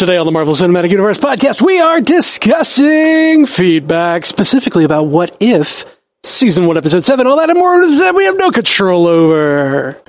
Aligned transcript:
Today 0.00 0.16
on 0.16 0.24
the 0.24 0.32
Marvel 0.32 0.54
Cinematic 0.54 0.88
Universe 0.92 1.18
podcast, 1.18 1.60
we 1.60 1.78
are 1.78 2.00
discussing 2.00 3.44
feedback 3.44 4.24
specifically 4.24 4.84
about 4.84 5.08
what 5.08 5.36
if 5.40 5.84
season 6.24 6.64
one, 6.66 6.78
episode 6.78 7.04
seven, 7.04 7.26
all 7.26 7.36
that 7.36 7.50
and 7.50 7.58
more 7.58 7.86
that 7.86 8.14
we 8.14 8.24
have 8.24 8.38
no 8.38 8.50
control 8.50 9.06
over. 9.06 10.00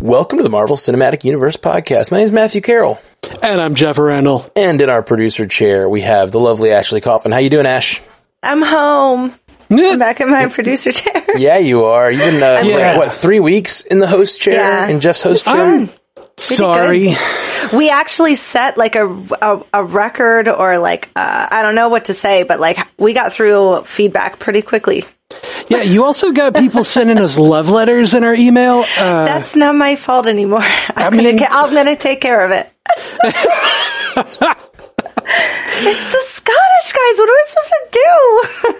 Welcome 0.00 0.38
to 0.38 0.42
the 0.44 0.50
Marvel 0.50 0.76
Cinematic 0.76 1.24
Universe 1.24 1.56
podcast. 1.56 2.10
My 2.10 2.18
name 2.18 2.24
is 2.24 2.32
Matthew 2.32 2.60
Carroll, 2.60 2.98
And 3.42 3.60
I'm 3.60 3.74
Jeff 3.74 3.98
Randall. 3.98 4.50
and 4.54 4.80
in 4.80 4.88
our 4.90 5.02
producer 5.02 5.46
chair 5.46 5.88
we 5.88 6.00
have 6.02 6.30
the 6.32 6.38
lovely 6.40 6.70
Ashley 6.70 7.00
Coffin. 7.00 7.32
How 7.32 7.38
you 7.38 7.50
doing, 7.50 7.66
Ash? 7.66 8.00
I'm 8.42 8.62
home. 8.62 9.34
I'm 9.78 9.98
back 9.98 10.20
in 10.20 10.30
my 10.30 10.48
producer 10.48 10.92
chair. 10.92 11.24
Yeah, 11.36 11.58
you 11.58 11.84
are. 11.84 12.10
You've 12.10 12.20
been 12.20 12.42
uh, 12.42 12.62
Yeah. 12.64 12.76
like, 12.90 12.96
what 12.98 13.12
three 13.12 13.40
weeks 13.40 13.82
in 13.82 13.98
the 13.98 14.06
host 14.06 14.40
chair 14.40 14.54
Yeah. 14.54 14.86
in 14.88 15.00
Jeff's 15.00 15.22
host 15.22 15.44
chair. 15.46 15.60
I'm 15.60 15.90
sorry. 16.36 17.16
We 17.72 17.90
actually 17.90 18.34
set 18.34 18.76
like 18.76 18.96
a, 18.96 19.06
a, 19.40 19.62
a 19.74 19.84
record 19.84 20.48
or 20.48 20.78
like, 20.78 21.08
uh, 21.16 21.46
I 21.50 21.62
don't 21.62 21.74
know 21.74 21.88
what 21.88 22.06
to 22.06 22.14
say, 22.14 22.42
but 22.42 22.60
like 22.60 22.78
we 22.98 23.12
got 23.14 23.32
through 23.32 23.84
feedback 23.84 24.38
pretty 24.38 24.62
quickly. 24.62 25.04
Yeah, 25.68 25.82
you 25.82 26.04
also 26.04 26.32
got 26.32 26.54
people 26.54 26.84
sending 26.84 27.16
us 27.18 27.38
love 27.38 27.68
letters 27.70 28.12
in 28.12 28.22
our 28.24 28.34
email. 28.34 28.80
Uh, 28.98 29.24
That's 29.24 29.56
not 29.56 29.74
my 29.74 29.96
fault 29.96 30.26
anymore. 30.26 30.60
I'm, 30.96 31.16
mean- 31.16 31.36
gonna, 31.36 31.50
I'm 31.50 31.72
gonna 31.72 31.96
take 31.96 32.20
care 32.20 32.44
of 32.44 32.50
it. 32.50 32.68
it's 35.26 36.12
the 36.12 36.22
Scottish 36.26 36.92
guys. 36.92 37.18
What 37.18 37.28
are 37.28 37.36
we 37.36 37.44
supposed 37.46 37.72
to 37.78 37.88
do? 37.92 38.08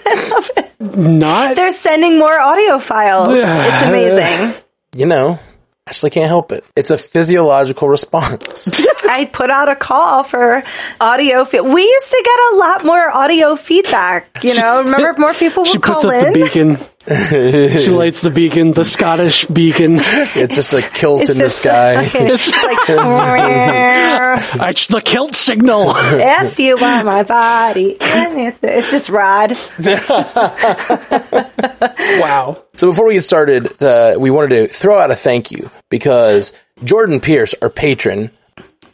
I 0.06 0.30
love 0.30 0.50
it. 0.56 0.80
not. 1.18 1.56
They're 1.56 1.70
sending 1.70 2.18
more 2.18 2.38
audio 2.38 2.78
files. 2.78 3.30
It's 3.36 3.86
amazing. 3.86 4.54
You 4.94 5.06
know, 5.06 5.38
Ashley 5.86 6.10
can't 6.10 6.28
help 6.28 6.52
it. 6.52 6.64
It's 6.76 6.90
a 6.90 6.98
physiological 6.98 7.88
response. 7.88 8.68
I 9.04 9.24
put 9.24 9.50
out 9.50 9.68
a 9.68 9.74
call 9.76 10.22
for 10.24 10.62
audio. 11.00 11.44
Fe- 11.44 11.60
we 11.60 11.82
used 11.82 12.10
to 12.10 12.22
get 12.24 12.38
a 12.52 12.56
lot 12.56 12.84
more 12.84 13.10
audio 13.10 13.56
feedback. 13.56 14.42
You 14.44 14.54
know, 14.54 14.82
remember 14.84 15.14
more 15.18 15.34
people 15.34 15.64
She 15.64 15.78
would 15.78 15.82
puts 15.82 16.02
call 16.04 16.10
up 16.12 16.20
the 16.22 16.26
in. 16.28 16.32
beacon. 16.34 16.78
She 17.06 17.88
lights 17.90 18.20
the 18.20 18.30
beacon, 18.30 18.72
the 18.72 18.84
Scottish 18.84 19.44
beacon. 19.46 19.96
it's 20.00 20.54
just 20.54 20.72
a 20.72 20.82
kilt 20.82 21.22
It's 21.22 21.30
in 21.30 21.38
the 21.38 21.50
sky. 21.50 22.06
okay, 22.06 22.32
it's 22.32 22.50
like 22.52 22.78
It's 24.70 24.86
the 24.86 25.00
kilt 25.00 25.34
signal. 25.34 25.92
if 25.96 26.58
you 26.58 26.76
want 26.76 27.04
my 27.06 27.22
body, 27.24 27.96
it's 28.00 28.90
just 28.90 29.08
Rod. 29.08 29.52
wow. 32.20 32.62
So 32.76 32.90
before 32.90 33.06
we 33.08 33.14
get 33.14 33.22
started, 33.24 33.82
uh, 33.82 34.16
we 34.18 34.30
wanted 34.30 34.50
to 34.50 34.68
throw 34.68 34.98
out 34.98 35.10
a 35.10 35.16
thank 35.16 35.50
you 35.50 35.70
because 35.90 36.52
Jordan 36.84 37.20
Pierce, 37.20 37.54
our 37.60 37.70
patron, 37.70 38.30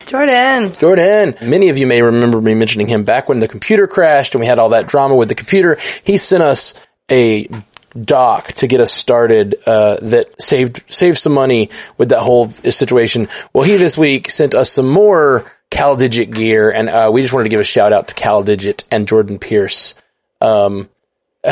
Jordan. 0.06 0.72
Jordan. 0.72 1.34
Many 1.42 1.68
of 1.68 1.76
you 1.76 1.86
may 1.86 2.00
remember 2.00 2.40
me 2.40 2.54
mentioning 2.54 2.88
him 2.88 3.04
back 3.04 3.28
when 3.28 3.40
the 3.40 3.48
computer 3.48 3.86
crashed 3.86 4.34
and 4.34 4.40
we 4.40 4.46
had 4.46 4.58
all 4.58 4.70
that 4.70 4.86
drama 4.88 5.14
with 5.14 5.28
the 5.28 5.34
computer. 5.34 5.78
He 6.04 6.16
sent 6.16 6.42
us 6.42 6.72
a 7.10 7.48
dock 7.90 8.52
to 8.54 8.66
get 8.66 8.80
us 8.80 8.92
started 8.92 9.56
uh, 9.66 9.96
that 10.02 10.40
saved 10.40 10.82
saved 10.92 11.18
some 11.18 11.32
money 11.34 11.70
with 11.96 12.10
that 12.10 12.20
whole 12.20 12.50
situation. 12.50 13.28
Well, 13.52 13.64
he 13.64 13.76
this 13.76 13.96
week 13.98 14.30
sent 14.30 14.54
us 14.54 14.72
some 14.72 14.88
more 14.88 15.50
CalDigit 15.70 16.34
gear, 16.34 16.70
and 16.70 16.88
uh, 16.88 17.10
we 17.12 17.22
just 17.22 17.32
wanted 17.34 17.44
to 17.44 17.50
give 17.50 17.60
a 17.60 17.64
shout 17.64 17.92
out 17.92 18.08
to 18.08 18.14
CalDigit 18.14 18.84
and 18.90 19.06
Jordan 19.08 19.38
Pierce. 19.38 19.94
Um, 20.40 20.88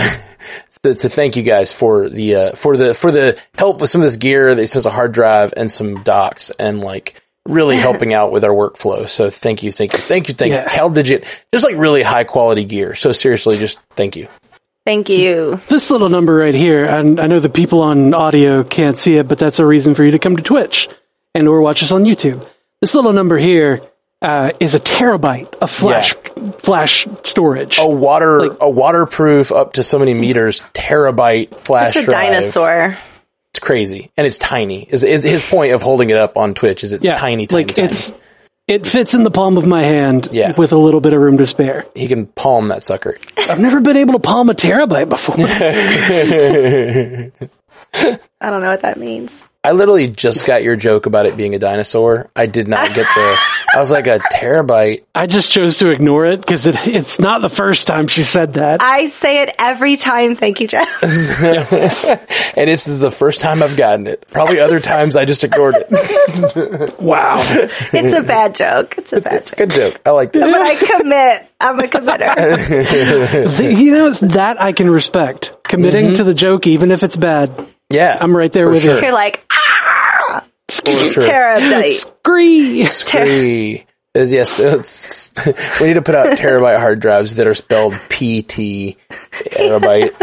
to, 0.82 0.94
to 0.94 1.08
thank 1.08 1.36
you 1.36 1.42
guys 1.42 1.72
for 1.72 2.08
the 2.08 2.34
uh, 2.34 2.52
for 2.52 2.76
the 2.76 2.94
for 2.94 3.10
the 3.10 3.40
help 3.56 3.80
with 3.80 3.90
some 3.90 4.00
of 4.00 4.06
this 4.06 4.16
gear. 4.16 4.54
They 4.54 4.66
sent 4.66 4.86
a 4.86 4.90
hard 4.90 5.12
drive 5.12 5.52
and 5.56 5.70
some 5.70 6.02
docks 6.02 6.50
and 6.50 6.82
like 6.82 7.22
really 7.44 7.76
helping 7.88 8.12
out 8.12 8.32
with 8.32 8.44
our 8.44 8.50
workflow. 8.50 9.08
So 9.08 9.30
thank 9.30 9.62
you, 9.62 9.72
thank 9.72 9.92
you, 9.92 9.98
thank 9.98 10.28
you, 10.28 10.34
thank 10.34 10.52
Yeah. 10.52 10.62
you. 10.64 10.68
CalDigit, 10.68 11.24
just 11.52 11.64
like 11.64 11.76
really 11.76 12.02
high 12.02 12.24
quality 12.24 12.64
gear. 12.64 12.94
So 12.94 13.12
seriously, 13.12 13.58
just 13.58 13.78
thank 13.91 14.16
you. 14.16 14.28
Thank 14.86 15.08
you. 15.08 15.60
This 15.69 15.91
little 15.91 16.08
number 16.08 16.36
right 16.36 16.54
here, 16.54 16.84
and 16.84 17.19
I 17.19 17.26
know 17.26 17.41
the 17.41 17.48
people 17.48 17.80
on 17.82 18.14
audio 18.14 18.62
can't 18.62 18.97
see 18.97 19.16
it, 19.16 19.26
but 19.26 19.36
that's 19.36 19.58
a 19.58 19.66
reason 19.66 19.97
for 19.97 20.04
you 20.04 20.12
to 20.12 20.20
come 20.20 20.36
to 20.36 20.44
Twitch 20.44 20.88
and 21.34 21.48
or 21.48 21.60
watch 21.60 21.82
us 21.82 21.91
on 21.91 22.04
YouTube. 22.04 22.47
This 22.80 22.94
little 22.94 23.12
number 23.12 23.36
here 23.36 23.82
uh, 24.22 24.52
is 24.60 24.76
a 24.76 24.80
terabyte 24.80 25.52
of 25.56 25.72
flash 25.72 26.14
flash 26.58 27.08
storage. 27.25 27.78
A 27.78 27.88
water 27.88 28.56
a 28.60 28.70
waterproof 28.70 29.50
up 29.50 29.72
to 29.72 29.82
so 29.82 29.98
many 29.98 30.14
meters 30.14 30.62
terabyte 30.72 31.60
flash 31.60 31.96
It's 31.96 32.06
a 32.06 32.10
drive. 32.10 32.28
dinosaur. 32.28 32.98
It's 33.50 33.58
crazy 33.58 34.12
and 34.16 34.25
it's 34.25 34.38
tiny. 34.38 34.84
Is, 34.84 35.02
is 35.02 35.25
his 35.25 35.42
point 35.42 35.72
of 35.72 35.82
holding 35.82 36.10
it 36.10 36.16
up 36.16 36.36
on 36.36 36.54
Twitch? 36.54 36.84
Is 36.84 36.92
it's 36.92 37.02
yeah, 37.02 37.14
tiny, 37.14 37.48
tiny, 37.48 37.64
like 37.64 37.75
tiny. 37.75 37.88
it's 37.88 38.12
it 38.69 38.87
fits 38.87 39.15
in 39.15 39.22
the 39.22 39.31
palm 39.31 39.56
of 39.56 39.66
my 39.66 39.82
hand 39.82 40.28
Yeah. 40.32 40.53
with 40.56 40.72
a 40.72 40.77
little 40.78 41.00
bit 41.00 41.12
of 41.12 41.21
room 41.21 41.38
to 41.38 41.47
spare. 41.47 41.87
he 41.94 42.09
can 42.09 42.27
palm 42.27 42.69
that 42.69 42.82
sucker. 42.82 43.16
I've 43.37 43.60
never 43.60 43.81
been 43.81 43.97
able 43.97 44.15
to 44.15 44.19
palm 44.19 44.50
a 44.50 44.54
terabyte 44.54 45.09
before. 45.09 45.37
I 48.41 48.50
don't 48.50 48.60
know 48.60 48.71
what 48.71 48.82
that 48.82 48.99
means. 48.99 49.41
I 49.66 49.72
literally 49.72 50.06
just 50.06 50.47
got 50.47 50.62
your 50.62 50.77
joke 50.77 51.06
about 51.06 51.27
it 51.27 51.37
being 51.37 51.56
a 51.56 51.59
dinosaur. 51.59 52.31
I 52.37 52.47
did 52.47 52.69
not 52.69 52.94
get 52.94 53.04
the. 53.16 53.38
I 53.75 53.81
was 53.81 53.91
like 53.91 54.06
a 54.06 54.21
terabyte. 54.21 55.03
I 55.12 55.27
just 55.27 55.50
chose 55.50 55.78
to 55.78 55.88
ignore 55.88 56.25
it 56.25 56.41
because 56.41 56.69
it, 56.69 56.77
it's 56.87 57.19
not 57.19 57.43
the 57.43 57.49
first 57.49 57.88
time 57.88 58.06
she 58.06 58.22
said 58.22 58.53
that. 58.53 58.81
I 58.81 59.09
say 59.09 59.43
it 59.43 59.56
every 59.59 59.97
time. 59.97 60.37
Thank 60.37 60.60
you, 60.60 60.69
Jeff. 60.69 60.88
and 61.03 62.69
this 62.69 62.87
is 62.87 63.00
the 63.00 63.10
first 63.10 63.41
time 63.41 63.60
I've 63.60 63.76
gotten 63.76 64.06
it. 64.06 64.25
Probably 64.31 64.60
other 64.60 64.78
times 64.78 65.16
I 65.16 65.25
just 65.25 65.43
ignored 65.43 65.75
it. 65.76 66.97
wow. 67.00 67.38
It's 67.41 68.16
a 68.16 68.22
bad 68.22 68.55
joke. 68.55 68.94
It's 68.99 69.12
a 69.12 69.21
bad 69.21 69.47
joke. 69.47 69.59
Good 69.59 69.71
joke. 69.71 70.00
I 70.06 70.10
like 70.10 70.31
that. 70.31 70.49
But 70.49 70.62
I 70.62 70.76
commit. 70.76 71.50
I'm 71.59 71.81
a 71.81 71.88
committer. 71.88 73.81
you 73.81 73.91
know, 73.91 74.06
it's 74.06 74.21
that 74.21 74.62
I 74.62 74.72
can 74.72 74.88
respect. 74.88 75.55
Committing 75.65 76.05
mm-hmm. 76.05 76.15
to 76.15 76.25
the 76.25 76.34
joke, 76.34 76.69
even 76.69 76.93
if 76.93 77.03
it's 77.03 77.16
bad. 77.16 77.66
Yeah, 77.91 78.16
I'm 78.20 78.36
right 78.36 78.52
there 78.52 78.69
with 78.69 78.84
you. 78.84 78.91
sure. 78.91 79.02
You're 79.02 79.12
like, 79.12 79.44
ah, 79.52 80.44
For 80.70 80.82
sure. 81.06 81.26
terabyte. 81.28 81.92
Scree. 82.20 82.86
Three. 82.86 83.80
Uh, 83.80 83.82
Yes, 84.19 84.58
it's, 84.60 85.30
we 85.80 85.88
need 85.88 85.94
to 85.94 86.02
put 86.02 86.14
out 86.14 86.38
terabyte 86.38 86.78
hard 86.78 87.00
drives 87.00 87.36
that 87.36 87.46
are 87.46 87.52
spelled 87.54 87.92
PT 88.08 88.96
terabyte. 89.50 90.14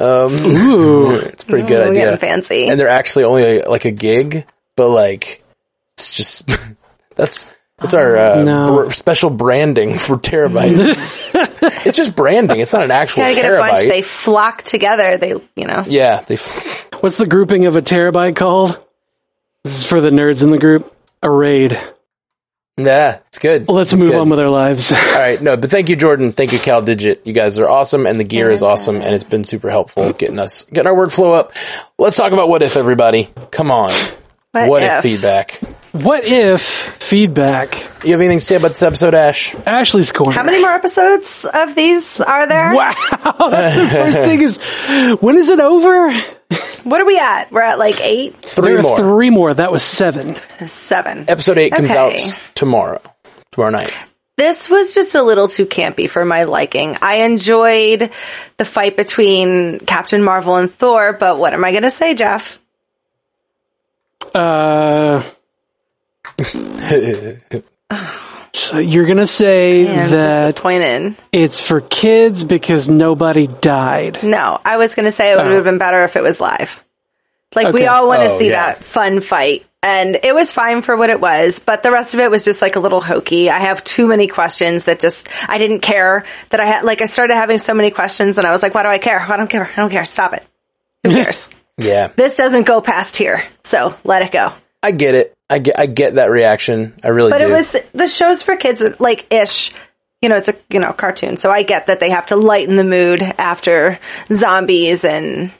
Ooh. 0.00 1.14
It's 1.20 1.44
a 1.44 1.46
pretty 1.46 1.68
good 1.68 1.86
We're 1.86 1.92
idea. 1.92 2.16
fancy. 2.18 2.66
And 2.68 2.78
they're 2.78 2.88
actually 2.88 3.24
only 3.24 3.62
like 3.62 3.84
a 3.84 3.92
gig, 3.92 4.44
but 4.74 4.88
like 4.88 5.44
it's 5.92 6.10
just 6.12 6.50
that's 7.14 7.54
that's 7.84 7.94
our 7.94 8.16
uh, 8.16 8.42
No. 8.44 8.84
br- 8.86 8.90
special 8.92 9.30
branding 9.30 9.98
for 9.98 10.16
terabyte. 10.16 10.96
it's 11.86 11.96
just 11.96 12.16
branding. 12.16 12.60
It's 12.60 12.72
not 12.72 12.84
an 12.84 12.90
actual 12.90 13.22
gotta 13.22 13.34
get 13.34 13.44
a 13.52 13.56
bunch. 13.58 13.80
terabyte. 13.80 13.88
They 13.88 14.02
flock 14.02 14.62
together. 14.62 15.16
They, 15.16 15.28
you 15.56 15.66
know. 15.66 15.84
yeah, 15.86 16.20
they. 16.22 16.34
f- 16.34 16.88
What's 17.00 17.16
the 17.18 17.26
grouping 17.26 17.66
of 17.66 17.76
a 17.76 17.82
terabyte 17.82 18.36
called? 18.36 18.78
This 19.62 19.78
is 19.80 19.84
for 19.86 20.00
the 20.00 20.10
nerds 20.10 20.42
in 20.42 20.50
the 20.50 20.58
group. 20.58 20.90
A 21.22 21.30
raid. 21.30 21.78
Yeah, 22.76 23.20
it's 23.28 23.38
good. 23.38 23.68
Let's 23.68 23.92
It's 23.92 24.02
move 24.02 24.10
good. 24.10 24.20
on 24.20 24.28
with 24.30 24.40
our 24.40 24.48
lives. 24.48 24.90
All 24.90 24.98
right, 24.98 25.40
no, 25.40 25.56
but 25.56 25.70
thank 25.70 25.88
you, 25.88 25.94
Jordan. 25.96 26.32
Thank 26.32 26.52
you, 26.52 26.58
CalDigit. 26.58 27.20
You 27.24 27.32
guys 27.32 27.56
are 27.60 27.68
awesome, 27.68 28.04
and 28.04 28.18
the 28.18 28.24
gear 28.24 28.50
is 28.50 28.62
awesome, 28.62 28.96
and 28.96 29.14
it's 29.14 29.22
been 29.22 29.44
super 29.44 29.70
helpful 29.70 30.12
getting 30.12 30.40
us 30.40 30.64
getting 30.64 30.90
our 30.90 30.96
workflow 30.96 31.34
up. 31.38 31.52
Let's 31.98 32.16
talk 32.16 32.32
about 32.32 32.48
what 32.48 32.62
if, 32.62 32.76
everybody. 32.76 33.30
Come 33.52 33.70
on, 33.70 33.92
What, 34.52 34.82
if? 34.82 34.90
if? 34.92 35.02
feedback? 35.02 35.60
What 36.02 36.24
if 36.24 36.62
feedback? 37.00 37.76
You 38.04 38.12
have 38.12 38.20
anything 38.20 38.38
to 38.38 38.44
say 38.44 38.56
about 38.56 38.68
this 38.72 38.82
episode, 38.82 39.14
Ash? 39.14 39.54
Ashley's 39.66 40.12
corner. 40.12 40.32
How 40.32 40.42
many 40.42 40.58
more 40.60 40.70
episodes 40.72 41.44
of 41.44 41.74
these 41.74 42.20
are 42.20 42.46
there? 42.46 42.74
Wow, 42.74 42.92
that's 43.50 43.76
the 43.76 43.86
first 43.88 44.18
thing 44.18 44.42
is, 44.42 44.58
when 45.22 45.36
is 45.38 45.48
it 45.48 45.60
over? 45.60 46.12
What 46.84 47.00
are 47.00 47.04
we 47.06 47.18
at? 47.18 47.50
We're 47.50 47.62
at 47.62 47.78
like 47.78 48.00
eight, 48.00 48.42
Three 48.44 48.74
there 48.74 48.82
more. 48.82 48.96
three 48.98 49.30
more. 49.30 49.54
That 49.54 49.72
was 49.72 49.82
seven. 49.82 50.36
seven. 50.66 51.24
Episode 51.28 51.58
eight 51.58 51.72
comes 51.72 51.90
Okay. 51.90 51.98
out 52.16 52.38
tomorrow. 52.54 53.00
Tomorrow 53.52 53.70
night. 53.70 53.92
This 54.36 54.68
was 54.68 54.94
just 54.94 55.14
a 55.14 55.22
little 55.22 55.46
too 55.46 55.64
campy 55.64 56.10
for 56.10 56.24
my 56.24 56.42
liking. 56.44 56.96
I 57.00 57.18
enjoyed 57.22 58.10
the 58.56 58.64
fight 58.64 58.96
between 58.96 59.78
Captain 59.78 60.22
Marvel 60.24 60.56
and 60.56 60.72
Thor, 60.74 61.12
but 61.12 61.38
what 61.38 61.54
am 61.54 61.64
I 61.64 61.70
going 61.70 61.84
to 61.84 61.90
say, 61.90 62.14
Jeff? 62.14 62.58
Uh, 64.34 65.22
so 68.52 68.78
you're 68.78 69.06
gonna 69.06 69.26
say 69.26 69.88
I'm 69.88 70.10
that 70.10 70.50
disappointed. 70.54 71.16
it's 71.32 71.60
for 71.60 71.80
kids 71.80 72.44
because 72.44 72.88
nobody 72.88 73.46
died. 73.46 74.22
No, 74.22 74.60
I 74.64 74.76
was 74.76 74.94
going 74.94 75.06
to 75.06 75.12
say 75.12 75.32
it 75.32 75.36
would 75.36 75.46
Oh. 75.46 75.54
have 75.56 75.64
been 75.64 75.78
better 75.78 76.04
if 76.04 76.16
it 76.16 76.22
was 76.22 76.40
live. 76.40 76.80
Like 77.54 77.72
we 77.72 77.86
all 77.86 78.06
want 78.08 78.22
to 78.22 78.30
Oh, 78.30 78.38
see 78.38 78.50
yeah. 78.50 78.66
that 78.74 78.84
fun 78.84 79.20
fight. 79.20 79.64
And 79.82 80.18
it 80.22 80.34
was 80.34 80.50
fine 80.50 80.80
for 80.80 80.96
what 80.96 81.10
it 81.10 81.20
was, 81.20 81.58
but 81.58 81.82
the 81.82 81.90
rest 81.92 82.14
of 82.14 82.20
it 82.20 82.30
was 82.30 82.42
just 82.44 82.62
like 82.62 82.76
a 82.76 82.80
little 82.80 83.02
hokey. 83.02 83.50
I 83.50 83.58
have 83.58 83.84
too 83.84 84.06
many 84.06 84.26
questions 84.28 84.84
that 84.84 84.98
just, 84.98 85.28
I 85.46 85.58
didn't 85.58 85.80
care 85.80 86.24
that 86.48 86.58
I 86.58 86.64
had, 86.66 86.84
like 86.84 87.02
I 87.02 87.04
started 87.04 87.34
having 87.34 87.58
so 87.58 87.74
many 87.74 87.90
questions 87.90 88.38
and 88.38 88.46
I 88.46 88.50
was 88.50 88.62
like, 88.62 88.74
why 88.74 88.82
do 88.82 88.88
I 88.88 88.96
care? 88.98 89.20
I 89.20 89.36
don't 89.36 89.48
care. 89.50 89.70
I 89.70 89.76
don't 89.76 89.90
care. 89.90 90.06
Stop 90.06 90.32
it. 90.32 90.42
Who 91.02 91.10
cares? 91.22 91.48
Yeah. 91.76 92.08
This 92.16 92.34
doesn't 92.36 92.62
go 92.66 92.80
past 92.80 93.16
here, 93.16 93.44
so 93.62 93.94
let 94.04 94.22
it 94.22 94.32
go. 94.32 94.52
I 94.82 94.92
get 94.92 95.14
it. 95.14 95.33
I 95.50 95.58
get 95.58 95.78
I 95.78 95.86
get 95.86 96.14
that 96.14 96.30
reaction. 96.30 96.94
I 97.02 97.08
really 97.08 97.30
do. 97.32 97.38
But 97.38 97.46
do. 97.46 97.48
it 97.48 97.52
was 97.52 97.76
the 97.92 98.06
show's 98.06 98.42
for 98.42 98.56
kids, 98.56 98.80
like 98.98 99.26
ish. 99.32 99.72
You 100.22 100.28
know, 100.30 100.36
it's 100.36 100.48
a 100.48 100.54
you 100.70 100.80
know 100.80 100.92
cartoon, 100.92 101.36
so 101.36 101.50
I 101.50 101.62
get 101.64 101.86
that 101.86 102.00
they 102.00 102.10
have 102.10 102.26
to 102.26 102.36
lighten 102.36 102.76
the 102.76 102.84
mood 102.84 103.20
after 103.22 103.98
zombies 104.32 105.04
and 105.04 105.50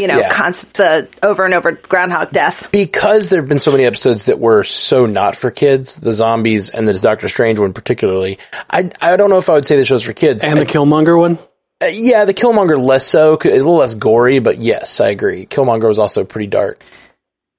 you 0.00 0.06
know 0.06 0.18
Yeah. 0.20 0.28
const- 0.32 0.74
the 0.74 1.08
over 1.22 1.44
and 1.44 1.54
over 1.54 1.72
groundhog 1.72 2.30
death. 2.30 2.68
because 2.72 3.30
there 3.30 3.40
have 3.40 3.48
been 3.48 3.58
so 3.58 3.72
many 3.72 3.84
episodes 3.84 4.26
that 4.26 4.38
were 4.38 4.62
so 4.64 5.06
not 5.06 5.34
for 5.36 5.50
kids, 5.50 5.96
the 5.96 6.12
zombies 6.12 6.70
and 6.70 6.86
the 6.86 6.94
Doctor 6.94 7.28
Strange 7.28 7.58
one 7.58 7.72
particularly. 7.72 8.38
I 8.70 8.90
I 9.00 9.16
don't 9.16 9.28
know 9.30 9.38
if 9.38 9.50
I 9.50 9.54
would 9.54 9.66
say 9.66 9.76
the 9.76 9.84
show's 9.84 10.04
for 10.04 10.12
kids. 10.12 10.44
And 10.44 10.58
the 10.58 10.66
Killmonger 10.66 11.18
one. 11.18 11.38
Uh, 11.82 11.86
yeah, 11.86 12.24
the 12.24 12.34
Killmonger 12.34 12.78
less 12.78 13.04
so, 13.06 13.36
c- 13.42 13.48
a 13.50 13.54
little 13.56 13.76
less 13.76 13.96
gory, 13.96 14.38
but 14.38 14.58
yes, 14.58 15.00
I 15.00 15.08
agree. 15.08 15.46
Killmonger 15.46 15.88
was 15.88 15.98
also 15.98 16.24
pretty 16.24 16.46
dark. 16.46 16.80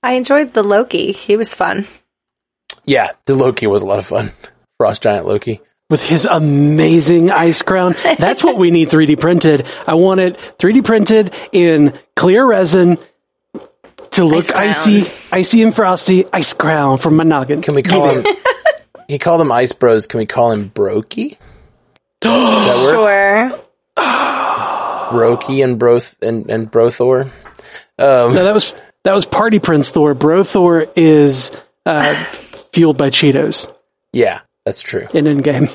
I 0.03 0.13
enjoyed 0.13 0.53
the 0.53 0.63
Loki; 0.63 1.13
he 1.13 1.37
was 1.37 1.53
fun. 1.53 1.87
Yeah, 2.85 3.11
the 3.25 3.35
Loki 3.35 3.65
was 3.67 3.81
a 3.83 3.87
lot 3.87 3.99
of 3.99 4.05
fun. 4.05 4.31
Frost 4.77 5.01
Giant 5.03 5.25
Loki. 5.25 5.61
with 5.89 6.01
his 6.03 6.25
amazing 6.25 7.31
ice 7.31 7.61
crown. 7.61 7.95
That's 8.17 8.43
what 8.43 8.57
we 8.57 8.71
need 8.71 8.89
3D 8.89 9.19
printed. 9.19 9.65
I 9.87 9.93
want 9.93 10.19
it 10.19 10.37
3D 10.59 10.83
printed 10.83 11.33
in 11.51 11.97
clear 12.15 12.45
resin 12.45 12.97
to 14.11 14.25
look 14.25 14.51
Ice 14.55 14.85
icy, 14.85 15.11
icy 15.31 15.63
and 15.63 15.75
frosty. 15.75 16.25
Ice 16.33 16.53
crown 16.53 16.97
from 16.97 17.15
my 17.15 17.23
noggin. 17.23 17.61
Can 17.61 17.73
we 17.75 17.83
call 17.83 18.17
him? 18.17 18.25
he 19.07 19.17
called 19.19 19.39
them 19.41 19.51
Ice 19.51 19.73
Bros. 19.73 20.07
Can 20.07 20.17
we 20.19 20.25
call 20.25 20.51
him 20.51 20.69
Brokey? 20.69 21.37
Does 22.19 22.65
that 22.65 22.83
work? 22.83 22.93
Sure. 22.93 23.59
Brokey 25.13 25.63
and 25.63 25.77
Broth 25.79 26.15
and 26.21 26.49
and 26.49 26.69
Brothor. 26.69 27.21
Um, 27.21 27.29
no, 28.33 28.43
that 28.43 28.53
was 28.53 28.73
that 29.03 29.13
was 29.13 29.25
Party 29.25 29.59
Prince 29.59 29.89
Thor. 29.89 30.13
Bro 30.13 30.43
Thor 30.45 30.87
is 30.95 31.51
uh, 31.85 32.15
fueled 32.73 32.97
by 32.97 33.09
Cheetos 33.09 33.71
Yeah, 34.11 34.41
that's 34.65 34.81
true. 34.81 35.07
in 35.13 35.25
Endgame. 35.25 35.73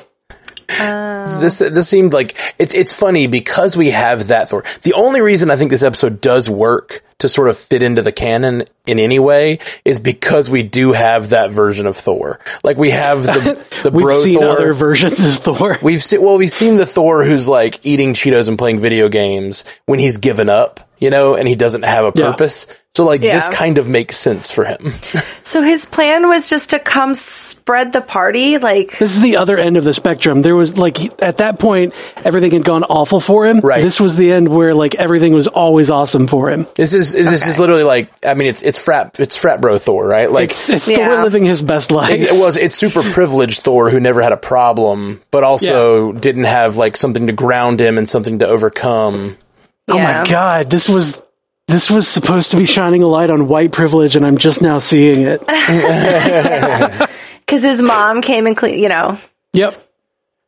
This 1.41 1.59
this 1.59 1.87
seemed 1.89 2.13
like 2.13 2.37
it's 2.59 2.73
it's 2.75 2.93
funny 2.93 3.27
because 3.27 3.75
we 3.75 3.89
have 3.91 4.27
that 4.27 4.49
Thor. 4.49 4.63
The 4.83 4.93
only 4.93 5.19
reason 5.21 5.49
I 5.51 5.55
think 5.55 5.71
this 5.71 5.83
episode 5.83 6.21
does 6.21 6.49
work 6.49 7.03
to 7.19 7.27
sort 7.27 7.49
of 7.49 7.57
fit 7.57 7.83
into 7.83 8.01
the 8.01 8.11
canon 8.11 8.63
in 8.85 8.97
any 8.99 9.19
way 9.19 9.59
is 9.83 9.99
because 9.99 10.49
we 10.49 10.63
do 10.63 10.93
have 10.93 11.29
that 11.29 11.51
version 11.51 11.85
of 11.87 11.97
Thor. 11.97 12.39
Like 12.63 12.77
we 12.77 12.91
have 12.91 13.23
the 13.23 13.65
the 13.83 13.91
We've 13.91 14.05
bro 14.05 14.21
seen 14.21 14.39
Thor. 14.39 14.49
other 14.49 14.73
versions 14.73 15.23
of 15.25 15.37
Thor. 15.43 15.77
We've 15.81 16.03
seen 16.03 16.21
well, 16.21 16.37
we've 16.37 16.49
seen 16.49 16.77
the 16.77 16.85
Thor 16.85 17.23
who's 17.25 17.49
like 17.49 17.79
eating 17.85 18.13
Cheetos 18.13 18.47
and 18.47 18.57
playing 18.57 18.79
video 18.79 19.09
games 19.09 19.65
when 19.85 19.99
he's 19.99 20.17
given 20.17 20.49
up, 20.49 20.88
you 20.99 21.09
know, 21.09 21.35
and 21.35 21.47
he 21.47 21.55
doesn't 21.55 21.83
have 21.83 22.05
a 22.05 22.11
Yeah. 22.15 22.31
purpose. 22.31 22.67
So 22.95 23.05
like 23.05 23.21
this 23.21 23.47
kind 23.47 23.77
of 23.77 23.87
makes 23.87 24.17
sense 24.17 24.51
for 24.51 24.65
him. 24.65 24.91
So 25.45 25.61
his 25.61 25.85
plan 25.85 26.27
was 26.27 26.49
just 26.49 26.71
to 26.71 26.79
come 26.79 27.13
spread 27.13 27.93
the 27.93 28.01
party, 28.01 28.57
like 28.57 28.97
This 28.99 29.15
is 29.15 29.21
the 29.21 29.37
other 29.37 29.57
end 29.57 29.77
of 29.77 29.83
the 29.83 29.93
spectrum. 29.93 30.41
There 30.41 30.55
was 30.55 30.75
like 30.77 31.21
at 31.23 31.37
that 31.37 31.59
point, 31.59 31.93
everything 32.17 32.51
had 32.51 32.65
gone 32.65 32.83
awful 32.83 33.19
for 33.21 33.47
him. 33.47 33.59
Right. 33.61 33.81
This 33.81 33.99
was 33.99 34.15
the 34.15 34.31
end 34.31 34.47
where 34.49 34.73
like 34.75 34.95
everything 34.95 35.33
was 35.33 35.47
always 35.47 35.89
awesome 35.89 36.27
for 36.27 36.49
him. 36.49 36.67
This 36.75 36.93
is 36.93 37.13
this 37.13 37.47
is 37.47 37.59
literally 37.59 37.83
like 37.83 38.11
I 38.25 38.33
mean 38.33 38.47
it's 38.47 38.61
it's 38.63 38.79
frat 38.83 39.19
it's 39.19 39.35
frat 39.37 39.61
bro 39.61 39.77
Thor, 39.77 40.05
right? 40.05 40.29
Like 40.29 40.49
It's, 40.51 40.69
it's 40.69 40.87
Yeah. 40.87 41.07
Thor 41.09 41.23
living 41.23 41.45
his 41.45 41.61
best 41.61 41.91
life. 41.91 42.21
It 42.21 42.35
was 42.35 42.57
it's 42.57 42.75
super 42.75 43.01
privileged 43.01 43.61
Thor 43.61 43.89
who 43.89 43.99
never 43.99 44.21
had 44.21 44.33
a 44.33 44.37
problem, 44.37 45.21
but 45.31 45.43
also 45.43 46.11
didn't 46.11 46.45
have 46.45 46.75
like 46.75 46.97
something 46.97 47.27
to 47.27 47.33
ground 47.33 47.79
him 47.79 47.97
and 47.97 48.09
something 48.09 48.39
to 48.39 48.47
overcome. 48.47 49.37
Oh 49.89 49.97
my 49.99 50.25
god, 50.27 50.69
this 50.69 50.87
was 50.89 51.19
this 51.67 51.89
was 51.89 52.07
supposed 52.07 52.51
to 52.51 52.57
be 52.57 52.65
shining 52.65 53.03
a 53.03 53.07
light 53.07 53.29
on 53.29 53.47
white 53.47 53.71
privilege, 53.71 54.15
and 54.15 54.25
I'm 54.25 54.37
just 54.37 54.61
now 54.61 54.79
seeing 54.79 55.21
it. 55.27 55.39
because 57.45 57.61
his 57.61 57.81
mom 57.81 58.21
came 58.21 58.45
and 58.47 58.55
clean. 58.57 58.79
You 58.81 58.89
know, 58.89 59.17
Yep. 59.53 59.73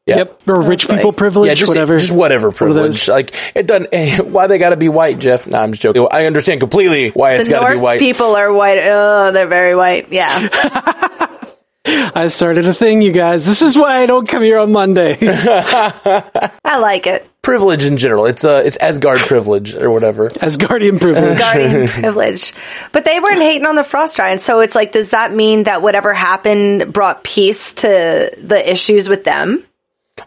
Yeah. 0.08 0.18
Yep. 0.18 0.42
Or 0.48 0.62
rich 0.62 0.90
like- 0.90 0.98
people 0.98 1.14
privilege, 1.14 1.48
Yeah, 1.50 1.54
just 1.54 1.70
whatever. 1.70 1.98
just 1.98 2.12
whatever 2.12 2.52
privilege. 2.52 3.06
those. 3.06 3.08
Like 3.08 3.36
it 3.56 3.68
doesn't. 3.68 4.28
Why 4.32 4.48
they 4.48 4.58
got 4.58 4.72
to 4.72 4.78
be 4.78 4.90
white, 4.90 5.20
Jeff? 5.20 5.46
No, 5.46 5.60
I'm 5.60 5.72
just 5.74 5.82
joking. 5.84 6.08
I 6.12 6.26
understand 6.26 6.60
completely 6.60 7.10
why 7.12 7.34
it's 7.34 7.48
got 7.48 7.68
to 7.68 7.76
be 7.76 7.82
white. 7.82 8.00
people 8.00 8.36
are 8.36 8.52
white. 8.52 8.80
Oh, 8.82 9.32
they're 9.32 9.48
very 9.48 9.76
white. 9.76 10.12
Yeah, 10.12 10.50
I 11.86 12.28
started 12.30 12.66
a 12.66 12.74
thing, 12.74 13.02
you 13.04 13.12
guys. 13.12 13.46
This 13.46 13.62
is 13.62 13.78
why 13.78 14.02
I 14.02 14.06
don't 14.08 14.28
come 14.28 14.42
here 14.42 14.58
on 14.58 14.72
Mondays. 14.72 15.18
I 15.48 16.78
like 16.80 17.06
it. 17.08 17.28
Privilege 17.42 17.86
in 17.86 17.98
general. 17.98 18.26
It's 18.26 18.46
uh, 18.46 18.62
it's 18.66 18.78
Asgard 18.78 19.20
privilege 19.22 19.76
or 19.76 19.92
whatever. 19.92 20.30
Asgardian 20.42 21.00
privilege. 21.00 21.38
Guardian 21.38 21.88
privilege. 21.90 22.54
But 22.92 23.06
they 23.06 23.20
weren't 23.20 23.42
hating 23.42 23.66
on 23.66 23.76
the 23.76 23.84
frost 23.84 24.18
giants, 24.18 24.44
so 24.44 24.60
it's 24.60 24.76
like, 24.76 24.92
does 24.92 25.10
that 25.10 25.34
mean 25.34 25.64
that 25.64 25.82
whatever 25.82 26.14
happened 26.14 26.94
brought 26.94 27.24
peace 27.24 27.74
to 27.74 28.32
the 28.38 28.72
issues 28.72 29.10
with 29.10 29.24
them? 29.24 29.66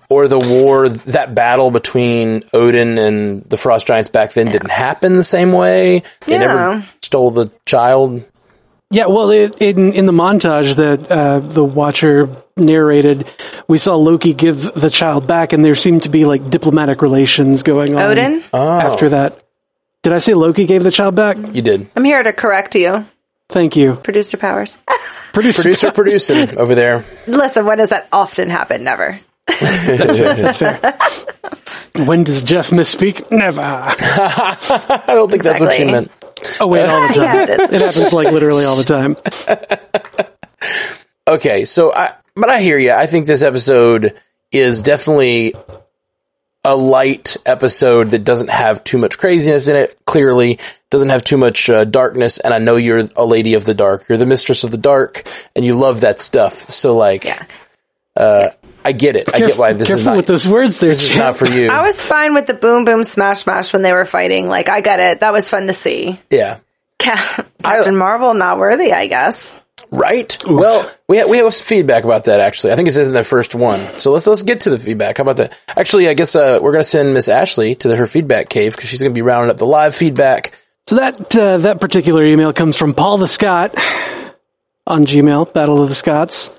Or 0.08 0.26
the 0.26 0.38
war, 0.38 0.88
that 0.88 1.34
battle 1.36 1.70
between 1.70 2.42
Odin 2.52 2.98
and 2.98 3.44
the 3.44 3.56
Frost 3.56 3.86
Giants 3.86 4.08
back 4.08 4.32
then 4.32 4.50
didn't 4.50 4.70
happen 4.70 5.14
the 5.16 5.22
same 5.22 5.52
way. 5.52 6.02
They 6.26 6.32
Yeah. 6.32 6.38
never 6.38 6.84
stole 7.00 7.30
the 7.30 7.50
child. 7.64 8.24
Yeah, 8.94 9.06
well, 9.06 9.30
it, 9.30 9.56
in 9.58 9.92
in 9.92 10.06
the 10.06 10.12
montage 10.12 10.76
that 10.76 11.10
uh, 11.10 11.40
the 11.40 11.64
Watcher 11.64 12.28
narrated, 12.56 13.26
we 13.66 13.78
saw 13.78 13.96
Loki 13.96 14.34
give 14.34 14.72
the 14.72 14.88
child 14.88 15.26
back, 15.26 15.52
and 15.52 15.64
there 15.64 15.74
seemed 15.74 16.04
to 16.04 16.08
be 16.08 16.24
like 16.24 16.48
diplomatic 16.48 17.02
relations 17.02 17.64
going 17.64 17.96
on. 17.96 18.02
Odin, 18.02 18.44
after 18.52 19.08
that. 19.08 19.40
Did 20.02 20.12
I 20.12 20.18
say 20.20 20.34
Loki 20.34 20.66
gave 20.66 20.84
the 20.84 20.92
child 20.92 21.16
back? 21.16 21.36
You 21.36 21.62
did. 21.62 21.88
I'm 21.96 22.04
here 22.04 22.22
to 22.22 22.32
correct 22.32 22.76
you, 22.76 23.04
Thank 23.48 23.74
you, 23.74 23.96
producer 23.96 24.36
powers. 24.36 24.76
producer. 25.32 25.62
Producer 25.62 25.90
producing 25.90 26.56
over 26.56 26.76
there. 26.76 27.04
Listen, 27.26 27.66
when 27.66 27.78
does 27.78 27.90
that 27.90 28.08
often 28.12 28.48
happen? 28.48 28.84
Never. 28.84 29.18
That's 29.48 30.56
fair. 30.56 30.78
when 32.06 32.22
does 32.22 32.44
Jeff 32.44 32.70
misspeak? 32.70 33.28
Never. 33.32 33.60
I 33.64 35.02
don't 35.08 35.30
think 35.30 35.42
that's 35.42 35.60
what 35.60 35.72
she 35.72 35.84
meant. 35.84 36.10
Oh 36.60 36.66
wait, 36.66 36.86
all 36.88 37.08
the 37.08 37.14
time. 37.14 37.34
Yeah, 37.34 37.42
it 37.42 37.50
is. 37.50 37.70
It 37.80 37.80
happens 37.94 38.12
like 38.12 38.32
literally 38.32 38.64
all 38.64 38.76
the 38.76 38.84
time. 38.84 39.16
Okay, 41.26 41.64
so 41.64 41.90
I, 41.90 42.12
but 42.36 42.50
I 42.50 42.60
hear 42.60 42.78
you. 42.78 42.92
I 42.92 43.06
think 43.06 43.26
this 43.26 43.42
episode 43.42 44.14
is 44.52 44.82
definitely 44.82 45.54
a 46.62 46.76
light 46.76 47.38
episode 47.46 48.10
that 48.10 48.24
doesn't 48.24 48.50
have 48.50 48.84
too 48.84 48.98
much 48.98 49.16
craziness 49.18 49.68
in 49.68 49.76
it. 49.76 49.98
Clearly, 50.04 50.58
doesn't 50.90 51.08
have 51.08 51.24
too 51.24 51.38
much 51.38 51.70
uh, 51.70 51.84
darkness. 51.84 52.40
And 52.40 52.52
I 52.52 52.58
know 52.58 52.76
you're 52.76 53.08
a 53.16 53.24
lady 53.24 53.54
of 53.54 53.64
the 53.64 53.72
dark. 53.72 54.04
You're 54.08 54.18
the 54.18 54.26
mistress 54.26 54.64
of 54.64 54.70
the 54.70 54.76
dark, 54.76 55.26
and 55.56 55.64
you 55.64 55.76
love 55.78 56.02
that 56.02 56.20
stuff. 56.20 56.68
So, 56.68 56.94
like, 56.94 57.24
Yeah. 57.24 57.42
uh, 58.16 58.48
I 58.84 58.92
get 58.92 59.16
it. 59.16 59.28
I 59.32 59.38
get 59.40 59.56
why 59.56 59.72
this 59.72 59.82
is 59.88 59.96
Careful 59.96 60.04
not. 60.06 60.16
with 60.16 60.26
those 60.26 60.46
words. 60.46 60.78
There, 60.78 60.88
this 60.88 61.02
is 61.04 61.16
not 61.16 61.36
for 61.36 61.46
you. 61.46 61.68
I 61.70 61.86
was 61.86 62.00
fine 62.00 62.34
with 62.34 62.46
the 62.46 62.54
boom 62.54 62.84
boom 62.84 63.02
smash 63.04 63.40
smash 63.40 63.72
when 63.72 63.82
they 63.82 63.92
were 63.92 64.04
fighting. 64.04 64.46
Like, 64.48 64.68
I 64.68 64.80
got 64.80 64.98
it. 65.00 65.20
That 65.20 65.32
was 65.32 65.48
fun 65.48 65.66
to 65.68 65.72
see. 65.72 66.20
yeah. 66.30 66.58
Ca- 67.00 67.44
Captain 67.62 67.96
Marvel 67.96 68.34
not 68.34 68.58
worthy, 68.58 68.92
I 68.92 69.06
guess. 69.08 69.58
Right. 69.90 70.36
Well, 70.46 70.90
we 71.08 71.18
have, 71.18 71.28
we 71.28 71.38
have 71.38 71.52
some 71.52 71.66
feedback 71.66 72.04
about 72.04 72.24
that 72.24 72.40
actually. 72.40 72.72
I 72.72 72.76
think 72.76 72.88
it 72.88 72.92
says 72.92 73.06
in 73.08 73.12
the 73.14 73.22
first 73.24 73.54
one. 73.54 73.98
So 74.00 74.10
let's 74.12 74.26
let's 74.26 74.42
get 74.42 74.60
to 74.60 74.70
the 74.70 74.78
feedback. 74.78 75.18
How 75.18 75.22
about 75.22 75.36
that? 75.36 75.52
Actually, 75.68 76.08
I 76.08 76.14
guess 76.14 76.34
uh, 76.34 76.58
we're 76.62 76.72
gonna 76.72 76.84
send 76.84 77.12
Miss 77.14 77.28
Ashley 77.28 77.74
to 77.76 77.88
the, 77.88 77.96
her 77.96 78.06
feedback 78.06 78.48
cave 78.48 78.74
because 78.74 78.88
she's 78.88 79.02
gonna 79.02 79.14
be 79.14 79.22
rounding 79.22 79.50
up 79.50 79.56
the 79.56 79.66
live 79.66 79.94
feedback. 79.94 80.52
So 80.86 80.96
that 80.96 81.36
uh, 81.36 81.58
that 81.58 81.80
particular 81.80 82.24
email 82.24 82.52
comes 82.52 82.76
from 82.76 82.94
Paul 82.94 83.18
the 83.18 83.28
Scott 83.28 83.74
on 84.86 85.06
Gmail, 85.06 85.52
Battle 85.52 85.82
of 85.82 85.88
the 85.88 85.94
Scots. 85.94 86.50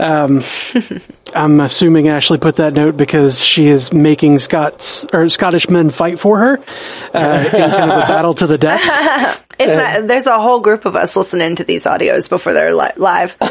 Um, 0.00 0.42
I'm 1.34 1.60
assuming 1.60 2.08
Ashley 2.08 2.38
put 2.38 2.56
that 2.56 2.72
note 2.72 2.96
because 2.96 3.40
she 3.40 3.66
is 3.66 3.92
making 3.92 4.38
Scots 4.38 5.04
or 5.12 5.28
Scottish 5.28 5.68
men 5.68 5.90
fight 5.90 6.18
for 6.18 6.38
her 6.38 6.58
uh, 7.12 7.44
in 7.44 7.50
kind 7.70 7.90
of 7.92 8.04
a 8.04 8.06
battle 8.08 8.34
to 8.34 8.46
the 8.46 8.58
death. 8.58 9.46
It's 9.60 9.76
not, 9.76 10.08
there's 10.08 10.26
a 10.26 10.40
whole 10.40 10.60
group 10.60 10.86
of 10.86 10.96
us 10.96 11.14
listening 11.16 11.56
to 11.56 11.64
these 11.64 11.84
audios 11.84 12.30
before 12.30 12.54
they're 12.54 12.74
li- 12.74 12.92
live. 12.96 13.36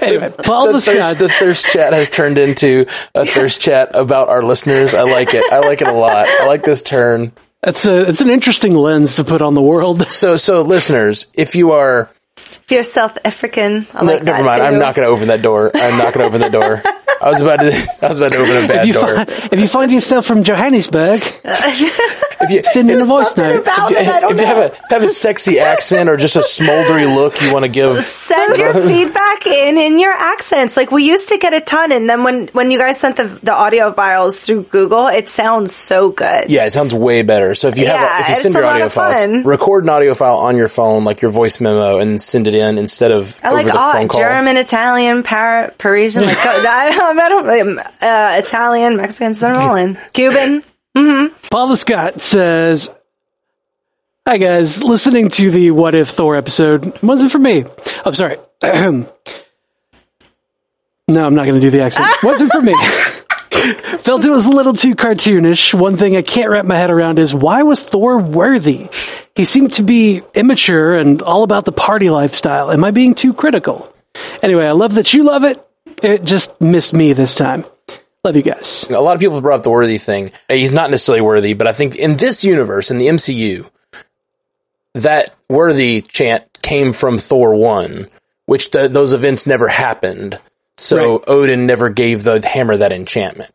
Anyway, 0.00 0.32
Paul 0.42 0.66
The 0.66 0.72
the, 0.72 0.80
thirst, 0.80 1.18
the 1.18 1.28
thirst 1.28 1.66
chat 1.66 1.92
has 1.92 2.10
turned 2.10 2.38
into 2.38 2.86
a 3.14 3.24
thirst 3.24 3.60
chat 3.60 3.94
about 3.94 4.28
our 4.28 4.42
listeners. 4.42 4.94
I 4.94 5.02
like 5.02 5.34
it. 5.34 5.44
I 5.52 5.60
like 5.60 5.80
it 5.80 5.88
a 5.88 5.92
lot. 5.92 6.26
I 6.28 6.46
like 6.46 6.64
this 6.64 6.82
turn. 6.82 7.32
It's 7.62 7.84
a 7.84 8.08
it's 8.08 8.20
an 8.20 8.30
interesting 8.30 8.74
lens 8.74 9.16
to 9.16 9.24
put 9.24 9.42
on 9.42 9.54
the 9.54 9.62
world. 9.62 10.10
So 10.10 10.36
so 10.36 10.62
listeners, 10.62 11.26
if 11.34 11.54
you 11.54 11.72
are 11.72 12.10
If 12.70 12.74
you're 12.74 12.82
South 12.84 13.18
African, 13.24 13.88
I 13.92 14.04
no, 14.04 14.12
like 14.12 14.22
never 14.22 14.44
mind, 14.44 14.60
too. 14.60 14.64
I'm 14.64 14.78
not 14.78 14.94
going 14.94 15.08
to 15.08 15.12
open 15.12 15.26
that 15.26 15.42
door. 15.42 15.72
I'm 15.74 15.98
not 15.98 16.14
going 16.14 16.22
to 16.22 16.28
open 16.28 16.40
that 16.40 16.52
door. 16.52 16.80
I 17.20 17.28
was 17.30 17.42
about 17.42 17.60
to, 17.60 17.88
I 18.02 18.08
was 18.08 18.18
about 18.18 18.32
to 18.32 18.38
open 18.38 18.70
a 18.70 18.74
If 18.80 18.86
you, 18.86 18.92
door. 18.94 19.14
find, 19.16 19.28
if 19.52 19.58
you 19.60 19.68
find 19.68 19.92
yourself 19.92 20.24
from 20.26 20.42
Johannesburg, 20.42 21.22
If 22.42 22.50
you, 22.50 22.62
send 22.72 22.90
in 22.90 23.00
a 23.02 23.04
voice 23.04 23.36
note. 23.36 23.60
about 23.60 23.92
it, 23.92 23.98
I 24.08 24.20
don't 24.20 24.32
if 24.32 24.40
you 24.40 24.46
have 24.46 24.72
a 24.72 24.76
have 24.88 25.02
a 25.02 25.08
sexy 25.08 25.58
accent 25.58 26.08
or 26.08 26.16
just 26.16 26.36
a 26.36 26.40
smoldery 26.40 27.12
look 27.14 27.42
you 27.42 27.52
want 27.52 27.66
to 27.66 27.70
give, 27.70 27.98
Send 28.06 28.56
your 28.56 28.72
feedback 28.88 29.46
in 29.46 29.76
in 29.76 29.98
your 29.98 30.12
accents. 30.12 30.74
Like 30.76 30.90
we 30.90 31.04
used 31.04 31.28
to 31.28 31.36
get 31.38 31.52
a 31.52 31.60
ton, 31.60 31.92
and 31.92 32.08
then 32.08 32.24
when 32.24 32.48
when 32.48 32.70
you 32.70 32.78
guys 32.78 32.98
sent 32.98 33.16
the 33.16 33.24
the 33.42 33.52
audio 33.52 33.92
files 33.92 34.38
through 34.38 34.62
Google, 34.64 35.08
it 35.08 35.28
sounds 35.28 35.74
so 35.74 36.08
good. 36.10 36.48
yeah, 36.50 36.64
it 36.64 36.72
sounds 36.72 36.94
way 36.94 37.22
better. 37.22 37.54
So 37.54 37.68
if 37.68 37.76
you 37.76 37.86
have, 37.88 37.96
Yeah, 38.00 38.18
a, 38.18 38.20
if 38.22 38.28
you 38.30 38.34
send 38.36 38.54
your 38.54 38.64
audio 38.64 38.86
of 38.86 38.92
files, 38.94 39.18
fun. 39.20 39.42
record 39.44 39.84
an 39.84 39.90
audio 39.90 40.14
file 40.14 40.36
on 40.38 40.56
your 40.56 40.68
phone, 40.68 41.04
like 41.04 41.20
your 41.20 41.30
voice 41.30 41.60
memo, 41.60 41.98
and 41.98 42.22
send 42.22 42.48
it 42.48 42.54
in 42.54 42.78
instead 42.78 43.10
of 43.10 43.38
oh 43.44 43.48
I 43.48 43.52
over 43.52 43.62
like 43.64 43.66
the 43.66 43.78
phone 43.98 44.08
call. 44.08 44.20
German, 44.22 44.56
Italian, 44.56 45.22
Par- 45.24 45.74
Parisian, 45.76 46.24
like 46.24 46.38
I, 46.40 47.09
I 47.18 47.28
don't 47.28 47.48
um, 47.48 47.78
uh, 47.78 48.36
Italian, 48.38 48.96
Mexican, 48.96 49.34
all 49.54 49.76
in. 49.76 49.98
Cuban. 50.12 50.62
Paula 51.50 51.76
Scott 51.76 52.20
says, 52.20 52.90
Hi 54.26 54.36
guys, 54.36 54.82
listening 54.82 55.28
to 55.30 55.50
the 55.50 55.70
What 55.72 55.94
If 55.94 56.10
Thor 56.10 56.36
episode 56.36 57.02
wasn't 57.02 57.32
for 57.32 57.38
me. 57.38 57.64
I'm 58.04 58.12
sorry. 58.12 58.36
no, 58.62 59.06
I'm 61.08 61.34
not 61.34 61.46
going 61.46 61.54
to 61.54 61.60
do 61.60 61.70
the 61.70 61.80
accent. 61.80 62.06
wasn't 62.22 62.52
for 62.52 62.60
me. 62.60 62.74
Felt 64.00 64.24
it 64.24 64.30
was 64.30 64.46
a 64.46 64.52
little 64.52 64.74
too 64.74 64.94
cartoonish. 64.94 65.74
One 65.74 65.96
thing 65.96 66.16
I 66.16 66.22
can't 66.22 66.50
wrap 66.50 66.64
my 66.64 66.76
head 66.76 66.90
around 66.90 67.18
is 67.18 67.34
why 67.34 67.62
was 67.62 67.82
Thor 67.82 68.18
worthy? 68.18 68.88
He 69.34 69.44
seemed 69.44 69.72
to 69.74 69.82
be 69.82 70.22
immature 70.34 70.96
and 70.96 71.22
all 71.22 71.42
about 71.42 71.64
the 71.64 71.72
party 71.72 72.10
lifestyle. 72.10 72.70
Am 72.70 72.84
I 72.84 72.90
being 72.90 73.14
too 73.14 73.34
critical? 73.34 73.92
Anyway, 74.42 74.64
I 74.64 74.72
love 74.72 74.94
that 74.94 75.12
you 75.12 75.24
love 75.24 75.44
it. 75.44 75.66
It 76.02 76.24
just 76.24 76.58
missed 76.60 76.92
me 76.92 77.12
this 77.12 77.34
time. 77.34 77.64
Love 78.22 78.36
you 78.36 78.42
guys. 78.42 78.84
a 78.90 79.00
lot 79.00 79.14
of 79.14 79.20
people 79.20 79.40
brought 79.40 79.56
up 79.58 79.62
the 79.62 79.70
worthy 79.70 79.96
thing. 79.98 80.30
Uh, 80.48 80.54
he's 80.54 80.72
not 80.72 80.90
necessarily 80.90 81.22
worthy, 81.22 81.54
but 81.54 81.66
I 81.66 81.72
think 81.72 81.96
in 81.96 82.16
this 82.16 82.44
universe, 82.44 82.90
in 82.90 82.98
the 82.98 83.06
MCU, 83.06 83.68
that 84.94 85.34
worthy 85.48 86.02
chant 86.02 86.46
came 86.62 86.92
from 86.92 87.16
Thor 87.16 87.54
1, 87.54 88.08
which 88.44 88.70
th- 88.72 88.90
those 88.90 89.12
events 89.14 89.46
never 89.46 89.68
happened. 89.68 90.38
So 90.76 91.18
Right. 91.18 91.28
Odin 91.28 91.66
never 91.66 91.88
gave 91.88 92.22
the 92.22 92.46
hammer 92.46 92.76
that 92.76 92.92
enchantment. 92.92 93.52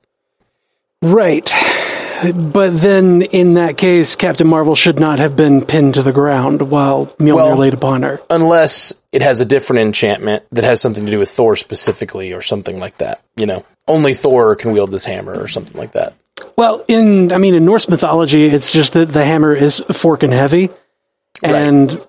Right. 1.02 1.48
But 2.32 2.80
then 2.80 3.22
in 3.22 3.56
that 3.56 3.78
case, 3.78 4.16
Captain 4.16 4.48
Marvel 4.48 4.76
should 4.76 5.00
not 5.00 5.20
have 5.20 5.36
been 5.36 5.66
pinned 5.66 5.96
to 5.96 6.04
the 6.04 6.12
ground 6.12 6.62
while 6.62 7.08
Mjolnir 7.20 7.36
Well- 7.36 7.58
laid 7.58 7.74
upon 7.74 8.04
her. 8.04 8.22
Unless 8.30 8.94
it 9.12 9.22
has 9.22 9.40
a 9.40 9.46
different 9.46 9.82
enchantment 9.82 10.44
that 10.52 10.64
has 10.64 10.82
something 10.82 11.06
to 11.06 11.12
do 11.12 11.20
with 11.20 11.30
Thor 11.30 11.56
specifically 11.56 12.34
or 12.34 12.42
something 12.42 12.80
like 12.80 12.98
that. 12.98 13.22
You 13.36 13.46
know, 13.46 13.66
only 13.88 14.14
Thor 14.14 14.56
can 14.56 14.72
wield 14.72 14.92
this 14.92 15.06
hammer 15.06 15.40
or 15.40 15.48
something 15.48 15.78
like 15.78 15.94
that. 15.94 16.14
Well, 16.58 16.84
in, 16.88 17.32
I 17.32 17.38
mean, 17.38 17.54
in 17.54 17.66
Norse 17.66 17.88
mythology, 17.88 18.46
it's 18.46 18.72
just 18.72 18.94
that 18.94 19.10
the 19.10 19.24
hammer 19.24 19.56
is 19.56 19.82
fork 19.94 20.24
and 20.24 20.34
heavy. 20.34 20.70
And 21.44 22.06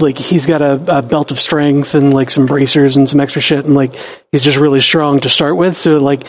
like 0.00 0.16
he's 0.16 0.46
got 0.46 0.62
a, 0.62 0.98
a 0.98 1.02
belt 1.02 1.30
of 1.30 1.38
strength 1.38 1.94
and 1.94 2.12
like 2.12 2.30
some 2.30 2.46
bracers 2.46 2.96
and 2.96 3.08
some 3.08 3.20
extra 3.20 3.42
shit. 3.42 3.64
And 3.64 3.74
like 3.74 3.94
he's 4.32 4.42
just 4.42 4.58
really 4.58 4.80
strong 4.80 5.20
to 5.20 5.30
start 5.30 5.56
with. 5.56 5.76
So 5.76 5.98
like 5.98 6.26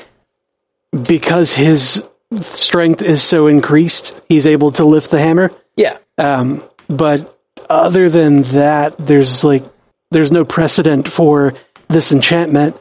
because 0.91 1.53
his 1.53 2.03
strength 2.41 3.01
is 3.01 3.23
so 3.23 3.47
increased, 3.47 4.21
he's 4.29 4.47
able 4.47 4.71
to 4.73 4.85
lift 4.85 5.11
the 5.11 5.19
hammer. 5.19 5.51
Yeah. 5.75 5.97
Um, 6.17 6.63
but 6.87 7.37
other 7.69 8.09
than 8.09 8.43
that, 8.43 8.95
there's 8.97 9.43
like 9.43 9.65
there's 10.11 10.31
no 10.31 10.45
precedent 10.45 11.07
for 11.07 11.53
this 11.87 12.11
enchantment 12.11 12.77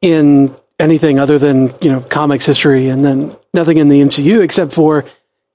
in 0.00 0.56
anything 0.78 1.18
other 1.18 1.38
than 1.38 1.74
you 1.80 1.90
know 1.92 2.00
comics 2.00 2.46
history, 2.46 2.88
and 2.88 3.04
then 3.04 3.36
nothing 3.54 3.78
in 3.78 3.88
the 3.88 4.00
MCU 4.00 4.42
except 4.42 4.74
for 4.74 5.04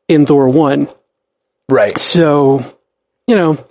in 0.07 0.25
Thor 0.25 0.49
one. 0.49 0.89
Right. 1.69 1.97
So 1.97 2.63
you 3.27 3.35
know, 3.35 3.65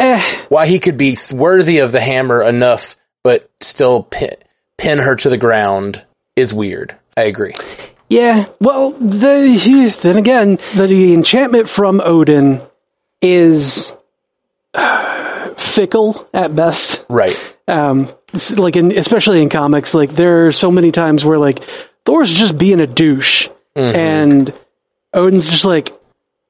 eh, 0.00 0.38
Why 0.48 0.66
he 0.66 0.78
could 0.78 0.96
be 0.96 1.16
worthy 1.32 1.78
of 1.78 1.92
the 1.92 2.00
hammer 2.00 2.42
enough, 2.42 2.96
but 3.22 3.50
still 3.60 4.02
pin, 4.02 4.34
pin 4.76 4.98
her 4.98 5.14
to 5.16 5.28
the 5.28 5.36
ground 5.36 6.04
is 6.36 6.54
weird. 6.54 6.96
I 7.16 7.22
agree. 7.22 7.54
Yeah. 8.08 8.46
Well, 8.60 8.92
the 8.92 9.94
then 10.02 10.16
again, 10.16 10.58
the, 10.74 10.86
the 10.86 11.14
enchantment 11.14 11.68
from 11.68 12.00
Odin 12.00 12.60
is 13.20 13.92
uh, 14.74 15.54
fickle 15.56 16.28
at 16.32 16.54
best. 16.54 17.04
Right. 17.08 17.36
um 17.66 18.12
like 18.56 18.76
in 18.76 18.96
especially 18.96 19.40
in 19.42 19.48
comics 19.48 19.94
like 19.94 20.10
there 20.14 20.46
are 20.46 20.52
so 20.52 20.70
many 20.70 20.92
times 20.92 21.24
where 21.24 21.38
like 21.38 21.64
thor's 22.04 22.30
just 22.30 22.58
being 22.58 22.78
a 22.78 22.86
douche 22.86 23.48
and 23.74 24.52
odin's 25.14 25.48
just 25.48 25.64
like 25.64 25.98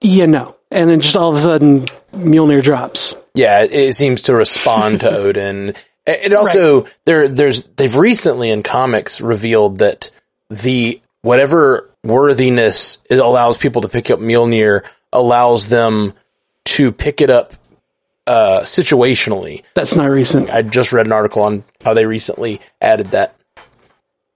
yeah 0.00 0.26
no 0.26 0.56
and 0.72 0.90
then 0.90 1.00
just 1.00 1.16
all 1.16 1.30
of 1.30 1.36
a 1.36 1.40
sudden 1.40 1.86
mjolnir 2.12 2.62
drops 2.64 3.14
Yeah, 3.34 3.62
it, 3.62 3.94
seems 3.94 4.22
to 4.22 4.34
respond 4.34 5.00
to 5.02 5.10
Odin. 5.16 5.68
It 5.68 5.76
it 6.06 6.32
also 6.32 6.86
there 7.04 7.28
there's 7.28 7.62
they've 7.76 7.94
recently 7.94 8.50
in 8.50 8.62
comics 8.64 9.20
revealed 9.20 9.78
that 9.78 10.10
the 10.50 11.00
whatever 11.22 11.90
worthiness 12.04 12.98
it 13.10 13.18
allows 13.18 13.58
people 13.58 13.82
to 13.82 13.88
pick 13.88 14.10
up 14.10 14.20
Mjolnir 14.20 14.84
allows 15.12 15.68
them 15.68 16.14
to 16.64 16.92
pick 16.92 17.20
it 17.20 17.30
up 17.30 17.54
uh 18.26 18.60
situationally. 18.62 19.62
that's 19.74 19.96
not 19.96 20.10
recent 20.10 20.50
I 20.50 20.62
just 20.62 20.92
read 20.92 21.06
an 21.06 21.12
article 21.12 21.42
on 21.42 21.64
how 21.82 21.94
they 21.94 22.06
recently 22.06 22.60
added 22.80 23.08
that. 23.08 23.34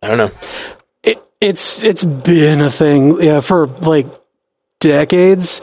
I 0.03 0.09
don't 0.09 0.19
know. 0.19 0.31
it, 1.03 1.23
it's 1.41 1.85
it's 1.85 2.05
been 2.05 2.61
a 2.61 2.71
thing 2.71 3.23
yeah 3.23 3.41
for 3.41 3.67
like 3.67 4.07
decades 4.81 5.61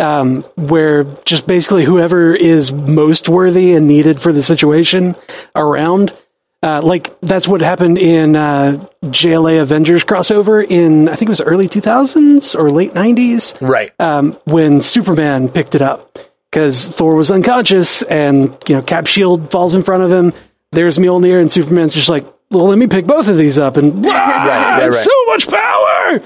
um, 0.00 0.42
where 0.56 1.04
just 1.24 1.46
basically 1.46 1.84
whoever 1.84 2.34
is 2.34 2.72
most 2.72 3.28
worthy 3.28 3.74
and 3.74 3.86
needed 3.86 4.20
for 4.20 4.32
the 4.32 4.42
situation 4.42 5.14
around 5.54 6.16
uh, 6.62 6.82
like 6.82 7.18
that's 7.20 7.48
what 7.48 7.60
happened 7.62 7.96
in 7.98 8.36
uh, 8.36 8.86
JLA 9.04 9.62
Avengers 9.62 10.04
crossover 10.04 10.64
in 10.66 11.08
I 11.08 11.12
think 11.16 11.28
it 11.28 11.30
was 11.30 11.40
early 11.40 11.68
2000s 11.68 12.54
or 12.54 12.70
late 12.70 12.92
90s 12.92 13.60
Right. 13.66 13.90
um, 13.98 14.36
when 14.44 14.80
Superman 14.80 15.48
picked 15.48 15.74
it 15.74 15.82
up 15.82 16.18
because 16.50 16.86
Thor 16.86 17.14
was 17.14 17.30
unconscious 17.30 18.02
and 18.02 18.56
you 18.68 18.76
know 18.76 18.82
Cap 18.82 19.06
Shield 19.06 19.50
falls 19.50 19.74
in 19.74 19.82
front 19.82 20.02
of 20.02 20.10
him. 20.10 20.32
There's 20.72 20.98
Mjolnir 20.98 21.40
and 21.40 21.50
Superman's 21.50 21.94
just 21.94 22.08
like, 22.08 22.26
well, 22.50 22.66
let 22.68 22.78
me 22.78 22.86
pick 22.88 23.06
both 23.06 23.28
of 23.28 23.36
these 23.36 23.58
up 23.58 23.76
and 23.76 24.04
wow, 24.04 24.10
right, 24.10 24.88
right. 24.88 25.04
so 25.04 25.10
much 25.28 25.48
power. 25.48 26.20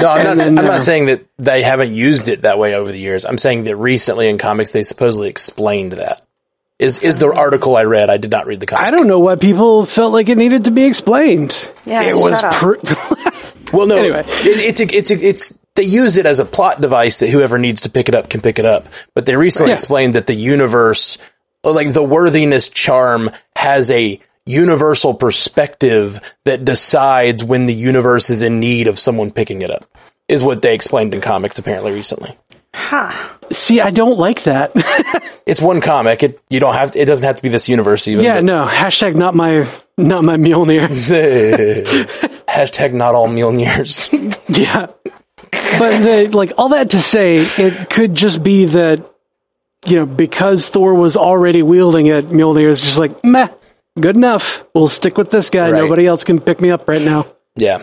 No, 0.00 0.08
I'm 0.08 0.24
not. 0.24 0.36
then, 0.36 0.58
I'm 0.58 0.64
uh, 0.64 0.68
not 0.68 0.80
saying 0.80 1.06
that 1.06 1.24
they 1.38 1.62
haven't 1.62 1.92
used 1.94 2.28
it 2.28 2.42
that 2.42 2.58
way 2.58 2.74
over 2.74 2.90
the 2.92 2.98
years. 2.98 3.24
I'm 3.24 3.38
saying 3.38 3.64
that 3.64 3.76
recently 3.76 4.28
in 4.28 4.38
comics 4.38 4.72
they 4.72 4.82
supposedly 4.82 5.28
explained 5.28 5.92
that. 5.92 6.22
Is 6.80 6.98
is 7.00 7.18
the 7.18 7.30
article 7.32 7.76
I 7.76 7.84
read? 7.84 8.08
I 8.10 8.16
did 8.16 8.30
not 8.30 8.46
read 8.46 8.58
the 8.60 8.66
comic. 8.66 8.86
I 8.86 8.90
don't 8.90 9.06
know 9.06 9.18
why 9.20 9.36
people 9.36 9.84
felt 9.86 10.12
like 10.12 10.28
it 10.30 10.38
needed 10.38 10.64
to 10.64 10.70
be 10.70 10.84
explained. 10.84 11.70
Yeah, 11.84 12.02
it 12.02 12.16
was. 12.16 12.40
shut 12.40 12.52
up. 12.52 12.54
Pr- 12.54 13.26
Well, 13.76 13.86
no, 13.86 13.98
Anyway. 13.98 14.24
it, 14.26 14.58
it's 14.58 14.80
a, 14.80 14.84
it's 14.96 15.10
a, 15.12 15.14
it's 15.14 15.58
they 15.76 15.84
use 15.84 16.16
it 16.16 16.26
as 16.26 16.40
a 16.40 16.44
plot 16.44 16.80
device 16.80 17.18
that 17.20 17.30
whoever 17.30 17.56
needs 17.58 17.82
to 17.82 17.90
pick 17.90 18.08
it 18.08 18.16
up 18.16 18.28
can 18.28 18.40
pick 18.40 18.58
it 18.58 18.64
up. 18.64 18.88
But 19.14 19.26
they 19.26 19.36
recently 19.36 19.70
Yeah. 19.70 19.74
explained 19.74 20.14
that 20.16 20.26
the 20.26 20.34
universe, 20.34 21.18
like 21.62 21.92
the 21.92 22.02
worthiness 22.02 22.66
charm, 22.66 23.30
has 23.54 23.92
a 23.92 24.18
universal 24.44 25.14
perspective 25.14 26.18
that 26.46 26.64
decides 26.64 27.44
when 27.44 27.66
the 27.66 27.74
universe 27.74 28.30
is 28.30 28.42
in 28.42 28.58
need 28.58 28.88
of 28.88 28.98
someone 28.98 29.30
picking 29.30 29.62
it 29.62 29.70
up. 29.70 29.84
Is 30.26 30.42
what 30.42 30.62
they 30.62 30.74
explained 30.74 31.14
in 31.14 31.20
comics 31.20 31.58
apparently 31.60 31.92
recently. 31.92 32.36
Huh. 32.74 33.36
See, 33.52 33.80
I 33.80 33.90
don't 33.90 34.18
like 34.18 34.44
that. 34.44 34.72
It's 35.46 35.60
one 35.60 35.80
comic. 35.80 36.22
It 36.22 36.40
you 36.48 36.60
don't 36.60 36.74
have. 36.74 36.94
It 36.94 37.06
doesn't 37.06 37.24
have 37.24 37.34
to 37.36 37.42
be 37.42 37.48
this 37.48 37.68
universe 37.68 38.06
even. 38.06 38.24
yeah, 38.24 38.38
no. 38.38 38.66
Hashtag 38.66 39.16
not 39.16 39.34
my 39.34 39.66
not 39.96 40.22
my 40.22 40.36
Mjolnir. 40.36 40.86
Hashtag 42.46 42.92
not 42.92 43.16
all 43.16 43.26
Mjolnirs. 43.26 44.12
Yeah. 44.48 44.86
But 45.78 45.98
the, 46.02 46.30
like 46.32 46.52
all 46.56 46.68
that 46.68 46.90
to 46.90 47.00
say, 47.00 47.36
it 47.38 47.90
could 47.90 48.14
just 48.14 48.44
be 48.44 48.66
that 48.66 49.04
you 49.86 49.96
know 49.96 50.06
because 50.06 50.68
Thor 50.68 50.94
was 50.94 51.16
already 51.16 51.62
wielding 51.62 52.06
it, 52.06 52.28
Mjolnir 52.30 52.68
is 52.68 52.80
just 52.80 52.98
like 52.98 53.24
meh, 53.24 53.48
good 53.98 54.14
enough. 54.14 54.62
We'll 54.72 54.88
stick 54.88 55.16
with 55.18 55.30
this 55.30 55.50
guy. 55.50 55.70
Right. 55.72 55.82
Nobody 55.82 56.06
else 56.06 56.22
can 56.22 56.40
pick 56.40 56.60
me 56.60 56.70
up 56.70 56.86
right 56.86 57.02
now. 57.02 57.26
yeah. 57.56 57.82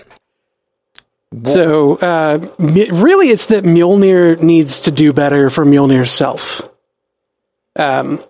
So 1.44 1.96
uh, 1.98 2.48
really, 2.58 3.30
it's 3.30 3.48
that 3.48 3.64
Mjolnir 3.64 4.42
needs 4.42 4.82
to 4.82 4.92
do 4.92 5.12
better 5.12 5.50
for 5.50 5.66
Mjolnir's 5.66 6.12
self. 6.12 6.62
Um, 7.76 8.24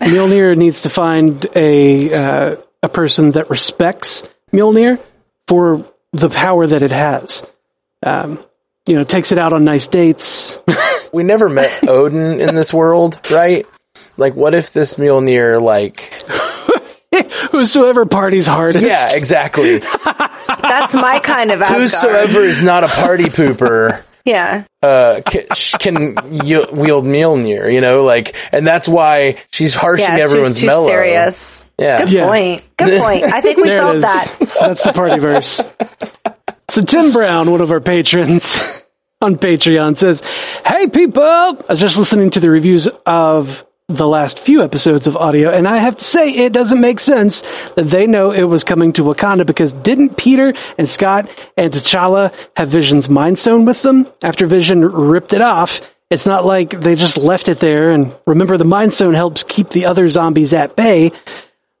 Mjolnir 0.00 0.56
needs 0.56 0.82
to 0.82 0.90
find 0.90 1.46
a 1.54 2.12
uh, 2.12 2.56
a 2.82 2.88
person 2.88 3.32
that 3.32 3.48
respects 3.48 4.24
Mjolnir 4.52 5.00
for 5.46 5.88
the 6.12 6.28
power 6.28 6.66
that 6.66 6.82
it 6.82 6.90
has. 6.90 7.44
Um, 8.02 8.44
you 8.86 8.96
know, 8.96 9.04
takes 9.04 9.30
it 9.30 9.38
out 9.38 9.52
on 9.52 9.64
nice 9.64 9.86
dates. 9.86 10.58
we 11.12 11.22
never 11.22 11.48
met 11.48 11.88
Odin 11.88 12.40
in 12.40 12.54
this 12.54 12.74
world, 12.74 13.20
right? 13.30 13.66
Like, 14.16 14.34
what 14.34 14.54
if 14.54 14.72
this 14.72 14.96
Mjolnir, 14.96 15.62
like, 15.62 16.12
Whosoever 17.52 18.06
parties 18.06 18.46
hardest. 18.46 18.84
Yeah, 18.84 19.14
exactly. 19.14 19.78
That's 19.78 20.94
my 20.94 21.20
kind 21.22 21.50
of 21.50 21.60
Asgard. 21.62 21.80
Whosoever 21.82 22.40
is 22.40 22.62
not 22.62 22.84
a 22.84 22.88
party 22.88 23.24
pooper 23.24 24.02
Yeah. 24.24 24.64
uh, 24.82 25.20
can, 25.26 25.46
can 25.78 26.14
y- 26.14 26.66
wield 26.72 27.04
Mjolnir, 27.04 27.72
you 27.72 27.80
know, 27.80 28.04
like, 28.04 28.36
and 28.52 28.64
that's 28.66 28.88
why 28.88 29.36
she's 29.50 29.74
harshing 29.74 30.04
Yeah, 30.06 30.16
she 30.16 30.22
was 30.22 30.30
everyone's 30.30 30.60
too 30.60 30.66
mellow. 30.68 30.86
serious. 30.86 31.64
Yeah. 31.78 31.98
Good 32.04 32.12
Yeah. 32.12 32.26
point. 32.28 32.62
Good 32.76 33.00
point. 33.02 33.24
I 33.24 33.40
think 33.40 33.56
we 33.58 33.64
There 33.68 33.80
solved 33.80 34.02
that. 34.02 34.34
That's 34.60 34.82
the 34.84 34.92
party 34.92 35.18
verse. 35.18 35.60
So 36.70 36.82
Tim 36.82 37.12
Brown, 37.12 37.50
one 37.50 37.60
of 37.60 37.70
our 37.72 37.80
patrons 37.80 38.58
on 39.20 39.36
Patreon 39.36 39.96
says, 39.98 40.22
Hey 40.64 40.86
people! 40.88 41.22
I 41.22 41.56
was 41.68 41.80
just 41.80 41.98
listening 41.98 42.30
to 42.30 42.40
the 42.40 42.48
reviews 42.48 42.88
of 43.04 43.64
the 43.88 44.06
last 44.06 44.40
few 44.40 44.62
episodes 44.62 45.06
of 45.06 45.16
audio, 45.16 45.50
and 45.50 45.68
I 45.68 45.78
have 45.78 45.96
to 45.96 46.04
say 46.04 46.30
it 46.30 46.52
doesn't 46.52 46.80
make 46.80 47.00
sense 47.00 47.42
that 47.76 47.84
they 47.84 48.06
know 48.06 48.30
it 48.30 48.44
was 48.44 48.64
coming 48.64 48.92
to 48.94 49.02
Wakanda 49.02 49.44
because 49.44 49.72
didn't 49.72 50.16
Peter 50.16 50.54
and 50.78 50.88
Scott 50.88 51.30
and 51.56 51.72
T'Challa 51.72 52.32
have 52.56 52.68
Vision's 52.68 53.08
Mind 53.08 53.38
Stone 53.38 53.64
with 53.64 53.82
them 53.82 54.06
after 54.22 54.46
Vision 54.46 54.84
ripped 54.84 55.32
it 55.32 55.42
off? 55.42 55.80
It's 56.10 56.26
not 56.26 56.44
like 56.44 56.70
they 56.70 56.94
just 56.94 57.16
left 57.16 57.48
it 57.48 57.58
there 57.58 57.90
and 57.90 58.14
remember 58.26 58.56
the 58.56 58.64
Mind 58.64 58.92
Stone 58.92 59.14
helps 59.14 59.42
keep 59.42 59.70
the 59.70 59.86
other 59.86 60.08
zombies 60.08 60.52
at 60.52 60.76
bay 60.76 61.12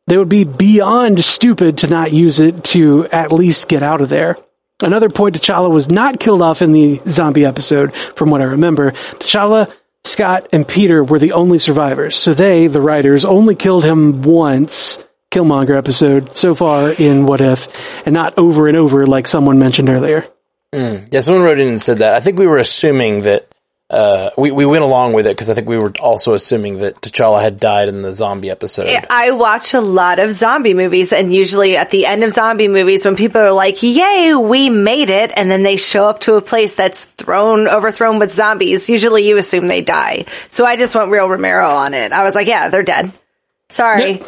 they 0.06 0.16
would 0.18 0.28
be 0.28 0.44
beyond 0.44 1.24
stupid 1.24 1.78
to 1.78 1.86
not 1.86 2.12
use 2.12 2.40
it 2.40 2.64
to 2.64 3.06
at 3.06 3.32
least 3.32 3.68
get 3.68 3.82
out 3.82 4.00
of 4.00 4.08
there. 4.08 4.36
Another 4.82 5.08
point, 5.08 5.40
T'Challa 5.40 5.70
was 5.70 5.90
not 5.90 6.18
killed 6.18 6.42
off 6.42 6.60
in 6.60 6.72
the 6.72 7.00
zombie 7.06 7.44
episode, 7.44 7.94
from 7.94 8.30
what 8.30 8.40
I 8.40 8.44
remember. 8.44 8.92
T'Challa, 9.20 9.72
Scott, 10.04 10.48
and 10.52 10.66
Peter 10.66 11.04
were 11.04 11.18
the 11.18 11.32
only 11.32 11.58
survivors, 11.58 12.16
so 12.16 12.34
they, 12.34 12.66
the 12.66 12.80
writers, 12.80 13.24
only 13.24 13.54
killed 13.54 13.84
him 13.84 14.22
once, 14.22 14.98
Killmonger 15.30 15.76
episode, 15.76 16.36
so 16.36 16.54
far 16.54 16.90
in 16.90 17.24
What 17.24 17.40
If, 17.40 17.68
and 18.04 18.12
not 18.12 18.36
over 18.36 18.68
and 18.68 18.76
over 18.76 19.06
like 19.06 19.28
someone 19.28 19.58
mentioned 19.58 19.88
earlier. 19.88 20.26
Hmm. 20.74 21.04
Yeah, 21.10 21.20
someone 21.20 21.44
wrote 21.44 21.60
in 21.60 21.68
and 21.68 21.82
said 21.82 21.98
that. 21.98 22.14
I 22.14 22.20
think 22.20 22.38
we 22.38 22.46
were 22.46 22.58
assuming 22.58 23.22
that, 23.22 23.46
uh, 23.92 24.30
we, 24.38 24.50
we 24.50 24.64
went 24.66 24.82
along 24.82 25.12
with 25.12 25.26
it 25.26 25.30
because 25.36 25.50
I 25.50 25.54
think 25.54 25.68
we 25.68 25.76
were 25.76 25.92
also 26.00 26.34
assuming 26.34 26.78
that 26.78 27.00
T'Challa 27.00 27.42
had 27.42 27.60
died 27.60 27.88
in 27.88 28.02
the 28.02 28.12
zombie 28.12 28.50
episode. 28.50 28.88
I 29.10 29.32
watch 29.32 29.74
a 29.74 29.80
lot 29.80 30.18
of 30.18 30.32
zombie 30.32 30.74
movies, 30.74 31.12
and 31.12 31.32
usually 31.32 31.76
at 31.76 31.90
the 31.90 32.06
end 32.06 32.24
of 32.24 32.32
zombie 32.32 32.68
movies, 32.68 33.04
when 33.04 33.16
people 33.16 33.40
are 33.40 33.52
like, 33.52 33.82
"Yay, 33.82 34.34
we 34.34 34.70
made 34.70 35.10
it," 35.10 35.32
and 35.36 35.50
then 35.50 35.62
they 35.62 35.76
show 35.76 36.08
up 36.08 36.20
to 36.20 36.34
a 36.34 36.40
place 36.40 36.74
that's 36.74 37.04
thrown 37.04 37.68
overthrown 37.68 38.18
with 38.18 38.32
zombies, 38.32 38.88
usually 38.88 39.28
you 39.28 39.36
assume 39.36 39.68
they 39.68 39.82
die. 39.82 40.24
So 40.50 40.64
I 40.64 40.76
just 40.76 40.94
went 40.94 41.10
real 41.10 41.28
Romero 41.28 41.68
on 41.68 41.94
it. 41.94 42.12
I 42.12 42.22
was 42.24 42.34
like, 42.34 42.46
"Yeah, 42.46 42.68
they're 42.68 42.82
dead." 42.82 43.12
Sorry. 43.68 44.18
Yeah. 44.18 44.26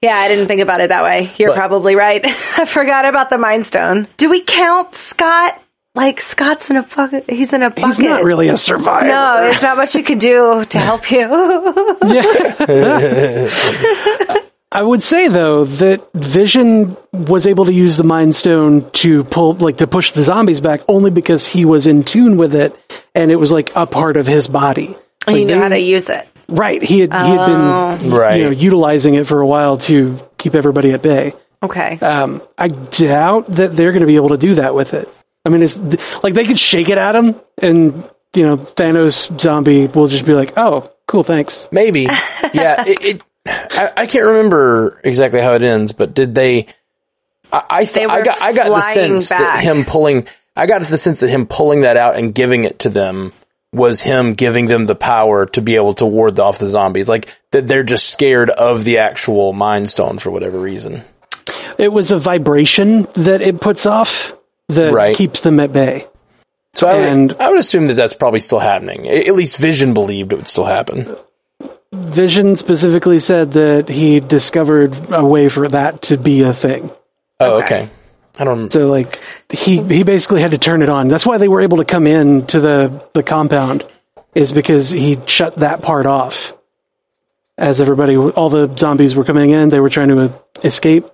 Yeah, 0.00 0.16
I 0.16 0.28
didn't 0.28 0.48
think 0.48 0.62
about 0.62 0.80
it 0.80 0.88
that 0.88 1.02
way. 1.02 1.30
You're 1.36 1.50
But- 1.50 1.56
probably 1.56 1.94
right. 1.94 2.22
I 2.58 2.64
forgot 2.64 3.04
about 3.04 3.28
the 3.30 3.36
Mind 3.38 3.66
Stone. 3.66 4.08
Do 4.16 4.30
we 4.30 4.40
count 4.42 4.94
Scott? 4.94 5.60
Like 5.98 6.20
Scott's 6.20 6.70
in 6.70 6.76
a 6.76 6.82
bucket. 6.84 7.28
He's 7.28 7.52
in 7.52 7.62
a 7.62 7.70
bucket. 7.70 7.84
He's 7.86 7.98
not 7.98 8.22
really 8.24 8.48
a 8.48 8.56
survivor. 8.56 9.06
No, 9.08 9.40
there's 9.42 9.60
not 9.62 9.76
much 9.76 9.94
you 9.96 10.02
could 10.04 10.20
do 10.20 10.64
to 10.64 10.78
help 10.78 11.10
you. 11.10 11.26
I 14.70 14.82
would 14.82 15.02
say 15.02 15.28
though 15.28 15.64
that 15.64 16.08
Vision 16.14 16.96
was 17.12 17.46
able 17.46 17.64
to 17.64 17.72
use 17.72 17.96
the 17.96 18.04
Mind 18.04 18.34
Stone 18.34 18.90
to 18.92 19.24
pull, 19.24 19.54
like, 19.54 19.78
to 19.78 19.86
push 19.86 20.12
the 20.12 20.22
zombies 20.22 20.60
back 20.60 20.82
only 20.88 21.10
because 21.10 21.46
he 21.46 21.64
was 21.64 21.86
in 21.86 22.04
tune 22.04 22.36
with 22.36 22.54
it, 22.54 22.76
and 23.14 23.30
it 23.30 23.36
was 23.36 23.50
like 23.50 23.74
a 23.74 23.86
part 23.86 24.16
of 24.18 24.26
his 24.26 24.46
body. 24.46 24.96
and 25.26 25.36
you 25.36 25.42
Like, 25.42 25.48
know 25.48 25.54
they- 25.54 25.60
how 25.60 25.68
to 25.70 25.78
use 25.80 26.10
it. 26.10 26.28
Right, 26.50 26.82
he 26.82 27.00
had 27.00 27.12
he 27.12 27.18
had 27.18 27.46
been 28.00 28.10
Right. 28.10 28.36
you 28.38 28.44
know 28.44 28.50
utilizing 28.50 29.14
it 29.14 29.26
for 29.26 29.40
a 29.40 29.46
while 29.46 29.76
to 29.88 30.18
keep 30.38 30.54
everybody 30.54 30.92
at 30.92 31.02
bay. 31.02 31.34
Okay. 31.62 31.98
Um, 32.00 32.40
I 32.56 32.68
doubt 32.68 33.50
that 33.56 33.76
they're 33.76 33.90
going 33.92 34.00
to 34.00 34.06
be 34.06 34.16
able 34.16 34.30
to 34.30 34.38
do 34.38 34.54
that 34.54 34.74
with 34.74 34.94
it. 34.94 35.10
I 35.44 35.50
mean, 35.50 35.62
it's 35.62 35.78
like 36.22 36.34
they 36.34 36.44
could 36.44 36.58
shake 36.58 36.88
it 36.88 36.98
at 36.98 37.14
him, 37.16 37.36
and 37.58 38.08
you 38.34 38.44
know 38.46 38.56
Thanos 38.58 39.38
zombie 39.40 39.86
will 39.86 40.08
just 40.08 40.26
be 40.26 40.34
like, 40.34 40.54
"Oh, 40.56 40.90
cool, 41.06 41.22
thanks." 41.22 41.68
Maybe. 41.72 42.08
Yeah. 42.54 42.82
It, 42.86 42.98
it 43.02 43.22
I, 43.46 43.92
I 43.96 44.06
can't 44.06 44.24
remember 44.24 45.00
exactly 45.04 45.40
how 45.40 45.54
it 45.54 45.62
ends, 45.62 45.92
but 45.92 46.14
did 46.14 46.34
they? 46.34 46.66
I, 47.52 47.62
I, 47.68 47.84
th- 47.84 47.92
They 47.92 48.04
I 48.06 48.22
got 48.22 48.40
I 48.40 48.52
got 48.52 48.64
the 48.64 48.80
flying 48.80 49.18
sense 49.18 49.28
that 49.28 49.62
him 49.62 49.84
pulling. 49.84 50.26
I 50.56 50.66
got 50.66 50.80
the 50.80 50.96
sense 50.96 51.20
that 51.20 51.28
him 51.28 51.46
pulling 51.46 51.82
that 51.82 51.96
out 51.96 52.16
and 52.16 52.34
giving 52.34 52.64
it 52.64 52.80
to 52.80 52.88
them 52.88 53.32
was 53.72 54.00
him 54.00 54.32
giving 54.32 54.66
them 54.66 54.86
the 54.86 54.94
power 54.94 55.46
to 55.46 55.60
be 55.60 55.76
able 55.76 55.94
to 55.94 56.06
ward 56.06 56.40
off 56.40 56.58
the 56.58 56.68
zombies. 56.68 57.08
Like 57.08 57.28
that 57.52 57.66
they're 57.66 57.84
just 57.84 58.08
scared 58.10 58.50
of 58.50 58.84
the 58.84 58.98
actual 58.98 59.52
Mind 59.52 59.90
Stone 59.90 60.18
for 60.18 60.30
whatever 60.30 60.58
reason. 60.58 61.02
It 61.76 61.92
was 61.92 62.10
a 62.10 62.18
vibration 62.18 63.06
that 63.14 63.40
it 63.42 63.60
puts 63.60 63.86
off 63.86 64.32
that 64.68 64.92
Right. 64.92 65.16
keeps 65.16 65.40
them 65.40 65.60
at 65.60 65.72
bay. 65.72 66.06
So 66.74 66.86
I 66.86 66.94
would, 66.94 67.02
And- 67.08 67.36
I 67.40 67.50
would 67.50 67.58
assume 67.58 67.86
that 67.88 67.94
that's 67.94 68.12
probably 68.14 68.40
still 68.40 68.58
happening. 68.58 69.08
At 69.08 69.34
least 69.34 69.58
Vision 69.58 69.94
believed 69.94 70.32
it 70.32 70.36
would 70.36 70.48
still 70.48 70.64
happen. 70.66 71.16
Vision 71.92 72.54
specifically 72.56 73.18
said 73.18 73.52
that 73.52 73.88
he 73.88 74.20
discovered 74.20 74.94
a 75.10 75.24
way 75.24 75.48
for 75.48 75.66
that 75.68 76.02
to 76.02 76.18
be 76.18 76.42
a 76.42 76.52
thing. 76.52 76.90
Oh, 77.40 77.56
Okay. 77.58 77.82
okay. 77.82 77.88
I 78.40 78.44
don't. 78.44 78.70
So 78.72 78.86
like 78.88 79.18
he 79.50 79.82
he 79.82 80.04
basically 80.04 80.40
had 80.42 80.52
to 80.52 80.58
turn 80.58 80.82
it 80.82 80.88
on. 80.88 81.08
That's 81.08 81.26
why 81.26 81.38
they 81.38 81.48
were 81.48 81.60
able 81.62 81.78
to 81.78 81.84
come 81.84 82.06
in 82.06 82.46
to 82.48 82.60
the 82.60 83.02
the 83.14 83.22
compound 83.24 83.84
is 84.34 84.52
because 84.52 84.90
he 84.90 85.18
shut 85.26 85.56
that 85.56 85.82
part 85.82 86.06
off. 86.06 86.52
As 87.56 87.80
everybody 87.80 88.16
all 88.16 88.48
the 88.50 88.70
zombies 88.78 89.16
were 89.16 89.24
coming 89.24 89.50
in, 89.50 89.70
they 89.70 89.80
were 89.80 89.88
trying 89.88 90.08
to 90.08 90.20
uh, 90.20 90.28
escape. 90.62 91.06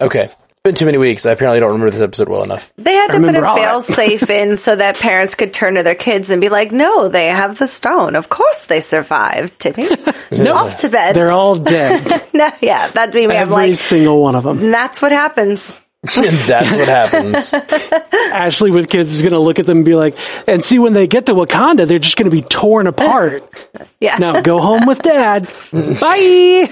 Okay. 0.00 0.28
It's 0.64 0.68
been 0.70 0.74
too 0.76 0.86
many 0.86 0.98
weeks. 0.98 1.26
I 1.26 1.32
apparently 1.32 1.58
don't 1.58 1.72
remember 1.72 1.90
this 1.90 2.00
episode 2.00 2.28
well 2.28 2.44
enough. 2.44 2.72
They 2.76 2.92
had 2.94 3.08
to 3.08 3.12
put 3.14 3.22
a 3.24 3.26
remember 3.26 3.52
fail 3.56 3.80
safe 3.80 4.30
in 4.30 4.54
so 4.54 4.76
that 4.76 4.96
parents 4.96 5.34
could 5.34 5.52
turn 5.52 5.74
to 5.74 5.82
their 5.82 5.96
kids 5.96 6.30
and 6.30 6.40
be 6.40 6.50
like, 6.50 6.70
no, 6.70 7.08
they 7.08 7.26
have 7.26 7.58
the 7.58 7.66
stone. 7.66 8.14
Of 8.14 8.28
course 8.28 8.66
they 8.66 8.78
survived, 8.80 9.58
Timmy. 9.58 9.88
Off 10.48 10.78
to 10.82 10.88
bed. 10.88 11.16
They're 11.16 11.32
all 11.32 11.56
dead. 11.58 12.26
no, 12.32 12.48
yeah, 12.60 12.92
that'd 12.92 13.12
be 13.12 13.26
me. 13.26 13.34
I'm 13.34 13.40
Every 13.42 13.54
like, 13.70 13.74
single 13.74 14.22
one 14.22 14.36
of 14.36 14.44
them. 14.44 14.70
that's 14.70 15.02
what 15.02 15.10
happens. 15.10 15.74
and 16.16 16.36
that's 16.44 16.76
what 16.76 16.86
happens. 16.86 17.52
Ashley 18.32 18.70
with 18.70 18.88
kids 18.88 19.10
is 19.12 19.20
going 19.20 19.32
to 19.32 19.40
look 19.40 19.58
at 19.58 19.66
them 19.66 19.78
and 19.78 19.84
be 19.84 19.96
like, 19.96 20.16
and 20.46 20.62
see 20.62 20.78
when 20.78 20.92
they 20.92 21.08
get 21.08 21.26
to 21.26 21.34
Wakanda, 21.34 21.88
they're 21.88 21.98
just 21.98 22.16
going 22.16 22.30
to 22.30 22.36
be 22.36 22.42
torn 22.42 22.86
apart. 22.86 23.52
Yeah. 23.98 24.16
Now 24.18 24.40
go 24.42 24.60
home 24.60 24.86
with 24.86 25.02
dad. 25.02 25.48
Bye. 25.72 26.70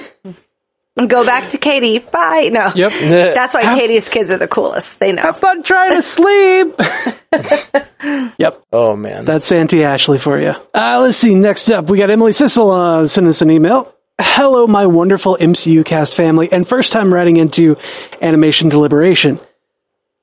Go 0.96 1.24
back 1.24 1.50
to 1.50 1.58
Katie. 1.58 1.98
Bye. 1.98 2.50
No. 2.52 2.72
Yep. 2.74 2.92
That's 3.34 3.54
why 3.54 3.62
Have- 3.62 3.78
Katie's 3.78 4.08
kids 4.08 4.30
are 4.30 4.38
the 4.38 4.48
coolest. 4.48 4.98
They 4.98 5.12
know. 5.12 5.22
Have 5.22 5.38
Fun 5.38 5.62
trying 5.62 5.92
to 5.92 6.02
sleep. 6.02 6.74
yep. 8.38 8.62
Oh 8.72 8.96
man. 8.96 9.24
That's 9.24 9.50
Auntie 9.52 9.84
Ashley 9.84 10.18
for 10.18 10.38
you. 10.38 10.52
Uh, 10.74 11.00
let's 11.00 11.16
see. 11.16 11.34
Next 11.34 11.70
up, 11.70 11.88
we 11.88 11.98
got 11.98 12.10
Emily 12.10 12.32
Sissel 12.32 12.70
uh, 12.72 13.06
send 13.06 13.28
us 13.28 13.40
an 13.40 13.50
email. 13.50 13.94
Hello, 14.20 14.66
my 14.66 14.86
wonderful 14.86 15.38
MCU 15.40 15.82
cast 15.84 16.14
family, 16.14 16.52
and 16.52 16.68
first 16.68 16.92
time 16.92 17.12
writing 17.14 17.38
into 17.38 17.76
Animation 18.20 18.68
Deliberation. 18.68 19.40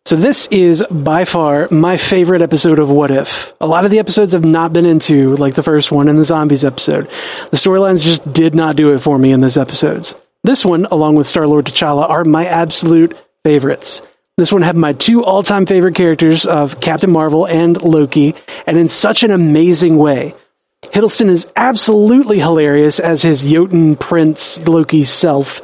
So 0.06 0.15
this 0.15 0.47
is 0.51 0.84
by 0.89 1.25
far 1.25 1.67
my 1.71 1.97
favorite 1.97 2.41
episode 2.43 2.77
of 2.80 2.89
What 2.89 3.10
If. 3.10 3.53
A 3.60 3.65
lot 3.65 3.86
of 3.86 3.91
the 3.91 3.99
episodes 3.99 4.34
I've 4.36 4.43
not 4.45 4.71
been 4.71 4.86
into, 4.86 5.36
like 5.38 5.56
the 5.56 5.63
first 5.63 5.91
one 5.91 6.08
and 6.10 6.17
the 6.19 6.23
zombies 6.23 6.63
episode. 6.63 7.10
The 7.49 7.58
storylines 7.58 8.03
just 8.03 8.32
did 8.32 8.53
not 8.53 8.75
do 8.75 8.93
it 8.93 8.99
for 8.99 9.17
me 9.17 9.32
in 9.32 9.41
those 9.41 9.58
episodes. 9.58 10.13
This 10.47 10.63
one, 10.63 10.86
along 10.86 11.15
with 11.15 11.27
Star-Lord 11.27 11.65
T'Challa, 11.65 12.10
are 12.10 12.23
my 12.23 12.45
absolute 12.45 13.17
favorites. 13.43 14.01
This 14.38 14.49
one 14.49 14.62
had 14.62 14.77
my 14.77 14.93
two 14.93 15.25
all-time 15.25 15.65
favorite 15.65 15.95
characters 15.95 16.45
of 16.45 16.79
Captain 16.79 17.12
Marvel 17.12 17.45
and 17.45 17.81
Loki, 17.81 18.33
and 18.65 18.77
in 18.77 18.88
such 18.88 19.23
an 19.23 19.31
amazing 19.31 19.97
way. 19.97 20.36
Hiddleston 20.83 21.27
is 21.27 21.47
absolutely 21.57 22.39
hilarious 22.39 23.01
as 23.01 23.21
his 23.21 23.41
Jotun 23.41 23.97
Prince 23.97 24.57
Loki 24.65 25.03
self, 25.03 25.62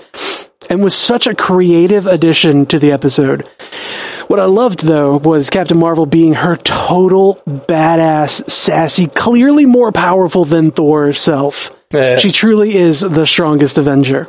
and 0.69 0.84
was 0.84 0.93
such 0.93 1.28
a 1.28 1.36
creative 1.36 2.06
addition 2.06 2.65
to 2.65 2.78
the 2.78 2.91
episode. 2.91 3.48
What 4.28 4.41
I 4.41 4.46
loved 4.48 4.84
though 4.84 5.15
was 5.15 5.50
Captain 5.50 5.80
Marvel 5.80 6.06
being 6.06 6.34
her 6.34 6.58
total 6.58 7.41
badass, 7.48 8.50
sassy, 8.50 9.08
clearly 9.08 9.65
more 9.65 9.93
powerful 9.93 10.43
than 10.43 10.72
Thor 10.72 11.06
herself. 11.06 11.72
Eh. 11.93 12.17
She 12.17 12.34
truly 12.34 12.76
is 12.76 13.00
the 13.00 13.26
strongest 13.26 13.78
Avenger. 13.78 14.28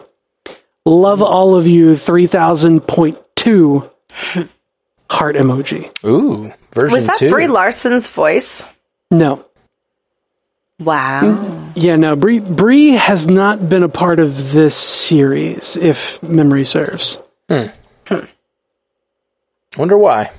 Love 0.84 1.22
all 1.22 1.56
of 1.56 1.66
you, 1.66 1.94
3000.2 1.94 3.90
heart 5.10 5.36
emoji. 5.36 6.04
Ooh, 6.04 6.52
version 6.72 6.94
Was 6.94 7.06
that 7.06 7.16
two. 7.16 7.30
Brie 7.30 7.46
Larson's 7.46 8.08
voice? 8.08 8.64
No. 9.10 9.44
Wow. 10.78 11.72
Yeah, 11.76 11.96
no, 11.96 12.16
Brie, 12.16 12.40
Brie 12.40 12.90
has 12.90 13.26
not 13.26 13.68
been 13.68 13.82
a 13.82 13.88
part 13.88 14.18
of 14.18 14.52
this 14.52 14.76
series, 14.76 15.76
if 15.76 16.22
memory 16.22 16.64
serves. 16.64 17.18
Hmm. 17.48 17.66
Wonder 19.76 19.96
why. 19.98 20.30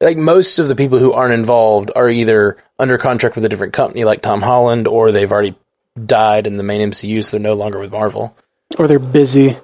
Like 0.00 0.16
most 0.16 0.58
of 0.58 0.68
the 0.68 0.76
people 0.76 0.98
who 0.98 1.12
aren't 1.12 1.34
involved 1.34 1.90
are 1.94 2.08
either 2.08 2.56
under 2.78 2.98
contract 2.98 3.34
with 3.34 3.44
a 3.44 3.48
different 3.48 3.72
company, 3.72 4.04
like 4.04 4.22
Tom 4.22 4.42
Holland, 4.42 4.88
or 4.88 5.12
they've 5.12 5.30
already 5.30 5.54
died 6.02 6.46
in 6.46 6.56
the 6.56 6.62
main 6.62 6.90
MCU, 6.90 7.22
so 7.22 7.36
they're 7.36 7.42
no 7.42 7.54
longer 7.54 7.78
with 7.78 7.92
Marvel. 7.92 8.34
Or 8.78 8.88
they're 8.88 8.98
busy. 8.98 9.58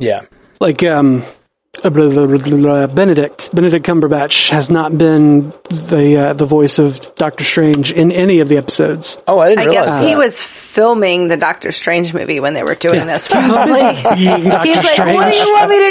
Yeah. 0.00 0.22
like 0.60 0.82
um, 0.82 1.24
uh, 1.84 1.90
Benedict 1.90 3.54
Benedict 3.54 3.86
Cumberbatch 3.86 4.50
has 4.50 4.70
not 4.70 4.96
been 4.98 5.52
the 5.70 6.16
uh, 6.16 6.32
the 6.32 6.44
voice 6.44 6.78
of 6.78 7.14
Doctor 7.14 7.44
Strange 7.44 7.92
in 7.92 8.10
any 8.12 8.40
of 8.40 8.48
the 8.48 8.56
episodes. 8.56 9.18
Oh, 9.26 9.38
I 9.38 9.50
didn't 9.50 9.60
I 9.60 9.66
realize 9.66 9.86
guess 9.86 9.98
that. 9.98 10.08
he 10.08 10.16
was 10.16 10.42
filming 10.70 11.26
the 11.26 11.36
Doctor 11.36 11.72
Strange 11.72 12.14
movie 12.14 12.38
when 12.38 12.54
they 12.54 12.62
were 12.62 12.76
doing 12.76 13.04
this. 13.06 13.26
Probably. 13.26 13.50
He's 13.56 14.28
like, 14.46 14.94
Strange 14.94 15.16
"What 15.16 15.30
do 15.30 15.36
you 15.36 15.50
want 15.52 15.68
me 15.68 15.78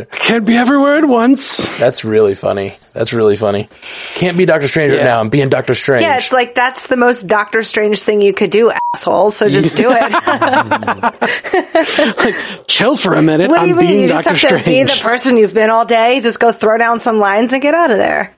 do?" 0.00 0.04
can't 0.16 0.44
be 0.44 0.56
everywhere 0.56 0.96
at 0.98 1.04
once. 1.04 1.78
That's 1.78 2.04
really 2.04 2.34
funny. 2.34 2.74
That's 2.92 3.12
really 3.12 3.36
funny. 3.36 3.68
Can't 4.14 4.36
be 4.36 4.44
Doctor 4.44 4.66
Strange 4.66 4.92
right 4.92 5.04
now. 5.04 5.20
I'm 5.20 5.28
being 5.28 5.48
Doctor 5.48 5.76
Strange. 5.76 6.02
Yeah, 6.02 6.16
it's 6.16 6.32
like 6.32 6.56
that's 6.56 6.88
the 6.88 6.96
most 6.96 7.28
Doctor 7.28 7.62
Strange 7.62 8.02
thing 8.02 8.20
you 8.20 8.32
could 8.32 8.50
do, 8.50 8.72
asshole. 8.94 9.30
So 9.30 9.48
just 9.48 9.76
do 9.76 9.90
it. 9.92 11.20
Like, 12.20 12.66
chill 12.66 12.96
for 12.96 13.14
a 13.14 13.22
minute. 13.22 13.48
what 13.50 13.56
do 13.58 13.62
I'm 13.62 13.68
you 13.68 13.74
mean? 13.74 13.86
being 13.86 14.00
You 14.02 14.08
just 14.08 14.24
Doctor 14.24 14.48
have 14.56 14.64
to 14.64 14.70
be 14.70 14.82
the 14.82 14.98
person 15.00 15.36
you've 15.36 15.54
been 15.54 15.70
all 15.70 15.84
day. 15.84 16.20
Just 16.20 16.40
go 16.40 16.52
throw 16.52 16.76
down 16.76 17.00
some 17.00 17.18
lines 17.18 17.52
and 17.52 17.62
get 17.62 17.74
out 17.74 17.90
of 17.90 17.98
there. 17.98 18.34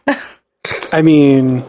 I 0.93 1.03
mean, 1.03 1.65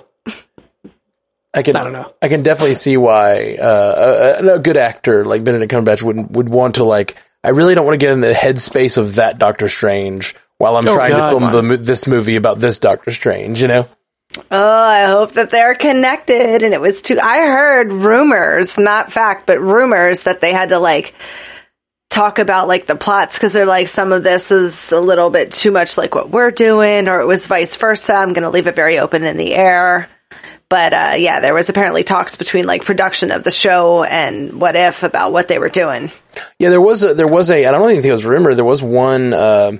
I 1.53 1.61
can. 1.61 1.75
I 1.75 1.83
don't 1.83 1.93
know. 1.93 2.13
I 2.21 2.29
can 2.29 2.43
definitely 2.43 2.73
see 2.73 2.97
why 2.97 3.55
uh, 3.55 4.39
a, 4.41 4.55
a 4.55 4.59
good 4.59 4.77
actor 4.77 5.23
like 5.23 5.43
Benedict 5.43 5.71
Cumberbatch 5.71 6.01
would 6.01 6.35
would 6.35 6.49
want 6.49 6.75
to 6.75 6.83
like. 6.83 7.15
I 7.43 7.49
really 7.49 7.75
don't 7.75 7.85
want 7.85 7.95
to 7.95 8.03
get 8.05 8.13
in 8.13 8.21
the 8.21 8.31
headspace 8.31 8.97
of 8.97 9.15
that 9.15 9.37
Doctor 9.37 9.67
Strange 9.67 10.35
while 10.57 10.77
I'm 10.77 10.87
Oh, 10.87 10.95
trying 10.95 11.11
God, 11.11 11.31
to 11.31 11.49
film 11.51 11.67
the, 11.69 11.77
this 11.77 12.07
movie 12.07 12.37
about 12.37 12.59
this 12.59 12.79
Doctor 12.79 13.11
Strange. 13.11 13.61
You 13.61 13.67
know. 13.67 13.87
Oh, 14.49 14.81
I 14.81 15.05
hope 15.05 15.33
that 15.33 15.51
they're 15.51 15.75
connected. 15.75 16.63
And 16.63 16.73
it 16.73 16.81
was 16.81 17.03
too, 17.03 17.19
I 17.21 17.37
heard 17.45 17.91
rumors, 17.91 18.79
not 18.79 19.13
fact, 19.13 19.45
but 19.45 19.59
rumors 19.59 20.23
that 20.23 20.41
they 20.41 20.51
had 20.53 20.69
to 20.69 20.79
like 20.79 21.13
talk 22.09 22.39
about 22.39 22.67
like 22.67 22.87
the 22.87 22.95
plots 22.95 23.37
because 23.37 23.53
they're 23.53 23.67
like, 23.67 23.87
some 23.87 24.11
of 24.11 24.23
this 24.23 24.49
is 24.51 24.91
a 24.91 24.99
little 24.99 25.29
bit 25.29 25.51
too 25.51 25.69
much 25.71 25.97
like 25.99 26.15
what 26.15 26.31
we're 26.31 26.49
doing, 26.51 27.09
or 27.09 27.21
it 27.21 27.27
was 27.27 27.45
vice 27.45 27.75
versa. 27.75 28.13
I'm 28.15 28.33
going 28.33 28.43
to 28.43 28.49
leave 28.49 28.65
it 28.67 28.75
very 28.75 28.97
open 28.97 29.23
in 29.23 29.37
the 29.37 29.53
air. 29.53 30.09
But, 30.73 30.91
uh, 30.91 31.13
yeah, 31.19 31.39
there 31.39 31.53
was 31.53 31.69
apparently 31.69 32.03
talks 32.03 32.35
between 32.35 32.65
like 32.65 32.83
production 32.83 33.29
of 33.29 33.43
the 33.43 33.51
show 33.51 34.03
and 34.03 34.59
what 34.59 34.75
if 34.75 35.03
about 35.03 35.31
what 35.31 35.47
they 35.47 35.59
were 35.59 35.69
doing. 35.69 36.11
Yeah, 36.57 36.71
there 36.71 36.81
was 36.81 37.03
a 37.03 37.13
there 37.13 37.27
was 37.27 37.51
a 37.51 37.67
I 37.67 37.69
don't 37.69 37.91
even 37.91 38.01
think 38.01 38.09
it 38.09 38.13
was 38.13 38.25
rumor. 38.25 38.55
There 38.55 38.65
was 38.65 38.81
one 38.81 39.35
uh, 39.35 39.73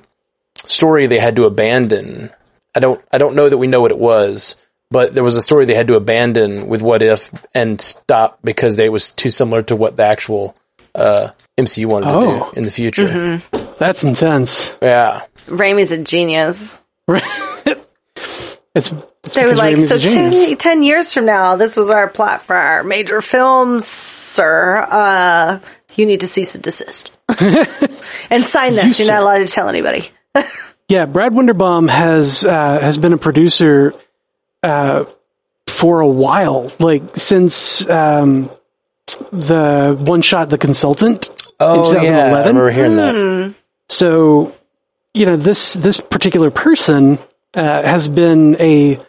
story 0.54 1.08
they 1.08 1.18
had 1.18 1.36
to 1.38 1.46
abandon. 1.46 2.30
I 2.76 2.80
don't 2.80 3.04
I 3.12 3.18
don't 3.18 3.36
know 3.36 3.50
that 3.50 3.58
we 3.58 3.66
know 3.66 3.82
what 3.82 3.90
it 3.90 3.98
was, 3.98 4.56
but 4.92 5.16
there 5.16 5.24
was 5.24 5.36
a 5.36 5.42
story 5.42 5.66
they 5.66 5.74
had 5.74 5.88
to 5.88 5.96
abandon 5.96 6.68
with 6.68 6.84
What 6.84 7.02
If 7.02 7.28
and 7.56 7.82
stop 7.82 8.38
because 8.44 8.76
they 8.76 8.90
was 8.90 9.10
too 9.10 9.30
similar 9.32 9.64
to 9.64 9.76
what 9.76 9.98
the 9.98 10.04
actual 10.04 10.56
uh, 10.94 11.30
MCU 11.58 11.88
wanted 11.88 12.06
to 12.06 12.12
Oh. 12.12 12.52
do 12.52 12.58
in 12.60 12.66
the 12.66 12.70
future. 12.72 13.08
Mm-hmm. 13.08 13.74
that's 13.80 14.04
intense. 14.04 14.72
Yeah, 14.80 15.24
Raimi's 15.48 15.92
a 15.92 15.98
genius. 15.98 16.76
it's, 18.76 18.92
it's 19.24 19.36
They 19.36 19.46
were 19.46 19.56
like, 19.56 19.78
so 19.78 19.96
a 19.96 20.00
10, 20.00 20.58
10 20.58 20.84
years 20.84 21.14
from 21.14 21.26
now, 21.26 21.56
this 21.56 21.78
was 21.78 21.90
our 21.92 22.08
plot 22.10 22.42
for 22.42 22.56
our 22.56 22.84
major 22.84 23.22
films, 23.22 23.86
sir. 23.88 24.78
Uh, 24.90 25.60
you 25.96 26.06
need 26.06 26.22
to 26.22 26.28
cease 26.28 26.56
and 26.56 26.64
desist. 26.64 27.12
and 28.30 28.44
sign 28.44 28.76
this. 28.76 29.00
You're 29.00 29.08
not 29.10 29.22
allowed 29.22 29.40
to 29.40 29.48
tell 29.48 29.70
anybody. 29.70 30.10
Yeah, 30.90 31.06
Brad 31.06 31.32
Winderbaum 31.32 31.90
has 31.90 32.44
uh, 32.46 32.80
has 32.80 32.98
been 32.98 33.14
a 33.14 33.18
producer 33.18 33.94
uh, 34.62 35.06
for 35.66 36.02
a 36.02 36.08
while, 36.08 36.72
like 36.78 37.16
since 37.16 37.88
um, 37.90 38.52
the 39.32 39.98
one 40.00 40.22
shot, 40.22 40.50
The 40.50 40.58
Consultant. 40.58 41.30
oh 41.62 41.90
in 41.90 42.04
yeah, 42.04 42.10
I 42.36 42.44
2011. 42.44 42.48
remember 42.48 42.70
hearing 42.70 42.96
that. 42.96 43.56
So, 43.88 44.54
you 45.14 45.26
know, 45.26 45.38
this 45.38 45.74
this 45.74 46.00
particular 46.02 46.52
person 46.52 47.18
uh, 47.54 47.84
has 47.84 48.10
been 48.10 48.58
a 48.60 49.04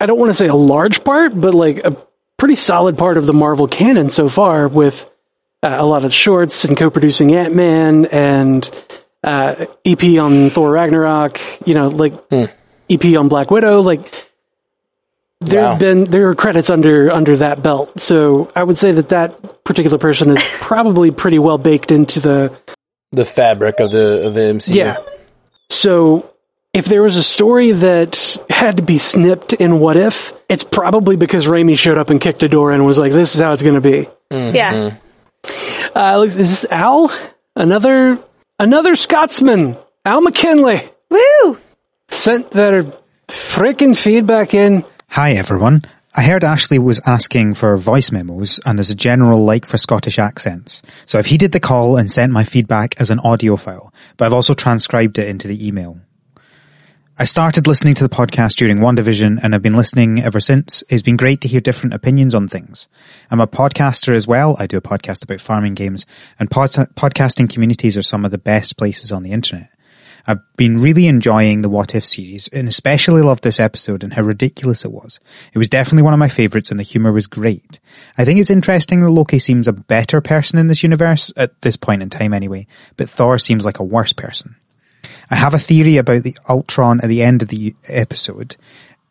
I 0.00 0.06
don't 0.06 0.18
want 0.18 0.30
to 0.30 0.34
say 0.34 0.46
a 0.48 0.54
large 0.54 1.02
part, 1.04 1.38
but 1.38 1.54
like 1.54 1.78
a 1.84 1.96
pretty 2.36 2.56
solid 2.56 2.96
part 2.98 3.16
of 3.18 3.26
the 3.26 3.32
Marvel 3.32 3.66
canon 3.68 4.10
so 4.10 4.28
far 4.28 4.68
with 4.68 5.04
uh, 5.62 5.76
a 5.78 5.84
lot 5.84 6.04
of 6.04 6.14
shorts 6.14 6.64
and 6.64 6.76
co-producing 6.76 7.34
Ant-Man 7.34 8.06
and 8.06 8.70
uh, 9.24 9.66
EP 9.84 10.02
on 10.20 10.50
Thor 10.50 10.70
Ragnarok, 10.70 11.40
you 11.66 11.74
know, 11.74 11.88
like 11.88 12.14
EP 12.88 13.04
on 13.18 13.28
Black 13.28 13.50
Widow, 13.50 13.80
like 13.82 14.14
there 15.40 15.62
Wow. 15.62 15.70
have 15.70 15.78
been 15.78 16.04
there 16.04 16.28
are 16.30 16.34
credits 16.34 16.68
under 16.70 17.10
under 17.12 17.36
that 17.38 17.62
belt. 17.62 17.98
So 18.00 18.50
I 18.56 18.62
would 18.64 18.78
say 18.78 18.92
that 18.92 19.08
that 19.10 19.64
particular 19.64 19.98
person 19.98 20.30
is 20.30 20.42
probably 20.60 21.10
pretty 21.10 21.38
well 21.38 21.58
baked 21.58 21.90
into 21.92 22.20
the 22.20 22.56
The 23.12 23.24
fabric 23.24 23.78
of 23.80 23.90
the 23.90 24.26
of 24.28 24.34
the 24.34 24.40
MCU. 24.40 24.74
yeah. 24.74 24.96
So 25.70 26.30
if 26.78 26.84
there 26.84 27.02
was 27.02 27.16
a 27.16 27.24
story 27.24 27.72
that 27.72 28.38
had 28.48 28.76
to 28.76 28.82
be 28.82 28.98
snipped 28.98 29.52
in 29.52 29.80
What 29.80 29.96
If, 29.96 30.32
it's 30.48 30.62
probably 30.62 31.16
because 31.16 31.44
Raimi 31.44 31.76
showed 31.76 31.98
up 31.98 32.08
and 32.08 32.20
kicked 32.20 32.44
a 32.44 32.48
door 32.48 32.70
and 32.70 32.86
was 32.86 32.96
like, 32.96 33.10
"This 33.10 33.34
is 33.34 33.40
how 33.40 33.52
it's 33.52 33.62
going 33.62 33.74
to 33.74 33.80
be." 33.80 34.08
Yeah. 34.30 34.96
Uh, 35.94 36.24
is 36.26 36.36
this 36.36 36.64
Al? 36.70 37.12
Another 37.56 38.18
another 38.60 38.94
Scotsman, 38.94 39.76
Al 40.04 40.20
McKinley, 40.20 40.88
Woo! 41.10 41.58
sent 42.10 42.52
their 42.52 42.92
freaking 43.26 43.96
feedback 43.96 44.54
in. 44.54 44.84
Hi 45.08 45.32
everyone. 45.32 45.82
I 46.14 46.22
heard 46.22 46.44
Ashley 46.44 46.78
was 46.78 47.00
asking 47.04 47.54
for 47.54 47.76
voice 47.76 48.12
memos 48.12 48.60
and 48.64 48.78
there's 48.78 48.90
a 48.90 48.94
general 48.94 49.44
like 49.44 49.66
for 49.66 49.78
Scottish 49.78 50.18
accents. 50.18 50.82
So 51.06 51.18
I've 51.18 51.26
heeded 51.26 51.52
the 51.52 51.60
call 51.60 51.96
and 51.96 52.10
sent 52.10 52.32
my 52.32 52.44
feedback 52.44 53.00
as 53.00 53.10
an 53.10 53.20
audio 53.20 53.56
file, 53.56 53.92
but 54.16 54.26
I've 54.26 54.32
also 54.32 54.54
transcribed 54.54 55.18
it 55.18 55.28
into 55.28 55.48
the 55.48 55.66
email. 55.66 55.98
I 57.20 57.24
started 57.24 57.66
listening 57.66 57.94
to 57.94 58.04
the 58.04 58.14
podcast 58.14 58.54
during 58.58 58.78
WandaVision 58.78 59.40
and 59.42 59.52
have 59.52 59.60
been 59.60 59.76
listening 59.76 60.22
ever 60.22 60.38
since. 60.38 60.84
It's 60.88 61.02
been 61.02 61.16
great 61.16 61.40
to 61.40 61.48
hear 61.48 61.60
different 61.60 61.94
opinions 61.94 62.32
on 62.32 62.46
things. 62.46 62.86
I'm 63.28 63.40
a 63.40 63.48
podcaster 63.48 64.14
as 64.14 64.28
well. 64.28 64.54
I 64.60 64.68
do 64.68 64.76
a 64.76 64.80
podcast 64.80 65.24
about 65.24 65.40
farming 65.40 65.74
games 65.74 66.06
and 66.38 66.48
pod- 66.48 66.70
podcasting 66.70 67.52
communities 67.52 67.98
are 67.98 68.04
some 68.04 68.24
of 68.24 68.30
the 68.30 68.38
best 68.38 68.76
places 68.76 69.10
on 69.10 69.24
the 69.24 69.32
internet. 69.32 69.68
I've 70.28 70.38
been 70.56 70.80
really 70.80 71.08
enjoying 71.08 71.62
the 71.62 71.68
What 71.68 71.96
If 71.96 72.04
series 72.04 72.46
and 72.52 72.68
especially 72.68 73.22
loved 73.22 73.42
this 73.42 73.58
episode 73.58 74.04
and 74.04 74.12
how 74.12 74.22
ridiculous 74.22 74.84
it 74.84 74.92
was. 74.92 75.18
It 75.52 75.58
was 75.58 75.68
definitely 75.68 76.04
one 76.04 76.14
of 76.14 76.20
my 76.20 76.28
favorites 76.28 76.70
and 76.70 76.78
the 76.78 76.84
humor 76.84 77.10
was 77.10 77.26
great. 77.26 77.80
I 78.16 78.26
think 78.26 78.38
it's 78.38 78.48
interesting 78.48 79.00
that 79.00 79.10
Loki 79.10 79.40
seems 79.40 79.66
a 79.66 79.72
better 79.72 80.20
person 80.20 80.60
in 80.60 80.68
this 80.68 80.84
universe, 80.84 81.32
at 81.36 81.60
this 81.62 81.76
point 81.76 82.00
in 82.00 82.10
time 82.10 82.32
anyway, 82.32 82.68
but 82.96 83.10
Thor 83.10 83.40
seems 83.40 83.64
like 83.64 83.80
a 83.80 83.84
worse 83.84 84.12
person. 84.12 84.54
I 85.30 85.36
have 85.36 85.54
a 85.54 85.58
theory 85.58 85.96
about 85.96 86.22
the 86.22 86.36
Ultron 86.48 87.00
at 87.00 87.08
the 87.08 87.22
end 87.22 87.42
of 87.42 87.48
the 87.48 87.74
episode. 87.86 88.56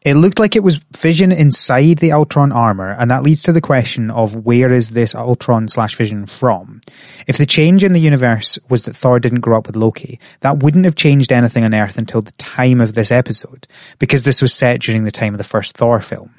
It 0.01 0.13
looked 0.13 0.39
like 0.39 0.55
it 0.55 0.63
was 0.63 0.79
Vision 0.95 1.31
inside 1.31 1.97
the 1.97 2.13
Ultron 2.13 2.51
armor, 2.51 2.95
and 2.97 3.11
that 3.11 3.23
leads 3.23 3.43
to 3.43 3.51
the 3.51 3.61
question 3.61 4.09
of 4.09 4.45
where 4.45 4.71
is 4.71 4.91
this 4.91 5.15
Ultron 5.15 5.67
slash 5.67 5.95
Vision 5.95 6.27
from? 6.27 6.81
If 7.27 7.37
the 7.37 7.45
change 7.45 7.83
in 7.83 7.93
the 7.93 7.99
universe 7.99 8.57
was 8.69 8.85
that 8.85 8.95
Thor 8.95 9.19
didn't 9.19 9.41
grow 9.41 9.57
up 9.57 9.67
with 9.67 9.75
Loki, 9.75 10.19
that 10.41 10.63
wouldn't 10.63 10.85
have 10.85 10.95
changed 10.95 11.33
anything 11.33 11.65
on 11.65 11.73
Earth 11.73 11.97
until 11.97 12.21
the 12.21 12.31
time 12.33 12.79
of 12.79 12.93
this 12.93 13.11
episode, 13.11 13.67
because 13.99 14.23
this 14.23 14.41
was 14.41 14.53
set 14.53 14.81
during 14.81 15.03
the 15.03 15.11
time 15.11 15.33
of 15.33 15.39
the 15.39 15.43
first 15.43 15.75
Thor 15.75 15.99
film. 15.99 16.35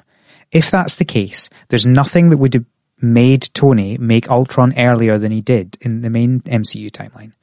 If 0.51 0.71
that's 0.71 0.95
the 0.95 1.05
case, 1.05 1.49
there's 1.67 1.85
nothing 1.85 2.29
that 2.29 2.37
would 2.37 2.55
have 2.55 2.65
made 3.01 3.49
Tony 3.53 3.97
make 3.97 4.31
Ultron 4.31 4.73
earlier 4.77 5.17
than 5.17 5.31
he 5.31 5.41
did 5.41 5.77
in 5.81 6.01
the 6.01 6.09
main 6.09 6.41
MCU 6.41 6.89
timeline. 6.89 7.33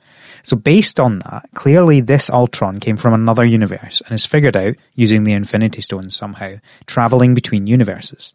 So 0.46 0.54
based 0.54 1.00
on 1.00 1.18
that, 1.18 1.48
clearly 1.54 2.00
this 2.00 2.30
Ultron 2.30 2.78
came 2.78 2.96
from 2.96 3.14
another 3.14 3.44
universe 3.44 4.00
and 4.00 4.14
is 4.14 4.26
figured 4.26 4.56
out 4.56 4.76
using 4.94 5.24
the 5.24 5.32
Infinity 5.32 5.80
Stones 5.80 6.14
somehow, 6.14 6.58
traveling 6.86 7.34
between 7.34 7.66
universes. 7.66 8.32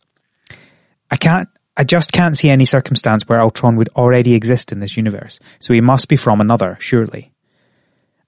I 1.10 1.16
can't, 1.16 1.48
I 1.78 1.86
just 1.86 2.12
can't 2.12 2.36
see 2.36 2.50
any 2.50 2.66
circumstance 2.66 3.30
where 3.30 3.40
Ultron 3.40 3.78
would 3.78 3.88
already 3.96 4.34
exist 4.34 4.74
in 4.74 4.82
this 4.82 4.98
universe, 4.98 5.40
so 5.62 5.74
he 5.74 5.80
must 5.80 6.10
be 6.10 6.18
from 6.18 6.42
another, 6.42 6.76
surely. 6.82 7.32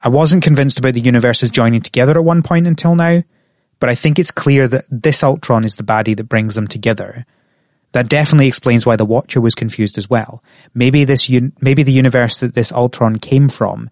I 0.01 0.07
wasn't 0.07 0.43
convinced 0.43 0.79
about 0.79 0.93
the 0.93 1.01
universes 1.01 1.51
joining 1.51 1.81
together 1.81 2.13
at 2.13 2.23
one 2.23 2.41
point 2.41 2.67
until 2.67 2.95
now, 2.95 3.21
but 3.81 3.89
I 3.89 3.95
think 3.95 4.17
it's 4.17 4.31
clear 4.31 4.65
that 4.69 4.85
this 4.89 5.23
Ultron 5.25 5.65
is 5.65 5.75
the 5.75 5.83
baddie 5.83 6.15
that 6.15 6.29
brings 6.29 6.55
them 6.55 6.67
together. 6.67 7.25
That 7.93 8.09
definitely 8.09 8.47
explains 8.47 8.85
why 8.85 8.95
the 8.95 9.05
Watcher 9.05 9.39
was 9.39 9.55
confused 9.55 9.97
as 9.97 10.09
well. 10.09 10.43
Maybe 10.73 11.05
this, 11.05 11.29
un- 11.29 11.53
maybe 11.61 11.83
the 11.83 11.91
universe 11.91 12.37
that 12.37 12.55
this 12.55 12.71
Ultron 12.71 13.19
came 13.19 13.49
from 13.49 13.89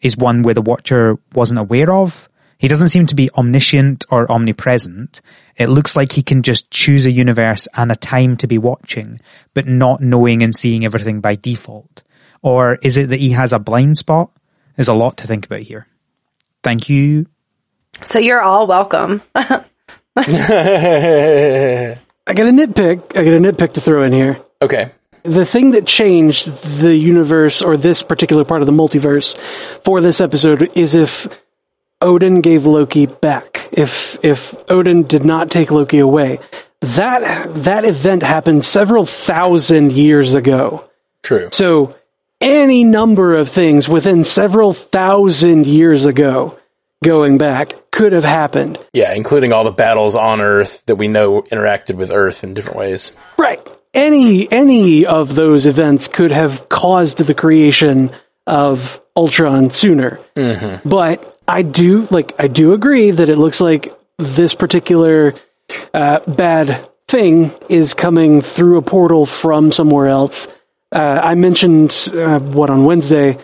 is 0.00 0.16
one 0.16 0.42
where 0.42 0.54
the 0.54 0.62
Watcher 0.62 1.18
wasn't 1.32 1.60
aware 1.60 1.90
of. 1.92 2.28
He 2.58 2.68
doesn't 2.68 2.88
seem 2.88 3.06
to 3.06 3.14
be 3.14 3.30
omniscient 3.36 4.06
or 4.10 4.30
omnipresent. 4.30 5.20
It 5.56 5.68
looks 5.68 5.96
like 5.96 6.12
he 6.12 6.22
can 6.22 6.42
just 6.42 6.70
choose 6.70 7.06
a 7.06 7.10
universe 7.10 7.68
and 7.74 7.92
a 7.92 7.96
time 7.96 8.36
to 8.38 8.46
be 8.46 8.58
watching, 8.58 9.20
but 9.54 9.66
not 9.66 10.00
knowing 10.00 10.42
and 10.42 10.54
seeing 10.54 10.84
everything 10.84 11.20
by 11.20 11.36
default. 11.36 12.02
Or 12.42 12.76
is 12.82 12.96
it 12.96 13.10
that 13.10 13.20
he 13.20 13.30
has 13.30 13.52
a 13.52 13.58
blind 13.58 13.96
spot? 13.96 14.30
There's 14.76 14.88
a 14.88 14.94
lot 14.94 15.18
to 15.18 15.26
think 15.26 15.46
about 15.46 15.60
here. 15.60 15.86
Thank 16.62 16.88
you. 16.88 17.26
So 18.02 18.18
you're 18.18 18.42
all 18.42 18.66
welcome. 18.66 19.22
I 22.26 22.34
got 22.34 22.46
a 22.46 22.50
nitpick. 22.50 23.16
I 23.16 23.24
got 23.24 23.34
a 23.34 23.38
nitpick 23.38 23.74
to 23.74 23.80
throw 23.80 24.04
in 24.04 24.12
here. 24.12 24.40
Okay. 24.62 24.90
the 25.24 25.44
thing 25.44 25.72
that 25.72 25.86
changed 25.86 26.46
the 26.80 26.94
universe 26.94 27.62
or 27.62 27.76
this 27.76 28.02
particular 28.02 28.44
part 28.44 28.60
of 28.62 28.66
the 28.66 28.72
multiverse 28.72 29.38
for 29.84 30.00
this 30.00 30.20
episode 30.20 30.70
is 30.74 30.94
if 30.94 31.26
Odin 32.00 32.40
gave 32.42 32.66
Loki 32.66 33.06
back. 33.06 33.68
If 33.72 34.18
if 34.22 34.54
Odin 34.68 35.04
did 35.04 35.24
not 35.24 35.50
take 35.50 35.70
Loki 35.70 35.98
away, 35.98 36.40
that 36.80 37.54
that 37.64 37.84
event 37.84 38.22
happened 38.22 38.64
several 38.64 39.06
thousand 39.06 39.92
years 39.92 40.34
ago. 40.34 40.84
True. 41.22 41.48
So 41.52 41.94
any 42.40 42.84
number 42.84 43.34
of 43.34 43.48
things 43.48 43.88
within 43.88 44.24
several 44.24 44.74
thousand 44.74 45.66
years 45.66 46.04
ago 46.04 46.58
going 47.04 47.38
back 47.38 47.90
could 47.92 48.12
have 48.12 48.24
happened. 48.24 48.78
Yeah, 48.92 49.12
including 49.12 49.52
all 49.52 49.62
the 49.62 49.70
battles 49.70 50.16
on 50.16 50.40
Earth 50.40 50.84
that 50.86 50.96
we 50.96 51.06
know 51.06 51.42
interacted 51.42 51.94
with 51.94 52.10
Earth 52.10 52.42
in 52.42 52.54
different 52.54 52.78
ways. 52.78 53.12
Right. 53.38 53.64
Any 53.92 54.50
any 54.50 55.06
of 55.06 55.36
those 55.36 55.66
events 55.66 56.08
could 56.08 56.32
have 56.32 56.68
caused 56.68 57.18
the 57.18 57.34
creation 57.34 58.10
of 58.46 59.00
Ultron 59.16 59.70
sooner. 59.70 60.18
But 60.84 61.38
I 61.46 61.62
do 61.62 62.08
like 62.10 62.32
I 62.38 62.48
do 62.48 62.72
agree 62.72 63.12
that 63.12 63.28
it 63.28 63.38
looks 63.38 63.60
like 63.60 63.96
this 64.18 64.54
particular 64.54 65.34
uh, 65.92 66.20
bad 66.26 66.88
thing 67.06 67.52
is 67.68 67.94
coming 67.94 68.40
through 68.40 68.78
a 68.78 68.82
portal 68.82 69.26
from 69.26 69.70
somewhere 69.70 70.08
else. 70.08 70.48
Uh, 70.90 71.20
I 71.22 71.34
mentioned 71.34 72.08
uh, 72.12 72.40
what 72.40 72.70
on 72.70 72.84
Wednesday 72.84 73.38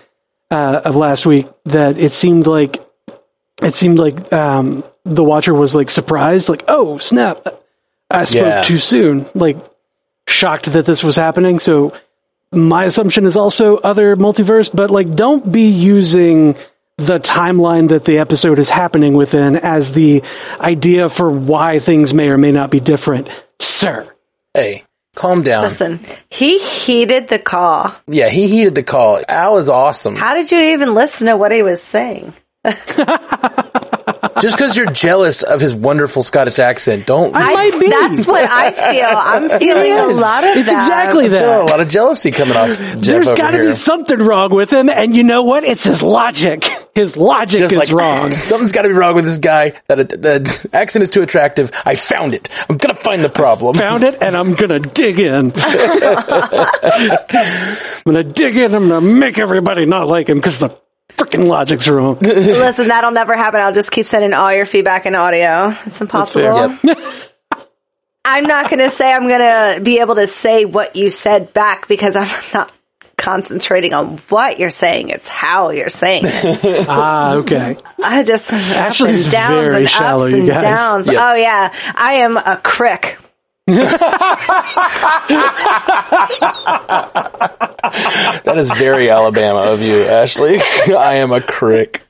uh, 0.50 0.80
of 0.84 0.96
last 0.96 1.26
week 1.26 1.48
that 1.66 1.98
it 1.98 2.12
seemed 2.12 2.46
like 2.46 2.84
it 3.62 3.74
seemed 3.74 3.98
like 3.98 4.32
um, 4.32 4.84
the 5.04 5.24
Watcher 5.24 5.54
was 5.54 5.74
like 5.74 5.90
surprised, 5.90 6.48
like 6.48 6.64
oh 6.68 6.98
snap, 6.98 7.46
I 8.10 8.24
spoke 8.24 8.42
Yeah. 8.42 8.62
too 8.64 8.78
soon, 8.78 9.26
like 9.34 9.56
shocked 10.26 10.72
that 10.72 10.86
this 10.86 11.02
was 11.04 11.16
happening. 11.16 11.58
So 11.58 11.92
my 12.52 12.84
assumption 12.84 13.24
is 13.26 13.36
also 13.36 13.76
other 13.76 14.16
multiverse, 14.16 14.70
but 14.72 14.90
like 14.90 15.14
don't 15.14 15.50
be 15.50 15.68
using 15.68 16.56
the 16.96 17.18
timeline 17.18 17.88
that 17.88 18.04
the 18.04 18.18
episode 18.18 18.58
is 18.58 18.68
happening 18.68 19.14
within 19.14 19.56
as 19.56 19.92
the 19.92 20.22
idea 20.60 21.08
for 21.08 21.30
why 21.30 21.78
things 21.78 22.12
may 22.12 22.28
or 22.28 22.36
may 22.36 22.52
not 22.52 22.70
be 22.70 22.78
different, 22.80 23.28
sir. 23.58 24.06
Hey, 24.52 24.84
calm 25.14 25.42
down. 25.42 25.62
Listen, 25.62 26.00
he 26.28 26.58
heeded 26.58 27.28
the 27.28 27.38
call. 27.38 27.94
Yeah, 28.06 28.28
he 28.28 28.48
heeded 28.48 28.74
the 28.74 28.82
call. 28.82 29.22
Al 29.28 29.56
is 29.56 29.70
awesome. 29.70 30.14
How 30.16 30.34
did 30.34 30.50
you 30.52 30.58
even 30.58 30.92
listen 30.92 31.26
to 31.28 31.36
what 31.38 31.52
he 31.52 31.62
was 31.62 31.82
saying? 31.82 32.34
Just 34.40 34.56
because 34.56 34.76
you're 34.76 34.90
jealous 34.90 35.42
of 35.42 35.60
his 35.60 35.74
wonderful 35.74 36.22
Scottish 36.22 36.58
accent, 36.58 37.06
don't. 37.06 37.34
I 37.34 37.52
might 37.54 37.78
be. 37.80 37.88
That's 37.88 38.26
what 38.26 38.44
I 38.50 38.70
feel. 38.72 39.06
I'm 39.06 39.58
feeling 39.60 39.92
a 39.92 40.06
lot 40.18 40.44
of 40.44 40.56
It's 40.56 40.66
that. 40.68 40.76
exactly 40.76 41.28
feel 41.28 41.36
a 41.38 41.40
that. 41.40 41.64
lot 41.66 41.80
of 41.80 41.88
jealousy 41.88 42.30
coming 42.30 42.56
off 42.56 42.68
Jeff 42.78 43.00
There's 43.02 43.28
over 43.28 43.36
got 43.36 43.50
to 43.52 43.66
be 43.66 43.72
something 43.74 44.18
wrong 44.18 44.54
with 44.54 44.70
him, 44.72 44.88
and 44.88 45.14
you 45.14 45.24
know 45.24 45.42
what? 45.42 45.64
It's 45.64 45.84
his 45.84 46.02
logic. 46.02 46.64
His 46.94 47.16
logic 47.16 47.60
Just 47.60 47.72
is 47.72 47.78
like 47.78 47.90
wrong. 47.90 48.32
Something's 48.50 48.72
got 48.72 48.82
to 48.82 48.88
be 48.88 48.94
wrong 48.94 49.14
with 49.14 49.24
this 49.24 49.38
guy. 49.38 49.74
That 49.88 50.00
uh, 50.00 50.04
the 50.04 50.70
accent 50.72 51.02
is 51.02 51.08
too 51.10 51.22
attractive. 51.22 51.70
I 51.84 51.94
found 51.94 52.34
it. 52.34 52.48
I'm 52.68 52.76
gonna 52.76 52.94
find 52.94 53.22
the 53.24 53.28
problem. 53.30 53.76
Found 53.76 54.04
it, 54.04 54.22
and 54.22 54.36
I'm 54.36 54.54
gonna 54.54 54.80
dig 54.80 55.18
in. 55.20 55.52
I'm 55.54 56.72
gonna 58.04 58.24
dig 58.24 58.56
in. 58.56 58.74
I'm 58.74 58.88
gonna 58.88 59.00
make 59.00 59.38
everybody 59.38 59.86
not 59.86 60.08
like 60.08 60.28
him 60.28 60.38
because 60.38 60.58
the 60.58 60.70
freaking 61.16 61.46
logic's 61.46 61.88
wrong. 61.88 62.18
Listen, 62.22 62.88
that'll 62.88 63.10
never 63.10 63.36
happen. 63.36 63.60
I'll 63.60 63.72
just 63.72 63.90
keep 63.90 64.06
sending 64.06 64.32
all 64.34 64.52
your 64.52 64.66
feedback 64.66 65.06
in 65.06 65.14
audio. 65.14 65.76
It's 65.86 66.00
impossible. 66.00 66.52
fair. 66.52 66.78
Yep. 66.82 66.98
I'm 68.24 68.44
not 68.44 68.68
going 68.70 68.80
to 68.80 68.90
say 68.90 69.10
I'm 69.10 69.26
going 69.28 69.40
to 69.76 69.80
be 69.82 70.00
able 70.00 70.16
to 70.16 70.26
say 70.26 70.64
what 70.64 70.94
you 70.94 71.10
said 71.10 71.52
back 71.52 71.88
because 71.88 72.16
I'm 72.16 72.28
not 72.54 72.72
concentrating 73.16 73.92
on 73.94 74.18
what 74.28 74.58
you're 74.58 74.70
saying. 74.70 75.08
It's 75.10 75.26
how 75.28 75.70
you're 75.70 75.88
saying 75.88 76.22
it. 76.24 76.86
ah, 76.88 77.34
okay. 77.36 77.76
I 78.02 78.22
just 78.22 78.50
Actually, 78.52 79.14
up 79.14 79.30
downs 79.30 79.72
very 79.72 79.82
and 79.82 79.90
shallow, 79.90 80.22
ups 80.24 80.32
you 80.32 80.38
and 80.38 80.46
guys. 80.48 80.62
downs. 80.62 81.06
Yep. 81.06 81.16
Oh 81.18 81.34
yeah, 81.34 81.74
I 81.94 82.12
am 82.14 82.36
a 82.36 82.56
crick. 82.62 83.18
That 88.44 88.54
is 88.56 88.70
very 88.72 89.11
Alabama 89.11 89.61
of 89.72 89.80
you, 89.83 90.02
Ashley. 90.04 90.59
I 90.88 91.14
am 91.16 91.33
a 91.33 91.40
crick. 91.40 92.02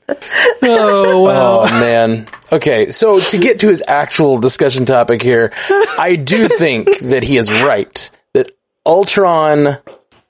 Oh 0.61 1.21
well. 1.21 1.61
Oh 1.61 1.65
man. 1.67 2.27
Okay, 2.51 2.91
so 2.91 3.19
to 3.19 3.37
get 3.37 3.61
to 3.61 3.69
his 3.69 3.83
actual 3.87 4.39
discussion 4.39 4.85
topic 4.85 5.21
here, 5.21 5.53
I 5.97 6.17
do 6.21 6.47
think 6.47 6.99
that 6.99 7.23
he 7.23 7.37
is 7.37 7.51
right. 7.51 8.09
That 8.33 8.51
Ultron 8.85 9.77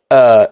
uh 0.10 0.48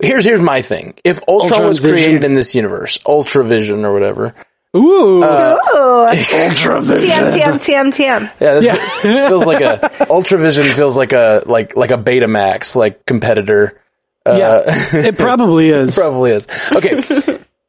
here's 0.00 0.24
here's 0.24 0.40
my 0.40 0.62
thing. 0.62 0.94
If 1.04 1.20
Ultron, 1.28 1.52
Ultron 1.52 1.66
was 1.66 1.78
Vision. 1.78 1.94
created 1.96 2.24
in 2.24 2.34
this 2.34 2.54
universe, 2.54 2.98
Ultravision 2.98 3.84
or 3.84 3.92
whatever. 3.92 4.34
Ooh, 4.78 5.22
uh, 5.22 5.58
Oh, 5.62 6.06
ultra 6.08 6.80
TM 6.80 7.32
TM 7.32 7.54
TM 7.54 7.86
TM. 7.88 8.20
Yeah, 8.40 8.60
that's, 8.60 9.04
it 9.04 9.28
feels 9.28 9.44
like 9.44 9.60
a 9.60 9.78
Ultravision 10.06 10.72
feels 10.74 10.96
like 10.96 11.12
a 11.12 11.42
like 11.46 11.76
like 11.76 11.90
a 11.90 11.98
Betamax 11.98 12.76
like 12.76 13.04
competitor. 13.04 13.80
Uh, 14.24 14.36
yeah, 14.38 14.62
it 15.06 15.16
probably 15.16 15.70
is. 15.70 15.94
Probably 15.94 16.32
is. 16.32 16.46
Okay. 16.74 17.02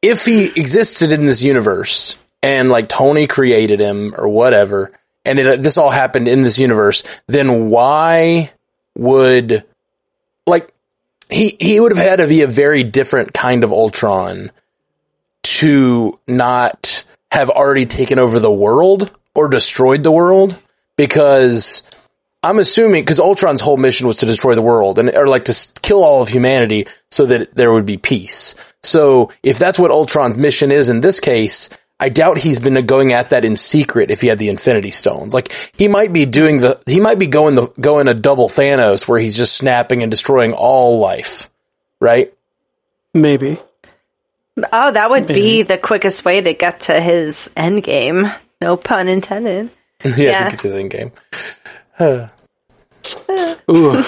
if 0.02 0.24
he 0.24 0.46
existed 0.46 1.12
in 1.12 1.24
this 1.24 1.42
universe 1.42 2.16
and 2.42 2.68
like 2.68 2.88
Tony 2.88 3.26
created 3.26 3.80
him 3.80 4.14
or 4.16 4.28
whatever, 4.28 4.92
and 5.24 5.38
it, 5.38 5.62
this 5.62 5.78
all 5.78 5.90
happened 5.90 6.28
in 6.28 6.42
this 6.42 6.58
universe, 6.58 7.02
then 7.26 7.70
why 7.70 8.52
would 8.96 9.64
like 10.46 10.72
he 11.30 11.56
he 11.58 11.80
would 11.80 11.96
have 11.96 12.04
had 12.04 12.16
to 12.16 12.28
be 12.28 12.42
a 12.42 12.46
very 12.46 12.82
different 12.84 13.32
kind 13.32 13.64
of 13.64 13.72
Ultron 13.72 14.50
to 15.42 16.18
not 16.26 16.99
have 17.30 17.50
already 17.50 17.86
taken 17.86 18.18
over 18.18 18.40
the 18.40 18.50
world 18.50 19.10
or 19.34 19.48
destroyed 19.48 20.02
the 20.02 20.12
world 20.12 20.58
because 20.96 21.82
I'm 22.42 22.58
assuming 22.58 23.02
because 23.02 23.20
Ultron's 23.20 23.60
whole 23.60 23.76
mission 23.76 24.06
was 24.06 24.18
to 24.18 24.26
destroy 24.26 24.54
the 24.54 24.62
world 24.62 24.98
and 24.98 25.14
or 25.14 25.28
like 25.28 25.44
to 25.46 25.68
kill 25.82 26.02
all 26.02 26.22
of 26.22 26.28
humanity 26.28 26.86
so 27.10 27.26
that 27.26 27.54
there 27.54 27.72
would 27.72 27.86
be 27.86 27.98
peace. 27.98 28.54
So 28.82 29.30
if 29.42 29.58
that's 29.58 29.78
what 29.78 29.90
Ultron's 29.90 30.38
mission 30.38 30.70
is 30.70 30.88
in 30.88 31.00
this 31.00 31.20
case, 31.20 31.68
I 32.00 32.08
doubt 32.08 32.38
he's 32.38 32.58
been 32.58 32.86
going 32.86 33.12
at 33.12 33.30
that 33.30 33.44
in 33.44 33.56
secret 33.56 34.10
if 34.10 34.22
he 34.22 34.28
had 34.28 34.38
the 34.38 34.48
Infinity 34.48 34.90
Stones. 34.90 35.34
Like 35.34 35.52
he 35.76 35.86
might 35.86 36.14
be 36.14 36.24
doing 36.24 36.58
the 36.58 36.80
he 36.86 36.98
might 36.98 37.18
be 37.18 37.26
going 37.26 37.54
the 37.54 37.68
going 37.78 38.08
a 38.08 38.14
double 38.14 38.48
Thanos 38.48 39.06
where 39.06 39.20
he's 39.20 39.36
just 39.36 39.56
snapping 39.56 40.02
and 40.02 40.10
destroying 40.10 40.52
all 40.52 40.98
life, 40.98 41.50
right? 42.00 42.32
Maybe. 43.12 43.60
Oh, 44.72 44.90
that 44.92 45.10
would 45.10 45.26
be 45.26 45.62
the 45.62 45.78
quickest 45.78 46.24
way 46.24 46.40
to 46.40 46.54
get 46.54 46.80
to 46.80 47.00
his 47.00 47.50
end 47.56 47.82
game. 47.82 48.30
No 48.60 48.76
pun 48.76 49.08
intended. 49.08 49.70
yeah, 50.04 50.12
Yeah. 50.16 50.44
to 50.44 50.50
get 50.50 50.60
to 50.60 50.68
the 50.68 50.78
end 50.78 50.90
game. 50.90 51.12
Ooh. 53.70 54.04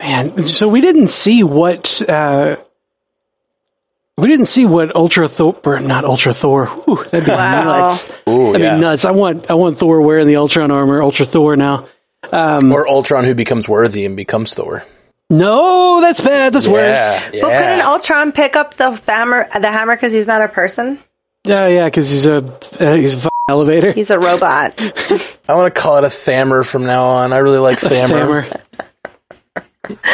Man, 0.00 0.46
so 0.46 0.70
we 0.70 0.80
didn't 0.80 1.08
see 1.08 1.42
what 1.42 2.00
uh 2.08 2.56
we 4.16 4.28
didn't 4.28 4.46
see 4.46 4.66
what 4.66 4.94
Ultra 4.94 5.28
Thor 5.28 5.58
or 5.64 5.80
not 5.80 6.04
Ultra 6.04 6.32
Thor. 6.34 6.66
Whew, 6.66 7.04
that'd 7.04 7.24
be 7.26 7.30
Wow. 7.30 7.64
nuts. 7.64 8.06
Ooh, 8.28 8.52
That'd 8.52 8.60
yeah. 8.62 8.74
be 8.76 8.80
nuts. 8.80 9.04
I 9.04 9.10
want 9.12 9.50
I 9.50 9.54
want 9.54 9.78
Thor 9.78 10.00
wearing 10.02 10.26
the 10.26 10.36
Ultron 10.36 10.70
armor, 10.70 11.02
Ultra 11.02 11.26
Thor 11.26 11.56
now. 11.56 11.86
Or 12.32 12.88
Ultron 12.88 13.24
who 13.24 13.34
becomes 13.34 13.68
worthy 13.68 14.04
and 14.04 14.16
becomes 14.16 14.54
Thor. 14.54 14.84
No, 15.30 16.00
that's 16.00 16.20
bad. 16.20 16.52
That's 16.52 16.66
worse. 16.66 16.98
Yeah, 17.32 17.40
But 17.42 17.50
couldn't. 17.52 17.80
Ultron 17.86 18.32
pick 18.32 18.56
up 18.56 18.74
the 18.74 19.00
hammer? 19.06 19.48
The 19.58 19.70
hammer 19.70 19.94
because 19.96 20.12
he's 20.12 20.26
not 20.26 20.42
a 20.42 20.48
person. 20.48 20.98
Yeah, 21.44 21.68
yeah, 21.68 21.84
because 21.86 22.10
he's 22.10 22.26
a 22.26 22.38
uh, 22.38 22.94
he's 22.96 23.14
a 23.14 23.18
f- 23.20 23.28
elevator. 23.48 23.92
He's 23.92 24.10
a 24.10 24.18
robot. 24.18 24.74
I 25.48 25.54
want 25.54 25.74
to 25.74 25.80
call 25.80 25.96
it 25.98 26.04
a 26.04 26.08
Thammer 26.08 26.68
from 26.68 26.84
now 26.84 27.04
on. 27.04 27.32
I 27.32 27.38
really 27.38 27.58
like 27.58 27.78
Thammer. 27.78 28.44
Hammer. 28.44 28.60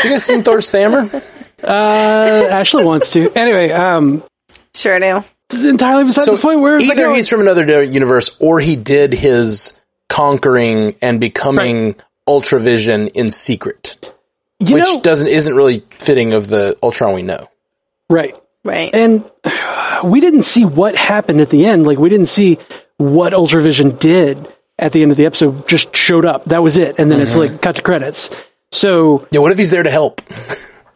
You 0.04 0.10
guys 0.10 0.22
seen 0.24 0.42
Thor's 0.42 0.70
Thammer? 0.70 1.12
Uh, 1.62 1.66
Ashley 1.66 2.84
wants 2.84 3.10
to. 3.12 3.30
Anyway, 3.36 3.70
um, 3.70 4.22
Sure 4.74 5.00
do. 5.00 5.24
it's 5.50 5.64
entirely 5.64 6.04
beside 6.04 6.26
the 6.26 6.36
point. 6.36 6.60
Where 6.60 6.78
either 6.78 6.94
going? 6.94 7.16
he's 7.16 7.28
from 7.28 7.40
another 7.40 7.82
universe 7.82 8.36
or 8.38 8.60
he 8.60 8.76
did 8.76 9.12
his 9.12 9.78
conquering 10.08 10.94
and 11.02 11.18
becoming 11.20 11.96
Ultravision 12.28 13.10
in 13.14 13.32
secret, 13.32 13.96
you 14.58 14.74
which 14.74 14.84
know, 14.84 15.00
doesn't 15.00 15.28
isn't 15.28 15.54
really 15.54 15.84
fitting 15.98 16.32
of 16.32 16.48
the 16.48 16.76
Ultron 16.82 17.14
we 17.14 17.22
know. 17.22 17.48
right? 18.08 18.36
Right. 18.64 18.92
And 18.92 19.24
we 20.04 20.20
didn't 20.20 20.42
see 20.42 20.64
what 20.64 20.96
happened 20.96 21.40
at 21.40 21.50
the 21.50 21.66
end. 21.66 21.86
Like 21.86 21.98
we 21.98 22.08
didn't 22.08 22.26
see 22.26 22.58
what 22.96 23.32
Ultravision 23.32 23.98
did 23.98 24.52
at 24.78 24.92
the 24.92 25.02
end 25.02 25.12
of 25.12 25.16
the 25.16 25.26
episode. 25.26 25.68
Just 25.68 25.94
showed 25.94 26.24
up. 26.24 26.46
That 26.46 26.62
was 26.62 26.76
it. 26.76 26.98
And 26.98 27.10
then 27.10 27.20
it's 27.20 27.36
mm-hmm. 27.36 27.52
like 27.52 27.62
cut 27.62 27.76
to 27.76 27.82
credits. 27.82 28.30
So 28.72 29.26
Yeah, 29.30 29.40
what 29.40 29.52
if 29.52 29.58
he's 29.58 29.70
there 29.70 29.84
to 29.84 29.90
help? 29.90 30.20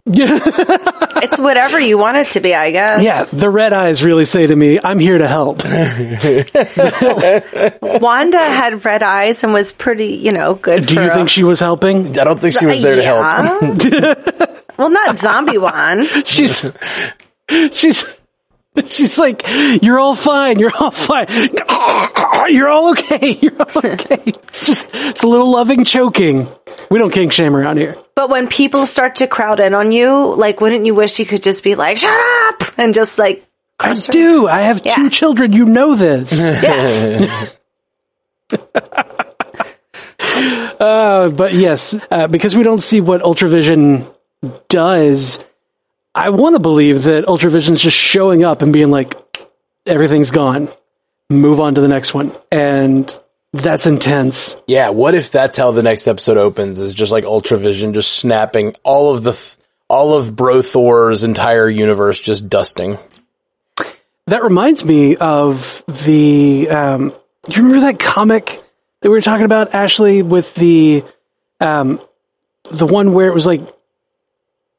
It's 1.22 1.38
whatever 1.38 1.78
you 1.78 1.98
want 1.98 2.16
it 2.16 2.28
to 2.28 2.40
be, 2.40 2.54
I 2.54 2.70
guess. 2.70 3.02
Yeah, 3.02 3.24
the 3.24 3.50
red 3.50 3.74
eyes 3.74 4.02
really 4.02 4.24
say 4.24 4.46
to 4.46 4.56
me, 4.56 4.78
I'm 4.82 4.98
here 4.98 5.18
to 5.18 5.28
help. 5.28 5.62
Wanda 7.82 8.38
had 8.38 8.84
red 8.84 9.02
eyes 9.02 9.44
and 9.44 9.52
was 9.52 9.72
pretty, 9.72 10.14
you 10.16 10.32
know, 10.32 10.54
good 10.54 10.86
Do 10.86 10.94
for 10.94 11.02
you 11.02 11.10
a- 11.10 11.14
think 11.14 11.28
she 11.28 11.44
was 11.44 11.60
helping? 11.60 12.18
I 12.18 12.24
don't 12.24 12.40
think 12.40 12.58
she 12.58 12.66
was 12.66 12.80
there 12.82 12.96
to 12.96 13.02
help. 13.02 14.56
Well, 14.80 14.88
not 14.88 15.18
zombie 15.18 15.58
one. 15.58 16.06
She's, 16.24 16.64
she's, 17.70 18.02
she's 18.88 19.18
like, 19.18 19.42
you're 19.82 19.98
all 19.98 20.16
fine. 20.16 20.58
You're 20.58 20.74
all 20.74 20.90
fine. 20.90 21.26
You're 22.48 22.70
all 22.70 22.92
okay. 22.92 23.32
You're 23.42 23.60
all 23.60 23.82
okay. 23.84 24.22
It's 24.24 24.66
just, 24.66 24.86
it's 24.94 25.22
a 25.22 25.26
little 25.26 25.52
loving 25.52 25.84
choking. 25.84 26.48
We 26.90 26.98
don't 26.98 27.12
kink 27.12 27.32
shame 27.32 27.54
around 27.56 27.76
here. 27.76 27.96
But 28.16 28.30
when 28.30 28.48
people 28.48 28.84
start 28.84 29.16
to 29.16 29.26
crowd 29.28 29.60
in 29.60 29.74
on 29.74 29.92
you, 29.92 30.34
like, 30.34 30.60
wouldn't 30.60 30.86
you 30.86 30.94
wish 30.94 31.18
you 31.18 31.24
could 31.26 31.42
just 31.42 31.62
be 31.62 31.74
like, 31.76 31.98
shut 31.98 32.20
up! 32.20 32.78
And 32.78 32.92
just 32.94 33.18
like, 33.18 33.46
I 33.78 33.94
do. 33.94 34.46
I 34.48 34.62
have 34.62 34.82
Yeah. 34.84 34.94
two 34.96 35.08
children. 35.10 35.52
You 35.52 35.64
know 35.64 35.94
this. 35.94 36.32
yeah. 36.62 37.48
Uh, 40.80 41.28
but 41.28 41.52
yes, 41.52 41.94
uh, 42.10 42.26
because 42.26 42.56
we 42.56 42.62
don't 42.62 42.80
see 42.80 43.02
what 43.02 43.20
Ultravision 43.20 44.10
does, 44.70 45.38
I 46.14 46.30
want 46.30 46.54
to 46.54 46.58
believe 46.60 47.02
that 47.04 47.26
Ultravision's 47.26 47.82
just 47.82 47.96
showing 47.96 48.44
up 48.44 48.62
and 48.62 48.72
being 48.72 48.90
like, 48.90 49.14
everything's 49.84 50.30
gone. 50.30 50.70
Move 51.28 51.60
on 51.60 51.74
to 51.74 51.82
the 51.82 51.88
next 51.88 52.14
one. 52.14 52.32
And 52.50 53.14
that's 53.52 53.86
intense. 53.86 54.54
Yeah, 54.66 54.90
what 54.90 55.14
if 55.14 55.30
that's 55.30 55.56
how 55.56 55.72
the 55.72 55.82
next 55.82 56.06
episode 56.06 56.36
opens? 56.36 56.78
Is 56.78 56.94
just 56.94 57.12
like 57.12 57.24
Ultravision 57.24 57.94
just 57.94 58.12
snapping 58.16 58.74
all 58.84 59.12
of 59.14 59.22
the 59.22 59.32
th- 59.32 59.56
all 59.88 60.16
of 60.16 60.36
Bro 60.36 60.62
Thor's 60.62 61.24
entire 61.24 61.68
universe 61.68 62.20
just 62.20 62.48
dusting. 62.48 62.96
That 64.26 64.44
reminds 64.44 64.84
me 64.84 65.16
of 65.16 65.82
the. 65.88 66.70
Um, 66.70 67.14
do 67.46 67.56
you 67.56 67.66
remember 67.66 67.86
that 67.86 67.98
comic 67.98 68.62
that 69.00 69.08
we 69.08 69.16
were 69.16 69.20
talking 69.20 69.44
about, 69.44 69.74
Ashley, 69.74 70.22
with 70.22 70.54
the 70.54 71.02
um, 71.58 72.00
the 72.70 72.86
one 72.86 73.12
where 73.12 73.26
it 73.26 73.34
was 73.34 73.46
like 73.46 73.62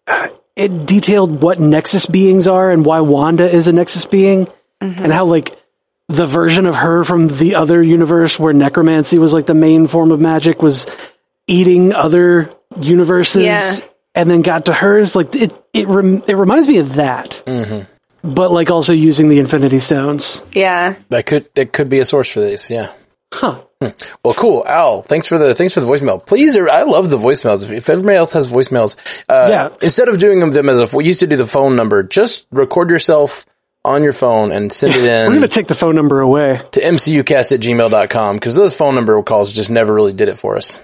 uh, 0.07 0.29
it 0.55 0.85
detailed 0.85 1.41
what 1.41 1.59
Nexus 1.59 2.05
beings 2.05 2.47
are 2.47 2.71
and 2.71 2.85
why 2.85 3.01
Wanda 3.01 3.49
is 3.53 3.67
a 3.67 3.73
Nexus 3.73 4.05
being, 4.05 4.47
and 4.79 5.11
how 5.11 5.25
like 5.25 5.60
the 6.11 6.27
version 6.27 6.65
of 6.65 6.75
her 6.75 7.03
from 7.03 7.27
the 7.27 7.55
other 7.55 7.81
universe 7.81 8.37
where 8.37 8.53
necromancy 8.53 9.17
was 9.17 9.33
like 9.33 9.45
the 9.45 9.53
main 9.53 9.87
form 9.87 10.11
of 10.11 10.19
magic 10.19 10.61
was 10.61 10.87
eating 11.47 11.93
other 11.93 12.53
universes, 12.79 13.43
Yeah. 13.43 13.75
and 14.15 14.29
then 14.29 14.41
got 14.41 14.65
to 14.65 14.73
hers. 14.73 15.15
Like 15.15 15.33
it, 15.35 15.53
it, 15.73 15.87
rem- 15.87 16.23
it 16.27 16.35
reminds 16.37 16.67
me 16.67 16.77
of 16.77 16.95
that 16.95 17.43
mm-hmm. 17.45 17.83
but 18.23 18.51
like 18.51 18.69
also 18.69 18.93
using 18.93 19.29
the 19.29 19.39
Infinity 19.39 19.79
Stones. 19.79 20.43
Yeah. 20.53 20.95
That 21.09 21.25
could 21.25 21.53
that 21.55 21.73
could 21.73 21.89
be 21.89 21.99
a 21.99 22.05
source 22.05 22.31
for 22.31 22.39
this. 22.39 22.69
Yeah. 22.69 22.91
Huh. 23.33 23.61
Hmm. 23.81 23.89
Well, 24.23 24.33
cool, 24.35 24.63
Al. 24.67 25.01
Thanks 25.01 25.27
for 25.27 25.39
the 25.39 25.55
thanks 25.55 25.73
for 25.73 25.79
the 25.79 25.87
voicemail. 25.87 26.23
Please, 26.25 26.55
er, 26.55 26.69
I 26.69 26.83
love 26.83 27.09
the 27.09 27.17
voicemails. 27.17 27.63
If, 27.63 27.71
if 27.71 27.89
everybody 27.89 28.15
else 28.15 28.33
has 28.33 28.47
voicemails, 28.51 28.95
uh, 29.27 29.47
Yeah. 29.49 29.69
instead 29.81 30.07
of 30.07 30.19
doing 30.19 30.39
them 30.51 30.69
as 30.69 30.79
if 30.79 30.93
we 30.93 31.05
used 31.05 31.21
to 31.21 31.27
do 31.27 31.35
the 31.37 31.47
phone 31.47 31.75
number, 31.75 32.03
just 32.03 32.45
record 32.51 32.89
yourself 32.91 33.45
on 33.83 34.03
your 34.03 34.13
phone 34.13 34.51
and 34.51 34.71
send 34.71 34.93
it 34.93 35.03
in. 35.03 35.03
We're 35.07 35.25
in 35.27 35.33
gonna 35.33 35.47
take 35.47 35.67
the 35.67 35.75
phone 35.75 35.95
number 35.95 36.19
away. 36.21 36.61
to 36.71 36.81
mcucast 36.81 37.51
at 37.51 37.59
gmail.com 37.61 38.35
because 38.35 38.55
those 38.55 38.73
phone 38.75 38.95
number 38.95 39.21
calls 39.23 39.51
just 39.51 39.71
never 39.71 39.93
really 39.93 40.13
did 40.13 40.29
it 40.29 40.37
for 40.37 40.55
us. 40.55 40.79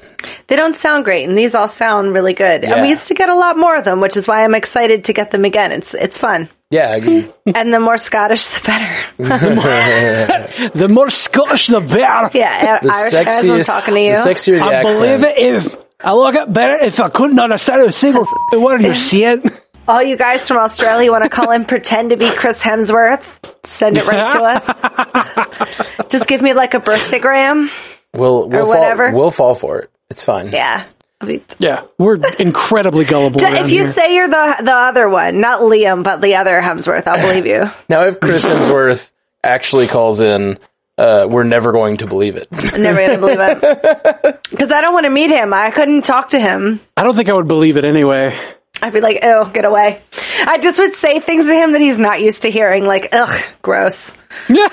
They 0.47 0.55
don't 0.55 0.73
sound 0.73 1.03
great, 1.05 1.27
and 1.29 1.37
these 1.37 1.53
all 1.53 1.67
sound 1.67 2.11
really 2.13 2.33
good. 2.33 2.65
And 2.65 2.81
we 2.81 2.89
used 2.89 3.07
to 3.09 3.13
get 3.13 3.29
a 3.29 3.35
lot 3.35 3.57
more 3.57 3.75
of 3.77 3.83
them, 3.85 4.01
which 4.01 4.17
is 4.17 4.27
why 4.27 4.43
I'm 4.43 4.55
excited 4.55 5.05
to 5.05 5.13
get 5.13 5.29
them 5.31 5.45
again. 5.45 5.71
It's 5.71 5.93
it's 5.93 6.17
fun. 6.17 6.49
Yeah, 6.71 6.89
I 6.89 6.95
agree. 6.95 7.29
And 7.55 7.71
the 7.73 7.79
more 7.79 7.97
Scottish, 7.97 8.47
the 8.47 8.61
better. 8.65 8.95
The 10.73 10.89
more 10.89 11.09
Scottish, 11.09 11.67
the 11.67 11.79
better. 11.81 12.35
Yeah, 12.37 12.79
the 12.81 12.91
Irish 12.91 13.11
guys, 13.13 13.27
I'm 13.27 13.45
sexiest, 13.45 13.65
talking 13.67 13.93
to 13.93 14.01
you. 14.01 14.11
the 14.15 14.19
sexier 14.19 14.57
the 14.59 14.63
I 14.65 14.73
accent. 14.73 14.99
believe 14.99 15.23
it 15.23 15.37
if 15.65 15.77
I 16.03 16.13
look 16.13 16.35
it 16.35 16.51
better 16.51 16.77
if 16.77 16.99
I 16.99 17.09
couldn't 17.09 17.39
understand 17.39 17.81
a 17.83 17.91
single 17.91 18.23
f- 18.53 18.59
word 18.59 18.81
you're 18.81 18.93
saying. 18.95 19.43
All 19.87 20.03
you 20.03 20.17
guys 20.17 20.47
from 20.47 20.57
Australia 20.57 21.11
want 21.11 21.23
to 21.23 21.29
call 21.29 21.49
him 21.51 21.65
pretend 21.73 22.09
to 22.09 22.17
be 22.17 22.29
Chris 22.29 22.61
Hemsworth? 22.61 23.25
Send 23.65 23.97
it 23.97 24.05
right 24.05 24.29
to 24.29 24.41
us. 24.43 26.07
Just 26.09 26.27
give 26.27 26.41
me 26.41 26.53
like 26.53 26.73
a 26.73 26.79
birthday 26.79 27.19
gram. 27.19 27.69
We'll 28.13 28.49
we'll 28.49 28.65
fall, 28.65 28.69
whatever. 28.73 29.11
we'll 29.11 29.31
fall 29.31 29.55
for 29.55 29.79
it. 29.79 29.91
It's 30.09 30.23
fine. 30.23 30.51
Yeah. 30.51 30.85
I 31.19 31.25
mean, 31.25 31.41
Yeah, 31.57 31.83
we're 31.97 32.17
incredibly 32.37 33.03
gullible. 33.05 33.39
d- 33.39 33.45
around 33.45 33.55
if 33.65 33.71
you 33.71 33.83
here. 33.83 33.91
say 33.91 34.15
you're 34.15 34.27
the 34.27 34.55
the 34.63 34.73
other 34.73 35.09
one, 35.09 35.39
not 35.41 35.61
Liam, 35.61 36.03
but 36.03 36.21
the 36.21 36.35
other 36.35 36.61
Hemsworth, 36.61 37.07
I'll 37.07 37.19
believe 37.21 37.45
you. 37.47 37.71
Now, 37.89 38.03
if 38.03 38.19
Chris 38.19 38.45
Hemsworth 38.45 39.11
actually 39.43 39.87
calls 39.87 40.21
in, 40.21 40.59
uh, 40.99 41.27
we're 41.29 41.43
never 41.43 41.71
going 41.71 41.97
to 41.97 42.07
believe 42.07 42.35
it. 42.35 42.47
Never 42.77 42.99
gonna 43.07 43.17
believe 43.19 43.39
it 43.39 44.41
because 44.51 44.71
I 44.71 44.81
don't 44.81 44.93
want 44.93 45.05
to 45.05 45.09
meet 45.09 45.31
him. 45.31 45.53
I 45.53 45.71
couldn't 45.71 46.03
talk 46.03 46.29
to 46.29 46.39
him. 46.39 46.81
I 46.95 47.03
don't 47.03 47.15
think 47.15 47.29
I 47.29 47.33
would 47.33 47.47
believe 47.47 47.77
it 47.77 47.83
anyway. 47.85 48.37
I'd 48.81 48.93
be 48.93 49.01
like, 49.01 49.19
"Oh, 49.23 49.45
get 49.45 49.65
away." 49.65 50.01
I 50.45 50.59
just 50.59 50.79
would 50.79 50.93
say 50.93 51.19
things 51.19 51.47
to 51.47 51.53
him 51.53 51.71
that 51.73 51.81
he's 51.81 51.97
not 51.97 52.21
used 52.21 52.43
to 52.43 52.51
hearing, 52.51 52.85
like, 52.85 53.09
"Ugh, 53.11 53.41
gross." 53.61 54.13
Yeah. 54.49 54.69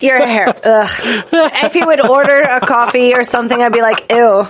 Your 0.00 0.18
hair. 0.26 0.48
Ugh. 0.48 0.90
if 1.32 1.72
he 1.72 1.84
would 1.84 2.00
order 2.00 2.40
a 2.40 2.60
coffee 2.60 3.14
or 3.14 3.24
something, 3.24 3.60
I'd 3.60 3.72
be 3.72 3.80
like, 3.80 4.12
ew, 4.12 4.46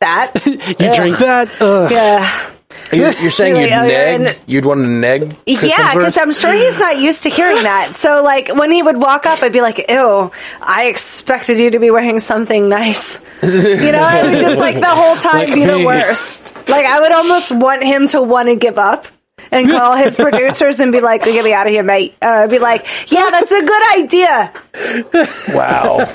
that. 0.00 0.32
You 0.46 0.94
drink 0.94 1.18
that? 1.18 1.50
Ugh. 1.60 1.90
Yeah. 1.90 2.50
You're, 2.92 3.12
you're 3.12 3.30
saying 3.30 3.56
You're 3.56 3.64
you'd 3.64 3.70
like, 3.70 3.80
oh, 3.80 3.86
you're 3.86 4.18
neg? 4.18 4.36
in- 4.36 4.42
You'd 4.46 4.64
want 4.66 4.80
to 4.82 4.88
neg? 4.88 5.36
Chris 5.46 5.62
yeah, 5.76 5.94
because 5.94 6.18
I'm 6.18 6.32
sure 6.32 6.52
he's 6.52 6.78
not 6.78 6.98
used 6.98 7.22
to 7.24 7.30
hearing 7.30 7.62
that. 7.62 7.94
So, 7.94 8.22
like, 8.22 8.54
when 8.54 8.70
he 8.70 8.82
would 8.82 8.96
walk 8.98 9.24
up, 9.26 9.42
I'd 9.42 9.52
be 9.52 9.60
like, 9.62 9.86
ew, 9.90 10.30
I 10.60 10.84
expected 10.86 11.58
you 11.58 11.70
to 11.70 11.78
be 11.78 11.90
wearing 11.90 12.18
something 12.18 12.68
nice. 12.68 13.18
You 13.42 13.48
know, 13.92 14.08
it 14.08 14.24
would 14.30 14.40
just, 14.40 14.58
like, 14.58 14.76
the 14.76 14.86
whole 14.86 15.16
time 15.16 15.46
Like 15.48 15.54
be 15.54 15.64
the 15.64 15.84
worst. 15.84 16.54
Like, 16.68 16.84
I 16.86 17.00
would 17.00 17.12
almost 17.12 17.52
want 17.52 17.82
him 17.82 18.08
to 18.08 18.22
want 18.22 18.48
to 18.48 18.56
give 18.56 18.78
up. 18.78 19.06
And 19.50 19.70
call 19.70 19.96
his 19.96 20.16
producers 20.16 20.80
and 20.80 20.92
be 20.92 21.00
like, 21.00 21.24
"Get 21.24 21.44
me 21.44 21.52
out 21.52 21.66
of 21.66 21.72
here, 21.72 21.82
mate." 21.82 22.14
Uh, 22.20 22.44
I'd 22.44 22.50
be 22.50 22.58
like, 22.58 22.86
"Yeah, 23.10 23.28
that's 23.30 23.52
a 23.52 23.62
good 23.62 23.98
idea." 23.98 24.52
Wow. 25.54 26.08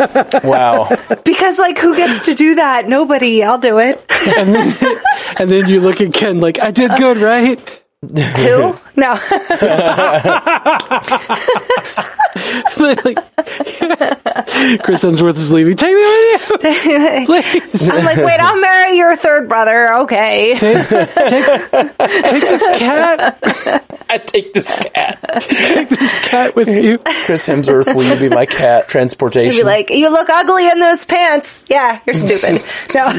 wow. 0.43 0.97
Because, 1.23 1.57
like, 1.57 1.77
who 1.77 1.95
gets 1.95 2.25
to 2.27 2.35
do 2.35 2.55
that? 2.55 2.87
Nobody. 2.87 3.43
I'll 3.43 3.57
do 3.57 3.79
it. 3.79 4.03
And 4.37 4.53
then, 4.53 4.75
and 5.39 5.49
then 5.49 5.67
you 5.67 5.81
look 5.81 6.01
at 6.01 6.13
Ken 6.13 6.39
like, 6.39 6.59
I 6.59 6.71
did 6.71 6.91
good, 6.97 7.17
right? 7.17 7.82
Who? 8.09 8.75
No. 8.95 9.13
like, 9.13 9.19
Chris 14.83 15.03
Hemsworth 15.03 15.37
is 15.37 15.51
leaving. 15.51 15.75
Take 15.75 15.95
me 15.95 16.01
with 16.01 16.49
you, 16.49 17.25
please. 17.25 17.89
I'm 17.89 18.05
like, 18.05 18.17
wait, 18.17 18.39
I'll 18.39 18.59
marry 18.59 18.97
your 18.97 19.15
third 19.15 19.49
brother. 19.49 19.95
Okay. 20.01 20.53
Take, 20.59 20.87
take, 20.87 21.09
take 21.15 21.97
this 21.97 22.67
cat. 22.77 23.39
I 24.11 24.17
take 24.19 24.53
this 24.53 24.75
cat. 24.75 25.19
Take 25.49 25.89
this 25.89 26.13
cat 26.21 26.55
with 26.55 26.67
you. 26.67 26.99
Chris 26.99 27.47
Hemsworth, 27.47 27.95
will 27.95 28.03
you 28.03 28.15
be 28.15 28.29
my 28.29 28.45
cat 28.45 28.87
transportation? 28.87 29.61
Be 29.61 29.63
like, 29.63 29.89
you 29.89 30.09
look 30.09 30.29
ugly 30.29 30.67
in 30.69 30.77
those 30.77 31.03
pants. 31.03 31.65
Yeah, 31.67 31.99
you're 32.05 32.13
stupid. 32.13 32.63
No. 32.93 33.05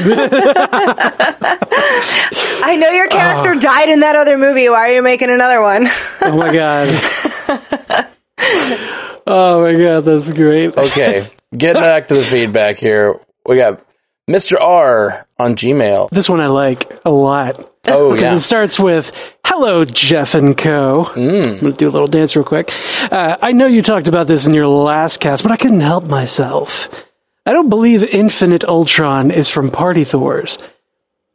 I 2.63 2.77
know 2.79 2.91
your 2.91 3.09
character 3.09 3.55
ah. 3.55 3.59
died 3.59 3.89
in 3.89 3.99
that 3.99 4.15
other 4.15 4.37
movie. 4.37 4.69
Why 4.75 4.89
are 4.89 4.95
you 4.95 5.03
making 5.03 5.29
another 5.29 5.61
one? 5.61 5.87
Oh 6.19 6.35
my 6.35 6.51
god. 6.53 8.09
Oh 9.25 9.61
my 9.63 9.73
god, 9.81 10.01
that's 10.01 10.29
great. 10.33 10.77
okay. 10.77 11.29
Getting 11.55 11.81
back 11.81 12.09
to 12.09 12.15
the 12.15 12.23
feedback 12.25 12.75
here. 12.77 13.17
We 13.47 13.55
got 13.55 13.81
Mr. 14.29 14.59
R 14.59 15.25
on 15.39 15.55
Gmail. 15.55 16.09
This 16.09 16.27
one 16.27 16.41
I 16.41 16.47
like 16.47 16.91
a 17.05 17.09
lot. 17.09 17.71
Oh, 17.87 18.11
Because 18.11 18.21
yeah. 18.21 18.35
it 18.35 18.39
starts 18.41 18.77
with, 18.77 19.15
hello, 19.45 19.85
Jeff 19.85 20.35
and 20.35 20.57
Co. 20.57 21.05
Mm. 21.05 21.37
I'm 21.37 21.57
going 21.59 21.59
to 21.59 21.71
do 21.71 21.87
a 21.87 21.91
little 21.91 22.07
dance 22.07 22.35
real 22.35 22.43
quick. 22.43 22.69
Uh, 22.99 23.37
I 23.41 23.53
know 23.53 23.67
you 23.67 23.81
talked 23.81 24.07
about 24.09 24.27
this 24.27 24.45
in 24.45 24.53
your 24.53 24.67
last 24.67 25.21
cast, 25.21 25.41
but 25.43 25.53
I 25.53 25.57
couldn't 25.57 25.79
help 25.81 26.03
myself. 26.03 26.89
I 27.45 27.53
don't 27.53 27.69
believe 27.69 28.03
Infinite 28.03 28.65
Ultron 28.65 29.31
is 29.31 29.49
from 29.49 29.71
Party 29.71 30.03
Thors. 30.03 30.57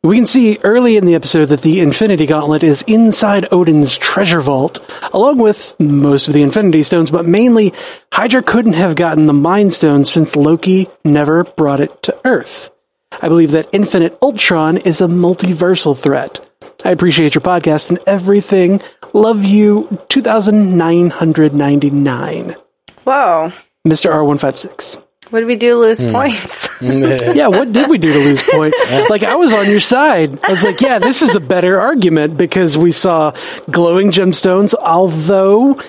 We 0.03 0.17
can 0.17 0.25
see 0.25 0.59
early 0.65 0.97
in 0.97 1.05
the 1.05 1.15
episode 1.15 1.51
that 1.51 1.61
the 1.61 1.81
Infinity 1.81 2.25
Gauntlet 2.25 2.65
is 2.65 2.81
inside 2.87 3.47
Odin's 3.53 3.99
treasure 3.99 4.41
vault, 4.41 4.79
along 5.13 5.37
with 5.37 5.79
most 5.79 6.27
of 6.27 6.33
the 6.33 6.41
Infinity 6.41 6.85
Stones, 6.85 7.11
but 7.11 7.27
mainly 7.27 7.75
Hydra 8.11 8.43
couldn't 8.43 8.73
have 8.73 8.95
gotten 8.95 9.27
the 9.27 9.35
Mind 9.35 9.75
Stone 9.75 10.07
since 10.07 10.37
Loki 10.37 10.89
never 11.05 11.45
brought 11.45 11.81
it 11.81 12.03
to 12.05 12.19
Earth. 12.25 12.71
I 13.13 13.29
believe 13.29 13.51
that 13.51 13.69
Infinite 13.73 14.17
Ultron 14.23 14.79
is 14.79 15.03
a 15.03 15.07
multiversal 15.07 15.99
threat. 15.99 16.41
I 16.83 16.93
appreciate 16.93 17.35
your 17.35 17.43
podcast 17.43 17.91
and 17.91 17.99
everything. 18.07 18.81
Love 19.13 19.45
you, 19.45 19.99
2999. 20.09 22.57
Whoa. 23.05 23.53
Mr. 23.87 24.11
R156. 24.11 24.97
What 25.31 25.41
did 25.41 25.47
we 25.47 25.57
do 25.57 25.71
to 25.71 25.77
lose 25.77 26.01
Hmm. 26.01 26.13
points? 26.13 26.69
yeah, 26.81 27.47
what 27.49 27.73
did 27.73 27.89
we 27.89 27.99
do 27.99 28.13
to 28.13 28.19
lose 28.19 28.43
points? 28.43 28.77
Like 29.11 29.23
I 29.23 29.37
was 29.37 29.53
on 29.53 29.69
your 29.71 29.81
side. 29.81 30.39
I 30.45 30.51
was 30.51 30.63
like, 30.63 30.81
yeah, 30.81 30.99
this 30.99 31.23
is 31.23 31.35
a 31.37 31.41
better 31.41 31.81
argument 31.81 32.37
because 32.37 32.77
we 32.77 32.91
saw 32.93 33.33
glowing 33.71 34.11
gemstones, 34.11 34.75
although 34.75 35.81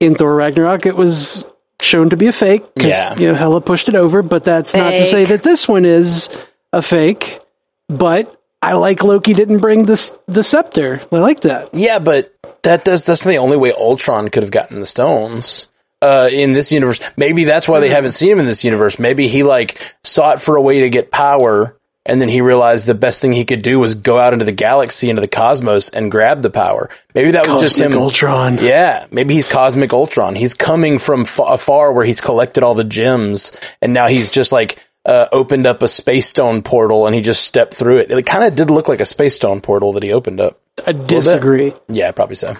in 0.00 0.14
Thor 0.14 0.34
Ragnarok 0.34 0.86
it 0.86 0.96
was 0.96 1.44
shown 1.80 2.10
to 2.10 2.16
be 2.16 2.26
a 2.26 2.32
fake. 2.32 2.62
'cause, 2.74 2.88
Yeah. 2.88 3.16
You 3.18 3.28
know, 3.28 3.34
Hela 3.34 3.60
pushed 3.60 3.88
it 3.88 3.94
over, 3.96 4.22
but 4.22 4.44
that's 4.44 4.74
not 4.74 4.90
to 4.90 5.06
say 5.06 5.24
that 5.26 5.42
this 5.42 5.66
one 5.68 5.84
is 5.84 6.28
a 6.72 6.82
fake. 6.82 7.40
But 7.88 8.34
I 8.62 8.74
like 8.74 9.02
Loki 9.02 9.32
didn't 9.34 9.58
bring 9.58 9.84
this 9.86 10.12
the 10.28 10.42
scepter. 10.42 11.00
I 11.10 11.16
like 11.16 11.40
that. 11.40 11.70
Yeah, 11.74 11.98
but 11.98 12.32
that 12.62 12.84
does 12.84 13.04
that's 13.04 13.24
the 13.24 13.36
only 13.38 13.56
way 13.56 13.72
Ultron 13.72 14.28
could 14.28 14.42
have 14.42 14.52
gotten 14.52 14.78
the 14.78 14.86
stones. 14.86 15.66
Uh, 16.02 16.30
in 16.32 16.54
this 16.54 16.72
universe, 16.72 16.98
maybe 17.16 17.44
that's 17.44 17.68
why 17.68 17.78
they 17.80 17.90
haven't 17.90 18.12
seen 18.12 18.32
him 18.32 18.40
in 18.40 18.46
this 18.46 18.64
universe. 18.64 18.98
Maybe 18.98 19.28
he 19.28 19.42
like 19.42 19.78
sought 20.02 20.40
for 20.40 20.56
a 20.56 20.62
way 20.62 20.80
to 20.80 20.88
get 20.88 21.10
power, 21.10 21.76
and 22.06 22.18
then 22.20 22.30
he 22.30 22.40
realized 22.40 22.86
the 22.86 22.94
best 22.94 23.20
thing 23.20 23.32
he 23.32 23.44
could 23.44 23.60
do 23.60 23.78
was 23.78 23.94
go 23.96 24.18
out 24.18 24.32
into 24.32 24.46
the 24.46 24.52
galaxy, 24.52 25.10
into 25.10 25.20
the 25.20 25.28
cosmos, 25.28 25.90
and 25.90 26.10
grab 26.10 26.40
the 26.40 26.48
power. 26.48 26.88
Maybe 27.14 27.32
that 27.32 27.46
was 27.46 27.60
just 27.60 27.78
him. 27.78 27.92
Ultron. 27.92 28.56
Yeah, 28.62 29.06
maybe 29.10 29.34
he's 29.34 29.46
Cosmic 29.46 29.92
Ultron. 29.92 30.36
He's 30.36 30.54
coming 30.54 30.98
from 30.98 31.26
fa- 31.26 31.42
afar 31.42 31.92
where 31.92 32.06
he's 32.06 32.22
collected 32.22 32.62
all 32.64 32.74
the 32.74 32.84
gems, 32.84 33.52
and 33.82 33.92
now 33.92 34.06
he's 34.06 34.30
just 34.30 34.52
like 34.52 34.82
uh, 35.04 35.26
opened 35.32 35.66
up 35.66 35.82
a 35.82 35.88
space 35.88 36.28
stone 36.28 36.62
portal, 36.62 37.06
and 37.06 37.14
he 37.14 37.20
just 37.20 37.44
stepped 37.44 37.74
through 37.74 37.98
it. 37.98 38.10
It 38.10 38.24
kind 38.24 38.44
of 38.44 38.54
did 38.54 38.70
look 38.70 38.88
like 38.88 39.00
a 39.00 39.06
space 39.06 39.36
stone 39.36 39.60
portal 39.60 39.92
that 39.92 40.02
he 40.02 40.12
opened 40.12 40.40
up. 40.40 40.58
I 40.86 40.92
disagree. 40.92 41.74
Yeah, 41.88 42.10
probably 42.12 42.36
so. 42.36 42.56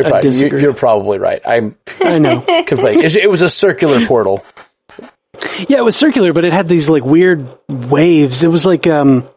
You're, 0.00 0.10
probably, 0.10 0.30
you- 0.30 0.58
you're 0.58 0.74
probably 0.74 1.18
right. 1.18 1.40
I'm 1.46 1.76
I 2.00 2.18
know. 2.18 2.40
conflating. 2.40 3.04
It- 3.04 3.16
it 3.16 3.30
was 3.30 3.42
a 3.42 3.48
circular 3.50 4.04
portal. 4.06 4.44
Yeah, 5.68 5.78
it 5.78 5.84
was 5.84 5.96
circular, 5.96 6.32
but 6.32 6.44
it 6.44 6.52
had 6.52 6.68
these 6.68 6.88
like 6.88 7.04
weird 7.04 7.46
waves. 7.68 8.42
It 8.44 8.48
was 8.48 8.64
like 8.66 8.86
um 8.86 9.28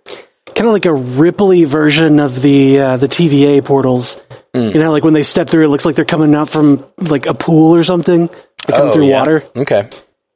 kind 0.47 0.67
of 0.67 0.73
like 0.73 0.85
a 0.85 0.89
ripply 0.89 1.65
version 1.67 2.19
of 2.19 2.41
the 2.41 2.79
uh, 2.79 2.97
the 2.97 3.07
TVA 3.07 3.63
portals. 3.63 4.17
Hmm. 4.53 4.69
You 4.69 4.79
know, 4.79 4.91
like 4.91 5.03
when 5.03 5.13
they 5.13 5.23
step 5.23 5.49
through, 5.49 5.65
it 5.65 5.69
looks 5.69 5.85
like 5.85 5.95
they're 5.95 6.05
coming 6.05 6.33
out 6.35 6.49
from 6.49 6.85
like 6.97 7.25
a 7.25 7.33
pool 7.33 7.75
or 7.75 7.83
something. 7.83 8.27
They 8.67 8.73
come 8.73 8.89
Oh, 8.89 8.93
through 8.93 9.07
yeah. 9.07 9.19
water. 9.19 9.43
Okay. 9.55 9.87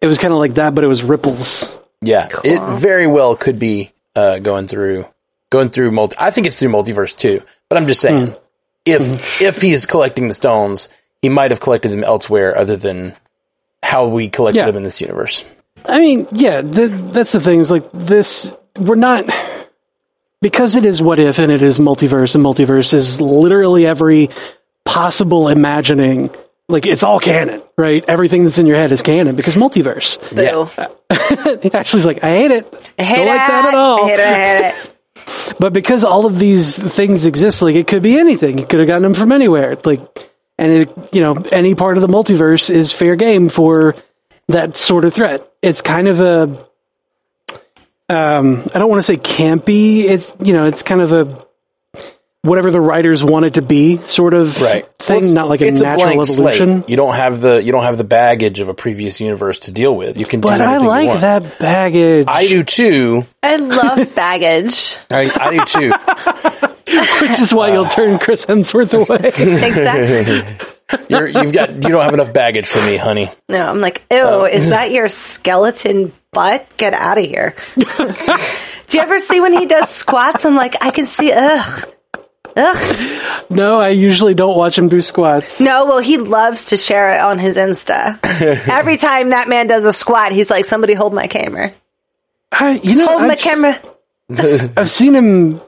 It 0.02 0.08
was 0.08 0.18
kind 0.18 0.34
of 0.34 0.40
like 0.40 0.56
that, 0.56 0.76
but 0.76 0.84
it 0.84 0.88
was 0.88 1.04
ripples. 1.04 1.76
Yeah, 2.02 2.30
it 2.44 2.80
very 2.80 3.08
well 3.08 3.36
could 3.36 3.60
be 3.60 3.92
uh, 4.16 4.40
going 4.40 4.68
through 4.68 5.06
going 5.52 5.70
through 5.70 5.92
multi. 5.92 6.16
I 6.20 6.32
think 6.32 6.48
it's 6.48 6.60
through 6.60 6.72
multiverse 6.72 7.16
too. 7.16 7.42
But 7.70 7.78
I'm 7.78 7.88
just 7.88 8.02
saying, 8.02 8.36
if 8.92 9.42
if 9.42 9.62
he's 9.62 9.86
collecting 9.86 10.28
the 10.28 10.34
stones, 10.34 10.90
he 11.22 11.30
might 11.30 11.52
have 11.52 11.60
collected 11.60 11.90
them 11.90 12.04
elsewhere 12.04 12.58
other 12.58 12.76
than 12.78 13.14
how 13.84 14.08
we 14.08 14.30
collected 14.30 14.60
Yeah. 14.60 14.66
them 14.68 14.78
in 14.78 14.84
this 14.84 15.02
universe. 15.02 15.44
I 15.86 16.00
mean, 16.00 16.28
yeah, 16.32 16.62
th- 16.62 16.92
that's 17.12 17.32
the 17.32 17.40
thing. 17.42 17.60
Is 17.60 17.72
like 17.72 17.90
this. 17.94 18.52
We're 18.78 18.96
not 18.96 19.26
because 20.42 20.76
it 20.76 20.86
is 20.86 21.02
what 21.02 21.20
if 21.20 21.40
and 21.40 21.52
it 21.52 21.62
is 21.62 21.80
multiverse 21.80 22.36
and 22.36 22.44
multiverse 22.46 22.94
is 22.94 23.20
literally 23.22 23.86
every 23.86 24.30
possible 24.86 25.48
imagining. 25.50 26.30
Like 26.68 26.86
it's 26.86 27.02
all 27.02 27.20
canon, 27.20 27.64
right? 27.78 28.04
Everything 28.08 28.44
that's 28.44 28.60
in 28.60 28.68
your 28.68 28.78
head 28.78 28.92
is 28.92 29.02
canon 29.02 29.36
because 29.36 29.56
multiverse. 29.56 30.20
Boo. 30.36 31.70
Ashley's 31.78 32.06
like, 32.06 32.24
I 32.24 32.30
hate 32.30 32.52
it. 32.52 32.92
I 33.00 33.04
hate 33.04 33.16
Don't 33.16 33.26
it. 33.28 33.30
like 33.32 33.48
that 33.48 33.66
at 33.70 33.74
all. 33.74 34.06
I 34.06 34.08
hate 34.10 34.20
it. 34.20 34.28
I 34.28 34.34
hate 34.36 34.68
it. 34.86 34.96
But 35.60 35.74
because 35.74 36.04
all 36.04 36.26
of 36.26 36.40
these 36.40 36.78
things 36.78 37.26
exist, 37.26 37.62
like 37.62 37.76
it 37.76 37.88
could 37.88 38.02
be 38.02 38.18
anything. 38.18 38.58
You 38.58 38.66
could 38.66 38.80
have 38.80 38.88
gotten 38.88 39.04
them 39.04 39.14
from 39.14 39.32
anywhere. 39.32 39.78
Like, 39.84 40.30
and 40.58 40.72
it, 40.72 41.14
you 41.14 41.22
know, 41.22 41.36
any 41.52 41.76
part 41.76 41.98
of 41.98 42.02
the 42.02 42.08
multiverse 42.08 42.70
is 42.70 42.92
fair 42.92 43.16
game 43.16 43.50
for 43.50 43.96
that 44.48 44.78
sort 44.78 45.06
of 45.06 45.14
threat. 45.14 45.52
It's 45.62 45.82
kind 45.82 46.08
of 46.08 46.20
a, 46.20 46.68
um, 48.10 48.66
I 48.74 48.80
don't 48.80 48.90
want 48.90 49.00
to 49.00 49.04
say 49.04 49.18
campy. 49.18 50.04
It's, 50.04 50.34
you 50.44 50.54
know, 50.54 50.66
it's 50.66 50.84
kind 50.84 51.02
of 51.02 51.14
a, 51.14 51.46
whatever 52.42 52.72
the 52.72 52.80
writers 52.80 53.24
want 53.24 53.46
it 53.46 53.56
to 53.56 53.62
be 53.62 53.98
sort 54.06 54.34
of 54.34 54.62
Right. 54.62 54.86
thing, 55.00 55.22
Well, 55.22 55.34
not 55.34 55.50
like 55.50 55.62
a 55.62 55.66
it's 55.68 55.82
natural 55.82 56.06
blank 56.14 56.26
slate. 56.28 56.62
evolution. 56.62 56.84
You 56.88 56.96
don't 56.98 57.14
have 57.16 57.42
the 57.42 57.62
you 57.64 57.72
don't 57.72 57.84
have 57.84 57.98
the 57.98 58.04
baggage 58.06 58.60
of 58.60 58.70
a 58.70 58.74
previous 58.74 59.20
universe 59.20 59.60
to 59.60 59.72
deal 59.72 59.96
with. 59.96 60.18
You 60.18 60.26
can 60.26 60.40
But 60.42 60.58
do 60.58 60.64
I 60.64 60.76
everything 60.76 60.82
you 60.84 60.88
like 60.90 61.08
want. 61.10 61.22
that 61.22 61.60
baggage, 61.60 62.26
I 62.30 62.48
do 62.48 62.64
too. 62.64 63.26
I 63.44 63.56
love 63.58 64.16
baggage. 64.16 64.96
I, 65.12 65.30
I 65.36 65.58
do 65.58 65.66
too. 65.66 65.94
which 67.22 67.40
is 67.40 67.54
why 67.54 67.72
you'll 67.72 67.86
uh. 67.86 67.90
turn 67.90 68.20
Chris 68.20 68.46
Hemsworth 68.46 68.94
away. 68.94 69.30
Exactly. 69.70 70.68
You're, 71.08 71.28
you've 71.28 71.54
got 71.54 71.70
you 71.76 71.82
don't 71.82 72.04
have 72.04 72.16
enough 72.16 72.34
baggage 72.34 72.68
for 72.68 72.80
me, 72.84 72.98
honey. 72.98 73.30
No, 73.48 73.62
I'm 73.64 73.78
like, 73.78 74.02
ew, 74.12 74.18
Oh. 74.24 74.46
is 74.46 74.72
that 74.72 74.92
your 74.92 75.08
skeleton 75.08 76.14
butt? 76.32 76.66
Get 76.78 76.94
out 76.96 77.20
of 77.20 77.26
here. 77.26 77.56
Do 77.76 77.84
you 78.98 79.00
ever 79.00 79.20
see 79.20 79.40
when 79.40 79.54
he 79.54 79.68
does 79.68 79.90
squats? 79.92 80.46
I'm 80.46 80.56
like, 80.56 80.76
I 80.82 80.90
can 80.90 81.06
see, 81.06 81.32
ugh. 81.32 81.88
Ugh. 82.62 83.46
no, 83.50 83.80
I 83.80 83.90
usually 83.90 84.34
don't 84.34 84.58
watch 84.58 84.78
him 84.78 84.90
do 84.90 85.02
squats. 85.02 85.60
No, 85.62 85.86
well, 85.86 86.00
he 86.00 86.18
loves 86.18 86.68
to 86.68 86.78
share 86.78 87.16
it 87.16 87.20
on 87.22 87.40
his 87.40 87.56
Insta. 87.58 88.20
Every 88.70 88.98
time 88.98 89.30
that 89.30 89.48
man 89.48 89.68
does 89.68 89.86
a 89.86 89.94
squat, 89.94 90.32
he's 90.34 90.50
like, 90.50 90.66
somebody 90.66 90.94
hold 90.94 91.14
my 91.14 91.28
camera. 91.28 91.74
I, 92.52 92.72
you 92.84 92.96
know, 92.96 93.06
Hold 93.06 93.22
my 93.22 93.30
I've- 93.30 93.42
camera. 93.42 93.80
I've 94.78 94.92
seen 94.92 95.16
him 95.16 95.62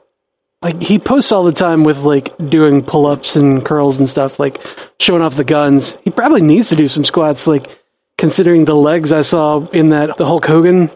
like 0.61 0.81
he 0.83 0.99
posts 0.99 1.31
all 1.31 1.43
the 1.43 1.51
time 1.51 1.83
with 1.83 1.99
like 1.99 2.35
doing 2.37 2.83
pull 2.83 3.05
ups 3.07 3.35
and 3.35 3.63
curls 3.65 3.97
and 3.99 4.07
stuff, 4.09 4.39
like 4.39 4.59
showing 4.99 5.21
off 5.21 5.35
the 5.35 5.43
guns. 5.43 5.97
He 6.03 6.09
probably 6.11 6.41
needs 6.41 6.69
to 6.69 6.75
do 6.75 6.87
some 6.87 7.05
squats, 7.05 7.47
like 7.47 7.79
considering 8.17 8.65
the 8.65 8.75
legs 8.75 9.11
I 9.11 9.21
saw 9.21 9.67
in 9.69 9.89
that 9.89 10.17
the 10.17 10.25
Hulk 10.25 10.45
Hogan 10.45 10.91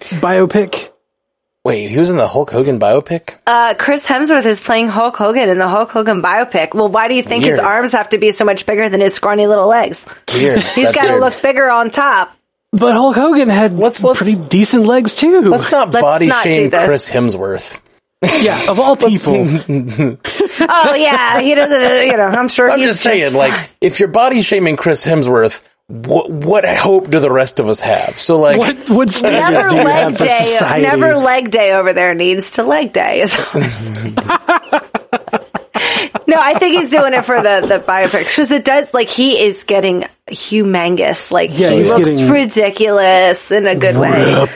biopic. 0.00 0.90
Wait, 1.66 1.90
he 1.90 1.98
was 1.98 2.10
in 2.10 2.16
the 2.16 2.28
Hulk 2.28 2.50
Hogan 2.50 2.78
biopic? 2.78 3.34
Uh, 3.46 3.74
Chris 3.76 4.06
Hemsworth 4.06 4.44
is 4.46 4.60
playing 4.60 4.86
Hulk 4.86 5.16
Hogan 5.16 5.48
in 5.48 5.58
the 5.58 5.66
Hulk 5.66 5.90
Hogan 5.90 6.22
biopic. 6.22 6.74
Well, 6.74 6.88
why 6.88 7.08
do 7.08 7.14
you 7.14 7.24
think 7.24 7.42
his 7.44 7.58
arms 7.58 7.90
have 7.90 8.10
to 8.10 8.18
be 8.18 8.30
so 8.30 8.44
much 8.44 8.66
bigger 8.66 8.88
than 8.88 9.00
his 9.00 9.14
scrawny 9.14 9.48
little 9.48 9.66
legs? 9.66 10.06
Weird. 10.32 10.60
He's 10.76 10.86
That's 10.92 10.96
got 10.96 11.08
to 11.08 11.18
look 11.18 11.42
bigger 11.42 11.68
on 11.68 11.90
top. 11.90 12.32
But 12.70 12.92
Hulk 12.92 13.16
Hogan 13.16 13.48
had 13.48 13.76
Let's- 13.76 14.04
let's- 14.04 14.18
pretty 14.18 14.46
decent 14.48 14.86
legs 14.86 15.16
too. 15.16 15.40
Let's 15.40 15.70
not 15.72 15.90
Let's 15.90 16.02
body 16.02 16.26
not 16.28 16.44
shame. 16.44 16.70
Chris 16.70 17.08
Hemsworth. 17.08 17.80
yeah, 18.40 18.70
of 18.70 18.78
all 18.78 18.94
people. 19.08 19.34
Oh 20.68 20.94
yeah, 20.94 21.40
he 21.40 21.54
doesn't. 21.54 22.06
You 22.06 22.16
know, 22.16 22.24
I'm 22.26 22.48
sure 22.48 22.70
I'm 22.70 22.78
he's 22.78 22.88
just 22.88 23.02
saying, 23.02 23.34
like, 23.34 23.70
if 23.80 24.00
you're 24.00 24.08
body 24.08 24.40
shaming 24.40 24.76
Chris 24.76 25.04
Hemsworth, 25.04 25.62
what 25.88 26.30
what 26.32 26.64
hope 26.64 27.10
do 27.10 27.20
the 27.20 27.30
rest 27.30 27.60
of 27.60 27.68
us 27.68 27.80
have? 27.80 28.18
So, 28.18 28.40
like, 28.40 28.58
what 28.58 28.90
what 28.90 29.10
standards 29.10 29.52
Never 29.52 29.68
do 29.68 29.76
you 29.76 29.84
leg 29.84 30.02
have 30.02 30.16
for 30.18 30.24
day. 30.24 30.42
society? 30.42 30.82
Never 30.82 31.14
leg 31.16 31.50
day 31.50 31.72
over 31.72 31.92
there 31.92 32.12
needs 32.14 32.52
to 32.52 32.64
leg 32.64 32.92
day. 32.92 33.20
is 33.20 33.36
all 33.38 33.44
I'm 33.54 33.70
saying. 33.70 34.14
no, 36.26 36.36
I 36.38 36.58
think 36.58 36.78
he's 36.78 36.90
doing 36.90 37.14
it 37.14 37.24
for 37.24 37.36
the 37.40 37.64
the 37.68 37.78
biopics 37.78 38.24
because 38.30 38.50
it 38.50 38.64
does. 38.64 38.92
Like 38.92 39.08
he 39.08 39.38
is 39.38 39.62
getting 39.62 40.06
humongous. 40.28 41.30
Like 41.30 41.56
Yeah, 41.56 41.70
he 41.70 41.84
looks 41.84 42.20
ridiculous 42.20 43.52
in 43.52 43.66
a 43.68 43.76
good 43.76 43.96
way. 43.96 44.48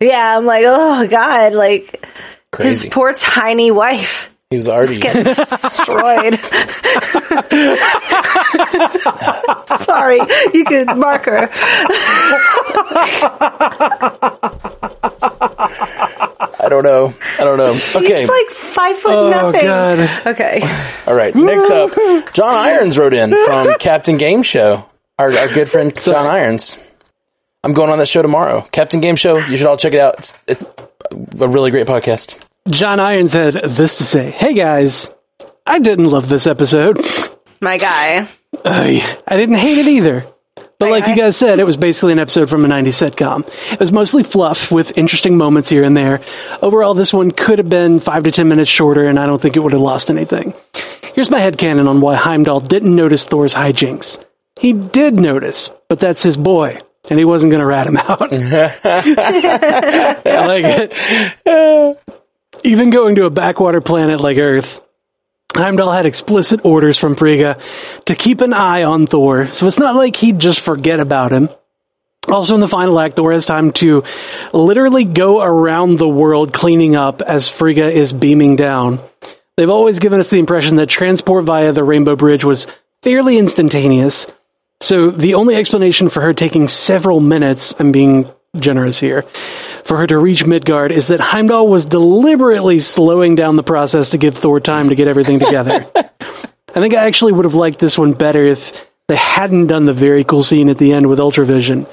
Yeah, 0.00 0.36
I'm 0.36 0.44
like, 0.44 0.64
oh 0.66 1.06
god, 1.08 1.54
like 1.54 2.06
crazy. 2.52 2.84
his 2.86 2.92
poor 2.92 3.14
tiny 3.14 3.70
wife 3.70 4.28
he 4.54 4.56
was 4.58 4.66
is 4.66 4.72
already. 4.72 4.98
getting 5.00 5.24
destroyed. 5.24 6.38
Sorry, 9.80 10.20
you 10.52 10.64
could 10.64 10.96
mark 10.96 11.24
her. 11.26 11.48
I 16.56 16.66
don't 16.68 16.84
know. 16.84 17.14
I 17.38 17.44
don't 17.44 17.58
know. 17.58 17.74
Okay. 17.96 18.26
Like 18.26 18.50
five 18.50 18.96
foot 18.98 19.12
Oh 19.14 19.30
nothing. 19.30 19.62
god. 19.62 20.26
Okay. 20.26 20.62
All 21.06 21.14
right. 21.14 21.34
Next 21.34 21.70
up, 21.70 21.90
John 22.32 22.54
Irons 22.54 22.96
wrote 22.98 23.14
in 23.14 23.34
from 23.44 23.74
Captain 23.78 24.16
Game 24.16 24.42
Show. 24.42 24.86
Our, 25.18 25.32
our 25.36 25.48
good 25.52 25.68
friend 25.68 25.94
John 25.96 26.26
Irons. 26.26 26.78
I'm 27.62 27.72
going 27.72 27.90
on 27.90 27.98
that 27.98 28.08
show 28.08 28.22
tomorrow. 28.22 28.62
Captain 28.72 29.00
Game 29.00 29.16
Show. 29.16 29.36
You 29.38 29.56
should 29.56 29.66
all 29.66 29.76
check 29.76 29.94
it 29.94 30.00
out. 30.00 30.18
It's, 30.18 30.36
it's 30.46 30.64
a 31.40 31.48
really 31.48 31.70
great 31.70 31.86
podcast. 31.86 32.38
John 32.68 33.00
Irons 33.00 33.32
had 33.32 33.54
this 33.64 33.98
to 33.98 34.04
say: 34.04 34.30
"Hey 34.30 34.54
guys, 34.54 35.08
I 35.66 35.78
didn't 35.78 36.06
love 36.06 36.28
this 36.28 36.46
episode. 36.46 37.00
My 37.60 37.78
guy. 37.78 38.28
I, 38.64 39.18
I 39.26 39.36
didn't 39.36 39.56
hate 39.56 39.78
it 39.78 39.86
either. 39.86 40.26
But 40.78 40.90
like 40.90 41.06
you 41.06 41.16
guys 41.16 41.36
said, 41.36 41.60
it 41.60 41.64
was 41.64 41.76
basically 41.76 42.12
an 42.12 42.18
episode 42.18 42.50
from 42.50 42.64
a 42.64 42.68
90s 42.68 43.08
sitcom. 43.10 43.48
It 43.72 43.80
was 43.80 43.92
mostly 43.92 44.22
fluff 44.22 44.70
with 44.70 44.98
interesting 44.98 45.38
moments 45.38 45.70
here 45.70 45.84
and 45.84 45.96
there. 45.96 46.20
Overall, 46.60 46.94
this 46.94 47.12
one 47.12 47.30
could 47.30 47.58
have 47.58 47.68
been 47.68 48.00
five 48.00 48.24
to 48.24 48.30
ten 48.30 48.48
minutes 48.48 48.70
shorter, 48.70 49.06
and 49.06 49.18
I 49.18 49.26
don't 49.26 49.40
think 49.40 49.56
it 49.56 49.60
would 49.60 49.72
have 49.72 49.80
lost 49.80 50.10
anything. 50.10 50.52
Here's 51.14 51.30
my 51.30 51.40
headcanon 51.40 51.88
on 51.88 52.00
why 52.00 52.16
Heimdall 52.16 52.60
didn't 52.60 52.94
notice 52.94 53.24
Thor's 53.24 53.54
hijinks. 53.54 54.22
He 54.60 54.72
did 54.72 55.14
notice, 55.14 55.70
but 55.88 56.00
that's 56.00 56.22
his 56.22 56.36
boy, 56.36 56.80
and 57.08 57.18
he 57.18 57.24
wasn't 57.24 57.52
going 57.52 57.60
to 57.60 57.66
rat 57.66 57.86
him 57.86 57.96
out. 57.96 58.32
I 58.84 60.20
like 60.46 60.90
it. 61.46 61.98
Even 62.64 62.88
going 62.88 63.16
to 63.16 63.26
a 63.26 63.30
backwater 63.30 63.82
planet 63.82 64.20
like 64.20 64.38
Earth, 64.38 64.80
Heimdall 65.54 65.92
had 65.92 66.06
explicit 66.06 66.64
orders 66.64 66.96
from 66.96 67.14
Frigga 67.14 67.58
to 68.06 68.14
keep 68.14 68.40
an 68.40 68.54
eye 68.54 68.84
on 68.84 69.06
Thor, 69.06 69.48
so 69.48 69.66
it's 69.66 69.78
not 69.78 69.96
like 69.96 70.16
he'd 70.16 70.38
just 70.38 70.60
forget 70.60 70.98
about 70.98 71.30
him. 71.30 71.50
Also 72.26 72.54
in 72.54 72.60
the 72.60 72.68
final 72.68 72.98
act, 72.98 73.16
Thor 73.16 73.32
has 73.32 73.44
time 73.44 73.72
to 73.72 74.04
literally 74.54 75.04
go 75.04 75.42
around 75.42 75.98
the 75.98 76.08
world 76.08 76.54
cleaning 76.54 76.96
up 76.96 77.20
as 77.20 77.50
Frigga 77.50 77.92
is 77.92 78.14
beaming 78.14 78.56
down. 78.56 79.00
They've 79.58 79.68
always 79.68 79.98
given 79.98 80.18
us 80.18 80.28
the 80.28 80.38
impression 80.38 80.76
that 80.76 80.88
transport 80.88 81.44
via 81.44 81.72
the 81.72 81.84
Rainbow 81.84 82.16
Bridge 82.16 82.44
was 82.44 82.66
fairly 83.02 83.36
instantaneous. 83.36 84.26
So 84.80 85.10
the 85.10 85.34
only 85.34 85.54
explanation 85.54 86.08
for 86.08 86.22
her 86.22 86.32
taking 86.32 86.68
several 86.68 87.20
minutes, 87.20 87.74
I'm 87.78 87.92
being 87.92 88.30
generous 88.54 88.98
here, 88.98 89.24
for 89.84 89.98
her 89.98 90.06
to 90.06 90.18
reach 90.18 90.44
Midgard 90.44 90.92
is 90.92 91.08
that 91.08 91.20
Heimdall 91.20 91.68
was 91.68 91.86
deliberately 91.86 92.80
slowing 92.80 93.34
down 93.34 93.56
the 93.56 93.62
process 93.62 94.10
to 94.10 94.18
give 94.18 94.36
Thor 94.36 94.60
time 94.60 94.88
to 94.88 94.94
get 94.94 95.08
everything 95.08 95.38
together. 95.38 95.86
I 95.96 96.80
think 96.80 96.94
I 96.94 97.06
actually 97.06 97.32
would 97.32 97.44
have 97.44 97.54
liked 97.54 97.78
this 97.78 97.96
one 97.96 98.14
better 98.14 98.44
if 98.44 98.86
they 99.06 99.16
hadn't 99.16 99.68
done 99.68 99.84
the 99.84 99.92
very 99.92 100.24
cool 100.24 100.42
scene 100.42 100.68
at 100.68 100.78
the 100.78 100.92
end 100.92 101.08
with 101.08 101.18
Ultravision. 101.18 101.88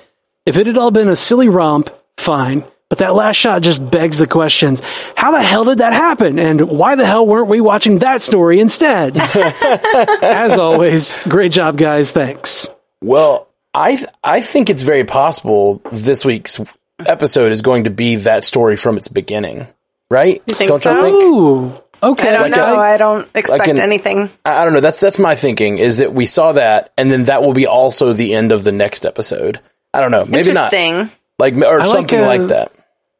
If 0.45 0.57
it 0.57 0.65
had 0.65 0.77
all 0.77 0.91
been 0.91 1.09
a 1.09 1.15
silly 1.15 1.49
romp, 1.49 1.89
fine. 2.17 2.63
But 2.89 2.97
that 2.97 3.15
last 3.15 3.37
shot 3.37 3.61
just 3.61 3.89
begs 3.89 4.17
the 4.17 4.27
questions. 4.27 4.81
How 5.15 5.31
the 5.31 5.41
hell 5.41 5.63
did 5.63 5.77
that 5.77 5.93
happen? 5.93 6.37
And 6.39 6.69
why 6.69 6.95
the 6.95 7.05
hell 7.05 7.25
weren't 7.25 7.47
we 7.47 7.61
watching 7.61 7.99
that 7.99 8.21
story 8.21 8.59
instead? 8.59 9.15
As 10.21 10.57
always, 10.57 11.17
great 11.23 11.53
job, 11.53 11.77
guys. 11.77 12.11
Thanks. 12.11 12.67
Well, 13.01 13.47
I 13.73 13.95
th- 13.95 14.09
I 14.23 14.41
think 14.41 14.69
it's 14.69 14.83
very 14.83 15.03
possible 15.05 15.81
this 15.91 16.25
week's 16.25 16.59
episode 16.99 17.51
is 17.51 17.61
going 17.61 17.85
to 17.85 17.89
be 17.89 18.17
that 18.17 18.43
story 18.43 18.75
from 18.77 18.97
its 18.97 19.07
beginning, 19.07 19.67
right? 20.09 20.41
You 20.47 20.55
think 20.55 20.69
don't 20.69 20.83
so? 20.83 20.93
you 20.95 21.01
think? 21.01 21.23
Ooh, 21.23 21.81
okay. 22.11 22.27
I 22.29 22.31
don't 22.31 22.41
Like 22.51 22.55
know. 22.55 22.75
a- 22.75 22.79
I 22.79 22.97
don't 22.97 23.27
expect 23.33 23.67
an- 23.67 23.79
anything. 23.79 24.29
I 24.45 24.61
I 24.61 24.63
don't 24.65 24.73
know. 24.73 24.81
That's 24.81 24.99
that's 24.99 25.19
my 25.19 25.35
thinking. 25.35 25.77
Is 25.77 25.97
that 25.97 26.13
we 26.13 26.25
saw 26.25 26.51
that, 26.53 26.91
and 26.97 27.09
then 27.09 27.25
that 27.25 27.41
will 27.43 27.53
be 27.53 27.65
also 27.65 28.13
the 28.13 28.33
end 28.33 28.51
of 28.51 28.63
the 28.63 28.71
next 28.73 29.05
episode. 29.05 29.59
I 29.93 30.01
don't 30.01 30.11
know. 30.11 30.25
Maybe 30.25 30.51
not. 30.51 30.73
Interesting. 30.73 31.11
Like 31.39 31.53
or 31.55 31.79
like, 31.79 31.85
something 31.87 32.19
uh, 32.19 32.25
like 32.27 32.47
that. 32.47 32.71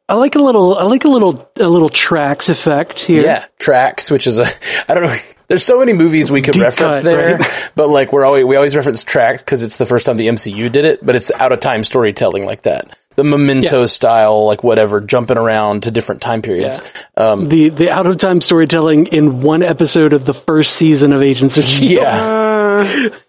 I 0.08 0.14
like 0.14 0.34
a 0.34 0.38
little, 0.38 0.76
I 0.76 0.82
like 0.84 1.04
a 1.04 1.08
little, 1.08 1.50
a 1.58 1.66
little 1.68 1.88
tracks 1.88 2.48
effect 2.50 3.00
here. 3.00 3.22
Yeah, 3.22 3.46
tracks, 3.58 4.10
which 4.10 4.26
is 4.26 4.38
a 4.38 4.46
I 4.88 4.94
don't 4.94 5.04
know. 5.04 5.16
There's 5.52 5.64
so 5.66 5.78
many 5.78 5.92
movies 5.92 6.30
we 6.30 6.40
could 6.40 6.54
Deep 6.54 6.62
reference 6.62 7.02
cut, 7.02 7.04
there, 7.04 7.36
right? 7.36 7.70
but 7.74 7.90
like 7.90 8.10
we're 8.10 8.24
always 8.24 8.42
we 8.46 8.56
always 8.56 8.74
reference 8.74 9.02
tracks 9.04 9.44
because 9.44 9.62
it's 9.62 9.76
the 9.76 9.84
first 9.84 10.06
time 10.06 10.16
the 10.16 10.28
MCU 10.28 10.72
did 10.72 10.86
it, 10.86 11.04
but 11.04 11.14
it's 11.14 11.30
out 11.30 11.52
of 11.52 11.60
time 11.60 11.84
storytelling 11.84 12.46
like 12.46 12.62
that. 12.62 12.96
The 13.16 13.24
memento 13.24 13.80
Yeah. 13.80 13.86
style, 13.86 14.46
like 14.46 14.64
whatever, 14.64 15.02
jumping 15.02 15.36
around 15.36 15.82
to 15.82 15.90
different 15.90 16.22
time 16.22 16.40
periods. 16.40 16.80
Um, 17.18 17.50
The 17.50 17.68
the 17.68 17.90
out 17.90 18.06
of 18.06 18.16
time 18.16 18.40
storytelling 18.40 19.08
in 19.08 19.42
one 19.42 19.62
episode 19.62 20.14
of 20.14 20.24
the 20.24 20.32
first 20.32 20.72
season 20.74 21.12
of 21.12 21.20
Agents 21.20 21.58
of 21.58 21.64
Shield. 21.64 22.02
yeah. 22.04 23.08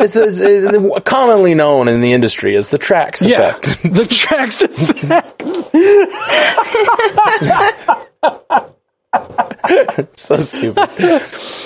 it's, 0.00 0.16
it's, 0.16 0.40
it's 0.40 1.00
commonly 1.08 1.54
known 1.54 1.86
in 1.86 2.00
the 2.00 2.12
industry 2.12 2.56
as 2.56 2.70
the 2.70 2.78
tracks 2.78 3.22
Yeah, 3.22 3.50
effect. 3.50 3.80
the 3.94 4.06
tracks 4.06 4.60
effect. 4.62 5.40
so 10.14 10.36
stupid. 10.36 10.88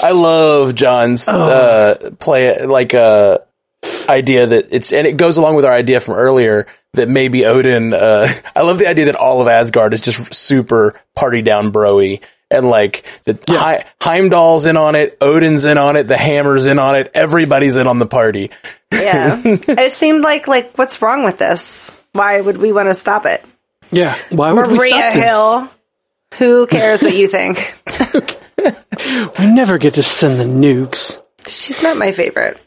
I 0.02 0.10
love 0.12 0.74
John's 0.74 1.26
Oh. 1.28 1.40
uh, 1.40 2.10
play 2.18 2.64
like 2.66 2.94
uh, 2.94 3.38
idea 4.08 4.46
that 4.46 4.66
it's 4.70 4.92
and 4.92 5.06
it 5.06 5.16
goes 5.16 5.36
along 5.36 5.56
with 5.56 5.64
our 5.64 5.72
idea 5.72 6.00
from 6.00 6.14
earlier 6.14 6.66
that 6.94 7.08
maybe 7.08 7.44
Odin. 7.44 7.92
Uh, 7.92 8.28
I 8.56 8.62
love 8.62 8.78
the 8.78 8.86
idea 8.86 9.06
that 9.06 9.16
all 9.16 9.40
of 9.40 9.48
Asgard 9.48 9.94
is 9.94 10.00
just 10.00 10.32
super 10.34 11.00
party 11.14 11.42
down 11.42 11.72
broy. 11.72 12.20
And 12.50 12.66
like 12.66 13.04
the 13.24 13.38
Hei- 13.46 13.84
Heimdall's 14.00 14.64
in 14.64 14.78
on 14.78 14.94
it, 14.94 15.18
Odin's 15.20 15.66
in 15.66 15.76
on 15.76 15.96
it, 15.96 16.04
the 16.04 16.16
Hammer's 16.16 16.64
in 16.64 16.78
on 16.78 16.96
it, 16.96 17.10
everybody's 17.12 17.76
in 17.76 17.86
on 17.86 17.98
the 17.98 18.06
party. 18.06 18.50
Yeah. 18.90 19.38
it 19.44 19.92
seemed 19.92 20.24
like, 20.24 20.48
like, 20.48 20.72
what's 20.78 21.02
wrong 21.02 21.24
with 21.24 21.36
this? 21.36 21.90
Why 22.12 22.40
would 22.40 22.56
we 22.56 22.72
want 22.72 22.88
to 22.88 22.94
stop 22.94 23.26
it? 23.26 23.44
Yeah, 23.90 24.16
why 24.30 24.52
would 24.52 24.68
we 24.68 24.78
Maria 24.78 24.90
stop 24.94 25.14
this? 25.14 25.22
Hill. 26.34 26.60
Who 26.60 26.66
cares 26.66 27.02
what 27.02 27.14
you 27.14 27.28
think? 27.28 27.74
We 29.38 29.46
never 29.46 29.78
get 29.78 29.94
to 29.94 30.02
send 30.02 30.40
the 30.40 30.44
nukes. 30.44 31.18
She's 31.46 31.80
not 31.82 31.96
my 31.96 32.10
favorite. 32.12 32.58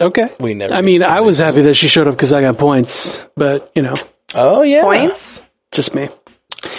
Okay. 0.00 0.28
We 0.40 0.54
never 0.54 0.74
I 0.74 0.80
mean, 0.80 1.02
I 1.04 1.20
was 1.20 1.38
nukes. 1.38 1.44
happy 1.44 1.62
that 1.62 1.74
she 1.74 1.86
showed 1.88 2.08
up 2.08 2.14
because 2.16 2.32
I 2.32 2.40
got 2.40 2.58
points, 2.58 3.24
but 3.36 3.70
you 3.76 3.82
know, 3.82 3.94
Oh 4.34 4.62
yeah, 4.62 4.82
Points? 4.82 5.42
just 5.70 5.94
me. 5.94 6.08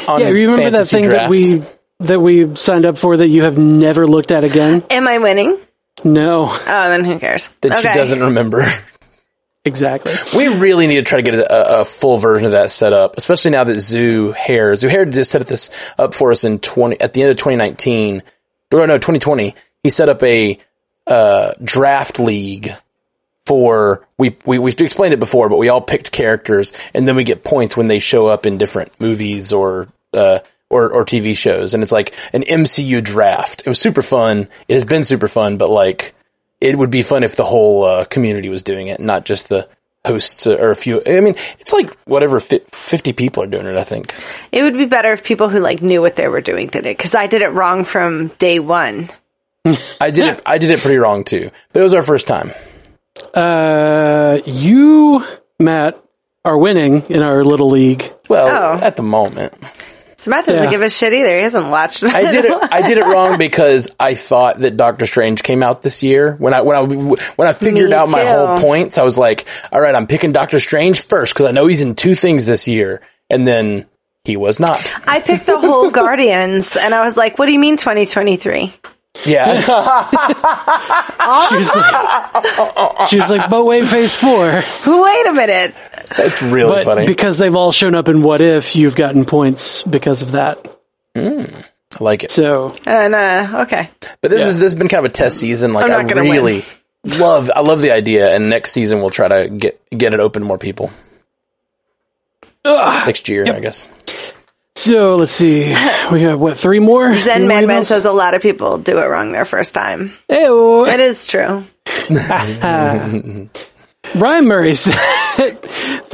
On 0.08 0.20
Yeah, 0.20 0.30
you 0.32 0.52
remember 0.52 0.78
that 0.78 0.86
thing 0.88 1.06
Draft. 1.06 1.16
that 1.24 1.30
we 1.30 1.64
that 2.02 2.20
we 2.20 2.56
signed 2.58 2.86
up 2.86 2.98
for 2.98 3.18
that 3.18 3.30
you 3.30 3.44
have 3.44 3.58
never 3.58 4.06
looked 4.06 4.32
at 4.32 4.44
again? 4.44 4.84
Am 4.90 5.08
I 5.08 5.18
winning? 5.20 5.58
No, 6.04 6.50
Oh, 6.52 6.90
then 6.90 7.06
who 7.06 7.20
cares? 7.20 7.50
that 7.62 7.78
she 7.80 7.88
doesn't 7.88 8.20
remember. 8.22 8.66
Exactly. 9.66 10.14
We 10.36 10.48
really 10.48 10.88
need 10.88 10.98
to 10.98 11.04
try 11.04 11.22
to 11.22 11.32
get 11.32 11.36
a, 11.36 11.82
a 11.82 11.86
full 11.86 12.18
version 12.18 12.46
of 12.46 12.52
that 12.52 12.72
set 12.72 12.94
up, 12.94 13.18
especially 13.18 13.52
now 13.52 13.64
that 13.64 13.80
Zoo 13.80 14.32
Hair, 14.32 14.76
Zoo 14.76 14.88
Hair 14.88 15.06
just 15.06 15.32
set 15.32 15.46
this 15.48 15.70
up 15.98 16.14
for 16.14 16.32
us 16.32 16.44
in 16.44 16.60
20, 16.60 17.00
at 17.00 17.14
the 17.14 17.22
end 17.22 17.32
of 17.32 17.38
2019, 17.38 18.24
or 18.74 18.88
no, 18.88 18.98
2020. 18.98 19.56
He 19.84 19.90
set 19.90 20.10
up 20.10 20.22
a, 20.24 20.60
uh, 21.08 21.54
draft 21.64 22.20
league 22.20 22.74
for, 23.46 24.08
we, 24.18 24.38
we, 24.46 24.60
we've 24.60 24.80
explained 24.80 25.14
it 25.14 25.20
before, 25.20 25.50
but 25.50 25.58
we 25.58 25.70
all 25.70 25.82
picked 25.82 26.12
characters 26.12 26.74
and 26.94 27.08
then 27.08 27.16
we 27.16 27.24
get 27.24 27.44
points 27.44 27.76
when 27.76 27.88
they 27.88 28.00
show 28.00 28.28
up 28.28 28.46
in 28.46 28.58
different 28.58 29.00
movies 29.00 29.52
or, 29.52 29.88
uh, 30.14 30.40
or, 30.70 30.90
or 30.92 31.06
TV 31.06 31.36
shows. 31.36 31.74
And 31.74 31.84
it's 31.84 31.92
like 31.92 32.14
an 32.34 32.44
MCU 32.44 33.04
draft. 33.04 33.62
It 33.62 33.68
was 33.68 33.80
super 33.80 34.02
fun. 34.02 34.48
It 34.68 34.74
has 34.76 34.86
been 34.86 35.04
super 35.04 35.28
fun, 35.28 35.58
but 35.58 35.70
like, 35.70 36.14
it 36.62 36.78
would 36.78 36.92
be 36.92 37.02
fun 37.02 37.24
if 37.24 37.36
the 37.36 37.44
whole 37.44 37.84
uh, 37.84 38.06
community 38.06 38.48
was 38.50 38.62
doing 38.62 38.88
it, 38.88 39.00
not 39.02 39.26
just 39.26 39.50
the 39.50 39.68
hosts 40.06 40.48
or 40.48 40.72
a 40.72 40.76
few. 40.76 41.02
I 41.06 41.20
mean, 41.20 41.36
it's 41.60 41.74
like 41.74 41.94
whatever 42.06 42.40
fi- 42.40 42.62
fifty 42.72 43.14
people 43.14 43.44
are 43.44 43.48
doing 43.48 43.66
it. 43.68 43.76
I 43.76 43.84
think. 43.84 44.14
It 44.52 44.64
would 44.64 44.76
be 44.78 44.86
better 44.86 45.12
if 45.12 45.24
people 45.24 45.50
who 45.50 45.60
like 45.60 45.82
knew 45.82 46.02
what 46.02 46.16
they 46.16 46.28
were 46.28 46.42
doing 46.42 46.68
did 46.68 46.86
it 46.86 46.98
because 46.98 47.14
I 47.16 47.28
did 47.28 47.42
it 47.42 47.50
wrong 47.50 47.84
from 47.84 48.28
day 48.40 48.60
one. 48.60 49.10
I 49.66 50.10
did 50.12 50.26
it. 50.28 50.42
I 50.46 50.58
did 50.58 50.70
it 50.72 50.80
pretty 50.82 50.98
wrong 50.98 51.24
too, 51.24 51.52
but 51.74 51.80
it 51.82 51.84
was 51.84 51.94
our 51.94 52.04
first 52.04 52.28
time. 52.28 52.52
Uh, 53.34 54.40
you, 54.46 55.24
Matt, 55.60 56.02
are 56.46 56.58
winning 56.58 57.04
in 57.10 57.22
our 57.22 57.44
little 57.44 57.70
league. 57.70 58.12
Well, 58.30 58.80
Oh. 58.80 58.86
at 58.86 58.96
the 58.96 59.04
moment, 59.04 59.54
So 59.62 59.68
Matt 60.28 60.46
doesn't 60.46 60.64
Yeah. 60.66 60.70
give 60.70 60.82
a 60.82 60.90
shit 60.90 61.14
either. 61.14 61.36
He 61.38 61.44
hasn't 61.44 61.68
watched 61.68 62.04
it. 62.04 62.14
I 62.14 62.30
did 62.30 62.46
it. 62.46 62.58
I 62.72 62.88
did 62.88 62.98
it 62.98 63.06
wrong 63.06 63.38
because 63.38 63.96
I 64.00 64.14
thought 64.14 64.60
that 64.60 64.78
Doctor 64.78 65.06
Strange 65.06 65.44
came 65.44 65.64
out 65.64 65.82
this 65.82 66.04
year. 66.04 66.36
When 66.38 66.54
I 66.54 66.62
when 66.62 66.78
I 66.78 66.82
when 67.36 67.48
I 67.48 67.54
figured 67.54 67.90
Me 67.90 67.96
out 67.96 68.10
my 68.10 68.26
whole 68.26 68.58
points, 68.60 68.98
I 68.98 69.04
was 69.04 69.18
like, 69.18 69.46
all 69.72 69.80
right, 69.82 69.94
I'm 69.96 70.08
picking 70.08 70.32
Doctor 70.32 70.60
Strange 70.60 71.06
first 71.06 71.34
because 71.34 71.48
I 71.48 71.52
know 71.52 71.68
he's 71.68 71.82
in 71.82 71.96
two 71.96 72.16
things 72.16 72.46
this 72.46 72.68
year, 72.68 73.02
and 73.30 73.46
then 73.46 73.86
he 74.24 74.38
was 74.38 74.60
not. 74.60 74.94
I 75.08 75.20
picked 75.20 75.46
the 75.48 75.60
whole 75.60 75.90
Guardians 75.92 76.76
and 76.76 76.94
I 76.94 77.04
was 77.04 77.18
like, 77.18 77.40
what 77.40 77.48
do 77.48 77.52
you 77.54 77.60
mean 77.60 77.78
2023? 77.78 78.74
Yeah. 79.26 80.08
She 81.50 81.56
was 81.58 81.76
like, 81.76 83.10
she 83.10 83.20
was 83.20 83.30
like 83.30 83.50
but 83.50 83.66
wait, 83.66 83.86
phase 83.88 84.16
four. 84.16 84.46
Wait 84.52 85.28
a 85.28 85.34
minute. 85.34 85.76
That's 86.18 86.42
really 86.42 86.76
But 86.76 86.86
funny. 86.86 87.06
because 87.08 87.38
they've 87.38 87.56
all 87.56 87.72
shown 87.72 87.96
up 87.96 88.08
in 88.08 88.22
What 88.22 88.42
If, 88.42 88.76
you've 88.76 88.96
gotten 88.96 89.26
points 89.26 89.84
because 89.84 90.22
of 90.22 90.34
that. 90.34 90.66
I 91.16 91.48
like 92.00 92.24
it. 92.24 92.32
So, 92.32 92.74
And, 92.86 93.14
uh, 93.16 93.64
okay. 93.68 93.90
But 94.22 94.32
this 94.32 94.42
Yeah. 94.42 94.48
is 94.48 94.60
this 94.60 94.72
has 94.72 94.76
been 94.76 94.88
kind 94.88 95.06
of 95.06 95.12
a 95.12 95.14
test 95.14 95.38
season. 95.38 95.74
Like 95.74 95.86
I'm 95.86 95.92
I 95.92 96.02
not 96.04 96.08
gonna 96.10 96.22
really 96.30 96.66
love 97.06 97.52
I 97.56 97.60
love 97.62 97.82
the 97.82 97.92
idea, 97.92 98.34
and 98.34 98.50
next 98.50 98.72
season 98.72 99.02
we'll 99.02 99.10
try 99.10 99.28
to 99.28 99.50
get 99.50 99.80
get 99.90 100.14
it 100.14 100.20
open 100.20 100.42
to 100.44 100.48
more 100.48 100.58
people. 100.58 100.92
Next 102.64 103.28
year, 103.28 103.46
I 103.54 103.60
guess. 103.60 103.88
so 104.76 105.16
let's 105.16 105.32
see. 105.32 105.70
We 106.12 106.22
have 106.22 106.40
what 106.40 106.58
three 106.60 106.80
more? 106.80 107.16
Zen 107.16 107.40
Three 107.40 107.48
Madman 107.48 107.84
says 107.86 108.06
a 108.06 108.12
lot 108.12 108.36
of 108.36 108.42
people 108.42 108.78
do 108.78 109.00
it 109.00 109.06
wrong 109.08 109.32
their 109.32 109.46
first 109.46 109.74
time. 109.74 110.14
Ew. 110.30 110.86
It 110.86 111.00
is 111.00 111.26
true. 111.28 111.66
Brian 114.16 114.46
Murray 114.48 114.76
said, 114.76 114.94
sent 115.36 115.64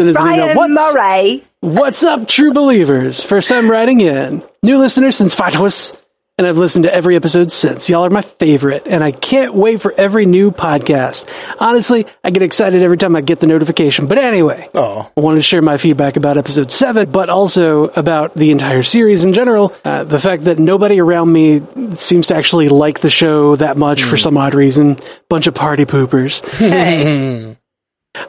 us 0.10 0.16
an 0.16 0.34
email. 0.34 0.56
What's, 0.56 0.74
Murray. 0.94 1.44
what's 1.62 2.04
up, 2.04 2.28
true 2.28 2.54
believers? 2.54 3.24
First 3.24 3.50
time 3.50 3.70
writing 3.72 4.02
in. 4.02 4.44
New 4.62 4.78
listener 4.80 5.10
since 5.12 5.34
FATWS, 5.34 5.96
and 6.38 6.46
I've 6.46 6.58
listened 6.58 6.84
to 6.84 6.94
every 6.94 7.16
episode 7.16 7.52
since. 7.52 7.90
Y'all 7.90 8.06
are 8.06 8.10
my 8.12 8.22
favorite, 8.22 8.84
and 8.86 9.04
I 9.04 9.12
can't 9.12 9.56
wait 9.56 9.82
for 9.82 9.92
every 9.94 10.26
new 10.28 10.52
podcast. 10.52 11.28
Honestly, 11.60 12.06
I 12.24 12.30
get 12.30 12.44
excited 12.44 12.84
every 12.84 12.98
time 12.98 13.16
I 13.16 13.22
get 13.22 13.40
the 13.40 13.48
notification. 13.48 14.06
But 14.08 14.20
anyway, 14.20 14.70
Oh, 14.76 15.10
I 15.18 15.20
wanted 15.20 15.38
to 15.38 15.44
share 15.44 15.62
my 15.64 15.78
feedback 15.78 16.18
about 16.18 16.38
episode 16.38 16.72
seven, 16.72 17.10
but 17.10 17.30
also 17.30 17.86
about 17.86 18.36
the 18.36 18.52
entire 18.52 18.84
series 18.84 19.24
in 19.24 19.34
general. 19.34 19.74
Uh, 19.84 20.04
the 20.04 20.20
fact 20.20 20.44
that 20.44 20.60
nobody 20.60 21.00
around 21.00 21.32
me 21.32 21.62
seems 21.96 22.28
to 22.28 22.36
actually 22.36 22.70
like 22.70 23.00
the 23.00 23.10
show 23.10 23.56
that 23.56 23.78
much 23.78 24.04
for 24.04 24.18
some 24.18 24.38
odd 24.38 24.54
reason. 24.54 25.00
Bunch 25.30 25.48
of 25.48 25.56
party 25.56 25.86
poopers. 25.86 26.44
Hey. 26.58 27.58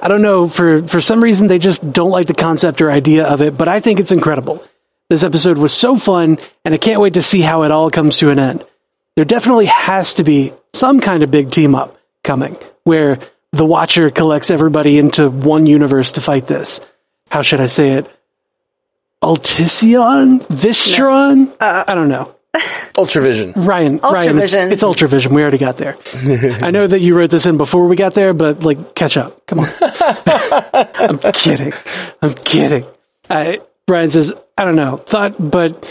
I 0.01 0.09
don't 0.09 0.23
know, 0.23 0.49
for, 0.49 0.87
for 0.87 1.01
some 1.01 1.23
reason 1.23 1.47
they 1.47 1.59
just 1.59 1.93
don't 1.93 2.11
like 2.11 2.27
the 2.27 2.35
concept 2.35 2.81
or 2.81 2.91
idea 2.91 3.27
of 3.27 3.41
it, 3.41 3.57
but 3.57 3.69
I 3.69 3.81
think 3.81 4.01
it's 4.01 4.13
incredible. 4.13 4.63
This 5.09 5.23
episode 5.23 5.59
was 5.59 5.73
so 5.73 5.97
fun, 5.97 6.39
and 6.65 6.75
I 6.75 6.79
can't 6.79 7.01
wait 7.01 7.15
to 7.15 7.23
see 7.23 7.41
how 7.41 7.63
it 7.63 7.71
all 7.71 7.91
comes 7.91 8.19
to 8.19 8.31
an 8.31 8.39
end. 8.39 8.65
There 9.17 9.25
definitely 9.25 9.67
has 9.67 10.15
to 10.15 10.25
be 10.25 10.53
some 10.75 11.01
kind 11.01 11.23
of 11.23 11.31
big 11.31 11.51
team 11.51 11.75
up 11.75 11.99
coming, 12.23 12.57
where 12.85 13.19
the 13.53 13.65
Watcher 13.65 14.11
collects 14.11 14.51
everybody 14.51 14.99
into 14.99 15.31
one 15.31 15.67
universe 15.67 16.13
to 16.13 16.21
fight 16.21 16.47
this. 16.47 16.81
How 17.31 17.43
should 17.43 17.61
I 17.61 17.67
say 17.67 17.93
it? 17.93 18.11
Ultision? 19.23 20.41
Vistron? 20.41 21.53
Uh, 21.59 21.85
I 21.89 21.95
don't 21.95 22.09
know. 22.09 22.35
Ultravision. 22.99 23.55
Ryan, 23.55 23.99
Ryan, 23.99 24.39
it's, 24.39 24.53
Ultravision. 24.53 24.73
it's 24.73 24.83
Ultravision. 24.83 25.31
We 25.33 25.43
already 25.43 25.59
got 25.59 25.77
there. 25.77 25.97
I 26.67 26.71
know 26.73 26.87
that 26.87 26.99
you 26.99 27.17
wrote 27.17 27.31
this 27.31 27.47
in 27.47 27.57
before 27.57 27.87
we 27.87 27.95
got 27.95 28.15
there, 28.15 28.35
but 28.35 28.65
like, 28.65 28.95
catch 28.97 29.17
up. 29.17 29.47
Come 29.47 29.61
on. 29.61 29.69
I'm 30.95 31.19
kidding. 31.33 31.73
I'm 32.21 32.35
kidding. 32.35 32.85
Uh, 33.31 33.53
Ryan 33.87 34.11
says, 34.11 34.33
I 34.57 34.65
don't 34.65 34.77
know. 34.77 34.97
Thought, 34.97 35.37
but 35.39 35.85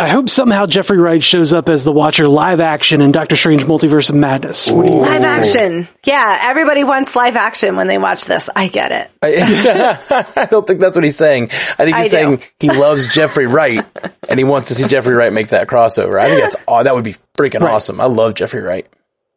I 0.00 0.08
hope 0.08 0.30
somehow 0.30 0.64
Jeffrey 0.64 0.96
Wright 0.96 1.22
shows 1.22 1.52
up 1.52 1.68
as 1.68 1.84
the 1.84 1.92
Watcher 1.92 2.26
live 2.26 2.58
action 2.60 3.02
in 3.02 3.12
Doctor 3.12 3.36
Strange 3.36 3.64
Multiverse 3.64 4.08
of 4.08 4.14
Madness. 4.14 4.66
What 4.70 4.86
do 4.86 4.92
you 4.94 5.00
Live 5.00 5.22
action. 5.22 5.88
Yeah, 6.04 6.38
everybody 6.42 6.84
wants 6.84 7.14
live 7.14 7.36
action 7.36 7.76
when 7.76 7.86
they 7.86 7.98
watch 7.98 8.24
this. 8.24 8.48
I 8.56 8.68
get 8.68 8.92
it. 8.92 9.10
I, 9.22 10.32
I 10.36 10.46
don't 10.46 10.66
think 10.66 10.80
that's 10.80 10.96
what 10.96 11.04
he's 11.04 11.18
saying. 11.18 11.50
I 11.50 11.84
think 11.84 11.96
he's 11.96 12.06
I 12.06 12.08
saying 12.08 12.42
he 12.58 12.70
loves 12.70 13.12
Jeffrey 13.14 13.46
Wright 13.46 13.84
and 14.26 14.40
he 14.40 14.44
wants 14.44 14.68
to 14.68 14.74
see 14.74 14.84
Jeffrey 14.84 15.14
Wright 15.14 15.32
make 15.32 15.48
that 15.48 15.68
crossover. 15.68 16.18
I 16.18 16.28
think 16.28 16.40
that's 16.40 16.56
oh, 16.66 16.82
that 16.82 16.94
would 16.94 17.04
be 17.04 17.16
freaking 17.36 17.60
awesome. 17.60 18.00
I 18.00 18.06
love 18.06 18.34
Jeffrey 18.34 18.62
Wright. 18.62 18.86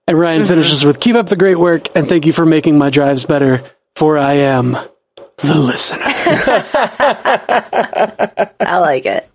And 0.08 0.18
Ryan 0.18 0.42
mm-hmm. 0.42 0.48
finishes 0.48 0.86
with, 0.86 1.00
keep 1.00 1.16
up 1.16 1.28
the 1.28 1.36
great 1.36 1.60
work 1.60 1.94
and 1.96 2.08
thank 2.08 2.26
you 2.26 2.32
for 2.34 2.46
making 2.46 2.78
my 2.78 2.90
drives 2.90 3.26
better, 3.26 3.64
for 3.96 4.18
I 4.18 4.34
am 4.34 4.78
the 5.44 5.56
listener. 5.56 6.04
I 8.60 8.78
like 8.80 9.06
it. 9.06 9.30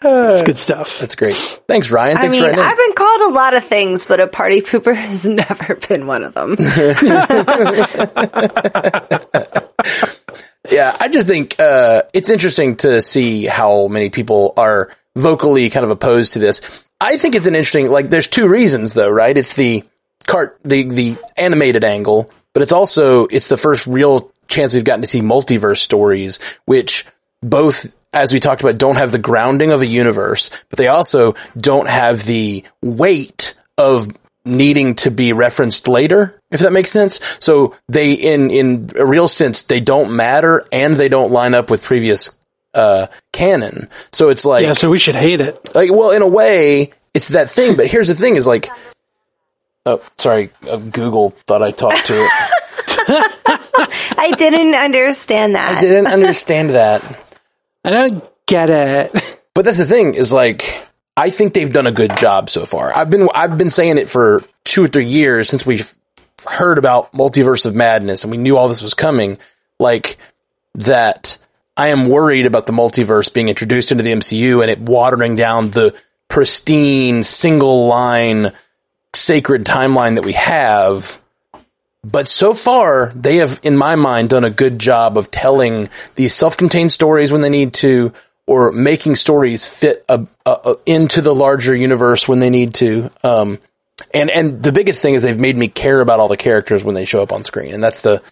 That's 0.00 0.42
good 0.42 0.58
stuff. 0.58 0.98
That's 1.00 1.14
great. 1.14 1.34
Thanks, 1.66 1.90
Ryan. 1.90 2.18
I 2.18 2.20
Thanks 2.20 2.34
mean, 2.34 2.42
for 2.42 2.48
writing 2.48 2.62
in. 2.62 2.70
I've 2.70 2.76
been 2.76 2.92
called 2.92 3.32
a 3.32 3.34
lot 3.34 3.54
of 3.54 3.64
things, 3.64 4.04
but 4.06 4.20
a 4.20 4.26
party 4.26 4.60
pooper 4.60 4.94
has 4.94 5.26
never 5.26 5.74
been 5.74 6.06
one 6.06 6.24
of 6.24 6.34
them. 6.34 6.56
Yeah, 10.70 10.96
I 10.98 11.08
just 11.08 11.28
think 11.28 11.58
uh, 11.60 12.02
it's 12.12 12.30
interesting 12.30 12.76
to 12.78 13.00
see 13.00 13.46
how 13.46 13.86
many 13.86 14.10
people 14.10 14.52
are 14.56 14.90
vocally 15.14 15.70
kind 15.70 15.84
of 15.84 15.90
opposed 15.90 16.32
to 16.32 16.38
this. 16.38 16.60
I 17.00 17.18
think 17.18 17.34
it's 17.34 17.46
an 17.46 17.54
interesting 17.54 17.90
like. 17.90 18.10
There's 18.10 18.26
two 18.26 18.48
reasons 18.48 18.94
though, 18.94 19.10
right? 19.10 19.36
It's 19.36 19.54
the 19.54 19.84
cart, 20.26 20.58
the 20.64 20.84
the 20.84 21.18
animated 21.36 21.84
angle, 21.84 22.30
but 22.52 22.62
it's 22.62 22.72
also 22.72 23.26
it's 23.26 23.48
the 23.48 23.56
first 23.56 23.86
real 23.86 24.32
chance 24.48 24.74
we've 24.74 24.84
gotten 24.84 25.02
to 25.02 25.06
see 25.06 25.20
multiverse 25.20 25.78
stories, 25.78 26.38
which 26.64 27.04
both, 27.42 27.94
as 28.12 28.32
we 28.32 28.40
talked 28.40 28.62
about, 28.62 28.78
don't 28.78 28.96
have 28.96 29.12
the 29.12 29.18
grounding 29.18 29.70
of 29.72 29.82
a 29.82 29.86
universe, 29.86 30.50
but 30.70 30.78
they 30.78 30.88
also 30.88 31.34
don't 31.56 31.88
have 31.88 32.24
the 32.24 32.64
weight 32.82 33.54
of 33.78 34.08
needing 34.44 34.94
to 34.94 35.10
be 35.10 35.32
referenced 35.32 35.88
later, 35.88 36.40
if 36.50 36.60
that 36.60 36.72
makes 36.72 36.90
sense. 36.90 37.20
So 37.40 37.74
they, 37.88 38.12
in, 38.12 38.50
in 38.50 38.88
a 38.96 39.04
real 39.04 39.28
sense, 39.28 39.62
they 39.64 39.80
don't 39.80 40.14
matter 40.16 40.64
and 40.72 40.94
they 40.94 41.08
don't 41.08 41.32
line 41.32 41.52
up 41.54 41.68
with 41.68 41.82
previous, 41.82 42.30
uh, 42.72 43.08
canon. 43.32 43.88
So 44.12 44.28
it's 44.28 44.44
like, 44.44 44.64
Yeah, 44.64 44.72
so 44.74 44.88
we 44.90 44.98
should 44.98 45.16
hate 45.16 45.40
it. 45.40 45.74
like, 45.74 45.90
well, 45.92 46.12
in 46.12 46.22
a 46.22 46.28
way, 46.28 46.92
it's 47.12 47.28
that 47.28 47.50
thing, 47.50 47.76
but 47.76 47.86
here's 47.86 48.08
the 48.08 48.14
thing 48.14 48.36
is 48.36 48.46
like, 48.46 48.68
oh, 49.84 50.02
sorry, 50.18 50.50
uh, 50.68 50.76
Google 50.76 51.30
thought 51.30 51.62
I 51.62 51.70
talked 51.72 52.06
to 52.06 52.14
it. 52.14 52.30
I 53.08 54.34
didn't 54.36 54.74
understand 54.74 55.54
that. 55.54 55.76
I 55.76 55.80
didn't 55.80 56.06
understand 56.06 56.70
that. 56.70 57.02
I 57.84 57.90
don't 57.90 58.24
get 58.46 58.70
it. 58.70 59.12
But 59.54 59.64
that's 59.64 59.78
the 59.78 59.86
thing 59.86 60.14
is 60.14 60.32
like, 60.32 60.86
I 61.16 61.30
think 61.30 61.54
they've 61.54 61.72
done 61.72 61.86
a 61.86 61.92
good 61.92 62.16
job 62.16 62.50
so 62.50 62.64
far. 62.64 62.94
I've 62.94 63.10
been, 63.10 63.28
I've 63.34 63.56
been 63.56 63.70
saying 63.70 63.98
it 63.98 64.08
for 64.08 64.42
two 64.64 64.84
or 64.84 64.88
three 64.88 65.06
years 65.06 65.48
since 65.48 65.64
we've 65.64 65.90
heard 66.46 66.78
about 66.78 67.12
Multiverse 67.12 67.64
of 67.64 67.74
Madness 67.74 68.24
and 68.24 68.30
we 68.30 68.38
knew 68.38 68.56
all 68.56 68.68
this 68.68 68.82
was 68.82 68.94
coming. 68.94 69.38
Like 69.78 70.18
that 70.74 71.38
I 71.76 71.88
am 71.88 72.08
worried 72.08 72.46
about 72.46 72.66
the 72.66 72.72
multiverse 72.72 73.32
being 73.32 73.48
introduced 73.48 73.92
into 73.92 74.02
the 74.02 74.12
MCU 74.12 74.62
and 74.62 74.70
it 74.70 74.80
watering 74.80 75.36
down 75.36 75.70
the 75.70 75.94
pristine 76.28 77.22
single 77.22 77.86
line 77.86 78.52
sacred 79.14 79.64
timeline 79.64 80.14
that 80.14 80.24
we 80.24 80.32
have. 80.32 81.20
But 82.08 82.28
so 82.28 82.54
far, 82.54 83.10
they 83.16 83.36
have, 83.36 83.58
in 83.64 83.76
my 83.76 83.96
mind, 83.96 84.30
done 84.30 84.44
a 84.44 84.50
good 84.50 84.78
job 84.78 85.18
of 85.18 85.30
telling 85.32 85.88
these 86.14 86.32
self-contained 86.34 86.92
stories 86.92 87.32
when 87.32 87.40
they 87.40 87.50
need 87.50 87.74
to, 87.74 88.12
or 88.46 88.70
making 88.70 89.16
stories 89.16 89.66
fit 89.66 90.04
uh 90.08 90.24
uh 90.44 90.74
into 90.86 91.20
the 91.20 91.34
larger 91.34 91.74
universe 91.74 92.28
when 92.28 92.38
they 92.38 92.50
need 92.50 92.74
to. 92.74 93.10
Um, 93.24 93.58
and 94.14 94.30
and 94.30 94.62
the 94.62 94.70
biggest 94.70 95.02
thing 95.02 95.14
is 95.14 95.24
they've 95.24 95.36
made 95.38 95.56
me 95.56 95.66
care 95.66 96.00
about 96.00 96.20
all 96.20 96.28
the 96.28 96.36
characters 96.36 96.84
when 96.84 96.94
they 96.94 97.06
show 97.06 97.22
up 97.22 97.32
on 97.32 97.42
screen, 97.42 97.74
and 97.74 97.82
that's 97.82 98.02
the 98.02 98.22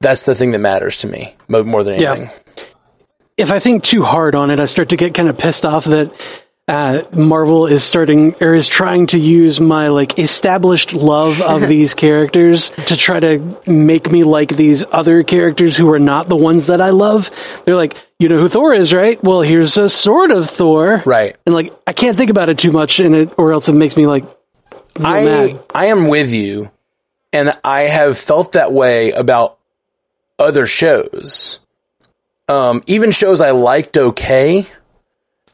that's 0.00 0.22
the 0.22 0.34
thing 0.36 0.52
that 0.52 0.60
matters 0.60 0.98
to 0.98 1.08
me 1.08 1.34
more 1.48 1.82
than 1.82 2.00
Yeah. 2.00 2.12
anything. 2.14 2.30
if 3.36 3.50
I 3.50 3.58
think 3.58 3.82
too 3.82 4.04
hard 4.04 4.36
on 4.36 4.50
it, 4.50 4.60
I 4.60 4.66
start 4.66 4.90
to 4.90 4.96
get 4.96 5.14
kind 5.14 5.28
of 5.28 5.36
pissed 5.36 5.66
off 5.66 5.86
that 5.86 6.12
uh, 6.66 7.02
Marvel 7.12 7.66
is 7.66 7.84
starting 7.84 8.36
or 8.40 8.54
is 8.54 8.66
trying 8.66 9.06
to 9.08 9.18
use 9.18 9.60
my 9.60 9.88
like 9.88 10.18
established 10.18 10.94
love 10.94 11.42
of 11.42 11.60
these 11.68 11.92
characters 11.92 12.70
to 12.86 12.96
try 12.96 13.20
to 13.20 13.58
make 13.66 14.10
me 14.10 14.24
like 14.24 14.56
these 14.56 14.82
other 14.90 15.22
characters 15.22 15.76
who 15.76 15.90
are 15.90 15.98
not 15.98 16.28
the 16.28 16.36
ones 16.36 16.68
that 16.68 16.80
I 16.80 16.90
love. 16.90 17.30
They're 17.64 17.76
like, 17.76 17.96
you 18.18 18.28
know 18.28 18.38
who 18.38 18.48
Thor 18.48 18.72
is, 18.72 18.94
right? 18.94 19.22
Well, 19.22 19.42
here's 19.42 19.76
a 19.76 19.90
sort 19.90 20.30
of 20.30 20.48
Thor, 20.48 21.02
Right. 21.04 21.36
And 21.44 21.54
like, 21.54 21.72
I 21.86 21.92
can't 21.92 22.16
think 22.16 22.30
about 22.30 22.48
it 22.48 22.58
too 22.58 22.72
much 22.72 22.98
in 22.98 23.14
it, 23.14 23.34
or 23.36 23.52
else 23.52 23.68
it 23.68 23.74
makes 23.74 23.96
me 23.96 24.06
like 24.06 24.24
I 24.96 25.24
mad. 25.24 25.64
I 25.74 25.86
am 25.86 26.08
with 26.08 26.32
you, 26.32 26.70
and 27.32 27.52
I 27.62 27.82
have 27.82 28.16
felt 28.16 28.52
that 28.52 28.72
way 28.72 29.10
about 29.10 29.58
other 30.38 30.66
shows. 30.66 31.60
Um, 32.48 32.82
even 32.86 33.10
shows 33.10 33.40
I 33.40 33.50
liked 33.50 33.96
okay, 33.96 34.66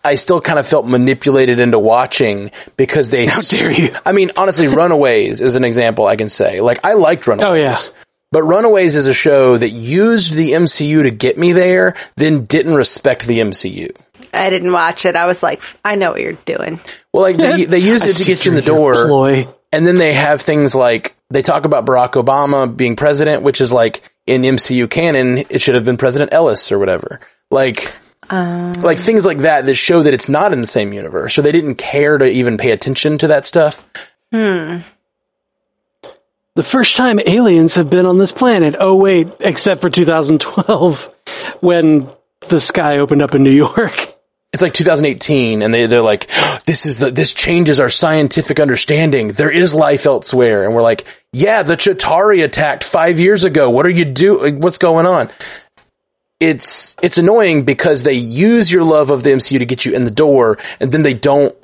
I 0.04 0.14
still 0.14 0.40
kind 0.40 0.58
of 0.58 0.66
felt 0.66 0.86
manipulated 0.86 1.60
into 1.60 1.78
watching 1.78 2.50
because 2.76 3.10
they. 3.10 3.26
How 3.26 3.40
dare 3.40 3.72
you. 3.72 3.94
I 4.04 4.12
mean, 4.12 4.30
honestly, 4.36 4.68
Runaways 4.68 5.42
is 5.42 5.56
an 5.56 5.64
example 5.64 6.06
I 6.06 6.16
can 6.16 6.28
say. 6.28 6.60
Like, 6.60 6.84
I 6.84 6.94
liked 6.94 7.26
Runaways. 7.26 7.50
Oh, 7.50 7.54
yeah. 7.54 8.04
But 8.32 8.44
Runaways 8.44 8.94
is 8.94 9.08
a 9.08 9.14
show 9.14 9.56
that 9.56 9.70
used 9.70 10.34
the 10.34 10.52
MCU 10.52 11.02
to 11.02 11.10
get 11.10 11.36
me 11.36 11.52
there, 11.52 11.96
then 12.16 12.44
didn't 12.44 12.74
respect 12.74 13.26
the 13.26 13.40
MCU. 13.40 13.90
I 14.32 14.50
didn't 14.50 14.72
watch 14.72 15.04
it. 15.04 15.16
I 15.16 15.26
was 15.26 15.42
like, 15.42 15.60
I 15.84 15.96
know 15.96 16.12
what 16.12 16.20
you're 16.20 16.32
doing. 16.32 16.80
Well, 17.12 17.24
like 17.24 17.36
they, 17.36 17.64
they 17.64 17.78
used 17.78 18.06
it 18.06 18.16
to 18.16 18.24
get 18.24 18.44
you 18.44 18.52
in 18.52 18.54
the 18.54 18.62
door. 18.62 19.06
Ploy. 19.06 19.48
And 19.72 19.86
then 19.86 19.96
they 19.96 20.12
have 20.12 20.40
things 20.40 20.74
like 20.74 21.16
they 21.30 21.42
talk 21.42 21.64
about 21.64 21.86
Barack 21.86 22.12
Obama 22.12 22.74
being 22.74 22.94
president, 22.96 23.42
which 23.42 23.60
is 23.60 23.72
like 23.72 24.02
in 24.26 24.42
MCU 24.42 24.88
canon, 24.88 25.38
it 25.50 25.60
should 25.60 25.74
have 25.74 25.84
been 25.84 25.96
President 25.96 26.32
Ellis 26.32 26.70
or 26.70 26.78
whatever. 26.78 27.20
Like, 27.50 27.92
Um, 28.30 28.72
like 28.82 28.98
things 28.98 29.26
like 29.26 29.38
that 29.38 29.66
that 29.66 29.74
show 29.74 30.04
that 30.04 30.14
it's 30.14 30.28
not 30.28 30.52
in 30.52 30.60
the 30.60 30.66
same 30.66 30.92
universe, 30.92 31.36
or 31.36 31.42
they 31.42 31.52
didn't 31.52 31.74
care 31.74 32.16
to 32.16 32.26
even 32.26 32.58
pay 32.58 32.70
attention 32.70 33.18
to 33.18 33.28
that 33.28 33.44
stuff. 33.44 33.84
Hmm. 34.32 34.78
The 36.54 36.62
first 36.62 36.96
time 36.96 37.18
aliens 37.24 37.74
have 37.74 37.90
been 37.90 38.06
on 38.06 38.18
this 38.18 38.32
planet. 38.32 38.76
Oh 38.78 38.94
wait, 38.94 39.28
except 39.40 39.80
for 39.80 39.90
2012 39.90 41.10
when 41.60 42.08
the 42.48 42.60
sky 42.60 42.98
opened 42.98 43.22
up 43.22 43.34
in 43.34 43.42
New 43.42 43.50
York. 43.50 44.14
It's 44.52 44.62
like 44.62 44.74
2018, 44.74 45.62
and 45.62 45.72
they 45.72 45.86
they're 45.86 46.00
like, 46.00 46.28
this 46.64 46.86
is 46.86 46.98
the 46.98 47.10
this 47.10 47.34
changes 47.34 47.80
our 47.80 47.88
scientific 47.88 48.60
understanding. 48.60 49.28
There 49.28 49.50
is 49.50 49.74
life 49.74 50.06
elsewhere, 50.06 50.64
and 50.64 50.74
we're 50.74 50.82
like, 50.82 51.04
yeah, 51.32 51.62
the 51.62 51.76
Chitauri 51.76 52.44
attacked 52.44 52.84
five 52.84 53.18
years 53.20 53.44
ago. 53.44 53.70
What 53.70 53.86
are 53.86 53.90
you 53.90 54.04
doing? 54.04 54.60
What's 54.60 54.78
going 54.78 55.06
on? 55.06 55.30
It's 56.40 56.96
it's 57.02 57.18
annoying 57.18 57.64
because 57.64 58.02
they 58.02 58.14
use 58.14 58.72
your 58.72 58.82
love 58.82 59.10
of 59.10 59.22
the 59.22 59.30
MCU 59.30 59.58
to 59.58 59.66
get 59.66 59.84
you 59.84 59.92
in 59.92 60.04
the 60.04 60.10
door, 60.10 60.58
and 60.80 60.90
then 60.90 61.02
they 61.02 61.14
don't 61.14 61.54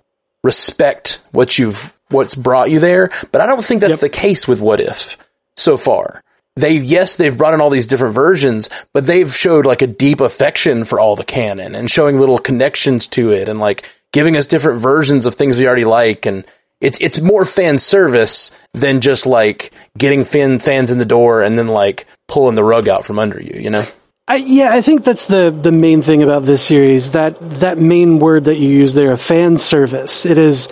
respect 0.44 1.20
what 1.32 1.58
you've 1.58 1.94
what's 2.10 2.34
brought 2.34 2.70
you 2.70 2.78
there. 2.78 3.10
But 3.32 3.40
I 3.40 3.46
don't 3.46 3.64
think 3.64 3.80
that's 3.80 3.94
Yep. 3.94 4.00
the 4.00 4.08
case 4.10 4.46
with 4.46 4.60
What 4.60 4.80
If 4.80 5.16
so 5.56 5.76
far. 5.76 6.22
They 6.56 6.78
yes, 6.78 7.16
they've 7.16 7.36
brought 7.36 7.54
in 7.54 7.60
all 7.60 7.70
these 7.70 7.86
different 7.86 8.14
versions, 8.14 8.70
but 8.94 9.06
they've 9.06 9.32
showed 9.32 9.66
like 9.66 9.82
a 9.82 9.86
deep 9.86 10.20
affection 10.20 10.84
for 10.84 11.00
all 11.00 11.16
the 11.16 11.24
canon 11.24 11.74
and 11.74 11.90
showing 11.90 12.18
little 12.18 12.38
connections 12.38 13.06
to 13.08 13.30
it 13.30 13.48
and 13.48 13.58
like 13.58 13.90
giving 14.12 14.36
us 14.36 14.46
different 14.46 14.80
versions 14.80 15.26
of 15.26 15.34
things 15.34 15.56
we 15.56 15.66
already 15.66 15.84
like 15.84 16.24
and 16.26 16.46
it's 16.80 16.98
it's 17.00 17.20
more 17.20 17.44
fan 17.44 17.78
service 17.78 18.52
than 18.72 19.00
just 19.00 19.26
like 19.26 19.72
getting 19.98 20.24
fan 20.24 20.58
fans 20.58 20.90
in 20.90 20.98
the 20.98 21.04
door 21.04 21.42
and 21.42 21.56
then 21.58 21.66
like 21.66 22.06
pulling 22.28 22.54
the 22.54 22.64
rug 22.64 22.88
out 22.88 23.04
from 23.04 23.18
under 23.18 23.40
you, 23.40 23.58
you 23.60 23.70
know? 23.70 23.84
I, 24.28 24.36
yeah, 24.36 24.72
I 24.72 24.80
think 24.80 25.04
that's 25.04 25.26
the 25.26 25.50
the 25.50 25.70
main 25.70 26.02
thing 26.02 26.22
about 26.22 26.44
this 26.44 26.64
series. 26.66 27.12
That 27.12 27.36
that 27.60 27.78
main 27.78 28.18
word 28.18 28.44
that 28.44 28.56
you 28.56 28.68
use 28.68 28.92
there, 28.92 29.16
fan 29.16 29.58
service. 29.58 30.26
It 30.26 30.36
is 30.36 30.68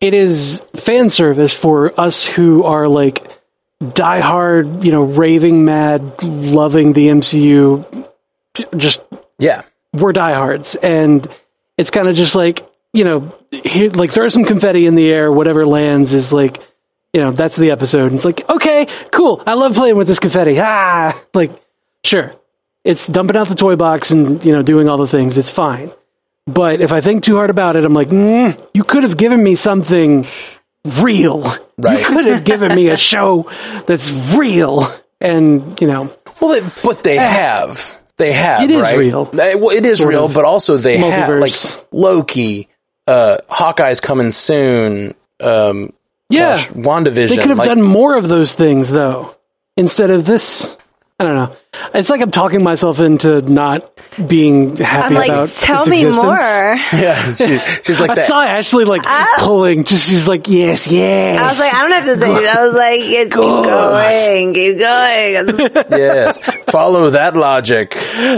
it 0.00 0.12
is 0.12 0.60
fan 0.74 1.08
service 1.08 1.54
for 1.54 1.98
us 1.98 2.24
who 2.24 2.64
are 2.64 2.86
like 2.86 3.26
diehard, 3.82 4.84
you 4.84 4.92
know, 4.92 5.02
raving 5.04 5.64
mad, 5.64 6.22
loving 6.22 6.92
the 6.92 7.08
MCU. 7.08 8.06
Just 8.76 9.00
Yeah. 9.38 9.62
we're 9.94 10.12
diehards, 10.12 10.76
and 10.76 11.26
it's 11.78 11.90
kind 11.90 12.08
of 12.08 12.14
just 12.14 12.34
like 12.34 12.68
you 12.92 13.04
know, 13.04 13.34
here, 13.50 13.90
like 13.90 14.10
throw 14.10 14.28
some 14.28 14.44
confetti 14.44 14.86
in 14.86 14.94
the 14.94 15.08
air. 15.10 15.30
Whatever 15.32 15.66
lands 15.66 16.12
is 16.14 16.32
like 16.32 16.60
you 17.12 17.22
know, 17.22 17.32
that's 17.32 17.56
the 17.56 17.70
episode. 17.70 18.06
And 18.08 18.16
it's 18.16 18.24
like, 18.26 18.46
okay, 18.48 18.86
cool. 19.10 19.42
I 19.46 19.54
love 19.54 19.72
playing 19.74 19.96
with 19.96 20.06
this 20.06 20.18
confetti. 20.18 20.58
Ah, 20.60 21.18
like, 21.32 21.50
sure. 22.04 22.34
It's 22.86 23.06
dumping 23.06 23.36
out 23.36 23.48
the 23.48 23.54
toy 23.56 23.74
box 23.76 24.12
and, 24.12 24.44
you 24.44 24.52
know, 24.52 24.62
doing 24.62 24.88
all 24.88 24.96
the 24.96 25.08
things. 25.08 25.36
It's 25.36 25.50
fine. 25.50 25.90
But 26.46 26.80
if 26.80 26.92
I 26.92 27.00
think 27.00 27.24
too 27.24 27.34
hard 27.34 27.50
about 27.50 27.74
it, 27.74 27.84
I'm 27.84 27.92
like, 27.94 28.08
mm, 28.10 28.68
you 28.72 28.84
could 28.84 29.02
have 29.02 29.16
given 29.16 29.42
me 29.42 29.56
something 29.56 30.24
real. 30.84 31.42
Right. 31.78 31.98
You 32.00 32.06
could 32.06 32.24
have 32.26 32.44
given 32.44 32.74
me 32.74 32.88
a 32.90 32.96
show 33.10 33.50
that's 33.86 34.08
real. 34.36 34.86
And, 35.20 35.80
you 35.80 35.88
know, 35.88 36.14
Well, 36.40 36.52
it, 36.52 36.80
but 36.84 37.02
they 37.02 37.16
have. 37.16 37.98
They 38.18 38.32
have. 38.32 38.62
It 38.62 38.70
is 38.70 38.82
right? 38.82 38.96
real. 38.96 39.22
Uh, 39.32 39.58
Well, 39.58 39.70
it 39.70 39.84
is 39.84 39.98
Sort 39.98 40.10
real, 40.10 40.28
but 40.28 40.44
also 40.44 40.76
they 40.76 40.98
have 40.98 41.28
like 41.40 41.50
Multiverse. 41.52 41.84
Loki, 41.90 42.68
uh, 43.08 43.38
Hawkeye's 43.48 44.00
coming 44.00 44.30
soon. 44.30 45.14
Um, 45.40 45.92
yeah. 46.30 46.54
gosh, 46.54 46.68
WandaVision. 46.68 47.28
They 47.30 47.36
could 47.36 47.48
have 47.48 47.58
like- 47.58 47.66
done 47.68 47.82
more 47.82 48.16
of 48.16 48.28
those 48.28 48.54
things, 48.54 48.90
though, 48.90 49.34
instead 49.76 50.10
of 50.10 50.24
this. 50.24 50.76
I 51.18 51.24
don't 51.24 51.34
know. 51.34 51.56
It's 51.94 52.10
like 52.10 52.20
I'm 52.20 52.30
talking 52.30 52.62
myself 52.62 53.00
into 53.00 53.40
not 53.40 53.90
being 54.28 54.76
happy 54.76 55.06
I'm 55.06 55.14
like, 55.14 55.30
about 55.30 55.48
tell 55.48 55.80
its 55.80 55.88
me 55.88 56.00
existence. 56.02 56.24
more. 56.24 56.36
Yeah, 56.92 57.34
she, 57.34 57.58
she's 57.84 58.00
like 58.00 58.10
I 58.10 58.14
that. 58.16 58.26
saw 58.26 58.42
Ashley 58.42 58.84
like 58.84 59.00
I, 59.06 59.36
pulling. 59.38 59.84
Just 59.84 60.06
she's 60.06 60.28
like, 60.28 60.46
yes, 60.46 60.86
yes. 60.86 61.40
I 61.40 61.46
was 61.46 61.58
like, 61.58 61.72
I 61.74 61.82
don't 61.82 61.92
have 61.92 62.04
to 62.04 62.18
say 62.18 62.30
it. 62.30 62.48
I 62.54 62.66
was 62.66 62.74
like, 62.74 63.00
keep 63.00 63.30
going, 63.30 64.52
keep 64.52 64.78
going. 64.78 65.74
yes, 65.98 66.38
follow 66.70 67.08
that 67.10 67.34
logic. 67.34 67.94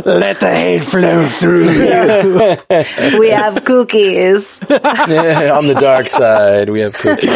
let 0.06 0.38
the 0.38 0.50
hate 0.50 0.84
flow 0.84 1.28
through 1.28 1.70
you. 1.70 3.18
we 3.18 3.30
have 3.30 3.64
cookies. 3.64 4.60
Yeah, 4.68 5.56
on 5.56 5.66
the 5.66 5.74
dark 5.74 6.08
side, 6.08 6.68
we 6.70 6.80
have 6.80 6.92
cookies. 6.94 7.30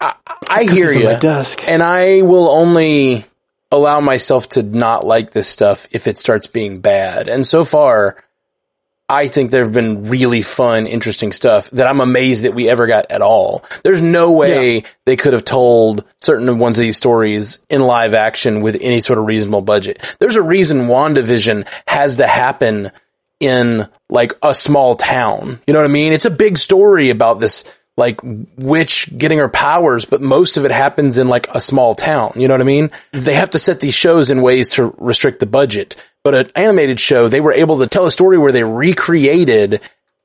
I, 0.00 0.14
I 0.48 0.62
hear 0.64 0.92
you, 0.92 1.04
my 1.06 1.14
desk. 1.18 1.66
and 1.66 1.82
I 1.82 2.22
will 2.22 2.48
only 2.48 3.24
allow 3.72 4.00
myself 4.00 4.50
to 4.50 4.62
not 4.62 5.04
like 5.04 5.32
this 5.32 5.48
stuff 5.48 5.88
if 5.90 6.06
it 6.06 6.18
starts 6.18 6.46
being 6.46 6.80
bad. 6.80 7.28
And 7.28 7.44
so 7.44 7.64
far, 7.64 8.22
I 9.08 9.26
think 9.26 9.50
there 9.50 9.64
have 9.64 9.72
been 9.72 10.04
really 10.04 10.42
fun, 10.42 10.86
interesting 10.86 11.32
stuff 11.32 11.70
that 11.70 11.86
I'm 11.86 12.00
amazed 12.00 12.44
that 12.44 12.54
we 12.54 12.68
ever 12.68 12.86
got 12.86 13.10
at 13.10 13.22
all. 13.22 13.64
There's 13.82 14.00
no 14.00 14.32
way 14.32 14.84
they 15.04 15.16
could 15.16 15.32
have 15.32 15.44
told 15.44 16.04
certain 16.18 16.58
ones 16.58 16.78
of 16.78 16.82
these 16.82 16.96
stories 16.96 17.64
in 17.68 17.82
live 17.82 18.14
action 18.14 18.60
with 18.60 18.78
any 18.80 19.00
sort 19.00 19.18
of 19.18 19.26
reasonable 19.26 19.62
budget. 19.62 20.16
There's 20.20 20.36
a 20.36 20.42
reason 20.42 20.86
WandaVision 20.86 21.66
has 21.86 22.16
to 22.16 22.26
happen 22.26 22.90
in 23.40 23.88
like 24.08 24.34
a 24.42 24.54
small 24.54 24.94
town. 24.94 25.60
You 25.66 25.74
know 25.74 25.80
what 25.80 25.90
I 25.90 25.92
mean? 25.92 26.12
It's 26.12 26.24
a 26.24 26.30
big 26.30 26.56
story 26.56 27.10
about 27.10 27.40
this 27.40 27.64
like 27.96 28.20
witch 28.22 29.08
getting 29.16 29.38
her 29.38 29.48
powers, 29.48 30.04
but 30.04 30.22
most 30.22 30.56
of 30.56 30.64
it 30.64 30.70
happens 30.70 31.18
in 31.18 31.28
like 31.28 31.48
a 31.54 31.60
small 31.60 31.94
town. 31.94 32.32
You 32.36 32.48
know 32.48 32.54
what 32.54 32.62
I 32.62 32.64
mean? 32.64 32.90
They 33.12 33.34
have 33.34 33.50
to 33.50 33.58
set 33.58 33.80
these 33.80 33.94
shows 33.94 34.30
in 34.30 34.40
ways 34.40 34.70
to 34.70 34.94
restrict 34.98 35.40
the 35.40 35.46
budget. 35.46 36.02
But 36.24 36.34
an 36.34 36.50
animated 36.54 37.00
show, 37.00 37.28
they 37.28 37.40
were 37.40 37.52
able 37.52 37.80
to 37.80 37.88
tell 37.88 38.06
a 38.06 38.10
story 38.10 38.38
where 38.38 38.52
they 38.52 38.64
recreated 38.64 39.80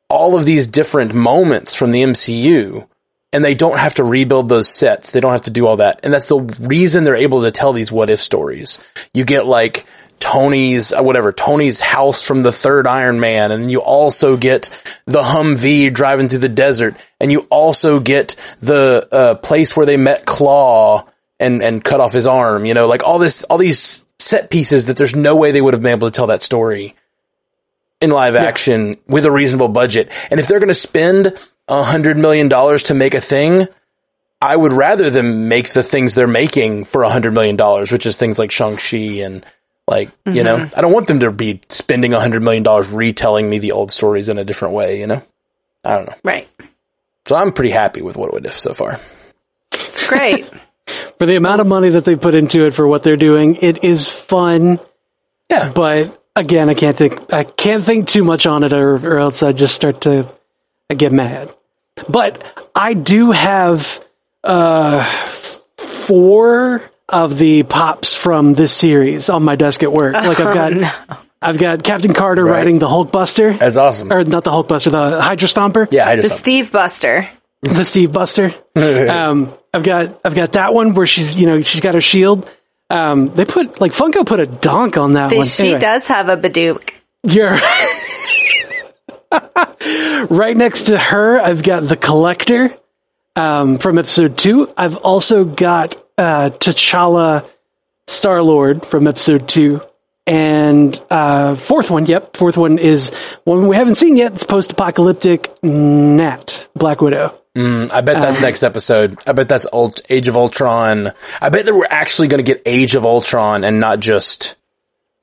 all 0.09 0.38
of 0.38 0.45
these 0.45 0.68
different 0.68 1.13
moments 1.13 1.74
from 1.74 1.91
the 1.91 2.03
MCU 2.03 2.88
and 3.34 3.43
they 3.43 3.55
don't 3.55 3.78
have 3.78 3.95
to 3.95 4.03
rebuild 4.03 4.47
those 4.47 4.74
sets. 4.74 5.11
They 5.11 5.20
don't 5.20 5.34
have 5.34 5.41
to 5.41 5.51
do 5.51 5.68
all 5.68 5.78
that. 5.78 5.99
And 6.03 6.13
that's 6.13 6.28
the 6.28 6.39
reason 6.39 7.03
they're 7.03 7.15
able 7.15 7.41
to 7.41 7.51
tell 7.51 7.74
these 7.74 7.91
what 7.91 8.09
if 8.09 8.20
stories. 8.20 8.80
You 9.13 9.26
get 9.26 9.45
like 9.45 9.86
Tony's, 10.20 10.93
uh, 10.93 11.01
whatever, 11.01 11.32
Tony's 11.32 11.80
house 11.80 12.22
from 12.22 12.43
the 12.43 12.51
third 12.51 12.88
Iron 12.88 13.20
Man. 13.20 13.51
And 13.51 13.72
you 13.72 13.82
also 13.82 14.38
get 14.38 14.70
the 15.05 15.22
Humvee 15.22 15.93
driving 15.93 16.28
through 16.30 16.39
the 16.39 16.49
desert. 16.49 16.95
And 17.20 17.32
you 17.32 17.47
also 17.49 17.99
get 17.99 18.36
the 18.61 19.07
uh, 19.11 19.36
place 19.36 19.76
where 19.76 19.86
they 19.86 19.97
met 19.97 20.26
Klaue 20.26 21.07
and, 21.39 21.61
and 21.61 21.84
cut 21.84 21.99
off 21.99 22.13
his 22.13 22.28
arm. 22.28 22.65
You 22.65 22.74
know, 22.74 22.88
like 22.88 23.03
all 23.03 23.20
this, 23.20 23.43
all 23.45 23.57
these 23.57 24.05
set 24.20 24.49
pieces 24.49 24.88
that 24.88 24.97
there's 24.97 25.15
no 25.15 25.36
way 25.36 25.51
they 25.51 25.61
would 25.61 25.74
have 25.74 25.84
been 25.84 25.91
able 25.91 26.09
to 26.09 26.15
tell 26.15 26.28
that 26.28 26.41
story 26.41 26.95
in 28.01 28.11
live 28.11 28.36
action 28.36 28.97
with 29.07 29.26
a 29.26 29.32
reasonable 29.32 29.70
budget. 29.70 30.11
And 30.30 30.39
if 30.39 30.47
they're 30.47 30.59
going 30.59 30.68
to 30.68 30.74
spend 30.74 31.38
a 31.68 31.84
hundred 31.84 32.18
million 32.18 32.47
dollars 32.47 32.84
to 32.84 32.93
make 32.93 33.13
a 33.13 33.22
thing, 33.22 33.68
I 34.41 34.55
would 34.55 34.74
rather 34.74 35.09
them 35.09 35.47
make 35.47 35.74
the 35.74 35.84
things 35.84 36.13
they're 36.13 36.28
making 36.28 36.86
for 36.86 37.03
a 37.03 37.09
hundred 37.09 37.34
million 37.34 37.55
dollars, 37.55 37.91
which 37.91 38.05
is 38.05 38.15
things 38.15 38.38
like 38.38 38.51
Shang-Chi 38.51 39.24
and 39.24 39.43
like, 39.88 40.09
you 40.25 40.43
know, 40.43 40.57
I 40.75 40.81
don't 40.81 40.91
want 40.91 41.07
them 41.07 41.21
to 41.21 41.31
be 41.31 41.61
spending 41.69 42.13
a 42.13 42.19
hundred 42.19 42.43
million 42.43 42.63
dollars 42.63 42.91
retelling 42.91 43.49
me 43.49 43.59
the 43.59 43.71
old 43.71 43.91
stories 43.91 44.27
in 44.29 44.38
a 44.38 44.43
different 44.43 44.73
way, 44.73 44.99
you 44.99 45.07
know? 45.07 45.21
I 45.83 45.95
don't 45.95 46.07
know. 46.07 46.15
Right. 46.23 46.47
So 47.25 47.35
I'm 47.35 47.53
pretty 47.53 47.71
happy 47.71 48.01
with 48.01 48.17
what 48.17 48.33
would 48.33 48.45
if 48.45 48.53
so 48.53 48.73
far. 48.73 48.99
It's 49.71 50.05
great. 50.05 50.49
for 51.17 51.25
the 51.25 51.35
amount 51.35 51.61
of 51.61 51.67
money 51.67 51.89
that 51.89 52.05
they 52.05 52.15
put 52.15 52.35
into 52.35 52.65
it 52.65 52.73
for 52.73 52.88
what 52.88 53.03
they're 53.03 53.15
doing, 53.15 53.55
it 53.55 53.83
is 53.83 54.09
fun. 54.09 54.79
Yeah. 55.49 55.71
But 55.71 56.21
again, 56.35 56.69
I 56.69 56.73
can't 56.73 56.97
think 56.97 57.33
I 57.33 57.43
can't 57.43 57.83
think 57.83 58.07
too 58.07 58.23
much 58.23 58.45
on 58.45 58.63
it, 58.63 58.73
or, 58.73 58.95
or 58.95 59.19
else 59.19 59.43
I 59.43 59.51
just 59.51 59.75
start 59.75 60.01
to 60.01 60.31
I 60.89 60.93
get 60.93 61.11
mad. 61.11 61.53
But 62.07 62.43
I 62.75 62.93
do 62.93 63.31
have 63.31 63.89
uh, 64.43 65.03
four 66.05 66.83
of 67.10 67.38
the 67.38 67.64
pops 67.64 68.14
from 68.14 68.53
this 68.53 68.74
series 68.76 69.30
on 69.30 69.43
my 69.43 69.55
desk 69.55 69.84
at 69.84 69.91
work. 69.91 70.14
Like 70.14 70.39
I've 70.39 70.53
got 70.80 71.18
I've 71.41 71.58
got 71.58 71.84
Captain 71.84 72.14
Carter 72.14 72.43
Right. 72.43 72.58
riding 72.58 72.80
the 72.80 72.88
Hulkbuster. 72.88 73.58
That's 73.60 73.78
awesome. 73.78 74.12
or 74.12 74.24
not 74.24 74.43
the 74.43 74.51
Hulkbuster, 74.51 74.91
the 74.91 75.22
Hydra 75.22 75.47
Stomper. 75.47 75.88
Yeah, 75.91 76.08
I 76.08 76.16
The 76.18 76.24
just, 76.24 76.39
Steve 76.39 76.72
Buster. 76.72 77.30
the 77.62 77.86
Steve 77.86 78.12
Buster. 78.12 78.53
um, 78.76 79.53
I've 79.74 79.84
got 79.84 80.20
I've 80.26 80.36
got 80.36 80.53
that 80.53 80.74
one 80.74 80.93
where 80.95 81.05
she's 81.08 81.39
you 81.39 81.45
know 81.45 81.62
she's 81.62 81.82
got 81.82 81.93
her 81.95 82.01
shield. 82.01 82.49
Um, 82.89 83.34
they 83.36 83.45
put 83.45 83.80
like 83.82 83.91
Funko 83.91 84.26
put 84.26 84.39
a 84.39 84.45
donk 84.45 84.97
on 84.97 85.14
that 85.14 85.30
They- 85.30 85.38
one. 85.38 85.45
She 85.47 85.64
Anyway, 85.64 85.80
does 85.80 86.08
have 86.08 86.30
a 86.30 86.38
Badook. 86.38 86.89
You're 87.24 87.58
right 90.30 90.55
next 90.55 90.84
to 90.84 90.97
her. 90.97 91.39
I've 91.39 91.64
got 91.64 91.88
the 91.88 91.95
collector 91.97 92.76
um, 93.36 93.78
from 93.78 93.97
episode 93.97 94.38
two. 94.38 94.72
I've 94.78 94.95
also 94.97 95.43
got 95.45 96.01
uh, 96.18 96.49
T'Challa, 96.49 97.47
Star 98.07 98.41
Lord 98.41 98.86
from 98.86 99.07
episode 99.07 99.47
two. 99.47 99.82
And 100.26 100.99
uh, 101.09 101.55
fourth 101.55 101.89
one, 101.89 102.05
yep, 102.05 102.36
fourth 102.36 102.57
one 102.57 102.80
is 102.80 103.11
one 103.45 103.68
we 103.68 103.78
haven't 103.78 103.95
seen 103.95 104.18
yet. 104.18 104.34
It's 104.34 104.43
post-apocalyptic 104.43 105.63
Nat 105.63 106.68
Black 106.76 106.99
Widow. 106.99 107.34
Mm, 107.55 107.91
I 107.93 108.01
bet 108.01 108.22
that's 108.22 108.39
uh, 108.39 108.41
next 108.41 108.61
episode. 108.61 109.18
I 109.26 109.32
bet 109.32 109.47
that's 109.47 109.65
Ult- 109.72 110.01
Age 110.09 110.28
of 110.28 110.36
Ultron. 110.36 111.11
I 111.41 111.49
bet 111.49 111.65
that 111.65 111.74
we're 111.74 111.88
actually 111.89 112.28
going 112.28 112.43
to 112.43 112.51
get 112.51 112.61
Age 112.65 112.95
of 112.95 113.05
Ultron 113.05 113.63
and 113.63 113.80
not 113.80 113.99
just 113.99 114.57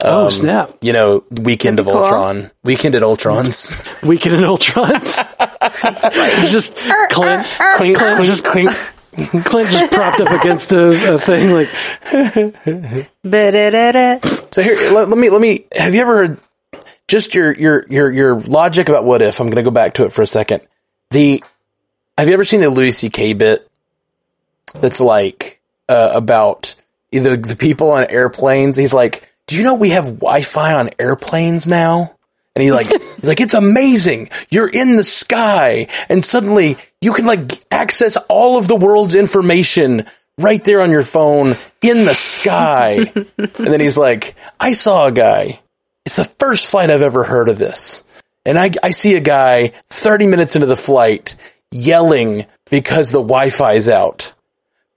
oh 0.03 0.25
um, 0.25 0.31
snap! 0.31 0.79
you 0.81 0.93
know, 0.95 1.23
Weekend 1.31 1.81
of 1.81 1.87
cool. 1.87 1.99
Ultron. 1.99 2.51
Weekend 2.65 2.95
at 2.95 3.03
Ultron's. 3.03 3.71
Weekend 4.03 4.35
in 4.35 4.41
Ultrons. 4.41 5.19
Er, 5.65 5.71
er, 5.89 6.45
er, 6.45 6.47
just 6.47 6.77
Clint, 6.77 7.11
clink, 7.11 7.47
Clint 7.77 7.97
clink, 7.97 8.25
just 8.25 8.45
clink. 8.45 8.71
Clint 9.45 9.71
just 9.71 9.93
propped 9.93 10.21
up 10.21 10.41
against 10.41 10.73
a, 10.73 11.15
a 11.15 11.19
thing 11.19 11.53
like 11.53 11.69
So 14.51 14.63
here, 14.63 14.93
let, 14.93 15.09
let 15.09 15.19
me, 15.19 15.31
let 15.31 15.41
me, 15.41 15.67
have 15.77 15.95
you 15.95 16.01
ever 16.01 16.27
heard 16.27 16.41
just 17.07 17.35
your, 17.35 17.53
your, 17.53 17.87
your, 17.89 18.11
your 18.11 18.41
logic 18.41 18.89
about 18.89 19.05
what 19.05 19.23
if? 19.23 19.41
I'm 19.41 19.47
going 19.47 19.57
to 19.57 19.63
go 19.63 19.71
back 19.71 19.95
to 19.95 20.05
it 20.05 20.13
for 20.13 20.23
a 20.23 20.27
second. 20.27 20.67
The, 21.11 21.43
have 22.19 22.29
you 22.29 22.35
ever 22.35 22.45
seen 22.45 22.61
the 22.61 22.71
Louis 22.71 22.93
C.K. 22.93 23.35
bit 23.35 23.69
that's 24.75 25.01
like, 25.01 25.61
uh, 25.89 26.11
about 26.15 26.75
either 27.13 27.37
the 27.37 27.57
people 27.57 27.93
on 27.93 28.07
airplanes? 28.11 28.77
He's 28.77 28.93
like, 28.93 29.31
do 29.47 29.57
you 29.57 29.63
know 29.63 29.75
we 29.75 29.91
have 29.91 30.05
Wi-Fi 30.05 30.75
on 30.75 30.91
airplanes 30.99 31.67
now? 31.67 32.15
And 32.55 32.63
he 32.63 32.73
like, 32.73 32.87
he's 33.17 33.29
like, 33.29 33.41
it's 33.41 33.55
amazing. 33.55 34.31
You're 34.51 34.69
in 34.69 34.97
the 34.97 35.05
sky 35.05 35.89
and 36.09 36.25
suddenly 36.25 36.77
you 37.01 37.13
can 37.13 37.27
like 37.27 37.65
access 37.71 38.17
all 38.29 38.59
of 38.59 38.69
the 38.69 38.77
world's 38.77 39.15
information 39.15 40.07
right 40.39 40.63
there 40.65 40.81
on 40.81 40.91
your 40.91 41.03
phone 41.03 41.57
in 41.83 42.05
the 42.05 42.15
sky. 42.15 43.13
and 43.15 43.51
then 43.57 43.81
he's 43.81 43.99
like, 43.99 44.35
I 44.59 44.73
saw 44.73 45.07
a 45.07 45.13
guy. 45.13 45.61
It's 46.05 46.17
the 46.17 46.25
first 46.25 46.67
flight 46.67 46.91
I've 46.91 47.03
ever 47.03 47.25
heard 47.25 47.49
of 47.49 47.59
this. 47.59 48.03
And 48.45 48.59
I, 48.59 48.71
I 48.83 48.91
see 48.91 49.17
a 49.17 49.21
guy 49.21 49.73
30 49.89 50.27
minutes 50.27 50.55
into 50.55 50.67
the 50.67 50.77
flight 50.77 51.37
yelling 51.71 52.47
because 52.71 53.11
the 53.11 53.23
Wi-Fi's 53.23 53.89
out. 53.89 54.35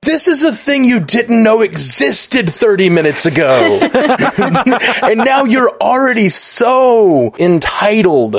This 0.01 0.27
is 0.27 0.43
a 0.43 0.51
thing 0.51 0.83
you 0.83 0.99
didn't 0.99 1.43
know 1.43 1.61
existed 1.61 2.49
30 2.49 2.89
minutes 2.89 3.25
ago. 3.25 3.79
and 5.03 5.19
now 5.19 5.43
you're 5.43 5.75
already 5.81 6.29
so 6.29 7.33
entitled 7.37 8.37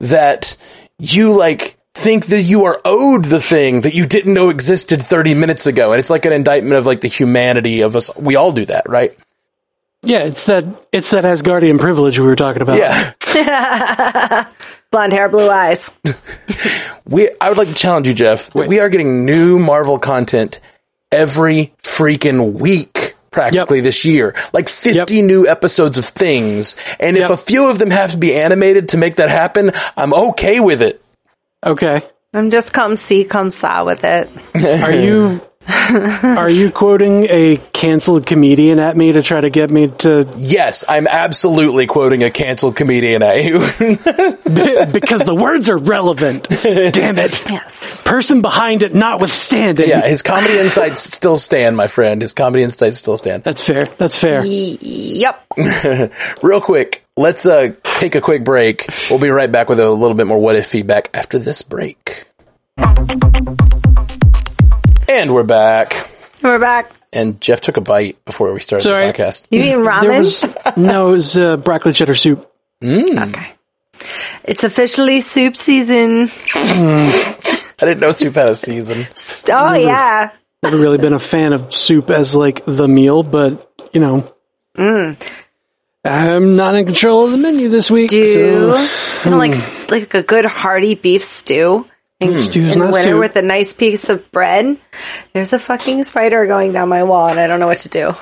that 0.00 0.56
you 0.98 1.36
like 1.36 1.78
think 1.94 2.26
that 2.26 2.42
you 2.42 2.64
are 2.64 2.80
owed 2.84 3.24
the 3.24 3.40
thing 3.40 3.82
that 3.82 3.94
you 3.94 4.06
didn't 4.06 4.34
know 4.34 4.48
existed 4.48 5.02
30 5.02 5.34
minutes 5.34 5.66
ago. 5.66 5.92
And 5.92 6.00
it's 6.00 6.10
like 6.10 6.24
an 6.24 6.32
indictment 6.32 6.74
of 6.74 6.84
like 6.84 7.00
the 7.00 7.08
humanity 7.08 7.82
of 7.82 7.96
us. 7.96 8.14
We 8.16 8.36
all 8.36 8.52
do 8.52 8.64
that, 8.66 8.88
right? 8.88 9.16
yeah, 10.04 10.24
it's 10.24 10.46
that 10.46 10.64
it's 10.90 11.10
that 11.10 11.24
Asgardian 11.24 11.78
privilege 11.78 12.18
we 12.18 12.26
were 12.26 12.36
talking 12.36 12.62
about. 12.62 12.78
Yeah. 12.78 13.12
Blonde 14.90 15.12
hair, 15.12 15.28
blue 15.28 15.48
eyes. 15.48 15.90
We, 17.06 17.30
I 17.40 17.48
would 17.48 17.56
like 17.56 17.68
to 17.68 17.74
challenge 17.74 18.06
you, 18.06 18.14
Jeff. 18.14 18.50
that 18.50 18.68
We 18.68 18.80
are 18.80 18.88
getting 18.88 19.24
new 19.24 19.58
Marvel 19.58 19.98
content 19.98 20.60
every 21.12 21.72
freaking 21.82 22.54
week, 22.54 23.14
practically 23.30 23.78
Yep. 23.78 23.84
this 23.84 24.04
year. 24.04 24.34
Like 24.52 24.68
50 24.68 25.14
Yep. 25.16 25.24
new 25.24 25.46
episodes 25.46 25.98
of 25.98 26.04
things. 26.06 26.76
And 26.98 27.16
if 27.16 27.30
a 27.30 27.36
few 27.36 27.68
of 27.68 27.78
them 27.78 27.90
have 27.90 28.10
to 28.12 28.18
be 28.18 28.34
animated 28.34 28.90
to 28.90 28.96
make 28.98 29.16
that 29.16 29.28
happen, 29.30 29.70
I'm 29.96 30.12
okay 30.12 30.60
with 30.60 30.82
it. 30.82 31.00
Okay. 31.64 32.02
I'm 32.34 32.50
just 32.50 32.72
come 32.72 32.96
see, 32.96 33.24
come 33.24 33.50
saw 33.50 33.84
with 33.84 34.04
it. 34.04 34.28
Are 34.82 34.90
you 34.92 35.40
are 35.68 36.50
you 36.50 36.70
quoting 36.70 37.26
a 37.28 37.56
canceled 37.72 38.26
comedian 38.26 38.78
at 38.78 38.96
me 38.96 39.12
to 39.12 39.22
try 39.22 39.40
to 39.40 39.50
get 39.50 39.70
me 39.70 39.88
to 39.88 40.28
Yes, 40.36 40.84
I'm 40.88 41.06
absolutely 41.06 41.86
quoting 41.86 42.22
a 42.24 42.30
canceled 42.30 42.76
comedian 42.76 43.22
at 43.22 43.44
you. 43.44 43.58
because 44.92 45.20
the 45.20 45.34
words 45.34 45.68
are 45.68 45.78
relevant. 45.78 46.48
Damn 46.48 47.18
it. 47.18 47.44
Yes. 47.48 48.00
Person 48.04 48.42
behind 48.42 48.82
it 48.82 48.94
notwithstanding. 48.94 49.88
yeah, 49.88 50.06
his 50.06 50.22
comedy 50.22 50.58
insights 50.58 51.02
still 51.02 51.36
stand, 51.36 51.76
my 51.76 51.86
friend. 51.86 52.22
His 52.22 52.34
comedy 52.34 52.62
insights 52.62 52.98
still 52.98 53.16
stand. 53.16 53.44
That's 53.44 53.62
fair. 53.62 53.84
That's 53.84 54.16
fair. 54.16 54.44
Yep. 54.44 55.46
Real 56.42 56.60
quick, 56.60 57.04
let's 57.16 57.46
uh, 57.46 57.74
take 57.82 58.14
a 58.14 58.20
quick 58.20 58.44
break. 58.44 58.86
We'll 59.10 59.18
be 59.20 59.28
right 59.28 59.50
back 59.50 59.68
with 59.68 59.78
a 59.80 59.90
little 59.90 60.16
bit 60.16 60.26
more 60.26 60.38
what 60.38 60.56
if 60.56 60.66
feedback 60.66 61.10
after 61.14 61.38
this 61.38 61.62
break. 61.62 62.26
And 65.14 65.34
we're 65.34 65.42
back. 65.44 66.08
We're 66.42 66.58
back. 66.58 66.90
And 67.12 67.38
Jeff 67.38 67.60
took 67.60 67.76
a 67.76 67.82
bite 67.82 68.24
before 68.24 68.52
we 68.54 68.60
started 68.60 68.84
Sorry. 68.84 69.06
the 69.08 69.12
podcast. 69.12 69.46
You 69.50 69.60
eating 69.60 69.76
ramen? 69.84 70.20
Was 70.20 70.76
no, 70.76 71.10
it 71.10 71.12
was 71.12 71.36
uh, 71.36 71.58
broccoli 71.58 71.92
cheddar 71.92 72.14
soup. 72.14 72.50
okay. 72.82 73.52
It's 74.44 74.64
officially 74.64 75.20
soup 75.20 75.54
season. 75.56 76.30
I 76.54 77.44
didn't 77.80 78.00
know 78.00 78.10
soup 78.12 78.34
had 78.36 78.48
a 78.48 78.54
season. 78.54 79.06
Oh 79.50 79.74
yeah. 79.74 80.30
Never 80.62 80.78
really 80.78 80.98
been 80.98 81.12
a 81.12 81.20
fan 81.20 81.52
of 81.52 81.74
soup 81.74 82.08
as 82.08 82.34
like 82.34 82.64
the 82.64 82.88
meal, 82.88 83.22
but 83.22 83.70
you 83.92 84.00
know, 84.00 84.32
Mm. 84.78 85.20
I'm 86.06 86.54
not 86.56 86.74
in 86.74 86.86
control 86.86 87.26
of 87.26 87.32
the 87.32 87.36
menu 87.38 87.68
this 87.68 87.90
week. 87.90 88.08
Stew. 88.10 88.24
So 88.24 88.88
You 89.24 89.30
know, 89.30 89.36
like 89.36 89.54
like 89.90 90.14
a 90.14 90.22
good 90.22 90.46
hearty 90.46 90.94
beef 90.94 91.22
stew. 91.22 91.86
In, 92.30 92.38
stew's 92.38 92.74
in 92.74 92.80
not 92.80 92.92
winter 92.92 93.10
soup. 93.10 93.20
with 93.20 93.36
a 93.36 93.42
nice 93.42 93.72
piece 93.72 94.08
of 94.08 94.30
bread. 94.32 94.76
There's 95.32 95.52
a 95.52 95.58
fucking 95.58 96.04
spider 96.04 96.46
going 96.46 96.72
down 96.72 96.88
my 96.88 97.02
wall, 97.02 97.28
and 97.28 97.38
I 97.40 97.46
don't 97.46 97.60
know 97.60 97.66
what 97.66 97.78
to 97.78 97.88
do. 97.88 98.14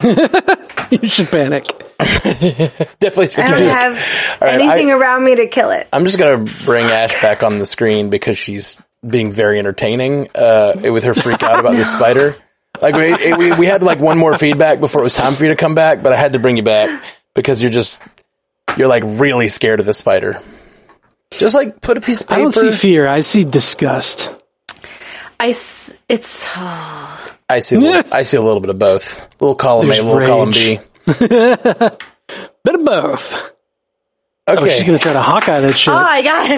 you 0.90 1.08
should 1.08 1.28
panic. 1.28 1.66
Definitely 1.98 3.28
should 3.30 3.40
I 3.40 3.48
don't 3.48 3.58
do 3.58 3.64
it. 3.64 3.70
have 3.70 4.38
All 4.40 4.48
right, 4.48 4.60
anything 4.60 4.90
I- 4.90 4.94
around 4.94 5.24
me 5.24 5.36
to 5.36 5.46
kill 5.48 5.70
it. 5.70 5.88
I'm 5.92 6.04
just 6.04 6.18
gonna 6.18 6.44
bring 6.64 6.86
Ash 6.86 7.20
back 7.20 7.42
on 7.42 7.56
the 7.56 7.66
screen 7.66 8.08
because 8.10 8.38
she's 8.38 8.80
being 9.06 9.30
very 9.30 9.58
entertaining 9.58 10.28
uh, 10.34 10.74
with 10.76 11.04
her 11.04 11.14
freak 11.14 11.42
out 11.42 11.58
about 11.58 11.72
this 11.74 11.92
spider. 11.92 12.36
Like 12.80 12.94
we, 12.94 13.32
we 13.34 13.52
we 13.56 13.66
had 13.66 13.82
like 13.82 13.98
one 13.98 14.18
more 14.18 14.38
feedback 14.38 14.78
before 14.78 15.00
it 15.00 15.04
was 15.04 15.14
time 15.14 15.34
for 15.34 15.44
you 15.44 15.50
to 15.50 15.56
come 15.56 15.74
back, 15.74 16.00
but 16.02 16.12
I 16.12 16.16
had 16.16 16.34
to 16.34 16.38
bring 16.38 16.56
you 16.56 16.62
back 16.62 17.02
because 17.34 17.60
you're 17.60 17.72
just 17.72 18.00
you're 18.76 18.86
like 18.88 19.02
really 19.04 19.48
scared 19.48 19.80
of 19.80 19.86
the 19.86 19.92
spider. 19.92 20.40
Just 21.32 21.54
like 21.54 21.80
put 21.80 21.96
a 21.96 22.00
piece 22.00 22.22
of 22.22 22.28
paper. 22.28 22.40
I 22.40 22.42
don't 22.42 22.52
see 22.52 22.70
fear. 22.76 23.06
I 23.06 23.20
see 23.20 23.44
disgust. 23.44 24.30
I 25.40 25.50
s- 25.50 25.92
it's 26.08 26.44
I 26.56 27.60
see 27.60 27.76
a 27.76 27.80
little, 27.80 28.12
I 28.14 28.22
see 28.22 28.36
a 28.36 28.42
little 28.42 28.60
bit 28.60 28.70
of 28.70 28.78
both. 28.78 29.22
A 29.40 29.44
little 29.44 29.54
column 29.54 29.86
A, 29.86 29.90
a 29.90 29.92
There's 29.94 30.04
little 30.04 30.26
column 30.26 30.50
B. 30.50 30.78
Bit 32.64 32.74
of 32.74 32.84
both. 32.84 33.52
Oh, 34.50 34.66
she's 34.66 34.84
gonna 34.84 34.98
try 34.98 35.12
to 35.12 35.20
Hawkeye 35.22 35.60
that 35.60 35.76
shit. 35.76 35.92
oh 35.92 36.02
my 36.02 36.22
god. 36.22 36.48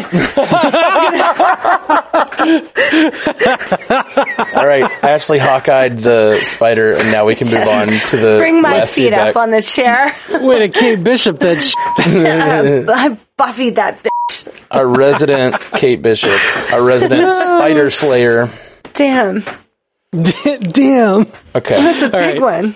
all 4.55 4.67
right. 4.67 4.85
Ashley 5.05 5.39
Hawkeyed 5.39 6.01
the 6.03 6.41
spider, 6.43 6.93
and 6.93 7.11
now 7.11 7.27
we 7.27 7.35
can 7.35 7.49
move 7.49 7.67
on 7.67 7.89
to 8.09 8.17
the 8.17 8.37
Bring 8.39 8.63
my 8.63 8.79
last 8.79 8.95
feet 8.95 9.05
feedback. 9.05 9.31
up 9.31 9.37
on 9.37 9.51
the 9.51 9.63
chair. 9.63 10.15
Way 10.31 10.61
to 10.61 10.69
Kate 10.69 11.03
Bishop 11.03 11.39
that 11.41 11.61
sh- 11.63 11.75
I 11.79 13.19
Buffy 13.37 13.71
that 13.71 14.03
bitch. 14.03 14.53
Our 14.71 14.87
resident 14.87 15.61
Kate 15.77 16.01
Bishop, 16.01 16.33
our 16.73 16.83
resident 16.83 17.35
spider 17.35 17.91
slayer. 17.91 18.49
Damn. 18.95 19.43
Damn. 20.13 21.27
Okay. 21.55 21.75
That's 21.75 22.03
a 22.03 22.09
big 22.09 22.41
right. 22.41 22.41
one. 22.41 22.75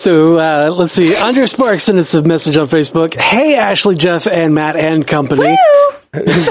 So 0.00 0.38
uh, 0.38 0.70
let's 0.70 0.94
see. 0.94 1.14
Andre 1.14 1.46
Sparks 1.46 1.84
sent 1.84 1.98
us 1.98 2.14
a 2.14 2.22
message 2.22 2.56
on 2.56 2.68
Facebook. 2.68 3.12
Hey, 3.20 3.56
Ashley, 3.56 3.96
Jeff, 3.96 4.26
and 4.26 4.54
Matt 4.54 4.74
and 4.74 5.06
company. 5.06 5.42
Just 6.14 6.48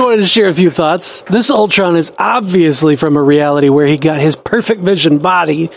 wanted 0.00 0.16
to 0.16 0.26
share 0.26 0.48
a 0.48 0.52
few 0.54 0.68
thoughts. 0.68 1.20
This 1.22 1.48
Ultron 1.48 1.94
is 1.94 2.12
obviously 2.18 2.96
from 2.96 3.16
a 3.16 3.22
reality 3.22 3.68
where 3.68 3.86
he 3.86 3.98
got 3.98 4.20
his 4.20 4.34
perfect 4.34 4.82
vision 4.82 5.18
body 5.18 5.70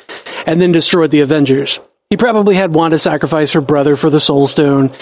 and 0.48 0.60
then 0.60 0.72
destroyed 0.72 1.12
the 1.12 1.20
Avengers. 1.20 1.80
He 2.10 2.18
probably 2.18 2.56
had 2.56 2.74
Wanda 2.74 2.98
sacrifice 2.98 3.52
her 3.52 3.62
brother 3.62 3.96
for 3.96 4.10
the 4.10 4.20
Soul 4.20 4.48
Stone. 4.48 4.96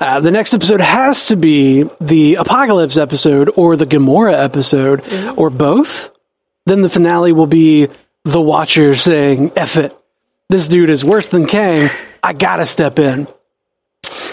Uh, 0.00 0.20
the 0.20 0.30
next 0.30 0.54
episode 0.54 0.80
has 0.80 1.26
to 1.26 1.36
be 1.36 1.84
the 2.00 2.36
Apocalypse 2.36 2.96
episode 2.96 3.50
or 3.54 3.76
the 3.76 3.86
Gamora 3.86 4.32
episode 4.32 5.06
or 5.36 5.50
both. 5.50 6.10
Then 6.64 6.80
the 6.80 6.88
finale 6.88 7.32
will 7.32 7.46
be 7.46 7.88
the 8.24 8.40
Watcher 8.40 8.94
saying, 8.94 9.52
F 9.54 9.76
it. 9.76 9.97
This 10.50 10.66
dude 10.66 10.88
is 10.88 11.04
worse 11.04 11.26
than 11.26 11.46
Kang. 11.46 11.90
I 12.22 12.32
gotta 12.32 12.64
step 12.64 12.98
in. 12.98 13.28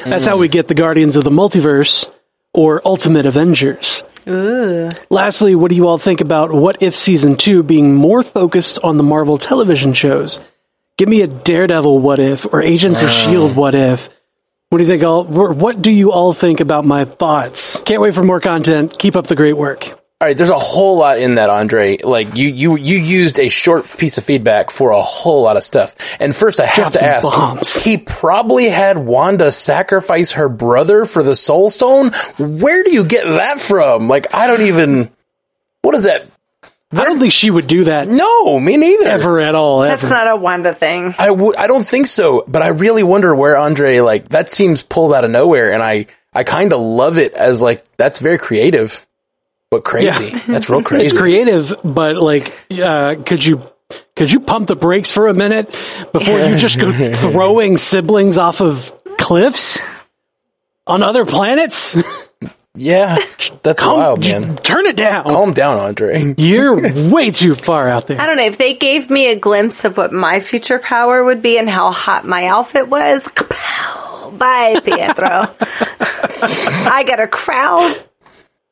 That's 0.06 0.26
how 0.26 0.38
we 0.38 0.48
get 0.48 0.68
the 0.68 0.74
Guardians 0.74 1.18
of 1.18 1.24
the 1.24 1.30
Multiverse 1.30 2.10
or 2.54 2.82
Ultimate 2.86 3.26
Avengers. 3.26 4.04
Lastly, 5.10 5.56
what 5.56 5.70
do 5.70 5.76
you 5.76 5.88
all 5.88 5.98
think 5.98 6.22
about 6.22 6.54
What 6.54 6.82
If 6.82 6.96
Season 6.96 7.36
2 7.36 7.64
being 7.64 7.94
more 7.94 8.24
focused 8.24 8.80
on 8.82 8.98
the 8.98 9.04
Marvel 9.04 9.38
television 9.38 9.94
shows? 9.94 10.40
Give 10.98 11.10
me 11.10 11.22
a 11.22 11.28
Daredevil 11.28 12.00
What 12.00 12.20
If 12.20 12.46
or 12.46 12.62
Agents 12.62 13.02
of 13.02 13.10
uh. 13.10 13.12
S.H.I.E.L.D. 13.12 13.54
What 13.56 13.76
If. 13.76 14.10
What 14.70 14.78
do 14.78 14.84
you 14.86 14.90
think 14.90 15.04
all, 15.04 15.26
what 15.26 15.82
do 15.82 15.92
you 15.92 16.12
all 16.12 16.34
think 16.34 16.60
about 16.60 16.86
my 16.86 17.06
thoughts? 17.06 17.80
Can't 17.82 18.02
wait 18.02 18.14
for 18.14 18.24
more 18.24 18.40
content. 18.40 18.98
Keep 18.98 19.16
up 19.16 19.28
the 19.28 19.36
great 19.36 19.58
work. 19.58 20.00
All 20.22 20.30
right, 20.30 20.38
there's 20.38 20.50
a 20.50 20.58
whole 20.58 20.98
lot 20.98 21.20
in 21.20 21.36
that, 21.36 21.50
Andre. 21.50 21.98
Like 21.98 22.36
you, 22.36 22.48
you, 22.48 22.78
you 22.78 22.98
used 22.98 23.38
a 23.38 23.50
short 23.50 23.86
piece 23.98 24.18
of 24.18 24.24
feedback 24.24 24.72
for 24.72 24.92
a 24.92 25.02
whole 25.02 25.44
lot 25.44 25.58
of 25.58 25.64
stuff. 25.64 25.94
And 26.22 26.34
first, 26.34 26.62
I 26.62 26.66
have 26.66 26.94
Drop 26.94 26.94
to 26.94 27.04
ask: 27.04 27.28
bombs. 27.30 27.84
he 27.84 27.98
probably 27.98 28.70
had 28.70 28.98
Wanda 28.98 29.52
sacrifice 29.52 30.32
her 30.34 30.48
brother 30.48 31.04
for 31.04 31.22
the 31.22 31.36
Soul 31.36 31.70
Stone. 31.70 32.12
Where 32.38 32.82
do 32.84 32.92
you 32.94 33.04
get 33.04 33.26
that 33.26 33.60
from? 33.60 34.08
Like, 34.08 34.34
I 34.34 34.48
don't 34.48 34.62
even. 34.62 35.12
What 35.82 35.96
is 35.96 36.06
that? 36.06 36.26
I 36.94 37.04
don't 37.04 37.20
think 37.20 37.34
she 37.34 37.52
would 37.52 37.68
do 37.68 37.84
that 37.86 38.08
No, 38.08 38.58
me 38.58 38.78
neither. 38.78 39.08
ever 39.10 39.40
at 39.42 39.54
all. 39.54 39.84
Ever. 39.84 39.98
That's 39.98 40.10
not 40.10 40.30
a 40.32 40.38
Wanda 40.38 40.74
thing. 40.74 41.14
I. 41.20 41.30
I 41.58 41.68
don't 41.68 41.86
think 41.86 42.08
so. 42.08 42.46
But 42.48 42.62
I 42.62 42.70
really 42.70 43.04
wonder 43.04 43.36
where 43.36 43.58
Andre. 43.58 44.00
Like 44.00 44.30
that 44.30 44.50
seems 44.50 44.82
pulled 44.82 45.14
out 45.14 45.26
of 45.26 45.32
nowhere, 45.32 45.74
and 45.74 45.84
I, 45.84 46.06
I 46.34 46.46
kind 46.46 46.72
of 46.72 46.80
love 46.80 47.18
it 47.18 47.34
as 47.34 47.62
like 47.62 47.84
that's 47.98 48.20
very 48.20 48.38
creative, 48.38 49.06
but 49.72 49.84
crazy. 49.84 50.28
Yeah. 50.28 50.44
That's 50.48 50.70
real 50.70 50.84
crazy. 50.84 51.06
It's 51.06 51.18
creative, 51.18 51.74
but 51.84 52.18
like, 52.18 52.54
uh, 52.72 53.16
could 53.26 53.44
you 53.44 53.64
could 54.16 54.32
you 54.32 54.40
pump 54.40 54.68
the 54.68 54.76
brakes 54.76 55.12
for 55.12 55.28
a 55.28 55.34
minute 55.34 55.70
before 56.12 56.40
you 56.40 56.58
just 56.58 56.80
go 56.80 56.92
throwing 57.14 57.78
siblings 57.78 58.38
off 58.38 58.62
of 58.62 58.92
cliffs 59.18 59.82
on 60.88 61.04
other 61.04 61.26
planets? 61.26 61.98
Yeah, 62.78 63.18
that's 63.64 63.80
Calm- 63.80 63.98
wild, 63.98 64.20
man. 64.20 64.58
Turn 64.58 64.86
it 64.86 64.98
down. 64.98 65.30
Calm 65.30 65.54
down, 65.54 65.80
Andre. 65.80 66.36
You're 66.38 67.10
way 67.10 67.32
too 67.32 67.56
far 67.56 67.88
out 67.88 68.08
there. 68.08 68.20
I 68.20 68.26
don't 68.26 68.36
know 68.36 68.44
if 68.46 68.58
they 68.58 68.74
gave 68.76 69.10
me 69.10 69.32
a 69.32 69.40
glimpse 69.40 69.86
of 69.86 69.96
what 69.96 70.12
my 70.12 70.42
future 70.42 70.80
power 70.80 71.24
would 71.24 71.42
be 71.42 71.58
and 71.58 71.70
how 71.70 71.92
hot 71.92 72.28
my 72.28 72.48
outfit 72.48 72.90
was. 72.90 73.28
Kapow! 73.30 74.38
Bye, 74.38 74.82
Pietro. 74.84 75.56
I 76.42 77.04
get 77.08 77.22
a 77.22 77.28
crown. 77.28 77.96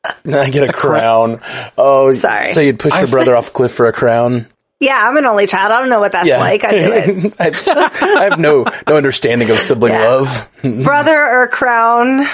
I 0.32 0.50
get 0.50 0.68
a 0.68 0.72
crown. 0.72 1.40
Oh, 1.78 2.12
Sorry. 2.12 2.52
So 2.52 2.60
you'd 2.60 2.78
push 2.78 2.94
your 2.96 3.06
brother 3.08 3.34
off 3.36 3.48
a 3.48 3.50
cliff 3.52 3.72
for 3.72 3.86
a 3.86 3.92
crown? 3.92 4.46
Yeah, 4.80 4.98
I'm 5.08 5.16
an 5.16 5.24
only 5.24 5.46
child. 5.46 5.72
I 5.72 5.80
don't 5.80 5.88
know 5.88 6.00
what 6.00 6.12
that's 6.12 6.26
Yeah. 6.28 6.40
like. 6.40 6.62
I 6.64 6.70
do 6.72 6.92
it. 6.92 7.36
I, 7.40 8.20
I 8.20 8.24
have 8.24 8.38
no 8.38 8.66
no 8.86 8.96
understanding 8.96 9.48
of 9.50 9.58
sibling 9.58 9.92
Yeah. 9.94 10.04
love. 10.04 10.48
Brother 10.84 11.14
or 11.24 11.48
crown. 11.48 12.26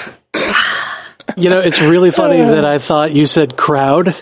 You 1.37 1.49
know, 1.49 1.59
it's 1.59 1.79
really 1.79 2.11
funny 2.11 2.41
that 2.41 2.65
I 2.65 2.77
thought 2.79 3.13
you 3.13 3.25
said 3.25 3.55
crowd 3.55 4.15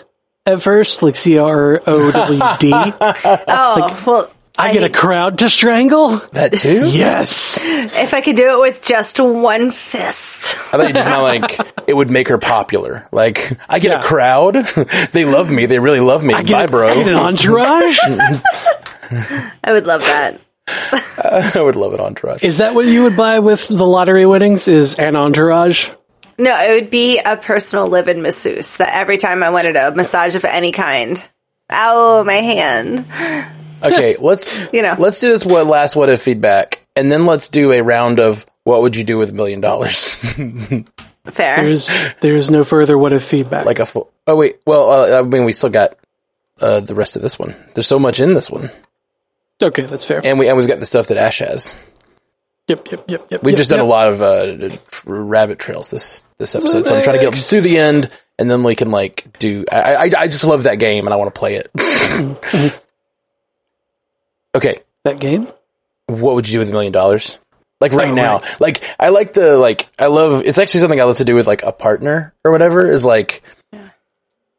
at 0.46 0.62
first, 0.62 1.02
like 1.02 1.16
C 1.16 1.38
R 1.38 1.82
O 1.86 2.10
W 2.12 2.40
D. 2.60 2.72
Oh, 2.72 4.02
well, 4.06 4.30
I 4.58 4.72
get 4.72 4.82
a 4.84 4.90
crowd 4.90 5.38
to 5.38 5.48
strangle. 5.50 6.18
That 6.32 6.56
too? 6.58 6.86
Yes. 6.90 7.58
if 7.62 8.12
I 8.14 8.20
could 8.20 8.36
do 8.36 8.50
it 8.58 8.60
with 8.60 8.82
just 8.82 9.18
one 9.20 9.70
fist. 9.70 10.56
I 10.72 10.76
thought 10.76 10.88
you 10.88 10.92
just 10.94 11.06
meant 11.08 11.22
like 11.58 11.82
it 11.86 11.94
would 11.94 12.10
make 12.10 12.28
her 12.28 12.38
popular. 12.38 13.06
Like 13.12 13.52
I 13.68 13.78
get 13.78 13.92
Yeah. 13.92 13.98
a 14.00 14.02
crowd. 14.02 14.54
they 15.12 15.24
love 15.24 15.50
me. 15.50 15.66
They 15.66 15.78
really 15.78 16.00
love 16.00 16.22
me. 16.24 16.34
I 16.34 16.42
get, 16.42 16.52
Bye, 16.52 16.66
bro. 16.66 16.88
I 16.88 16.94
get 16.94 17.08
an 17.08 17.14
entourage. 17.14 17.98
I 19.64 19.72
would 19.72 19.86
love 19.86 20.02
that. 20.02 20.40
I 20.68 21.52
would 21.60 21.74
love 21.76 21.94
it, 21.94 22.00
Entourage. 22.00 22.44
Is 22.44 22.58
that 22.58 22.74
what 22.76 22.86
you 22.86 23.02
would 23.02 23.16
buy 23.16 23.40
with 23.40 23.66
the 23.66 23.86
lottery 23.86 24.24
winnings? 24.24 24.68
Is 24.68 24.94
an 24.94 25.16
entourage? 25.16 25.88
No, 26.38 26.56
it 26.62 26.74
would 26.80 26.90
be 26.90 27.18
a 27.18 27.36
personal 27.36 27.88
live-in 27.88 28.22
masseuse 28.22 28.74
that 28.76 28.94
every 28.96 29.18
time 29.18 29.42
I 29.42 29.50
wanted 29.50 29.74
a 29.76 29.90
massage 29.94 30.36
of 30.36 30.44
any 30.44 30.70
kind. 30.72 31.20
Ow, 31.72 32.22
my 32.24 32.34
hand. 32.34 33.04
Okay, 33.82 34.16
let's 34.20 34.50
You 34.72 34.82
know. 34.82 34.96
let's 34.98 35.20
do 35.20 35.28
this 35.28 35.44
what 35.44 35.66
last 35.66 35.96
what 35.96 36.08
if 36.08 36.22
feedback, 36.22 36.80
and 36.96 37.10
then 37.10 37.26
let's 37.26 37.48
do 37.48 37.72
a 37.72 37.82
round 37.82 38.20
of 38.20 38.46
what 38.64 38.82
would 38.82 38.96
you 38.96 39.04
do 39.04 39.18
with 39.18 39.30
a 39.30 39.32
million 39.32 39.60
dollars? 39.60 40.16
Fair. 41.24 41.56
There's 41.56 41.90
there's 42.20 42.50
no 42.50 42.64
further 42.64 42.96
what 42.96 43.12
if 43.12 43.24
feedback. 43.24 43.66
Like 43.66 43.78
a 43.78 43.86
full. 43.86 44.10
Oh 44.26 44.36
wait, 44.36 44.60
well 44.66 44.90
uh, 44.90 45.20
I 45.20 45.22
mean 45.22 45.44
we 45.44 45.52
still 45.52 45.70
got 45.70 45.96
uh, 46.60 46.80
the 46.80 46.94
rest 46.94 47.16
of 47.16 47.22
this 47.22 47.38
one. 47.38 47.54
There's 47.74 47.86
so 47.86 47.98
much 47.98 48.20
in 48.20 48.34
this 48.34 48.50
one, 48.50 48.70
okay, 49.62 49.82
that's 49.86 50.04
fair. 50.04 50.20
and 50.24 50.38
we 50.38 50.48
and 50.48 50.56
we've 50.56 50.68
got 50.68 50.78
the 50.78 50.86
stuff 50.86 51.08
that 51.08 51.16
Ash 51.16 51.40
has. 51.40 51.74
Yep, 52.68 52.86
yep, 52.90 53.04
yep, 53.08 53.26
yep. 53.30 53.42
We've 53.42 53.52
yep, 53.52 53.58
just 53.58 53.70
done 53.70 53.80
yep. 53.80 53.86
a 53.86 53.88
lot 53.88 54.12
of 54.12 54.22
uh, 54.22 54.76
rabbit 55.04 55.58
trails 55.58 55.90
this 55.90 56.22
this 56.38 56.54
episode, 56.54 56.86
so 56.86 56.96
I'm 56.96 57.02
trying 57.02 57.18
to 57.18 57.24
get 57.24 57.36
through 57.36 57.62
the 57.62 57.78
end, 57.78 58.08
and 58.38 58.50
then 58.50 58.62
we 58.62 58.76
can 58.76 58.90
like 58.90 59.38
do. 59.38 59.64
I 59.70 59.94
I, 59.94 60.10
I 60.16 60.26
just 60.28 60.44
love 60.44 60.64
that 60.64 60.76
game, 60.76 61.06
and 61.06 61.12
I 61.12 61.16
want 61.16 61.34
to 61.34 61.38
play 61.38 61.56
it. 61.56 62.82
okay, 64.54 64.80
that 65.04 65.18
game. 65.20 65.48
what 66.06 66.34
would 66.34 66.48
you 66.48 66.52
do 66.54 66.58
with 66.60 66.68
a 66.68 66.72
million 66.72 66.92
dollars? 66.92 67.38
Like 67.80 67.92
right 67.94 68.10
Oh, 68.10 68.14
now, 68.14 68.38
right. 68.40 68.60
like 68.60 68.84
I 69.00 69.08
like 69.08 69.32
the 69.32 69.56
like 69.56 69.88
I 69.98 70.06
love. 70.06 70.42
It's 70.44 70.58
actually 70.58 70.80
something 70.80 71.00
I 71.00 71.04
love 71.04 71.16
to 71.16 71.24
do 71.24 71.34
with 71.34 71.46
like 71.46 71.62
a 71.62 71.72
partner 71.72 72.34
or 72.44 72.52
whatever. 72.52 72.90
Is 72.90 73.04
like, 73.06 73.42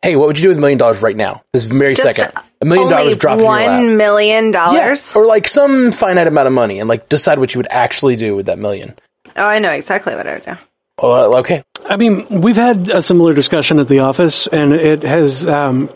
hey, 0.01 0.15
what 0.15 0.27
would 0.27 0.37
you 0.39 0.43
do 0.43 0.47
with 0.49 0.57
a 0.57 0.61
million 0.61 0.79
dollars 0.79 1.01
right 1.03 1.15
now? 1.15 1.43
This 1.53 1.65
very 1.65 1.93
Just 1.93 2.01
second, 2.03 2.31
a 2.61 2.65
million 2.65 2.85
Only 2.87 2.95
dollars 2.97 3.17
dropped 3.17 3.41
in 3.41 3.45
your 3.45 3.55
lap. 3.55 3.83
one 3.83 3.97
million 3.97 4.49
dollars. 4.51 5.15
or 5.15 5.27
like 5.27 5.47
some 5.47 5.91
finite 5.91 6.25
amount 6.27 6.47
of 6.47 6.53
money, 6.53 6.79
and 6.79 6.89
like 6.89 7.09
decide 7.09 7.37
what 7.37 7.53
you 7.53 7.59
would 7.59 7.67
actually 7.69 8.15
do 8.15 8.35
with 8.35 8.47
that 8.47 8.57
million. 8.57 8.95
Oh, 9.35 9.45
I 9.45 9.59
know 9.59 9.71
exactly 9.71 10.15
what 10.15 10.25
I 10.25 10.33
would 10.33 10.45
do. 10.45 10.57
Well, 11.01 11.33
uh, 11.35 11.39
okay, 11.41 11.63
I 11.85 11.97
mean, 11.97 12.41
we've 12.41 12.55
had 12.55 12.89
a 12.89 13.01
similar 13.03 13.33
discussion 13.35 13.77
at 13.79 13.87
the 13.87 13.99
office, 13.99 14.47
and 14.47 14.73
it 14.73 15.03
has. 15.03 15.45
Um, 15.47 15.91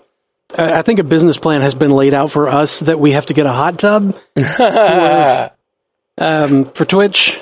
I 0.57 0.79
I 0.79 0.81
think 0.81 0.99
a 0.99 1.03
business 1.03 1.37
plan 1.37 1.61
has 1.61 1.75
been 1.75 1.91
laid 1.91 2.13
out 2.13 2.31
for 2.31 2.47
us 2.47 2.79
that 2.81 2.99
we 2.99 3.11
have 3.11 3.25
to 3.27 3.33
get 3.33 3.45
a 3.45 3.53
hot 3.53 3.79
tub 3.79 4.17
for, 4.57 5.51
um, 6.17 6.71
for 6.71 6.85
Twitch. 6.85 7.37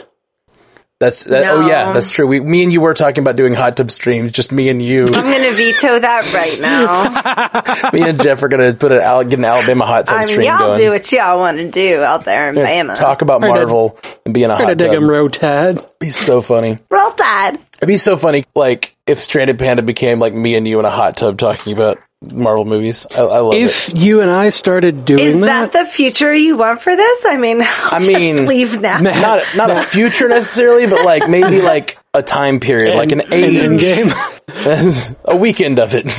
that's 1.00 1.26
that. 1.26 1.46
Oh 1.48 1.68
yeah, 1.68 1.92
that's 1.92 2.12
true. 2.12 2.26
We, 2.28 2.40
me 2.40 2.64
and 2.64 2.72
you 2.72 2.82
were 2.82 2.94
talking 2.94 3.22
about 3.22 3.36
doing 3.36 3.54
hot 3.54 3.76
tub 3.78 3.92
streams, 3.92 4.32
just 4.32 4.52
me 4.52 4.70
and 4.70 4.82
you. 4.82 5.04
I'm 5.06 5.12
going 5.26 5.42
to 5.44 5.52
veto 5.52 6.00
that 6.00 6.34
right 6.34 6.62
now. 6.62 7.92
me 7.94 8.08
and 8.10 8.22
Jeff 8.22 8.42
are 8.42 8.48
gonna 8.48 8.74
put 8.74 8.92
an 8.94 9.02
Al- 9.02 9.24
get 9.26 9.38
an 9.40 9.46
Alabama 9.46 9.86
hot 9.86 10.08
tub 10.08 10.16
I 10.16 10.20
mean, 10.22 10.28
stream 10.30 10.48
y'all 10.48 10.60
going. 10.60 10.80
do 10.80 10.90
what 10.92 11.12
y'all 11.12 11.40
want 11.40 11.58
to 11.58 11.70
do 11.70 12.02
out 12.02 12.24
there 12.26 12.50
in 12.50 12.56
Bama. 12.56 12.96
Talk 12.96 13.22
about 13.22 13.42
Right, 13.42 13.50
Marvel 13.50 14.00
and 14.26 14.34
be 14.34 14.44
in 14.44 14.50
a 14.52 14.56
Trying 14.56 14.60
to 14.60 14.66
hot 14.72 14.78
dig 14.78 14.92
tub. 14.92 14.98
him 15.04 15.10
Roll 15.10 15.30
Tide. 15.30 15.86
He's 16.00 16.16
so 16.16 16.40
funny. 16.42 16.80
Roll 16.90 17.12
Tide. 17.12 17.60
It'd 17.78 17.88
be 17.88 17.98
so 17.98 18.16
funny, 18.16 18.46
like 18.56 18.96
if 19.06 19.20
Stranded 19.20 19.60
Panda 19.60 19.82
became 19.84 20.20
like 20.20 20.34
me 20.34 20.56
and 20.56 20.66
you 20.66 20.80
in 20.80 20.86
a 20.86 20.90
hot 20.90 21.18
tub 21.18 21.38
talking 21.38 21.74
about 21.74 22.00
Marvel 22.32 22.66
movies. 22.66 23.08
I, 23.12 23.22
I 23.22 23.40
love 23.40 23.54
it. 23.54 23.64
If 23.64 23.92
you 23.96 24.22
and 24.22 24.32
I 24.32 24.50
started 24.50 25.06
doing 25.06 25.26
Is 25.26 25.42
that 25.42 25.74
the 25.74 25.86
future 25.86 26.34
you 26.34 26.58
want 26.58 26.82
for 26.82 26.96
this? 26.96 27.26
I 27.26 27.38
mean, 27.38 27.62
I'll 27.66 27.96
I 27.96 28.00
mean, 28.00 28.38
just 28.38 28.48
leave 28.48 28.82
now. 28.82 29.00
Man. 29.00 29.22
Not 29.22 29.44
not 29.56 29.70
a 29.70 29.84
future 29.84 30.28
necessarily, 30.28 30.88
but 30.88 31.04
like 31.04 31.30
maybe 31.30 31.62
like 31.74 31.98
a 32.14 32.22
time 32.22 32.60
period, 32.60 32.96
like 32.96 33.12
an 33.12 33.34
age, 33.34 33.58
end 33.58 33.80
game. 33.80 34.14
a 35.26 35.36
weekend 35.36 35.80
of 35.80 35.94
it. 35.96 36.10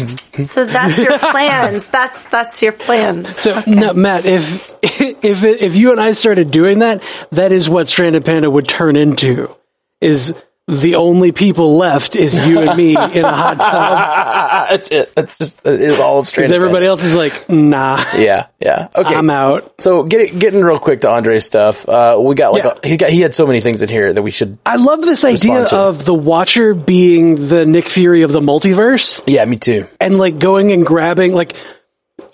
So 0.46 0.64
that's 0.64 0.98
your 0.98 1.18
plans. 1.18 1.86
That's 1.86 2.24
that's 2.26 2.62
your 2.62 2.72
plans. 2.72 3.36
So, 3.36 3.62
no, 3.66 3.92
Matt, 3.94 4.26
if 4.26 4.72
if 4.82 5.44
if 5.44 5.76
you 5.76 5.92
and 5.92 6.00
I 6.00 6.12
started 6.12 6.50
doing 6.50 6.80
that, 6.80 7.02
that 7.32 7.52
is 7.52 7.68
what 7.68 7.88
Stranded 7.88 8.24
Panda 8.24 8.50
would 8.50 8.68
turn 8.68 8.96
into. 8.96 9.54
Is 10.00 10.34
the 10.66 10.94
only 10.94 11.30
people 11.30 11.76
left 11.76 12.16
is 12.16 12.34
you 12.46 12.60
and 12.60 12.74
me 12.76 12.90
in 13.12 13.24
a 13.24 13.30
hot 13.30 13.58
tub 13.58 14.70
That's 14.70 14.90
it. 14.90 15.14
That's 15.14 15.36
just 15.36 15.60
it's 15.64 16.00
all 16.00 16.20
of 16.20 16.30
because 16.30 16.52
everybody 16.52 16.86
else 16.86 17.04
is 17.04 17.14
like, 17.14 17.50
nah, 17.50 18.02
Yeah, 18.16 18.46
yeah. 18.60 18.88
Okay. 18.96 19.14
I'm 19.14 19.28
out. 19.28 19.74
So 19.80 20.04
get, 20.04 20.38
getting 20.38 20.62
real 20.64 20.78
quick 20.78 21.02
to 21.02 21.10
Andre's 21.10 21.44
stuff. 21.44 21.86
Uh, 21.88 22.18
we 22.18 22.34
got 22.34 22.52
like 22.54 22.64
Yeah. 22.64 22.74
a, 22.82 22.88
he 22.88 22.96
got 22.96 23.10
he 23.10 23.20
had 23.20 23.34
so 23.34 23.46
many 23.46 23.60
things 23.60 23.82
in 23.82 23.88
here 23.90 24.10
that 24.12 24.22
we 24.22 24.30
should. 24.30 24.58
I 24.64 24.76
love 24.76 25.02
this 25.02 25.24
idea 25.24 25.66
to. 25.66 25.76
of 25.76 26.04
the 26.06 26.14
Watcher 26.14 26.72
being 26.72 27.48
the 27.48 27.66
Nick 27.66 27.90
Fury 27.90 28.22
of 28.22 28.32
the 28.32 28.40
multiverse 28.40 29.22
Yeah, 29.26 29.44
me 29.44 29.56
too. 29.56 29.86
and 30.00 30.16
like 30.18 30.38
going 30.38 30.72
and 30.72 30.86
grabbing 30.86 31.34
like. 31.34 31.54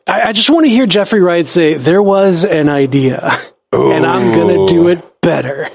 I, 0.06 0.28
I 0.28 0.32
just 0.32 0.48
want 0.50 0.66
to 0.66 0.70
hear 0.70 0.86
Jeffrey 0.86 1.20
Wright 1.20 1.46
say 1.46 1.74
there 1.74 2.02
was 2.02 2.44
an 2.44 2.68
idea, 2.68 3.38
and 3.72 4.06
I'm 4.06 4.32
gonna 4.32 4.66
do 4.66 4.88
it 4.88 5.20
better. 5.20 5.68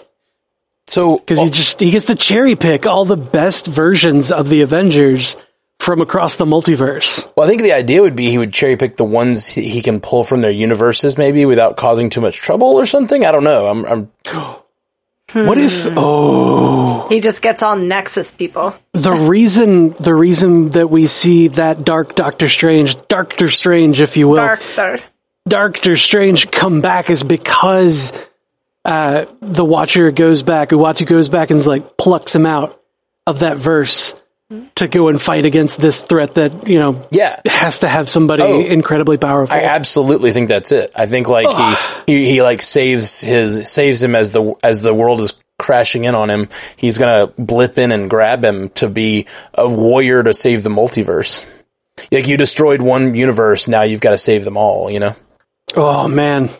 So 0.87 1.17
because 1.17 1.39
he 1.39 1.45
oh. 1.45 1.49
just 1.49 1.79
he 1.79 1.91
gets 1.91 2.05
to 2.07 2.15
cherry 2.15 2.55
pick 2.55 2.85
all 2.85 3.05
the 3.05 3.17
best 3.17 3.67
versions 3.67 4.31
of 4.31 4.49
the 4.49 4.61
Avengers 4.61 5.35
from 5.79 6.01
across 6.01 6.35
the 6.35 6.45
multiverse. 6.45 7.27
Well, 7.35 7.45
I 7.45 7.49
think 7.49 7.61
the 7.61 7.73
idea 7.73 8.01
would 8.01 8.15
be 8.15 8.29
he 8.29 8.37
would 8.37 8.53
cherry 8.53 8.77
pick 8.77 8.97
the 8.97 9.03
ones 9.03 9.47
he, 9.47 9.67
he 9.67 9.81
can 9.81 9.99
pull 9.99 10.23
from 10.23 10.41
their 10.41 10.51
universes, 10.51 11.17
maybe 11.17 11.45
without 11.45 11.77
causing 11.77 12.09
too 12.09 12.21
much 12.21 12.37
trouble 12.37 12.79
or 12.79 12.85
something. 12.85 13.25
I 13.25 13.31
don't 13.31 13.43
know. 13.43 13.67
I'm, 13.67 13.85
I'm 13.85 14.11
What 15.33 15.57
if 15.57 15.83
hmm. 15.83 15.95
oh 15.97 17.07
He 17.09 17.19
just 17.19 17.41
gets 17.41 17.61
all 17.61 17.75
Nexus 17.75 18.31
people. 18.31 18.75
the 18.93 19.11
reason 19.31 19.95
the 19.99 20.13
reason 20.13 20.69
that 20.69 20.89
we 20.89 21.07
see 21.07 21.49
that 21.49 21.83
dark 21.83 22.15
Doctor 22.15 22.47
Strange, 22.47 22.95
Doctor 23.07 23.49
Strange, 23.49 23.99
if 24.01 24.17
you 24.17 24.29
will, 24.29 24.37
Dark, 24.37 24.61
dark. 24.75 25.03
Doctor 25.47 25.97
Strange 25.97 26.49
come 26.51 26.81
back 26.81 27.09
is 27.09 27.23
because 27.23 28.13
uh, 28.85 29.25
the 29.41 29.65
Watcher 29.65 30.11
goes 30.11 30.43
back, 30.43 30.69
Uatu 30.69 31.05
goes 31.05 31.27
back 31.27 31.49
and 31.49 31.65
like 31.65 31.97
plucks 31.97 32.35
him 32.35 32.45
out 32.45 32.81
of 33.25 33.39
that 33.39 33.57
verse 33.57 34.13
to 34.75 34.87
go 34.87 35.07
and 35.07 35.19
fight 35.19 35.43
against 35.45 35.79
this 35.79 36.01
threat 36.01 36.35
that 36.35 36.67
you 36.67 36.77
know 36.77 37.07
yeah. 37.09 37.41
has 37.47 37.79
to 37.79 37.87
have 37.87 38.09
somebody 38.09 38.43
Oh. 38.43 38.59
incredibly 38.59 39.17
powerful. 39.17 39.55
I 39.55 39.61
absolutely 39.61 40.33
think 40.33 40.49
that's 40.49 40.71
it. 40.71 40.91
I 40.95 41.07
think 41.07 41.27
like 41.27 41.47
he, 42.05 42.13
he 42.13 42.29
he 42.31 42.41
like 42.43 42.61
saves 42.61 43.21
his 43.21 43.69
saves 43.69 44.03
him 44.03 44.13
as 44.13 44.31
the 44.31 44.53
as 44.63 44.81
the 44.81 44.93
world 44.93 45.19
is 45.19 45.33
crashing 45.57 46.03
in 46.03 46.13
on 46.13 46.29
him. 46.29 46.49
He's 46.77 46.99
gonna 46.99 47.27
blip 47.39 47.79
in 47.79 47.91
and 47.91 48.07
grab 48.07 48.45
him 48.45 48.69
to 48.75 48.87
be 48.87 49.25
a 49.55 49.67
warrior 49.67 50.21
to 50.21 50.33
save 50.33 50.61
the 50.61 50.69
multiverse. 50.69 51.47
Like 52.11 52.27
you 52.27 52.37
destroyed 52.37 52.83
one 52.83 53.15
universe, 53.15 53.67
now 53.67 53.81
you've 53.81 54.01
got 54.01 54.11
to 54.11 54.17
save 54.17 54.43
them 54.43 54.57
all. 54.57 54.91
You 54.91 54.99
know. 54.99 55.15
Oh 55.75 56.07
man. 56.07 56.51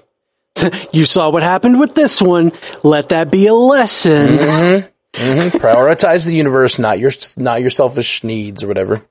You 0.94 1.06
saw 1.06 1.30
what 1.30 1.44
happened 1.44 1.80
with 1.80 1.96
this 1.96 2.22
one. 2.22 2.52
Let 2.84 3.10
that 3.10 3.30
be 3.30 3.48
a 3.48 3.54
lesson. 3.54 4.38
Mm-hmm. 4.38 4.88
Mm-hmm. 5.22 5.58
Prioritize 5.58 6.26
the 6.26 6.36
universe, 6.36 6.80
not 6.80 7.00
your 7.00 7.12
not 7.38 7.62
your 7.62 7.70
selfish 7.70 8.24
needs 8.24 8.64
or 8.64 8.68
whatever. 8.68 9.06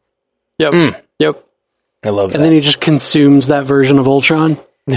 Yep. 0.58 0.72
Hmm. 0.72 0.88
Yep. 1.18 1.44
I 2.04 2.08
love 2.10 2.30
that. 2.32 2.36
And 2.36 2.44
then 2.44 2.52
he 2.52 2.60
just 2.60 2.80
consumes 2.80 3.48
that 3.48 3.66
version 3.66 3.98
of 3.98 4.06
Ultron. 4.08 4.58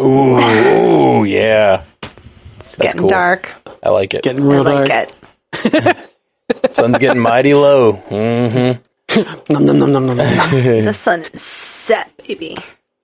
ooh, 0.00 0.38
ooh, 0.38 1.24
yeah. 1.24 1.84
It's 2.58 2.74
That's 2.76 2.94
getting 2.94 3.00
cool. 3.02 3.10
dark. 3.10 3.52
I 3.84 3.88
like 3.90 4.14
it. 4.14 4.22
Getting 4.22 4.46
I 4.46 4.54
real 4.54 4.64
like 4.64 4.88
dark. 4.88 5.10
it. 5.64 6.76
Sun's 6.76 6.98
getting 6.98 7.22
mighty 7.22 7.54
low. 7.54 7.92
hmm 7.92 8.72
Nom, 9.48 9.64
nom, 9.64 9.78
nom, 9.78 9.92
nom, 9.92 10.06
nom, 10.06 10.16
nom. 10.16 10.50
The 10.50 10.92
sun 10.92 11.22
is 11.32 11.40
set, 11.42 12.10
baby. 12.26 12.56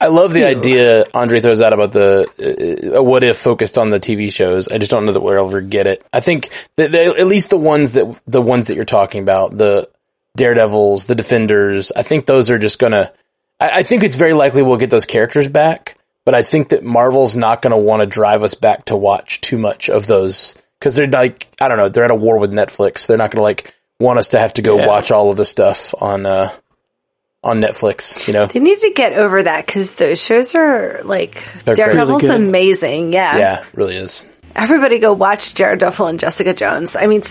I 0.03 0.07
love 0.09 0.33
the 0.33 0.45
idea 0.45 1.05
Andre 1.15 1.41
throws 1.41 1.61
out 1.61 1.73
about 1.73 1.93
the 1.93 2.91
uh, 2.93 2.99
uh, 2.99 3.03
what 3.03 3.23
if 3.23 3.37
focused 3.37 3.79
on 3.79 3.91
the 3.91 4.01
TV 4.01 4.33
shows. 4.33 4.67
I 4.69 4.79
just 4.79 4.91
don't 4.91 5.07
know 5.07 5.13
that 5.13 5.21
we'll 5.21 5.47
ever 5.47 5.61
get 5.61 5.87
it. 5.87 6.05
I 6.13 6.19
think 6.21 6.51
that 6.77 6.91
they, 6.91 7.07
at 7.07 7.27
least 7.27 7.51
the 7.51 7.57
ones 7.59 7.93
that 7.93 8.21
the 8.27 8.43
ones 8.43 8.67
that 8.67 8.75
you're 8.75 8.85
talking 8.85 9.23
about, 9.23 9.57
the 9.57 9.89
Daredevils, 10.37 11.05
the 11.05 11.15
Defenders, 11.15 11.93
I 11.95 12.03
think 12.03 12.27
those 12.27 12.51
are 12.51 12.59
just 12.59 12.79
gonna. 12.79 13.13
I, 13.61 13.79
I 13.79 13.83
think 13.85 14.03
it's 14.03 14.17
very 14.17 14.33
likely 14.33 14.63
we'll 14.63 14.77
get 14.77 14.91
those 14.91 15.07
characters 15.07 15.47
back, 15.47 15.97
but 16.25 16.35
I 16.35 16.43
think 16.43 16.71
that 16.71 16.83
Marvel's 16.83 17.37
not 17.37 17.63
gonna 17.63 17.79
want 17.79 18.01
to 18.01 18.07
drive 18.07 18.43
us 18.43 18.55
back 18.55 18.87
to 18.87 18.97
watch 18.97 19.41
too 19.41 19.59
much 19.59 19.89
of 19.89 20.07
those 20.07 20.57
because 20.81 20.97
they're 20.97 21.07
like 21.07 21.47
I 21.61 21.69
don't 21.69 21.77
know 21.79 21.89
they're 21.89 22.05
at 22.05 22.11
a 22.11 22.17
war 22.17 22.39
with 22.39 22.53
Netflix. 22.53 23.07
They're 23.07 23.17
not 23.19 23.31
gonna 23.31 23.43
like 23.45 23.73
want 24.01 24.19
us 24.19 24.29
to 24.29 24.39
have 24.41 24.55
to 24.55 24.63
go 24.63 24.79
Yeah. 24.79 24.89
watch 24.89 25.13
all 25.13 25.31
of 25.31 25.37
the 25.37 25.45
stuff 25.45 25.95
on 26.01 26.27
uh 26.27 26.51
on 27.43 27.61
Netflix. 27.61 28.27
You 28.27 28.33
know. 28.33 28.47
They 28.47 28.61
need 28.61 28.81
to 28.81 28.91
get 28.91 29.13
over 29.13 29.43
that 29.43 29.67
because 29.67 29.93
those 29.93 30.21
shows 30.21 30.55
are 30.55 31.03
like 31.05 31.45
They're. 31.65 31.75
Daredevil's 31.75 32.23
Really 32.23 32.37
amazing. 32.37 33.13
Yeah. 33.13 33.37
Yeah, 33.37 33.65
really 33.75 33.97
is. 33.97 34.27
Everybody 34.55 34.99
go 34.99 35.13
watch 35.13 35.55
Daredevil 35.55 36.07
and 36.07 36.21
Jessica 36.21 36.53
Jones. 36.53 36.95
I 36.95 37.07
mean, 37.07 37.23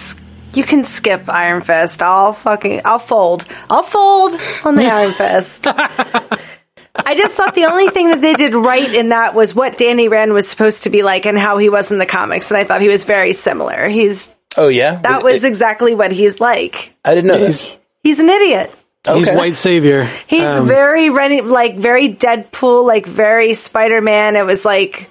you 0.54 0.64
can 0.64 0.84
skip 0.84 1.30
Iron 1.30 1.62
Fist. 1.62 2.02
I'll 2.02 2.34
fucking, 2.34 2.82
I'll 2.84 3.00
fold. 3.00 3.46
I'll 3.70 3.84
fold 3.84 4.36
on 4.66 4.76
the 4.76 4.86
Iron 4.92 5.14
Fist. 5.14 5.68
I 5.68 7.16
just 7.16 7.36
thought 7.36 7.54
the 7.54 7.66
only 7.66 7.90
thing 7.90 8.10
that 8.10 8.22
they 8.22 8.34
did 8.34 8.56
right 8.56 8.92
in 8.94 9.10
that 9.10 9.34
was 9.36 9.56
what 9.56 9.78
Danny 9.78 10.08
Rand 10.08 10.34
was 10.34 10.50
supposed 10.50 10.84
to 10.84 10.90
be 10.90 11.04
like 11.04 11.26
and 11.26 11.38
how 11.38 11.58
he 11.58 11.70
was 11.70 11.92
in 11.92 12.00
the 12.00 12.06
comics. 12.06 12.50
And 12.50 12.58
I 12.58 12.64
thought 12.64 12.82
he 12.82 12.90
was 12.90 13.04
very 13.04 13.34
similar. 13.34 13.88
He's, 13.88 14.30
Oh 14.58 14.68
yeah, 14.68 14.96
that 14.96 15.24
was 15.24 15.44
exactly 15.46 15.96
what 15.96 16.12
he's 16.12 16.42
like. 16.42 16.94
I 17.06 17.16
didn't 17.16 17.30
know 17.30 17.38
He's, 17.38 17.70
that. 17.70 17.80
He's 18.04 18.20
an 18.20 18.30
idiot. 18.30 18.74
He's 19.06 19.28
white 19.30 19.56
savior. 19.56 20.08
He's 20.28 20.48
Um, 20.48 20.68
very 20.68 21.10
ready, 21.10 21.42
like 21.42 21.78
very 21.78 22.10
Deadpool, 22.14 22.86
like 22.86 23.06
very 23.06 23.54
Spider 23.54 24.02
Man. 24.02 24.36
It 24.36 24.46
was 24.46 24.64
like, 24.66 25.10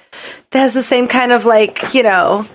that 0.51 0.61
has 0.61 0.75
the 0.75 0.83
same 0.83 1.09
kind 1.09 1.33
of 1.33 1.45
like, 1.47 1.95
you 1.95 2.03
know, 2.03 2.47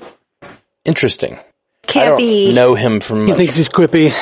Interesting. 0.86 1.36
I 1.38 1.88
campy. 1.88 2.46
don't 2.48 2.56
know 2.56 2.76
him 2.76 3.00
from. 3.00 3.28
he 3.28 3.34
thinks 3.34 3.56
he's 3.56 3.70
quippy. 3.70 4.14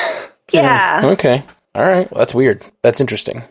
Yeah. 0.50 1.00
Okay. 1.04 1.42
All 1.74 1.82
right. 1.84 2.10
Well, 2.10 2.18
that's 2.18 2.34
weird. 2.34 2.62
That's 2.82 3.00
interesting. 3.00 3.42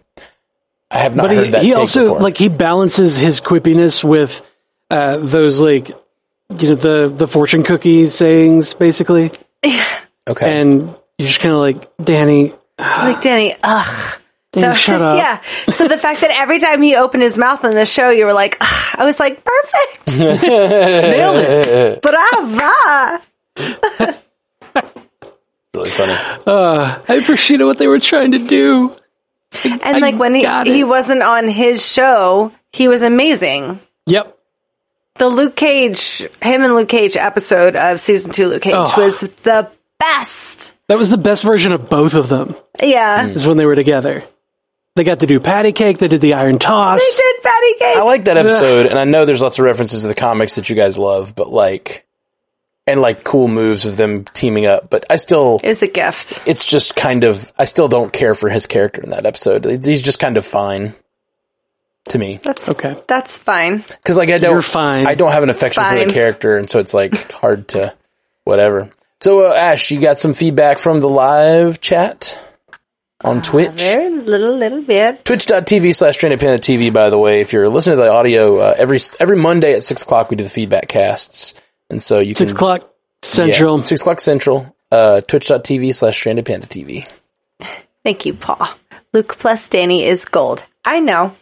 I 0.89 0.97
have 0.99 1.15
not 1.15 1.23
but 1.27 1.35
heard 1.35 1.45
he, 1.45 1.51
that 1.51 1.61
he 1.63 1.69
take 1.69 1.77
also 1.77 2.01
before. 2.01 2.19
like 2.21 2.37
he 2.37 2.49
balances 2.49 3.15
his 3.15 3.41
quippiness 3.41 4.03
with 4.03 4.41
uh, 4.91 5.17
those 5.17 5.59
like 5.59 5.87
you 6.57 6.69
know 6.69 6.75
the 6.75 7.11
the 7.15 7.27
fortune 7.27 7.63
cookies 7.63 8.13
sayings 8.13 8.75
basically, 8.75 9.31
okay. 10.27 10.61
and 10.61 10.95
you're 11.17 11.27
just 11.29 11.39
kind 11.39 11.53
of 11.55 11.59
like 11.61 11.91
Danny, 11.97 12.53
Like 12.79 13.21
Danny, 13.21 13.55
ugh. 13.63 14.19
Danny, 14.51 14.67
No, 14.67 14.73
shut 14.73 15.01
up. 15.01 15.17
Yeah. 15.17 15.41
So 15.73 15.87
the 15.87 15.97
fact 15.97 16.21
that 16.21 16.31
every 16.31 16.59
time 16.59 16.81
he 16.81 16.95
opened 16.95 17.23
his 17.23 17.37
mouth 17.37 17.63
on 17.63 17.71
the 17.71 17.85
show, 17.85 18.09
you 18.09 18.25
were 18.25 18.33
like, 18.33 18.57
"Ugh," 18.61 18.95
I 18.99 19.05
was 19.05 19.19
like, 19.19 19.43
perfect. 19.43 20.17
Nailed 20.19 21.39
it. 21.39 22.01
Brava. 22.01 23.21
really 25.73 25.89
funny. 25.91 26.13
Uh, 26.45 26.99
I 27.07 27.13
appreciated 27.15 27.65
what 27.65 27.77
they 27.77 27.87
were 27.87 27.99
trying 27.99 28.31
to 28.31 28.39
do. 28.39 28.95
And 29.63 30.01
like 30.01 30.15
when 30.15 30.33
he, 30.33 30.45
it. 30.45 30.67
he 30.67 30.83
wasn't 30.83 31.21
on 31.23 31.47
his 31.47 31.85
show, 31.85 32.51
he 32.71 32.87
was 32.87 33.01
amazing. 33.01 33.79
Yep. 34.07 34.37
The 35.15 35.27
Luke 35.27 35.55
Cage, 35.55 36.19
him 36.41 36.63
and 36.63 36.73
Luke 36.73 36.89
Cage 36.89 37.15
episode 37.15 37.75
of 37.75 37.99
season 37.99 38.31
two, 38.31 38.47
Luke 38.47 38.63
Cage 38.63 38.73
Oh. 38.75 38.93
was 38.97 39.19
the 39.19 39.69
best. 39.99 40.62
That 40.87 40.97
was 40.97 41.09
the 41.09 41.17
best 41.17 41.43
version 41.43 41.71
of 41.71 41.89
both 41.89 42.13
of 42.13 42.29
them. 42.29 42.55
Yeah. 42.81 43.27
Mm. 43.27 43.35
Is 43.35 43.45
when 43.45 43.57
they 43.57 43.65
were 43.65 43.75
together. 43.75 44.23
They 44.95 45.03
got 45.03 45.21
to 45.21 45.27
do 45.27 45.39
patty 45.39 45.71
cake. 45.71 45.97
They 45.97 46.07
did 46.07 46.21
the 46.21 46.35
iron 46.35 46.59
toss. 46.59 46.99
They 47.01 47.23
did 47.23 47.41
patty 47.41 47.73
cake. 47.79 47.97
I 47.97 48.03
like 48.03 48.25
that 48.25 48.37
episode, 48.37 48.85
and 48.85 48.99
I 48.99 49.05
know 49.05 49.25
there's 49.25 49.41
lots 49.41 49.57
of 49.57 49.65
references 49.65 50.03
to 50.03 50.07
the 50.07 50.13
comics 50.13 50.55
that 50.55 50.69
you 50.69 50.75
guys 50.75 50.99
love, 50.99 51.35
but 51.35 51.49
like, 51.49 52.05
and 52.85 53.01
like 53.01 53.23
cool 53.23 53.47
moves 53.47 53.87
of 53.87 53.97
them 53.97 54.25
teaming 54.25 54.67
up. 54.67 54.91
But 54.91 55.05
I 55.09 55.15
still, 55.15 55.59
it 55.63 55.67
was 55.69 55.81
a 55.81 55.87
gift. 55.87 56.43
it's 56.45 56.63
just 56.65 56.95
kind 56.95 57.23
of, 57.23 57.51
I 57.57 57.65
still 57.65 57.87
don't 57.87 58.13
care 58.13 58.35
for 58.35 58.49
his 58.49 58.67
character 58.67 59.01
in 59.01 59.09
that 59.11 59.25
episode. 59.25 59.65
He's 59.83 60.03
just 60.03 60.19
kind 60.19 60.37
of 60.37 60.45
fine 60.45 60.93
to 62.09 62.19
me. 62.19 62.39
That's 62.43 62.69
Okay. 62.69 63.01
That's 63.07 63.35
fine. 63.37 63.77
Because 63.77 64.15
like 64.17 64.29
I 64.29 64.37
don't, 64.37 64.51
You're 64.51 64.61
fine. 64.61 65.07
I 65.07 65.15
don't 65.15 65.31
have 65.31 65.41
an 65.43 65.49
affection 65.49 65.81
for 65.83 65.89
Fine. 65.89 66.07
the 66.07 66.13
character, 66.13 66.57
and 66.57 66.69
so 66.69 66.77
it's 66.79 66.93
like 66.93 67.31
hard 67.31 67.69
to 67.69 67.95
whatever. 68.43 68.91
So 69.23 69.49
uh, 69.49 69.53
Ash, 69.53 69.89
you 69.89 70.01
got 70.01 70.19
some 70.19 70.33
feedback 70.33 70.79
from 70.79 70.99
the 70.99 71.07
live 71.07 71.79
chat 71.79 72.37
on 73.23 73.41
Twitch. 73.41 73.81
Very 73.81 74.09
little, 74.09 74.57
little 74.57 74.81
bit. 74.81 75.23
Twitch.tv 75.23 75.95
slash 75.95 76.15
Stranded 76.15 76.41
TV, 76.41 76.91
by 76.91 77.09
the 77.09 77.17
way, 77.17 77.39
if 77.39 77.53
you're 77.53 77.69
listening 77.69 77.99
to 77.99 78.03
the 78.03 78.11
audio, 78.11 78.57
uh, 78.57 78.75
every, 78.77 78.99
every 79.21 79.37
Monday 79.37 79.75
at 79.75 79.83
six 79.83 80.01
o'clock, 80.01 80.29
we 80.29 80.35
do 80.35 80.43
the 80.43 80.49
feedback 80.49 80.89
casts. 80.89 81.53
And 81.89 82.01
so 82.01 82.19
you 82.19 82.35
can. 82.35 82.49
Six 82.49 82.51
can, 82.51 82.57
o'clock 82.57 82.93
central. 83.21 83.77
yeah, 83.77 83.85
six 83.85 84.01
o'clock 84.01 84.19
central, 84.19 84.75
uh, 84.91 85.21
twitch.tv 85.21 85.95
slash 85.95 86.17
Stranded 86.17 86.43
TV. 86.43 87.07
Thank 88.03 88.25
you, 88.25 88.33
Paul. 88.33 88.67
Luke 89.13 89.37
plus 89.39 89.69
Danny 89.69 90.03
is 90.03 90.25
gold. 90.25 90.63
I 90.83 90.99
know. 90.99 91.33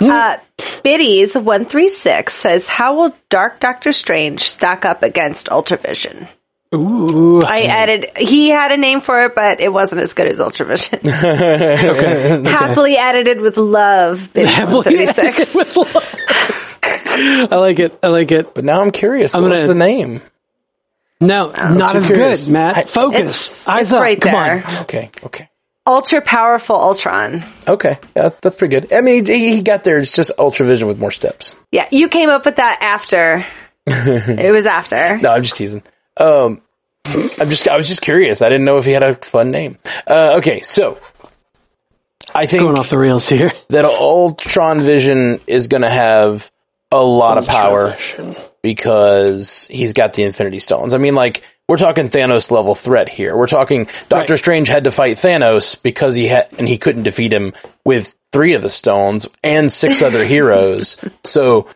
Hmm. 0.00 0.10
Uh, 0.10 0.36
Biddies 0.82 1.36
one 1.36 1.66
three 1.66 1.88
six 1.88 2.34
says, 2.34 2.66
"How 2.66 2.96
will 2.96 3.14
Dark 3.28 3.60
Doctor 3.60 3.92
Strange 3.92 4.42
stack 4.42 4.84
up 4.84 5.04
against 5.04 5.46
Ultravision?" 5.46 6.26
Ooh. 6.74 7.42
I 7.42 7.62
added. 7.64 8.16
He 8.16 8.48
had 8.48 8.72
a 8.72 8.76
name 8.76 9.00
for 9.00 9.22
it, 9.22 9.34
but 9.34 9.60
it 9.60 9.72
wasn't 9.72 10.00
as 10.00 10.14
good 10.14 10.26
as 10.26 10.38
Ultravision. 10.38 11.00
okay. 11.06 12.48
Happily 12.50 12.96
edited 12.96 13.40
with 13.40 13.56
love. 13.58 14.32
Biddies 14.32 14.72
one 14.72 14.82
three 14.84 15.06
six. 15.06 15.54
With 15.54 15.76
love. 15.76 15.88
I 16.82 17.56
like 17.56 17.78
it. 17.78 17.98
I 18.02 18.08
like 18.08 18.30
it. 18.32 18.54
But 18.54 18.64
now 18.64 18.80
I'm 18.80 18.90
curious, 18.90 19.34
I'm 19.34 19.42
what 19.42 19.50
was 19.50 19.60
gonna- 19.60 19.74
the 19.74 19.78
name? 19.78 20.22
No, 21.20 21.52
oh. 21.56 21.74
not 21.74 21.94
as 21.94 22.06
curious. 22.06 22.46
good, 22.46 22.54
Matt. 22.54 22.76
I- 22.78 22.84
Focus. 22.84 23.18
It's- 23.20 23.68
Eyes 23.68 23.86
it's 23.88 23.92
up. 23.92 24.02
right 24.02 24.20
Come 24.20 24.32
there. 24.32 24.66
on. 24.66 24.76
Okay, 24.82 25.10
okay. 25.24 25.48
Ultra 25.86 26.20
powerful 26.20 26.76
Ultron. 26.76 27.44
Okay, 27.68 27.98
yeah, 28.16 28.22
that's, 28.22 28.38
that's 28.38 28.54
pretty 28.54 28.80
good. 28.80 28.92
I 28.92 29.00
mean, 29.02 29.26
he, 29.26 29.56
he 29.56 29.62
got 29.62 29.84
there. 29.84 29.98
It's 29.98 30.14
just 30.14 30.32
Ultravision 30.38 30.86
with 30.86 30.98
more 30.98 31.10
steps. 31.10 31.54
Yeah, 31.70 31.86
you 31.92 32.08
came 32.08 32.30
up 32.30 32.44
with 32.44 32.56
that 32.56 32.78
after. 32.82 33.44
it 33.86 34.52
was 34.52 34.64
after. 34.66 35.18
No, 35.18 35.32
I'm 35.32 35.42
just 35.42 35.56
teasing. 35.56 35.82
Um, 36.16 36.62
I'm 37.08 37.50
just, 37.50 37.68
I 37.68 37.76
was 37.76 37.88
just 37.88 38.02
curious. 38.02 38.42
I 38.42 38.48
didn't 38.48 38.64
know 38.64 38.78
if 38.78 38.84
he 38.84 38.92
had 38.92 39.02
a 39.02 39.14
fun 39.14 39.50
name. 39.50 39.76
Uh, 40.06 40.34
okay, 40.38 40.60
so 40.60 40.98
I 42.34 42.46
think 42.46 42.62
Going 42.62 42.78
off 42.78 42.90
the 42.90 42.98
rails 42.98 43.28
here. 43.28 43.52
that 43.70 43.84
Ultron 43.84 44.80
Vision 44.80 45.40
is 45.46 45.66
going 45.66 45.82
to 45.82 45.90
have 45.90 46.50
a 46.90 47.02
lot 47.02 47.38
of 47.38 47.46
power 47.46 47.96
because 48.62 49.66
he's 49.70 49.92
got 49.92 50.12
the 50.12 50.22
Infinity 50.24 50.60
Stones. 50.60 50.94
I 50.94 50.98
mean, 50.98 51.14
like 51.14 51.42
we're 51.68 51.76
talking 51.78 52.08
Thanos 52.10 52.50
level 52.50 52.74
threat 52.74 53.08
here. 53.08 53.36
We're 53.36 53.46
talking 53.46 53.86
Doctor 54.08 54.34
Right. 54.34 54.38
Strange 54.38 54.68
had 54.68 54.84
to 54.84 54.90
fight 54.90 55.16
Thanos 55.16 55.82
because 55.82 56.14
he 56.14 56.26
had 56.28 56.48
and 56.58 56.68
he 56.68 56.78
couldn't 56.78 57.02
defeat 57.04 57.32
him 57.32 57.52
with 57.84 58.14
three 58.32 58.54
of 58.54 58.62
the 58.62 58.70
stones 58.70 59.28
and 59.42 59.70
six 59.70 60.02
other 60.02 60.24
heroes. 60.24 61.02
So 61.24 61.66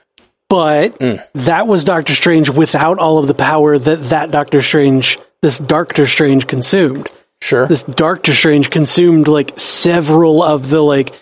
But 0.48 0.98
Mm. 1.00 1.22
that 1.34 1.66
was 1.66 1.84
Doctor 1.84 2.14
Strange 2.14 2.48
without 2.50 2.98
all 2.98 3.18
of 3.18 3.26
the 3.26 3.34
power 3.34 3.78
that 3.78 4.10
that 4.10 4.30
Doctor 4.30 4.62
Strange, 4.62 5.18
this 5.42 5.58
Doctor 5.58 6.06
Strange 6.06 6.46
consumed. 6.46 7.06
sure, 7.42 7.66
This 7.66 7.82
Doctor 7.82 8.32
Strange 8.34 8.70
consumed 8.70 9.26
like 9.28 9.58
several 9.58 10.42
of 10.42 10.68
the 10.68 10.80
like 10.82 11.12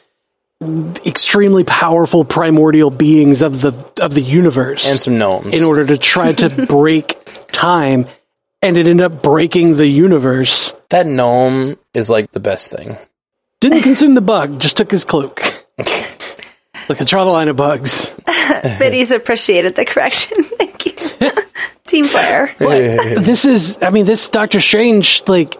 extremely 1.04 1.64
powerful 1.64 2.24
primordial 2.24 2.90
beings 2.90 3.42
of 3.42 3.60
the 3.60 3.72
of 4.00 4.14
the 4.14 4.22
universe 4.22 4.86
and 4.88 4.98
some 5.00 5.18
gnomes. 5.18 5.54
in 5.56 5.64
order 5.64 5.84
to 5.86 5.98
try 5.98 6.32
to 6.32 6.66
break 6.66 7.18
time 7.52 8.06
and 8.62 8.76
it 8.78 8.86
ended 8.86 9.04
up 9.04 9.22
breaking 9.22 9.76
the 9.76 9.86
universe. 9.86 10.72
that 10.90 11.06
gnome 11.06 11.76
is 11.92 12.08
like 12.08 12.30
the 12.30 12.40
best 12.40 12.70
thing. 12.70 12.96
Didn't 13.60 13.82
consume 13.82 14.14
the 14.14 14.20
bug, 14.20 14.58
just 14.60 14.76
took 14.76 14.90
his 14.90 15.04
cloak. 15.04 15.42
Look, 16.88 17.00
I 17.00 17.04
draw 17.04 17.24
the 17.24 17.30
line 17.30 17.48
of 17.48 17.56
bugs. 17.56 18.10
Biddies 18.26 19.10
appreciated 19.10 19.74
the 19.74 19.84
correction. 19.84 20.42
Thank 20.58 20.86
you. 20.86 20.92
Team 21.86 22.08
player. 22.08 22.54
this 22.58 23.44
is 23.44 23.78
i 23.82 23.90
mean 23.90 24.06
this 24.06 24.28
doctor 24.30 24.58
strange 24.58 25.22
like 25.26 25.56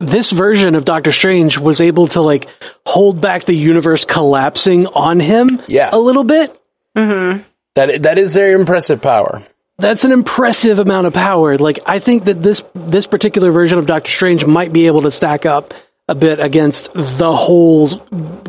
this 0.00 0.30
version 0.32 0.74
of 0.74 0.84
doctor 0.86 1.12
strange 1.12 1.58
was 1.58 1.80
able 1.82 2.06
to 2.08 2.20
like 2.22 2.48
hold 2.86 3.20
back 3.20 3.44
the 3.44 3.54
universe 3.54 4.04
collapsing 4.06 4.86
on 4.86 5.20
him 5.20 5.48
Yeah. 5.68 5.90
a 5.92 5.98
little 5.98 6.24
bit 6.24 6.58
mm-hmm. 6.96 7.42
That 7.74 8.02
that 8.04 8.16
is 8.18 8.34
very 8.34 8.52
impressive 8.54 9.02
power. 9.02 9.42
that's 9.78 10.04
an 10.04 10.12
impressive 10.12 10.78
amount 10.78 11.06
of 11.06 11.12
power 11.12 11.58
like 11.58 11.78
i 11.86 11.98
think 11.98 12.24
that 12.24 12.42
this 12.42 12.62
this 12.74 13.06
particular 13.06 13.52
version 13.52 13.78
of 13.78 13.86
doctor 13.86 14.10
strange 14.10 14.44
might 14.46 14.72
be 14.72 14.86
able 14.86 15.02
to 15.02 15.10
stack 15.10 15.44
up 15.46 15.74
a 16.08 16.14
bit 16.14 16.40
against 16.40 16.90
the 16.94 17.32
whole 17.36 17.88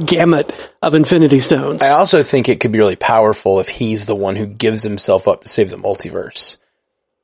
gamut 0.06 0.54
of 0.82 0.94
infinity 0.94 1.40
stones 1.42 1.82
I 1.82 1.90
also 1.90 2.24
think 2.24 2.48
it 2.48 2.60
could 2.62 2.72
be 2.72 2.80
really 2.80 2.96
powerful 2.96 3.60
if 3.60 3.68
he's 3.68 4.06
the 4.06 4.16
one 4.16 4.36
who 4.38 4.46
gives 4.48 4.84
himself 4.84 5.28
up 5.28 5.44
to 5.44 5.50
save 5.50 5.70
the 5.70 5.76
multiverse. 5.76 6.58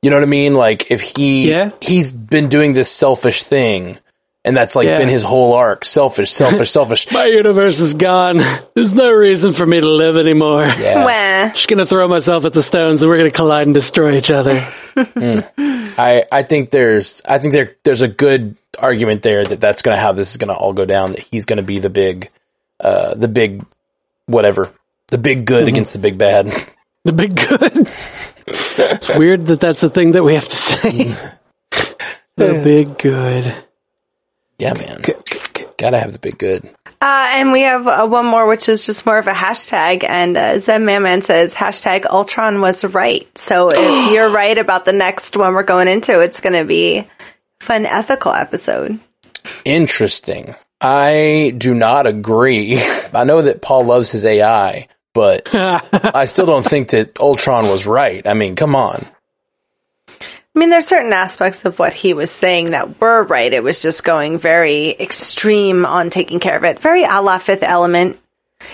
You 0.02 0.10
know 0.10 0.16
what 0.16 0.22
I 0.24 0.26
mean? 0.26 0.54
Like 0.54 0.90
if 0.90 1.00
he 1.00 1.50
Yeah. 1.50 1.70
he's 1.80 2.12
been 2.12 2.48
doing 2.48 2.74
this 2.74 2.90
selfish 2.90 3.44
thing 3.44 3.96
and 4.44 4.54
that's 4.56 4.76
like 4.76 4.86
Yeah. 4.86 4.98
been 4.98 5.08
his 5.08 5.24
whole 5.24 5.54
arc. 5.54 5.84
Selfish, 5.86 6.30
selfish, 6.30 6.70
selfish. 6.70 7.10
my 7.12 7.24
universe 7.24 7.80
is 7.80 7.94
gone 7.94 8.42
there's 8.74 8.92
no 8.94 9.10
reason 9.10 9.54
for 9.54 9.64
me 9.66 9.80
to 9.80 9.88
live 9.88 10.16
anymore 10.18 10.66
Yeah. 10.66 11.04
Wah. 11.46 11.52
just 11.52 11.66
gonna 11.66 11.86
throw 11.86 12.06
myself 12.08 12.44
at 12.44 12.52
the 12.52 12.62
stones 12.62 13.00
and 13.02 13.08
we're 13.10 13.16
gonna 13.18 13.30
collide 13.30 13.66
and 13.66 13.74
destroy 13.74 14.16
each 14.18 14.30
other 14.30 14.60
mm. 14.94 15.94
I 15.98 16.24
I 16.30 16.42
think 16.42 16.70
there's 16.70 17.22
I 17.26 17.38
think 17.38 17.54
there 17.54 17.76
there's 17.84 18.02
a 18.02 18.08
good 18.08 18.54
argument 18.76 19.22
there 19.22 19.44
that 19.44 19.60
that's 19.60 19.82
going 19.82 19.96
to 19.96 20.00
how 20.00 20.12
this 20.12 20.30
is 20.30 20.36
going 20.36 20.48
to 20.48 20.54
all 20.54 20.72
go 20.72 20.84
down 20.84 21.12
that 21.12 21.20
he's 21.20 21.44
going 21.44 21.56
to 21.58 21.62
be 21.62 21.78
the 21.78 21.90
big 21.90 22.30
uh 22.80 23.14
the 23.14 23.28
big 23.28 23.64
whatever. 24.26 24.72
The 25.08 25.18
big 25.18 25.46
good 25.46 25.60
Mm-hmm. 25.62 25.68
against 25.68 25.92
the 25.92 25.98
big 25.98 26.18
bad. 26.18 26.46
The 27.06 27.12
big 27.12 27.36
good. 27.36 27.88
it's 28.48 29.08
weird 29.08 29.46
that 29.46 29.60
that's 29.60 29.84
a 29.84 29.88
thing 29.90 30.10
that 30.12 30.24
we 30.24 30.34
have 30.34 30.48
to 30.48 30.56
say. 30.56 30.90
the 32.36 32.60
big 32.64 32.98
good. 32.98 33.54
yeah, 34.58 34.72
man. 34.72 35.02
Good, 35.02 35.24
good, 35.24 35.54
good. 35.54 35.76
Got 35.78 35.90
to 35.90 36.00
have 36.00 36.12
the 36.12 36.18
big 36.18 36.36
good. 36.36 36.64
Uh, 37.00 37.28
and 37.34 37.52
we 37.52 37.60
have 37.60 37.86
uh, 37.86 38.06
one 38.08 38.26
more, 38.26 38.46
which 38.48 38.68
is 38.68 38.84
just 38.84 39.06
more 39.06 39.18
of 39.18 39.28
a 39.28 39.32
hashtag. 39.32 40.02
And 40.02 40.36
uh, 40.36 40.58
Zen 40.58 40.84
Man 40.84 41.20
says 41.20 41.54
hashtag 41.54 42.06
Ultron 42.06 42.60
was 42.60 42.84
right. 42.84 43.28
So 43.38 43.70
if 43.72 44.10
you're 44.12 44.30
right 44.30 44.58
about 44.58 44.84
the 44.84 44.92
next 44.92 45.36
one 45.36 45.54
we're 45.54 45.62
going 45.62 45.86
into, 45.86 46.18
it's 46.18 46.40
going 46.40 46.54
to 46.54 46.64
be 46.64 46.98
a 46.98 47.08
fun 47.60 47.86
ethical 47.86 48.32
episode. 48.32 48.98
Interesting. 49.64 50.54
I 50.80 51.54
do 51.56 51.74
not 51.74 52.06
agree. 52.06 52.80
I 53.12 53.24
know 53.24 53.42
that 53.42 53.62
Paul 53.62 53.86
loves 53.86 54.10
his 54.10 54.24
AI, 54.24 54.88
but 55.14 55.48
I 55.54 56.26
still 56.26 56.46
don't 56.46 56.64
think 56.64 56.90
that 56.90 57.18
Ultron 57.18 57.68
was 57.68 57.86
right. 57.86 58.26
I 58.26 58.34
mean, 58.34 58.56
come 58.56 58.76
on. 58.76 59.06
I 60.56 60.58
mean, 60.58 60.70
there's 60.70 60.86
certain 60.86 61.12
aspects 61.12 61.66
of 61.66 61.78
what 61.78 61.92
he 61.92 62.14
was 62.14 62.30
saying 62.30 62.66
that 62.66 62.98
were 62.98 63.24
right. 63.24 63.52
It 63.52 63.62
was 63.62 63.82
just 63.82 64.04
going 64.04 64.38
very 64.38 64.90
extreme 64.98 65.84
on 65.84 66.08
taking 66.08 66.40
care 66.40 66.56
of 66.56 66.64
it. 66.64 66.80
Very 66.80 67.04
a 67.04 67.20
la 67.20 67.36
Fifth 67.36 67.62
Element. 67.62 68.18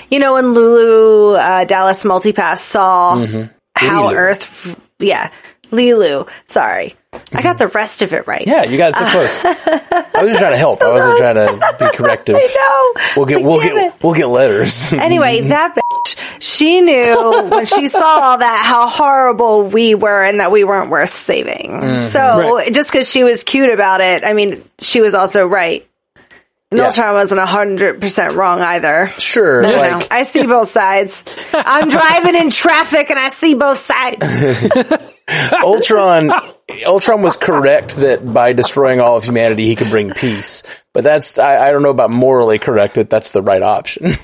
You 0.08 0.20
know, 0.20 0.34
when 0.34 0.52
Lulu 0.52 1.34
uh, 1.34 1.64
Dallas 1.64 2.04
Multipass 2.04 2.58
saw 2.58 3.26
how 3.74 4.14
Earth, 4.14 4.76
yeah, 5.00 5.32
Leeloo, 5.72 6.28
sorry, 6.46 6.94
I 7.34 7.42
got 7.42 7.58
the 7.58 7.68
rest 7.68 8.00
of 8.02 8.12
it 8.14 8.26
right. 8.26 8.44
Yeah, 8.46 8.64
you 8.64 8.78
got 8.78 8.94
so 8.94 9.04
close. 9.06 9.44
I 9.44 10.22
was 10.22 10.32
just 10.32 10.38
trying 10.38 10.52
to 10.52 10.58
help. 10.58 10.80
I 10.82 10.90
wasn't 10.90 11.18
trying 11.18 11.34
to 11.34 11.76
be 11.78 11.96
corrective. 11.96 12.36
I 12.36 12.94
know. 12.96 13.02
We'll 13.16 13.26
get 13.26 13.42
we'll 13.42 13.60
get 13.60 13.76
it. 13.76 13.94
we'll 14.02 14.14
get 14.14 14.26
letters. 14.28 14.92
Anyway, 15.02 15.40
that 15.48 15.74
bitch, 15.74 16.16
she 16.40 16.80
knew 16.80 17.48
when 17.50 17.66
she 17.66 17.88
saw 17.88 18.20
all 18.20 18.38
that 18.38 18.64
how 18.64 18.86
horrible 18.88 19.64
we 19.64 19.94
were 19.94 20.22
and 20.24 20.40
that 20.40 20.50
we 20.52 20.64
weren't 20.64 20.90
worth 20.90 21.14
saving. 21.14 21.70
Mm-hmm. 21.70 22.08
So 22.08 22.54
Right. 22.56 22.72
just 22.72 22.90
because 22.92 23.10
she 23.10 23.24
was 23.24 23.42
cute 23.44 23.68
about 23.70 24.00
it, 24.00 24.24
I 24.24 24.32
mean, 24.32 24.62
she 24.78 25.00
was 25.00 25.14
also 25.14 25.46
right. 25.46 25.86
And 26.72 26.78
Yeah. 26.78 26.86
Ultron 26.86 27.12
wasn't 27.14 27.40
hundred 27.42 28.00
percent 28.00 28.32
wrong 28.32 28.60
either. 28.62 29.12
sure, 29.18 29.64
I 29.64 29.70
don't 29.70 30.00
know. 30.00 30.06
I 30.10 30.22
see 30.22 30.46
both 30.46 30.70
sides. 30.70 31.22
I'm 31.52 31.90
driving 31.90 32.34
in 32.34 32.48
traffic 32.50 33.10
and 33.10 33.18
I 33.18 33.28
see 33.28 33.52
both 33.54 33.78
sides. 33.78 34.26
Ultron 35.62 36.30
Ultron 36.86 37.22
was 37.22 37.36
correct 37.36 37.96
that 37.96 38.32
by 38.32 38.52
destroying 38.54 39.00
all 39.00 39.16
of 39.16 39.24
humanity 39.24 39.66
he 39.66 39.76
could 39.76 39.90
bring 39.90 40.10
peace. 40.12 40.62
But 40.92 41.04
that's 41.04 41.38
I, 41.38 41.68
I 41.68 41.70
don't 41.72 41.82
know 41.82 41.90
about 41.90 42.10
morally 42.10 42.58
correct 42.58 42.94
that 42.94 43.10
that's 43.10 43.30
the 43.32 43.42
right 43.42 43.62
option. 43.62 44.14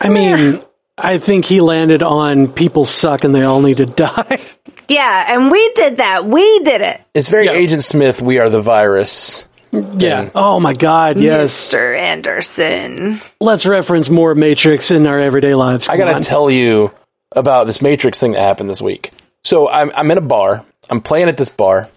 I 0.00 0.08
mean, 0.08 0.62
I 0.98 1.18
think 1.18 1.46
he 1.46 1.60
landed 1.60 2.02
on 2.02 2.52
people 2.52 2.84
suck 2.84 3.24
and 3.24 3.34
they 3.34 3.42
all 3.42 3.60
need 3.62 3.78
to 3.78 3.86
die. 3.86 4.40
Yeah, 4.88 5.24
and 5.34 5.50
we 5.50 5.72
did 5.74 5.98
that. 5.98 6.26
We 6.26 6.58
did 6.60 6.80
it, 6.80 7.00
it's 7.14 7.28
very 7.28 7.46
Yeah. 7.46 7.52
Agent 7.52 7.84
Smith, 7.84 8.20
we 8.20 8.38
are 8.38 8.50
the 8.50 8.60
virus. 8.60 9.46
Yeah. 9.72 10.30
Oh 10.34 10.60
my 10.60 10.74
God. 10.74 11.20
Yes. 11.20 11.70
Mr. 11.70 11.96
Anderson. 11.96 13.20
Let's 13.40 13.66
reference 13.66 14.10
more 14.10 14.34
Matrix 14.34 14.90
in 14.90 15.06
our 15.06 15.18
everyday 15.18 15.54
lives. 15.54 15.88
I 15.88 15.96
gotta 15.96 16.14
on. 16.14 16.20
tell 16.20 16.50
you 16.50 16.92
about 17.32 17.66
this 17.66 17.80
Matrix 17.80 18.18
thing 18.20 18.32
that 18.32 18.40
happened 18.40 18.68
this 18.68 18.82
week. 18.82 19.10
So 19.44 19.68
I'm 19.68 19.90
I'm 19.94 20.10
in 20.10 20.18
a 20.18 20.22
bar. 20.22 20.64
I'm 20.88 21.00
playing 21.00 21.28
at 21.28 21.36
this 21.36 21.48
bar, 21.48 21.88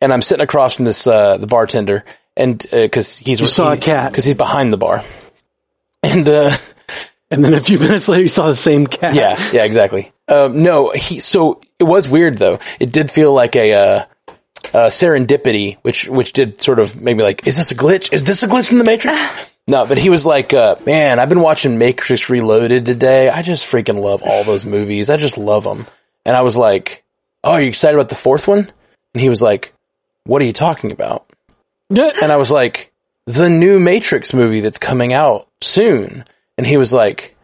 and 0.00 0.12
I'm 0.12 0.22
sitting 0.22 0.42
across 0.42 0.76
from 0.76 0.84
this 0.86 1.06
uh, 1.06 1.36
the 1.36 1.46
bartender, 1.46 2.04
and 2.36 2.64
because 2.70 3.18
he's 3.18 3.52
saw 3.52 3.72
a 3.72 3.76
cat. 3.76 4.10
because 4.10 4.24
he's 4.24 4.34
behind 4.34 4.72
the 4.72 4.78
bar, 4.78 5.04
and 6.02 6.28
uh, 6.28 6.56
And 7.30 7.44
then 7.44 7.52
a 7.54 7.60
few 7.60 7.78
minutes 7.86 8.08
later, 8.08 8.22
you 8.22 8.28
saw 8.28 8.48
the 8.48 8.56
same 8.56 8.86
cat. 8.86 9.14
yeah, 9.14 9.38
yeah, 9.52 9.64
exactly. 9.64 10.12
Um, 10.28 10.62
no, 10.62 10.90
he. 10.90 11.20
So 11.20 11.60
it 11.78 11.84
was 11.84 12.08
weird 12.08 12.38
though. 12.38 12.58
It 12.80 12.92
did 12.92 13.10
feel 13.10 13.32
like 13.32 13.54
a. 13.56 14.06
Uh, 14.74 14.88
serendipity, 14.88 15.76
which 15.82 16.08
which 16.08 16.32
did 16.32 16.60
sort 16.60 16.78
of 16.78 17.00
make 17.00 17.16
me 17.16 17.22
like, 17.22 17.46
is 17.46 17.56
this 17.56 17.70
a 17.70 17.74
glitch? 17.74 18.12
Is 18.12 18.24
this 18.24 18.42
a 18.42 18.48
glitch 18.48 18.72
in 18.72 18.78
the 18.78 18.84
Matrix? 18.84 19.24
no, 19.66 19.86
but 19.86 19.98
he 19.98 20.10
was 20.10 20.26
like, 20.26 20.52
uh, 20.52 20.76
man, 20.84 21.18
I've 21.18 21.28
been 21.28 21.40
watching 21.40 21.78
Matrix 21.78 22.28
Reloaded 22.28 22.86
today. 22.86 23.28
I 23.28 23.42
just 23.42 23.66
freaking 23.66 24.00
love 24.00 24.22
all 24.22 24.44
those 24.44 24.64
movies. 24.64 25.10
I 25.10 25.16
just 25.16 25.38
love 25.38 25.64
them. 25.64 25.86
And 26.24 26.36
I 26.36 26.42
was 26.42 26.56
like, 26.56 27.04
oh, 27.44 27.52
are 27.52 27.62
you 27.62 27.68
excited 27.68 27.96
about 27.96 28.08
the 28.08 28.14
fourth 28.14 28.46
one? 28.48 28.70
And 29.14 29.20
he 29.20 29.28
was 29.28 29.42
like, 29.42 29.72
what 30.24 30.42
are 30.42 30.44
you 30.44 30.52
talking 30.52 30.92
about? 30.92 31.26
And 32.22 32.30
I 32.30 32.36
was 32.36 32.50
like, 32.50 32.92
the 33.24 33.48
new 33.48 33.80
Matrix 33.80 34.34
movie 34.34 34.60
that's 34.60 34.78
coming 34.78 35.12
out 35.12 35.48
soon. 35.62 36.24
And 36.56 36.66
he 36.66 36.76
was 36.76 36.92
like, 36.92 37.36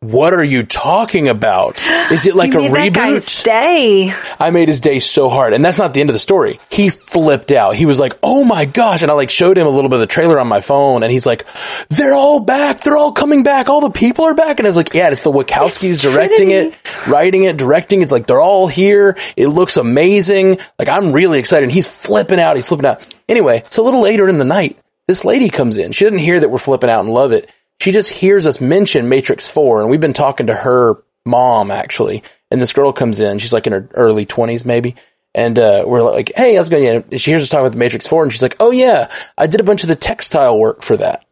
what 0.00 0.32
are 0.32 0.42
you 0.42 0.62
talking 0.62 1.28
about? 1.28 1.76
Is 2.10 2.26
it 2.26 2.34
like 2.34 2.54
a 2.54 2.58
made 2.58 2.94
that 2.94 2.94
guy 2.94 3.12
reboot? 3.12 3.28
stay. 3.28 4.14
I 4.38 4.50
made 4.50 4.68
his 4.68 4.80
day 4.80 4.98
so 4.98 5.28
hard. 5.28 5.52
And 5.52 5.62
that's 5.62 5.78
not 5.78 5.92
the 5.92 6.00
end 6.00 6.08
of 6.08 6.14
the 6.14 6.18
story. 6.20 6.58
He 6.70 6.88
flipped 6.88 7.52
out. 7.52 7.76
He 7.76 7.84
was 7.84 8.00
like, 8.00 8.18
Oh 8.22 8.42
my 8.42 8.64
gosh. 8.64 9.02
And 9.02 9.10
I 9.10 9.14
like 9.14 9.28
showed 9.28 9.58
him 9.58 9.66
a 9.66 9.70
little 9.70 9.90
bit 9.90 9.96
of 9.96 10.00
the 10.00 10.06
trailer 10.06 10.40
on 10.40 10.48
my 10.48 10.60
phone 10.60 11.02
and 11.02 11.12
he's 11.12 11.26
like, 11.26 11.44
they're 11.88 12.14
all 12.14 12.40
back. 12.40 12.80
They're 12.80 12.96
all 12.96 13.12
coming 13.12 13.42
back. 13.42 13.68
All 13.68 13.82
the 13.82 13.90
people 13.90 14.24
are 14.24 14.34
back. 14.34 14.58
And 14.58 14.66
I 14.66 14.70
was 14.70 14.76
like, 14.78 14.94
yeah, 14.94 15.10
it's 15.10 15.22
the 15.22 15.30
Wachowskis 15.30 15.90
It's 15.90 16.02
directing 16.02 16.50
it, 16.50 16.74
writing 17.06 17.44
it, 17.44 17.58
directing. 17.58 18.00
It's 18.00 18.12
like, 18.12 18.26
they're 18.26 18.40
all 18.40 18.68
here. 18.68 19.18
It 19.36 19.48
looks 19.48 19.76
amazing. 19.76 20.60
Like 20.78 20.88
I'm 20.88 21.12
really 21.12 21.38
excited. 21.38 21.64
And 21.64 21.72
he's 21.72 21.86
flipping 21.86 22.40
out. 22.40 22.56
He's 22.56 22.68
flipping 22.68 22.86
out. 22.86 23.06
Anyway, 23.28 23.64
so 23.68 23.82
a 23.82 23.84
little 23.84 24.00
later 24.00 24.28
in 24.30 24.38
the 24.38 24.44
night, 24.46 24.78
this 25.06 25.26
lady 25.26 25.50
comes 25.50 25.76
in. 25.76 25.92
She 25.92 26.04
doesn't 26.06 26.18
hear 26.20 26.40
that 26.40 26.48
we're 26.48 26.58
flipping 26.58 26.88
out 26.88 27.04
and 27.04 27.12
love 27.12 27.32
it. 27.32 27.50
She 27.80 27.92
just 27.92 28.10
hears 28.10 28.46
us 28.46 28.60
mention 28.60 29.08
Matrix 29.08 29.48
4 29.48 29.80
and 29.82 29.90
we've 29.90 30.00
been 30.00 30.12
talking 30.12 30.46
to 30.48 30.54
her 30.54 31.02
mom 31.24 31.70
actually. 31.70 32.22
And 32.50 32.60
this 32.60 32.72
girl 32.72 32.92
comes 32.92 33.20
in. 33.20 33.38
She's 33.38 33.52
like 33.52 33.66
in 33.66 33.72
her 33.72 33.88
early 33.94 34.26
twenties 34.26 34.64
maybe. 34.64 34.96
And, 35.34 35.58
uh, 35.58 35.84
we're 35.86 36.02
like, 36.02 36.32
Hey, 36.36 36.56
how's 36.56 36.68
it 36.68 36.70
going? 36.72 37.04
And 37.12 37.20
she 37.20 37.30
hears 37.30 37.42
us 37.42 37.48
talking 37.48 37.66
about 37.66 37.72
the 37.72 37.78
Matrix 37.78 38.06
4 38.06 38.24
and 38.24 38.32
she's 38.32 38.42
like, 38.42 38.56
Oh 38.60 38.70
yeah, 38.70 39.10
I 39.38 39.46
did 39.46 39.60
a 39.60 39.64
bunch 39.64 39.82
of 39.82 39.88
the 39.88 39.96
textile 39.96 40.58
work 40.58 40.82
for 40.82 40.96
that. 40.96 41.24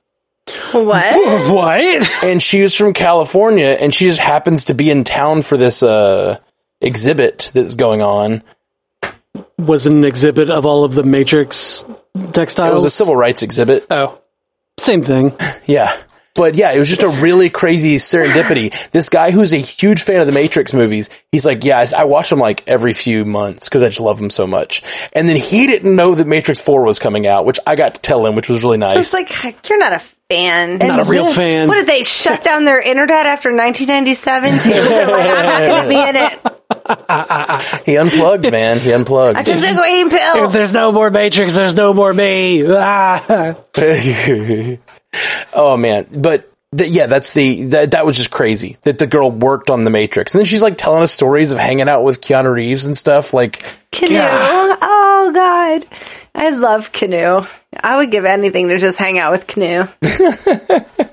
What? 0.73 1.51
What? 1.53 2.25
And 2.25 2.43
she 2.43 2.63
was 2.63 2.75
from 2.75 2.95
California 2.95 3.77
and 3.81 3.93
she 3.93 4.07
just 4.07 4.21
happens 4.21 4.67
to 4.67 4.75
be 4.75 4.91
in 4.91 5.05
town 5.05 5.43
for 5.43 5.57
this, 5.57 5.83
uh, 5.83 6.39
exhibit 6.81 7.51
that's 7.55 7.75
going 7.75 8.01
on. 8.03 8.43
Was 9.59 9.87
it 9.87 9.93
an 9.93 10.05
exhibit 10.05 10.49
of 10.49 10.65
all 10.65 10.85
of 10.85 10.95
the 10.95 11.03
Matrix 11.03 11.85
textiles? 12.33 12.71
It 12.71 12.75
was 12.75 12.85
a 12.85 12.91
civil 12.91 13.17
rights 13.17 13.43
exhibit. 13.43 13.87
Oh, 13.91 14.19
same 14.79 15.03
thing. 15.03 15.37
Yeah. 15.67 15.95
But 16.39 16.55
yeah, 16.55 16.73
it 16.73 16.79
was 16.79 16.89
just 16.89 17.03
a 17.03 17.09
really 17.21 17.51
crazy 17.51 17.97
serendipity. 17.97 18.73
This 18.93 19.09
guy 19.09 19.33
who's 19.33 19.53
a 19.53 19.57
huge 19.59 20.03
fan 20.03 20.21
of 20.21 20.27
the 20.27 20.33
Matrix 20.33 20.73
movies, 20.73 21.11
he's 21.33 21.45
like, 21.45 21.65
yeah, 21.65 21.79
I 21.81 22.03
I 22.03 22.05
watch 22.05 22.31
them 22.31 22.39
like 22.39 22.63
every 22.69 22.93
few 22.93 23.25
months 23.25 23.69
because 23.69 23.83
I 23.83 23.89
just 23.89 24.01
love 24.01 24.19
them 24.19 24.31
so 24.31 24.47
much. 24.47 24.85
And 25.13 25.29
then 25.29 25.37
he 25.37 25.67
didn't 25.67 25.97
know 25.97 26.15
that 26.15 26.29
Matrix 26.29 26.61
4 26.61 26.85
was 26.85 27.01
coming 27.01 27.27
out, 27.27 27.45
which 27.45 27.59
I 27.67 27.75
got 27.75 27.97
to 27.97 28.01
tell 28.01 28.25
him, 28.25 28.37
which 28.37 28.49
was 28.49 28.63
really 28.63 28.79
nice. 28.79 28.93
So 28.93 29.01
it's 29.01 29.13
like 29.45 29.69
you're 29.69 29.81
not 29.81 29.93
a 29.95 29.99
fan. 29.99 30.79
Not 30.79 31.01
a 31.01 31.05
real 31.11 31.25
then- 31.25 31.35
fan. 31.35 31.69
What 31.69 31.75
did 31.75 31.89
they 31.89 32.05
shut 32.05 32.45
down 32.45 32.65
their 32.65 32.81
internet 32.81 33.27
after 33.27 33.51
1997 33.51 34.59
too? 34.61 34.69
They're 34.71 35.07
like, 35.09 35.29
I'm 35.29 35.43
not 35.43 35.59
going 35.59 35.83
to 35.83 35.89
be 35.89 36.09
in 36.09 36.17
it. 36.17 36.39
he 37.87 37.97
unplugged, 37.97 38.51
man. 38.51 38.79
He 38.79 38.93
unplugged. 38.93 39.37
I 39.37 39.41
unplugged. 39.41 39.61
took 39.61 39.61
the 39.75 39.81
green 39.81 40.11
pill. 40.11 40.45
If 40.45 40.53
there's 40.53 40.73
no 40.73 40.93
more 40.93 41.11
Matrix, 41.11 41.57
there's 41.57 41.75
no 41.75 41.93
more 41.93 42.13
me. 42.13 42.65
Ah. 42.69 43.57
oh 45.53 45.77
man. 45.77 46.07
But 46.17 46.51
th- 46.77 46.91
yeah, 46.91 47.07
that's 47.07 47.33
the, 47.33 47.65
that, 47.65 47.91
that 47.93 48.07
was 48.07 48.17
just 48.17 48.31
crazy 48.31 48.77
that 48.83 48.99
the 48.99 49.07
girl 49.07 49.31
worked 49.31 49.71
on 49.71 49.85
the 49.85 49.91
Matrix. 49.91 50.35
And 50.35 50.41
then 50.41 50.47
she's 50.47 50.63
like 50.63 50.77
telling 50.77 51.03
us 51.03 51.13
stories 51.13 51.53
of 51.53 51.59
hanging 51.59 51.89
out 51.89 52.05
with 52.05 52.21
Keanu 52.21 52.53
Reeves 52.53 52.87
and 52.87 52.97
stuff. 52.97 53.33
Like, 53.33 53.65
Canoe. 53.93 54.15
Yeah. 54.15 54.77
Oh 54.81 55.33
God. 55.35 55.87
I 56.35 56.51
love 56.51 56.93
canoe. 56.93 57.43
I 57.83 57.97
would 57.97 58.13
give 58.13 58.25
anything 58.25 58.69
to 58.69 58.79
just 58.79 58.97
hang 58.97 59.19
out 59.19 59.33
with 59.33 59.49
canoe. 59.49 59.89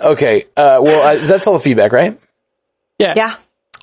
okay, 0.00 0.44
uh, 0.56 0.78
well, 0.80 1.02
uh, 1.02 1.26
that's 1.26 1.48
all 1.48 1.54
the 1.54 1.60
feedback, 1.60 1.92
right? 1.92 2.20
Yeah. 2.98 3.14
Yeah. 3.16 3.34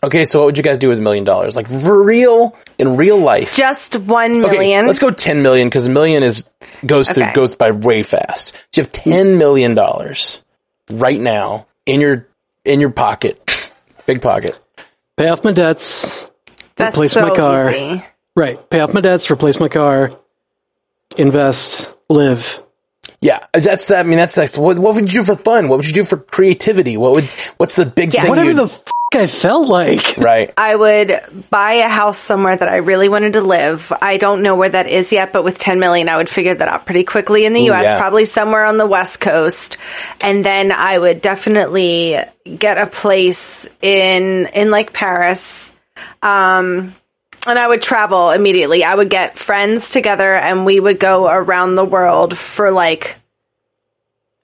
Okay, 0.01 0.23
so 0.23 0.39
what 0.39 0.45
would 0.45 0.57
you 0.57 0.63
guys 0.63 0.77
do 0.77 0.87
with 0.87 0.97
a 0.97 1.01
million 1.01 1.25
dollars? 1.25 1.57
Like 1.57 1.67
for 1.67 2.03
real, 2.03 2.57
in 2.79 2.95
real 2.97 3.17
life? 3.19 3.55
Just 3.55 3.95
one 3.95 4.43
Okay, 4.43 4.57
million. 4.57 4.87
let's 4.87 4.99
go 4.99 5.11
ten 5.11 5.41
million 5.43 5.67
because 5.67 5.85
a 5.85 5.89
million 5.91 6.23
is 6.23 6.49
goes 6.85 7.09
through 7.09 7.31
goes 7.33 7.55
by 7.55 7.71
way 7.71 8.01
fast. 8.01 8.53
So 8.73 8.81
you 8.81 8.83
have 8.83 8.91
ten 8.91 9.37
million 9.37 9.75
dollars 9.75 10.41
right 10.89 11.19
now 11.19 11.67
in 11.85 12.01
your 12.01 12.27
in 12.65 12.79
your 12.79 12.89
pocket, 12.91 13.69
big 14.05 14.21
pocket. 14.21 14.57
Pay 15.17 15.27
off 15.27 15.43
my 15.43 15.51
debts. 15.51 16.25
That's 16.75 16.95
replace 16.95 17.11
so 17.13 17.21
my 17.27 17.35
car. 17.35 17.69
easy. 17.71 18.03
Right. 18.35 18.69
Pay 18.69 18.79
off 18.79 18.93
my 18.93 19.01
debts, 19.01 19.29
replace 19.29 19.59
my 19.59 19.67
car, 19.67 20.17
invest, 21.17 21.93
live. 22.07 22.61
Yeah, 23.21 23.39
that's 23.53 23.89
that. 23.89 24.05
I 24.05 24.07
mean, 24.07 24.17
that's 24.17 24.33
that's 24.35 24.57
what, 24.57 24.79
what 24.79 24.95
would 24.95 25.11
you 25.11 25.21
do 25.21 25.25
for 25.25 25.35
fun? 25.35 25.67
What 25.67 25.77
would 25.77 25.87
you 25.87 25.93
do 25.93 26.05
for 26.05 26.15
creativity? 26.15 26.95
What 26.95 27.11
would 27.13 27.25
what's 27.57 27.75
the 27.75 27.85
big 27.85 28.13
Yeah. 28.13 28.21
thing? 28.21 28.29
Whatever 28.29 28.51
you'd- 28.51 28.59
the 28.59 28.65
f- 28.73 28.81
I 29.13 29.27
felt 29.27 29.67
like. 29.67 30.15
right. 30.17 30.53
I 30.55 30.75
would 30.75 31.47
buy 31.49 31.73
a 31.73 31.89
house 31.89 32.17
somewhere 32.17 32.55
that 32.55 32.69
I 32.69 32.77
really 32.77 33.09
wanted 33.09 33.33
to 33.33 33.41
live. 33.41 33.91
I 34.01 34.17
don't 34.17 34.41
know 34.41 34.55
where 34.55 34.69
that 34.69 34.87
is 34.87 35.11
yet, 35.11 35.33
but 35.33 35.43
with 35.43 35.57
10 35.57 35.79
million, 35.79 36.09
I 36.09 36.17
would 36.17 36.29
figure 36.29 36.53
that 36.53 36.67
out 36.67 36.85
pretty 36.85 37.03
quickly 37.03 37.45
in 37.45 37.53
the 37.53 37.61
Ooh, 37.67 37.73
US, 37.73 37.83
yeah. 37.83 37.99
probably 37.99 38.25
somewhere 38.25 38.65
on 38.65 38.77
the 38.77 38.85
West 38.85 39.19
Coast. 39.19 39.77
And 40.21 40.43
then 40.43 40.71
I 40.71 40.97
would 40.97 41.21
definitely 41.21 42.17
get 42.43 42.77
a 42.77 42.87
place 42.87 43.67
in, 43.81 44.47
in 44.47 44.71
like 44.71 44.93
Paris. 44.93 45.73
Um, 46.21 46.95
and 47.47 47.57
I 47.57 47.67
would 47.67 47.81
travel 47.81 48.31
immediately. 48.31 48.83
I 48.83 48.93
would 48.93 49.09
get 49.09 49.39
friends 49.39 49.89
together 49.89 50.35
and 50.35 50.65
we 50.65 50.79
would 50.79 50.99
go 50.99 51.27
around 51.27 51.75
the 51.75 51.85
world 51.85 52.37
for 52.37 52.71
like 52.71 53.15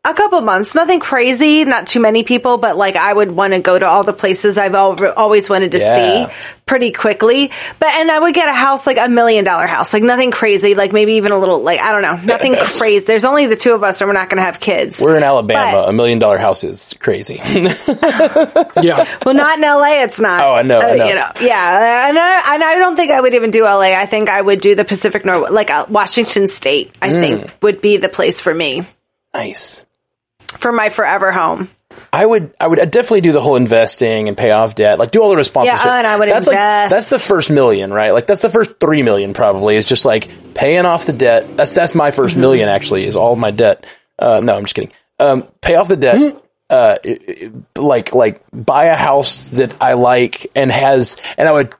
a 0.05 0.13
couple 0.13 0.39
months. 0.41 0.75
Nothing 0.75 0.99
crazy, 0.99 1.65
not 1.65 1.87
too 1.87 1.99
many 1.99 2.23
people, 2.23 2.57
but 2.57 2.77
like 2.77 2.95
I 2.95 3.11
would 3.13 3.31
want 3.31 3.53
to 3.53 3.59
go 3.59 3.77
to 3.77 3.85
all 3.85 4.03
the 4.03 4.13
places 4.13 4.57
I've 4.57 4.75
al- 4.75 5.13
always 5.13 5.49
wanted 5.49 5.71
to 5.71 5.79
Yeah. 5.79 6.27
see 6.27 6.33
pretty 6.65 6.91
quickly. 6.91 7.51
But, 7.79 7.89
and 7.89 8.09
I 8.09 8.17
would 8.19 8.33
get 8.33 8.49
a 8.49 8.53
house, 8.53 8.87
like 8.87 8.97
a 8.97 9.07
million 9.07 9.45
dollar 9.45 9.67
house, 9.67 9.93
like 9.93 10.01
nothing 10.03 10.31
crazy, 10.31 10.73
like 10.73 10.91
maybe 10.93 11.13
even 11.13 11.31
a 11.31 11.37
little, 11.37 11.61
like, 11.61 11.79
I 11.79 11.91
don't 11.91 12.01
know, 12.01 12.15
nothing 12.15 12.55
crazy. 12.59 13.05
There's 13.05 13.25
only 13.25 13.45
the 13.47 13.55
two 13.55 13.73
of 13.73 13.83
us 13.83 14.01
and 14.01 14.07
we're 14.07 14.13
not 14.13 14.29
going 14.29 14.37
to 14.37 14.43
have 14.43 14.59
kids. 14.59 14.99
We're 14.99 15.15
in 15.17 15.23
Alabama. 15.23 15.83
But- 15.83 15.89
a 15.89 15.93
million 15.93 16.17
dollar 16.19 16.37
house 16.37 16.63
is 16.63 16.95
crazy. 16.99 17.35
Yeah. 18.81 19.07
well, 19.25 19.33
not 19.35 19.57
in 19.57 19.61
LA, 19.63 20.03
it's 20.03 20.19
not. 20.19 20.41
Oh, 20.43 20.53
I 20.53 20.61
know, 20.63 20.79
I 20.79 20.91
Uh, 20.91 20.95
know. 20.95 21.05
You 21.07 21.15
know, 21.15 21.27
yeah. 21.41 22.09
And 22.09 22.19
I, 22.19 22.53
and 22.55 22.63
I 22.63 22.75
don't 22.75 22.95
think 22.95 23.11
I 23.11 23.19
would 23.21 23.33
even 23.33 23.51
do 23.51 23.63
LA. 23.63 23.93
I 23.93 24.05
think 24.05 24.29
I 24.29 24.41
would 24.41 24.59
do 24.61 24.75
the 24.75 24.83
Pacific 24.83 25.23
North, 25.25 25.49
like 25.51 25.69
uh, 25.69 25.85
Washington 25.89 26.47
State, 26.47 26.93
I 27.01 27.09
Mm. 27.09 27.19
think 27.21 27.53
would 27.61 27.81
be 27.81 27.97
the 27.97 28.09
place 28.09 28.41
for 28.41 28.53
me, 28.53 28.85
nice. 29.33 29.84
For 30.57 30.71
my 30.71 30.89
forever 30.89 31.31
home. 31.31 31.69
I 32.11 32.25
would, 32.25 32.53
I 32.59 32.67
would 32.67 32.77
definitely 32.91 33.21
do 33.21 33.31
the 33.31 33.39
whole 33.41 33.55
investing 33.55 34.27
and 34.27 34.37
pay 34.37 34.51
off 34.51 34.75
debt, 34.75 34.99
like 34.99 35.11
do 35.11 35.21
all 35.21 35.29
the 35.29 35.35
responsible 35.37 35.77
Yeah, 35.77 35.97
and 35.97 36.05
I 36.07 36.17
would 36.17 36.29
that's 36.29 36.47
invest. 36.47 36.83
Like, 36.83 36.89
that's 36.89 37.09
the 37.09 37.19
first 37.19 37.49
million, 37.49 37.93
right? 37.93 38.11
Like 38.11 38.27
that's 38.27 38.41
the 38.41 38.49
first 38.49 38.79
three 38.79 39.01
million 39.01 39.33
probably 39.33 39.75
is 39.77 39.85
just 39.85 40.03
like 40.03 40.29
paying 40.53 40.85
off 40.85 41.05
the 41.05 41.13
debt. 41.13 41.55
That's, 41.55 41.73
that's 41.73 41.95
my 41.95 42.09
1st 42.11 42.35
million 42.37 42.67
actually 42.69 43.05
is 43.05 43.15
all 43.15 43.35
my 43.35 43.51
debt. 43.51 43.85
Uh, 44.19 44.41
no, 44.43 44.55
I'm 44.57 44.63
just 44.63 44.75
kidding. 44.75 44.91
Um, 45.19 45.47
pay 45.61 45.75
off 45.75 45.87
the 45.87 45.95
debt. 45.97 46.41
Uh, 46.69 46.95
it- 47.03 47.21
it- 47.27 47.53
like, 47.77 48.13
like 48.13 48.41
buy 48.51 48.85
a 48.85 48.95
house 48.95 49.51
that 49.51 49.75
I 49.81 49.93
like 49.93 50.47
and 50.55 50.71
has, 50.71 51.15
and 51.37 51.47
I 51.47 51.51
would 51.51 51.73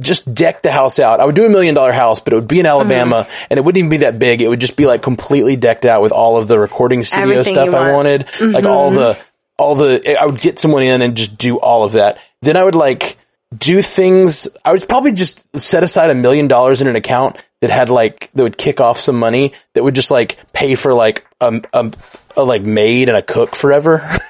just 0.00 0.32
deck 0.34 0.62
the 0.62 0.70
house 0.70 0.98
out. 0.98 1.20
I 1.20 1.24
would 1.24 1.34
do 1.34 1.46
a 1.46 1.48
million 1.48 1.74
dollar 1.74 1.92
house, 1.92 2.20
but 2.20 2.32
it 2.32 2.36
would 2.36 2.48
be 2.48 2.60
in 2.60 2.66
Alabama 2.66 3.24
Mm-hmm. 3.28 3.46
and 3.50 3.58
it 3.58 3.64
wouldn't 3.64 3.78
even 3.78 3.90
be 3.90 3.96
that 3.98 4.18
big. 4.18 4.42
It 4.42 4.48
would 4.48 4.60
just 4.60 4.76
be 4.76 4.86
like 4.86 5.02
completely 5.02 5.56
decked 5.56 5.84
out 5.84 6.02
with 6.02 6.12
all 6.12 6.36
of 6.36 6.48
the 6.48 6.58
recording 6.58 7.02
studio 7.02 7.30
Everything 7.40 7.54
stuff 7.54 7.68
you 7.70 7.74
I 7.76 7.80
want. 7.92 7.94
wanted. 7.94 8.28
Like 8.40 8.64
all 8.64 8.90
the, 8.90 9.18
all 9.56 9.74
the, 9.74 10.16
I 10.20 10.26
would 10.26 10.40
get 10.40 10.58
someone 10.58 10.82
in 10.82 11.02
and 11.02 11.16
just 11.16 11.36
do 11.38 11.58
all 11.58 11.84
of 11.84 11.92
that. 11.92 12.18
Then 12.42 12.56
I 12.56 12.64
would 12.64 12.74
like 12.74 13.16
do 13.56 13.80
things. 13.82 14.48
I 14.64 14.72
would 14.72 14.88
probably 14.88 15.12
just 15.12 15.46
set 15.58 15.82
aside 15.82 16.10
a 16.10 16.14
million 16.14 16.48
dollars 16.48 16.80
in 16.82 16.86
an 16.86 16.96
account 16.96 17.36
that 17.60 17.70
had 17.70 17.90
like, 17.90 18.30
that 18.34 18.42
would 18.42 18.58
kick 18.58 18.80
off 18.80 18.98
some 18.98 19.18
money 19.18 19.52
that 19.74 19.82
would 19.82 19.94
just 19.94 20.10
like 20.10 20.36
pay 20.52 20.74
for 20.74 20.94
like, 20.94 21.26
um, 21.40 21.62
um, 21.72 21.92
a 22.38 22.42
like 22.42 22.62
maid 22.62 23.08
and 23.08 23.18
a 23.18 23.22
cook 23.22 23.54
forever. 23.56 23.98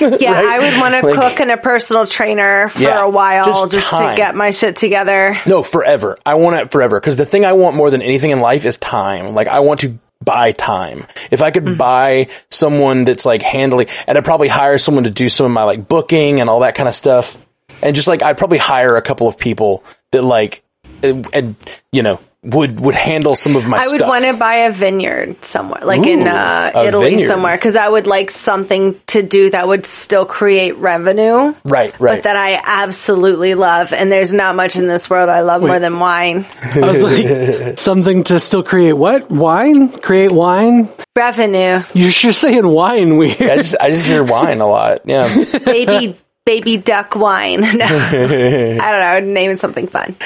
Yeah, 0.00 0.32
Right? 0.32 0.44
I 0.44 0.58
would 0.58 0.80
want 0.80 0.94
to 0.94 1.06
Like- 1.06 1.14
cook 1.14 1.40
and 1.40 1.50
a 1.50 1.56
personal 1.56 2.06
trainer 2.06 2.68
for 2.68 2.82
Yeah, 2.82 3.04
a 3.04 3.08
while 3.08 3.44
just 3.44 3.72
just, 3.72 3.90
to 3.90 4.14
get 4.16 4.34
my 4.34 4.50
shit 4.50 4.76
together. 4.76 5.34
No, 5.46 5.62
forever. 5.62 6.18
I 6.26 6.34
want 6.34 6.56
it 6.56 6.70
forever. 6.72 7.00
Cause 7.00 7.16
the 7.16 7.24
thing 7.24 7.44
I 7.44 7.52
want 7.52 7.76
more 7.76 7.90
than 7.90 8.02
anything 8.02 8.30
in 8.30 8.40
life 8.40 8.64
is 8.64 8.76
time. 8.76 9.34
Like 9.34 9.48
I 9.48 9.60
want 9.60 9.80
to 9.80 9.98
buy 10.24 10.52
time. 10.52 11.06
If 11.30 11.42
I 11.42 11.50
could 11.50 11.64
mm-hmm. 11.64 11.76
buy 11.76 12.28
someone 12.50 13.04
that's 13.04 13.26
like 13.26 13.42
handling, 13.42 13.88
and 14.06 14.16
I'd 14.18 14.24
probably 14.24 14.48
hire 14.48 14.78
someone 14.78 15.04
to 15.04 15.10
do 15.10 15.28
some 15.28 15.46
of 15.46 15.52
my 15.52 15.64
like 15.64 15.88
booking 15.88 16.40
and 16.40 16.48
all 16.48 16.60
that 16.60 16.74
kind 16.74 16.88
of 16.88 16.94
stuff. 16.94 17.36
And 17.80 17.96
just 17.96 18.08
like, 18.08 18.22
I'd 18.22 18.38
probably 18.38 18.58
hire 18.58 18.96
a 18.96 19.02
couple 19.02 19.26
of 19.28 19.36
people 19.38 19.84
that 20.12 20.22
like, 20.22 20.62
and, 21.02 21.26
and, 21.34 21.56
you 21.90 22.02
know, 22.02 22.20
would, 22.44 22.80
would 22.80 22.96
handle 22.96 23.34
some 23.36 23.54
of 23.54 23.66
my 23.68 23.76
I 23.78 23.86
would 23.86 23.98
stuff. 23.98 24.08
want 24.08 24.24
to 24.24 24.32
buy 24.36 24.54
a 24.66 24.72
vineyard 24.72 25.44
somewhere, 25.44 25.80
like 25.84 26.04
in 26.06 26.26
uh, 26.26 26.72
Italy 26.74 27.10
vineyard. 27.10 27.28
somewhere, 27.28 27.56
because 27.56 27.76
I 27.76 27.88
would 27.88 28.08
like 28.08 28.30
something 28.32 29.00
to 29.08 29.22
do 29.22 29.50
that 29.50 29.68
would 29.68 29.86
still 29.86 30.26
create 30.26 30.76
revenue, 30.78 31.54
Right, 31.64 31.98
right. 32.00 32.16
but 32.16 32.22
that 32.24 32.36
I 32.36 32.60
absolutely 32.64 33.54
love. 33.54 33.92
And 33.92 34.10
there's 34.10 34.32
not 34.32 34.56
much 34.56 34.74
in 34.74 34.88
this 34.88 35.08
world 35.08 35.28
I 35.28 35.40
love 35.42 35.62
more 35.62 35.78
than 35.78 36.00
wine. 36.00 36.44
I 36.74 36.80
was 36.80 37.00
like, 37.02 37.78
something 37.78 38.24
to 38.24 38.40
still 38.40 38.64
create 38.64 38.94
what? 38.94 39.30
Wine? 39.30 39.88
Create 39.98 40.32
wine? 40.32 40.88
Revenue, 41.14 41.82
You're 41.94 42.10
just 42.10 42.40
saying 42.40 42.66
wine 42.66 43.18
weird. 43.18 43.40
I 43.40 43.56
just, 43.58 43.76
I 43.80 43.90
just 43.90 44.06
hear 44.06 44.24
wine 44.24 44.60
a 44.60 44.66
lot. 44.66 45.00
Yeah. 45.04 45.44
baby, 45.58 46.16
baby 46.44 46.76
duck 46.78 47.14
wine. 47.14 47.60
No, 47.76 47.84
I 47.86 48.10
don't 48.10 48.78
know. 48.78 48.82
I 48.82 49.20
name 49.20 49.50
it 49.52 49.60
something 49.60 49.86
fun. 49.86 50.16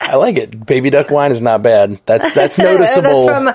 I 0.00 0.16
like 0.16 0.36
it. 0.36 0.64
Baby 0.66 0.90
duck 0.90 1.10
wine 1.10 1.32
is 1.32 1.40
not 1.40 1.62
bad. 1.62 2.00
That's, 2.06 2.32
that's 2.32 2.58
noticeable. 2.58 3.26
That's 3.26 3.54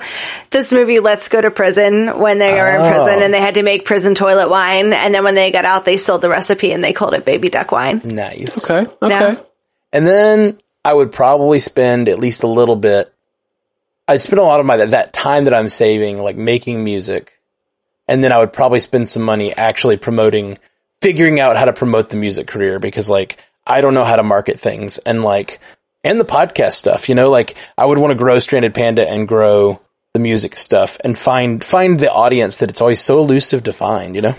this 0.50 0.72
movie, 0.72 0.98
Let's 0.98 1.28
Go 1.28 1.40
to 1.40 1.50
Prison, 1.50 2.18
when 2.18 2.38
they 2.38 2.52
were 2.52 2.68
in 2.68 2.80
Oh. 2.80 2.90
prison 3.04 3.22
and 3.22 3.32
they 3.32 3.40
had 3.40 3.54
to 3.54 3.62
make 3.62 3.84
prison 3.84 4.14
toilet 4.14 4.50
wine. 4.50 4.92
And 4.92 5.14
then 5.14 5.22
when 5.24 5.34
they 5.34 5.50
got 5.52 5.64
out, 5.64 5.84
they 5.84 5.96
stole 5.96 6.18
the 6.18 6.28
recipe 6.28 6.72
and 6.72 6.82
they 6.82 6.92
called 6.92 7.14
it 7.14 7.24
baby 7.24 7.48
duck 7.48 7.70
wine. 7.72 8.02
nice. 8.04 8.68
Okay. 8.68 8.90
Okay. 9.00 9.08
No. 9.08 9.46
And 9.92 10.06
then 10.06 10.58
I 10.84 10.92
would 10.92 11.12
probably 11.12 11.60
spend 11.60 12.08
at 12.08 12.18
least 12.18 12.42
a 12.42 12.48
little 12.48 12.76
bit. 12.76 13.12
I'd 14.08 14.20
spend 14.20 14.40
a 14.40 14.42
lot 14.44 14.58
of 14.58 14.66
my 14.66 14.76
that 14.78 15.12
time 15.12 15.44
that 15.44 15.54
I'm 15.54 15.68
saving, 15.68 16.18
like 16.18 16.36
making 16.36 16.82
music, 16.82 17.38
and 18.08 18.22
then 18.22 18.32
I 18.32 18.38
would 18.38 18.52
probably 18.52 18.80
spend 18.80 19.08
some 19.08 19.22
money 19.22 19.54
actually 19.54 19.96
promoting, 19.96 20.58
figuring 21.00 21.38
out 21.38 21.56
how 21.56 21.66
to 21.66 21.72
promote 21.72 22.10
the 22.10 22.16
music 22.16 22.48
career 22.48 22.80
because 22.80 23.08
like 23.08 23.38
I 23.64 23.80
don't 23.80 23.94
know 23.94 24.02
how 24.04 24.16
to 24.16 24.24
market 24.24 24.58
things 24.58 24.98
and 24.98 25.22
like 25.22 25.60
and 26.04 26.18
the 26.20 26.24
podcast 26.24 26.72
stuff. 26.72 27.08
You 27.08 27.14
know, 27.14 27.30
like 27.30 27.54
I 27.76 27.84
would 27.86 27.98
want 27.98 28.12
to 28.12 28.18
grow 28.18 28.38
Stranded 28.38 28.74
Panda 28.74 29.08
and 29.08 29.26
grow 29.28 29.80
the 30.14 30.20
music 30.20 30.56
stuff 30.56 30.98
and 31.04 31.16
find 31.16 31.64
find 31.64 31.98
the 31.98 32.12
audience 32.12 32.58
that 32.58 32.70
it's 32.70 32.80
always 32.80 33.00
so 33.00 33.18
elusive 33.18 33.62
to 33.64 33.72
find. 33.72 34.14
You 34.14 34.22
know. 34.22 34.34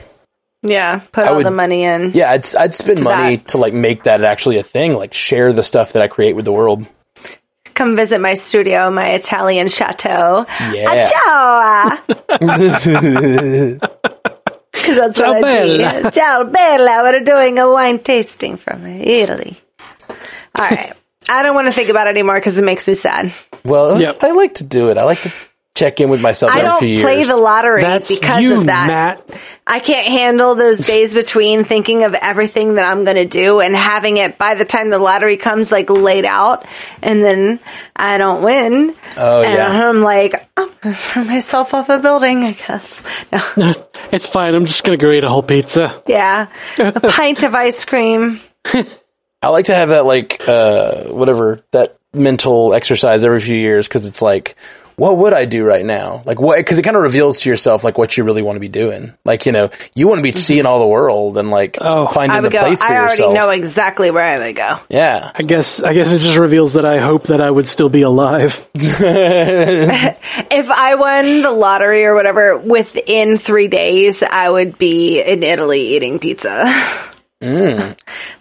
Yeah, 0.66 1.00
put 1.12 1.26
I 1.26 1.28
all 1.28 1.36
would- 1.38 1.46
the 1.46 1.52
money 1.52 1.84
in. 1.84 2.12
Yeah, 2.14 2.32
I'd 2.32 2.46
I'd 2.56 2.74
spend 2.74 3.04
money 3.04 3.36
that. 3.38 3.48
to 3.50 3.58
like 3.58 3.74
make 3.74 4.04
that 4.04 4.24
actually 4.24 4.58
a 4.60 4.64
thing, 4.64 4.94
like 4.96 5.14
share 5.14 5.52
the 5.52 5.64
stuff 5.64 5.92
that 5.94 6.02
I 6.02 6.08
create 6.08 6.36
with 6.38 6.46
the 6.46 6.54
world. 6.54 6.86
Come 7.74 7.96
visit 7.96 8.22
my 8.22 8.36
studio, 8.36 8.92
my 8.92 9.10
Italian 9.14 9.68
chateau. 9.68 10.46
Yeah. 10.72 11.08
Ciao! 11.08 11.98
Because 12.08 12.86
that's 14.74 15.18
Ciao, 15.18 15.34
what 15.34 15.38
I 15.38 15.42
Bella. 15.42 16.04
do. 16.04 16.12
Ciao, 16.12 16.44
Bella. 16.44 17.02
We're 17.04 17.20
doing 17.22 17.58
a 17.60 17.70
wine 17.72 17.98
tasting 18.00 18.58
from 18.58 18.86
Italy. 18.86 19.60
All 20.56 20.70
right. 20.70 20.94
I 21.30 21.44
don't 21.44 21.56
want 21.56 21.68
to 21.68 21.74
think 21.74 21.90
about 21.90 22.08
it 22.08 22.12
anymore 22.12 22.36
because 22.40 22.58
it 22.58 22.64
makes 22.64 22.88
me 22.88 22.94
sad. 22.94 23.34
Well, 23.66 24.00
Yep. 24.00 24.24
I 24.24 24.32
like 24.32 24.56
to 24.56 24.64
do 24.64 24.90
it. 24.90 24.98
I 24.98 25.04
like 25.04 25.22
to 25.22 25.32
check 25.76 26.00
in 26.00 26.08
with 26.10 26.22
myself 26.22 26.52
I 26.52 26.58
every 26.60 26.70
don't 26.70 26.80
few 26.80 27.02
play 27.02 27.16
years. 27.16 27.30
the 27.30 27.38
lottery 27.38 27.82
That's 27.82 28.20
because 28.20 28.44
you, 28.44 28.58
of 28.60 28.66
that. 28.68 28.88
Matt. 29.28 29.40
I 29.66 29.80
can't 29.80 30.08
handle 30.08 30.54
those 30.54 30.86
days 30.86 31.16
between 31.16 31.64
thinking 31.64 32.04
of 32.04 32.14
everything 32.14 32.76
that 32.76 32.86
I'm 32.86 33.06
going 33.06 33.16
to 33.18 33.26
do 33.26 33.60
and 33.60 33.76
having 33.76 34.18
it 34.18 34.38
by 34.38 34.54
the 34.54 34.66
time 34.66 34.92
the 34.92 35.00
lottery 35.00 35.38
comes 35.38 35.72
like 35.72 35.90
laid 35.90 36.26
out 36.26 36.66
and 37.02 37.24
then 37.24 37.60
I 37.96 38.20
don't 38.20 38.44
win. 38.44 38.94
Oh, 39.18 39.42
and 39.42 39.54
yeah. 39.58 39.88
I'm 39.90 40.02
like, 40.04 40.36
oh, 40.58 40.64
I'm 40.64 40.78
going 40.82 40.96
to 40.96 41.02
throw 41.02 41.24
myself 41.24 41.74
off 41.74 41.90
a 41.90 41.98
building, 41.98 42.44
I 42.44 42.52
guess. 42.52 43.02
No. 43.58 43.74
It's 44.12 44.28
fine. 44.28 44.54
I'm 44.54 44.68
just 44.68 44.84
gonna 44.84 44.98
go 44.98 45.10
eat 45.10 45.24
a 45.24 45.30
whole 45.30 45.42
pizza. 45.42 46.04
Yeah. 46.06 46.46
A 46.78 46.92
pint 47.00 47.42
of 47.42 47.56
ice 47.56 47.84
cream. 47.84 48.42
I 49.44 49.50
like 49.50 49.66
to 49.66 49.76
have 49.76 49.90
that 49.90 50.06
like 50.06 50.48
uh 50.48 51.06
whatever 51.06 51.62
that 51.72 51.98
mental 52.14 52.74
exercise 52.74 53.24
every 53.26 53.40
few 53.42 53.56
years 53.56 53.88
because 53.88 54.06
it's 54.08 54.22
like, 54.22 54.56
what 54.96 55.18
would 55.18 55.34
I 55.34 55.46
do 55.46 55.66
right 55.66 55.84
now? 55.84 56.22
Like 56.26 56.40
what? 56.40 56.58
Because 56.58 56.78
it 56.78 56.84
kind 56.84 56.96
of 56.96 57.02
reveals 57.02 57.40
to 57.42 57.50
yourself 57.50 57.84
like 57.84 57.98
what 57.98 58.16
you 58.16 58.24
really 58.24 58.44
want 58.44 58.56
to 58.58 58.60
be 58.60 58.68
doing. 58.70 59.12
Like 59.26 59.48
you 59.48 59.52
know, 59.52 59.72
you 59.96 60.08
want 60.08 60.20
to 60.20 60.24
be 60.24 60.38
seeing 60.38 60.68
all 60.68 60.80
the 60.80 60.88
world 60.88 61.38
and 61.40 61.50
like 61.50 61.78
Oh. 61.82 62.08
finding 62.12 62.32
I 62.38 62.42
would 62.42 62.52
the 62.52 62.58
go, 62.58 62.60
place 62.62 62.84
for 62.84 62.94
I 62.94 62.98
already 62.98 63.12
yourself. 63.14 63.34
know 63.34 63.50
exactly 63.50 64.12
where 64.12 64.24
I 64.24 64.38
would 64.46 64.56
go. 64.56 64.80
yeah, 64.90 65.32
I 65.34 65.42
guess. 65.42 65.82
I 65.82 65.94
guess 65.96 66.12
it 66.14 66.20
just 66.20 66.38
reveals 66.38 66.74
that 66.74 66.86
I 66.86 67.00
hope 67.00 67.28
that 67.28 67.42
I 67.42 67.50
would 67.50 67.68
still 67.68 67.90
be 67.90 68.04
alive. 68.04 68.64
If 70.56 70.70
I 70.70 70.96
won 70.96 71.42
the 71.42 71.52
lottery 71.52 72.06
or 72.06 72.14
whatever 72.14 72.58
within 72.58 73.38
three 73.38 73.68
days, 73.68 74.22
I 74.24 74.48
would 74.50 74.78
be 74.78 75.20
in 75.22 75.42
Italy 75.44 75.96
eating 75.96 76.20
pizza. 76.20 76.66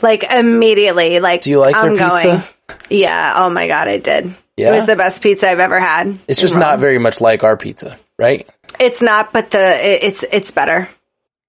Like 0.01 0.25
immediately. 0.25 1.21
Like 1.21 1.41
Mm. 1.41 1.45
Do 1.45 1.51
you 1.51 1.59
like 1.61 1.77
I'm 1.77 1.95
their 1.95 2.09
going. 2.09 2.41
pizza? 2.41 2.49
Yeah. 2.91 3.35
Oh 3.37 3.51
my 3.51 3.67
god, 3.67 3.89
I 3.89 3.99
did. 3.99 4.35
Yeah? 4.57 4.71
It 4.71 4.73
was 4.75 4.87
the 4.87 4.97
best 4.97 5.23
pizza 5.23 5.49
I've 5.49 5.61
ever 5.61 5.81
had. 5.81 6.19
it's 6.29 6.41
just 6.41 6.55
in 6.55 6.61
not 6.61 6.79
very 6.79 6.99
much 6.99 7.21
like 7.21 7.43
our 7.43 7.57
pizza, 7.57 7.99
right? 8.19 8.49
It's 8.79 9.01
not, 9.01 9.33
but 9.33 9.51
the 9.51 9.59
it, 9.59 10.05
it's 10.05 10.25
it's 10.31 10.51
better. 10.51 10.89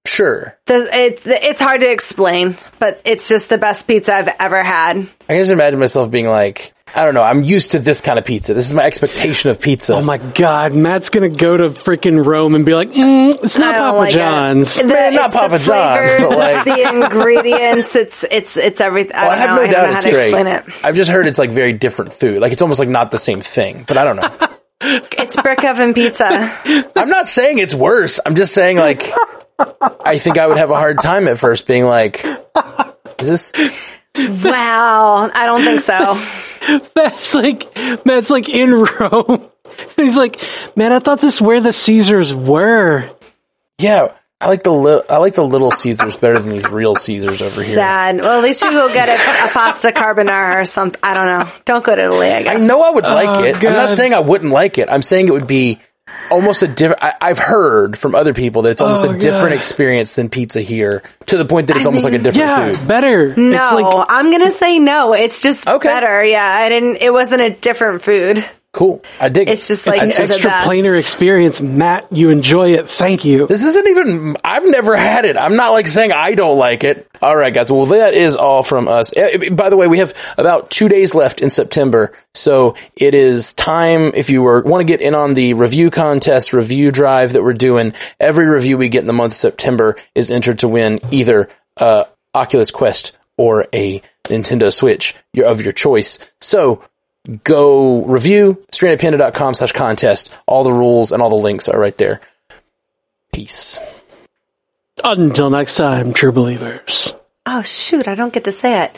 Sure. 0.05 0.57
The, 0.65 0.89
it, 0.93 1.21
it's 1.25 1.61
hard 1.61 1.80
to 1.81 1.89
explain, 1.89 2.57
but 2.77 2.99
it's 3.05 3.30
just 3.30 3.47
the 3.47 3.57
best 3.57 3.88
pizza 3.88 4.13
I've 4.13 4.27
ever 4.39 4.61
had. 4.61 4.97
I 4.97 5.03
can 5.27 5.39
just 5.39 5.51
imagine 5.51 5.80
myself 5.80 6.11
being 6.11 6.27
like, 6.27 6.73
I 6.95 7.06
don't 7.06 7.14
know, 7.15 7.24
I'm 7.24 7.44
used 7.44 7.72
to 7.72 7.80
this 7.80 8.02
kind 8.02 8.20
of 8.20 8.26
pizza. 8.26 8.53
This 8.53 8.68
is 8.68 8.74
my 8.74 8.84
expectation 8.84 9.49
of 9.49 9.60
pizza. 9.60 9.95
Oh 9.95 10.02
my 10.03 10.18
god, 10.18 10.74
Matt's 10.74 11.10
gonna 11.10 11.30
go 11.30 11.57
to 11.57 11.70
freaking 11.72 12.24
Rome 12.24 12.53
and 12.56 12.65
be 12.65 12.76
like, 12.76 12.91
mm, 12.91 13.34
it's 13.44 13.57
not 13.57 13.76
Papa 13.76 13.98
like 13.98 14.14
it. 14.14 14.18
John's. 14.18 14.76
The- 14.76 14.86
Man, 14.88 15.14
not 15.15 15.26
it's 15.26 15.34
the 15.34 15.40
Papa 15.40 15.60
John's, 15.60 16.11
flavors, 16.14 16.30
but 16.30 16.38
like- 16.38 16.68
it's 16.68 16.82
the 16.84 17.03
ingredients. 17.03 17.95
It's 17.95 18.24
it's 18.30 18.57
it's 18.57 18.80
everything. 18.82 19.15
I, 19.15 19.24
Well, 19.28 19.32
I 19.32 19.36
don't 19.36 19.48
have 19.48 19.56
know. 19.56 19.61
no 19.64 19.68
I 19.68 19.72
doubt 19.72 19.86
it's 19.90 20.03
how 20.03 20.10
to 20.10 20.15
great. 20.15 20.24
explain 20.28 20.48
it. 20.48 20.64
I've 20.84 20.95
just 20.95 21.10
heard 21.10 21.28
it's 21.28 21.40
like 21.40 21.52
very 21.52 21.74
different 21.74 22.14
food. 22.14 22.41
Like 22.41 22.52
it's 22.52 22.61
almost 22.61 22.80
like 22.80 22.90
not 22.90 23.10
the 23.11 23.18
same 23.20 23.41
thing, 23.41 23.86
but 23.88 23.98
I 23.98 24.03
don't 24.03 24.18
know. 24.18 24.30
It's 24.86 25.38
brick 25.41 25.64
oven 25.64 25.94
pizza. 25.94 26.26
I'm 26.98 27.07
not 27.07 27.26
saying 27.30 27.60
it's 27.60 27.74
worse. 27.74 28.20
I'm 28.26 28.36
just 28.36 28.53
saying 28.53 28.76
like 28.76 29.02
I 29.80 30.18
think 30.18 30.38
I 30.38 30.45
would 30.45 30.57
have 30.57 30.72
a 30.72 30.76
hard 30.76 30.99
time 30.99 31.30
at 31.30 31.40
first 31.40 31.68
being 31.68 31.86
like, 31.86 32.22
is 33.20 33.30
this? 33.30 33.53
Wow, 34.15 35.32
I 35.34 35.45
don't 35.45 35.64
think 35.64 35.80
so. 35.80 36.22
Matt's 36.95 37.34
like, 37.34 37.76
Matt's 38.06 38.30
like 38.30 38.49
in 38.49 38.73
Rome. 38.73 39.49
He's 39.95 40.15
like, 40.15 40.41
man, 40.76 40.91
I 40.91 40.99
thought 40.99 41.19
this 41.22 41.41
where 41.41 41.60
the 41.61 41.73
Caesars 41.73 42.34
were. 42.34 43.10
Yeah, 43.80 44.14
I 44.40 44.48
like 44.48 44.64
the 44.64 44.72
li- 44.72 45.02
I 45.10 45.18
like 45.18 45.34
the 45.34 45.44
little 45.44 45.72
Caesars 45.72 46.18
better 46.18 46.38
than 46.40 46.49
these 46.49 46.69
real 46.69 46.95
Caesars 46.95 47.41
over 47.41 47.61
here. 47.61 47.73
Sad. 47.76 48.18
Well, 48.19 48.38
at 48.38 48.44
least 48.44 48.61
you 48.61 48.72
go 48.72 48.91
get 48.94 49.10
a, 49.10 49.14
a 49.14 49.49
pasta 49.52 49.90
carbonara 49.91 50.61
or 50.61 50.65
something. 50.65 50.99
I 51.02 51.14
don't 51.14 51.26
know. 51.26 51.52
Don't 51.65 51.84
go 51.84 51.95
to 51.95 52.02
Italy. 52.03 52.30
I 52.30 52.53
I 52.53 52.57
know 52.57 52.81
I 52.81 52.91
would 52.91 53.03
like 53.03 53.30
Oh, 53.38 53.44
it. 53.44 53.56
I'm 53.57 53.64
not 53.73 53.90
saying 53.90 54.14
I 54.14 54.19
wouldn't 54.19 54.52
like 54.52 54.77
it. 54.77 54.90
I'm 54.90 55.02
saying 55.02 55.27
it 55.27 55.31
would 55.31 55.48
be 55.48 55.80
almost 56.30 56.63
a 56.63 56.67
different. 56.67 57.03
I- 57.03 57.13
I've 57.21 57.39
heard 57.39 57.97
from 57.97 58.15
other 58.15 58.34
people 58.34 58.63
that 58.63 58.71
it's 58.71 58.81
almost 58.81 59.05
Oh, 59.05 59.11
a 59.11 59.17
different 59.17 59.49
God. 59.49 59.57
experience 59.57 60.13
than 60.13 60.30
pizza 60.30 60.61
here, 60.61 61.03
to 61.27 61.38
the 61.38 61.45
point 61.45 61.67
that 61.67 61.77
it's 61.77 61.85
almost 61.85 62.05
like 62.05 62.13
a 62.13 62.17
different 62.17 62.45
Yeah, 62.47 62.73
food. 62.73 62.88
better. 62.88 63.34
No, 63.35 63.55
It's 63.57 63.71
like, 63.71 64.05
I'm 64.09 64.31
gonna 64.31 64.51
say 64.51 64.80
no. 64.80 65.13
It's 65.13 65.41
just 65.41 65.67
Okay. 65.67 65.88
better. 65.88 66.23
Yeah, 66.23 66.45
I 66.45 66.69
didn't. 66.69 66.97
It 66.97 67.11
wasn't 67.13 67.41
a 67.41 67.49
different 67.51 68.01
food. 68.01 68.43
Cool. 68.73 69.03
I 69.21 69.29
dig 69.29 69.47
it. 69.47 69.51
It's 69.51 69.65
it. 69.65 69.67
just 69.67 69.85
like 69.85 70.01
It's 70.01 70.17
an 70.19 70.25
the 70.25 70.33
extra 70.33 70.49
best. 70.49 70.67
planar 70.67 70.97
experience. 70.97 71.61
Matt, 71.61 72.07
you 72.11 72.31
enjoy 72.31 72.73
it. 72.73 72.89
Thank 72.89 73.23
you. 73.23 73.45
This 73.45 73.63
isn't 73.63 73.87
even, 73.87 74.35
I've 74.43 74.65
never 74.65 74.97
had 74.97 75.25
it. 75.25 75.37
I'm 75.37 75.55
not 75.55 75.73
like 75.73 75.85
saying 75.85 76.11
I 76.11 76.33
don't 76.33 76.57
like 76.57 76.83
it. 76.83 77.07
All 77.21 77.35
right, 77.35 77.53
guys. 77.53 77.71
Well, 77.71 77.85
that 77.85 78.15
is 78.15 78.35
all 78.35 78.63
from 78.63 78.87
us. 78.87 79.15
Eh, 79.15 79.49
By 79.51 79.69
the 79.69 79.77
way, 79.77 79.87
we 79.87 79.99
have 79.99 80.15
about 80.39 80.71
two 80.71 80.89
days 80.89 81.13
left 81.13 81.43
in 81.43 81.51
September. 81.51 82.13
So 82.33 82.73
it 82.95 83.13
is 83.13 83.53
time 83.53 84.11
if 84.15 84.31
you 84.31 84.41
were, 84.41 84.63
want 84.63 84.81
to 84.81 84.91
get 84.91 85.01
in 85.01 85.13
on 85.13 85.35
the 85.35 85.53
review 85.53 85.91
contest, 85.91 86.51
review 86.51 86.91
drive 86.91 87.33
that 87.33 87.43
we're 87.43 87.53
doing. 87.53 87.93
Every 88.19 88.47
review 88.49 88.79
we 88.79 88.89
get 88.89 89.01
in 89.01 89.07
the 89.07 89.13
month 89.13 89.33
of 89.33 89.37
September 89.37 89.97
is 90.15 90.31
entered 90.31 90.57
to 90.59 90.67
win 90.67 90.99
either, 91.11 91.47
uh, 91.77 92.05
Oculus 92.33 92.71
Quest 92.71 93.15
or 93.37 93.67
a 93.71 94.01
Nintendo 94.25 94.73
Switch 94.73 95.13
of 95.43 95.61
your 95.61 95.73
choice. 95.73 96.17
So 96.41 96.81
go 97.43 98.03
review 98.05 98.61
strandedpanda.com 98.71 99.53
slash 99.53 99.71
contest. 99.71 100.35
All 100.45 100.63
the 100.63 100.73
rules 100.73 101.11
and 101.11 101.21
all 101.21 101.29
the 101.29 101.35
links 101.35 101.69
are 101.69 101.79
right 101.79 101.97
there. 101.97 102.21
Peace. 103.31 103.79
Until 105.03 105.49
next 105.49 105.75
time, 105.75 106.13
true 106.13 106.31
believers. 106.31 107.13
Oh 107.45 107.61
shoot, 107.61 108.07
I 108.07 108.15
don't 108.15 108.33
get 108.33 108.45
to 108.45 108.51
say 108.51 108.83
it. 108.83 108.97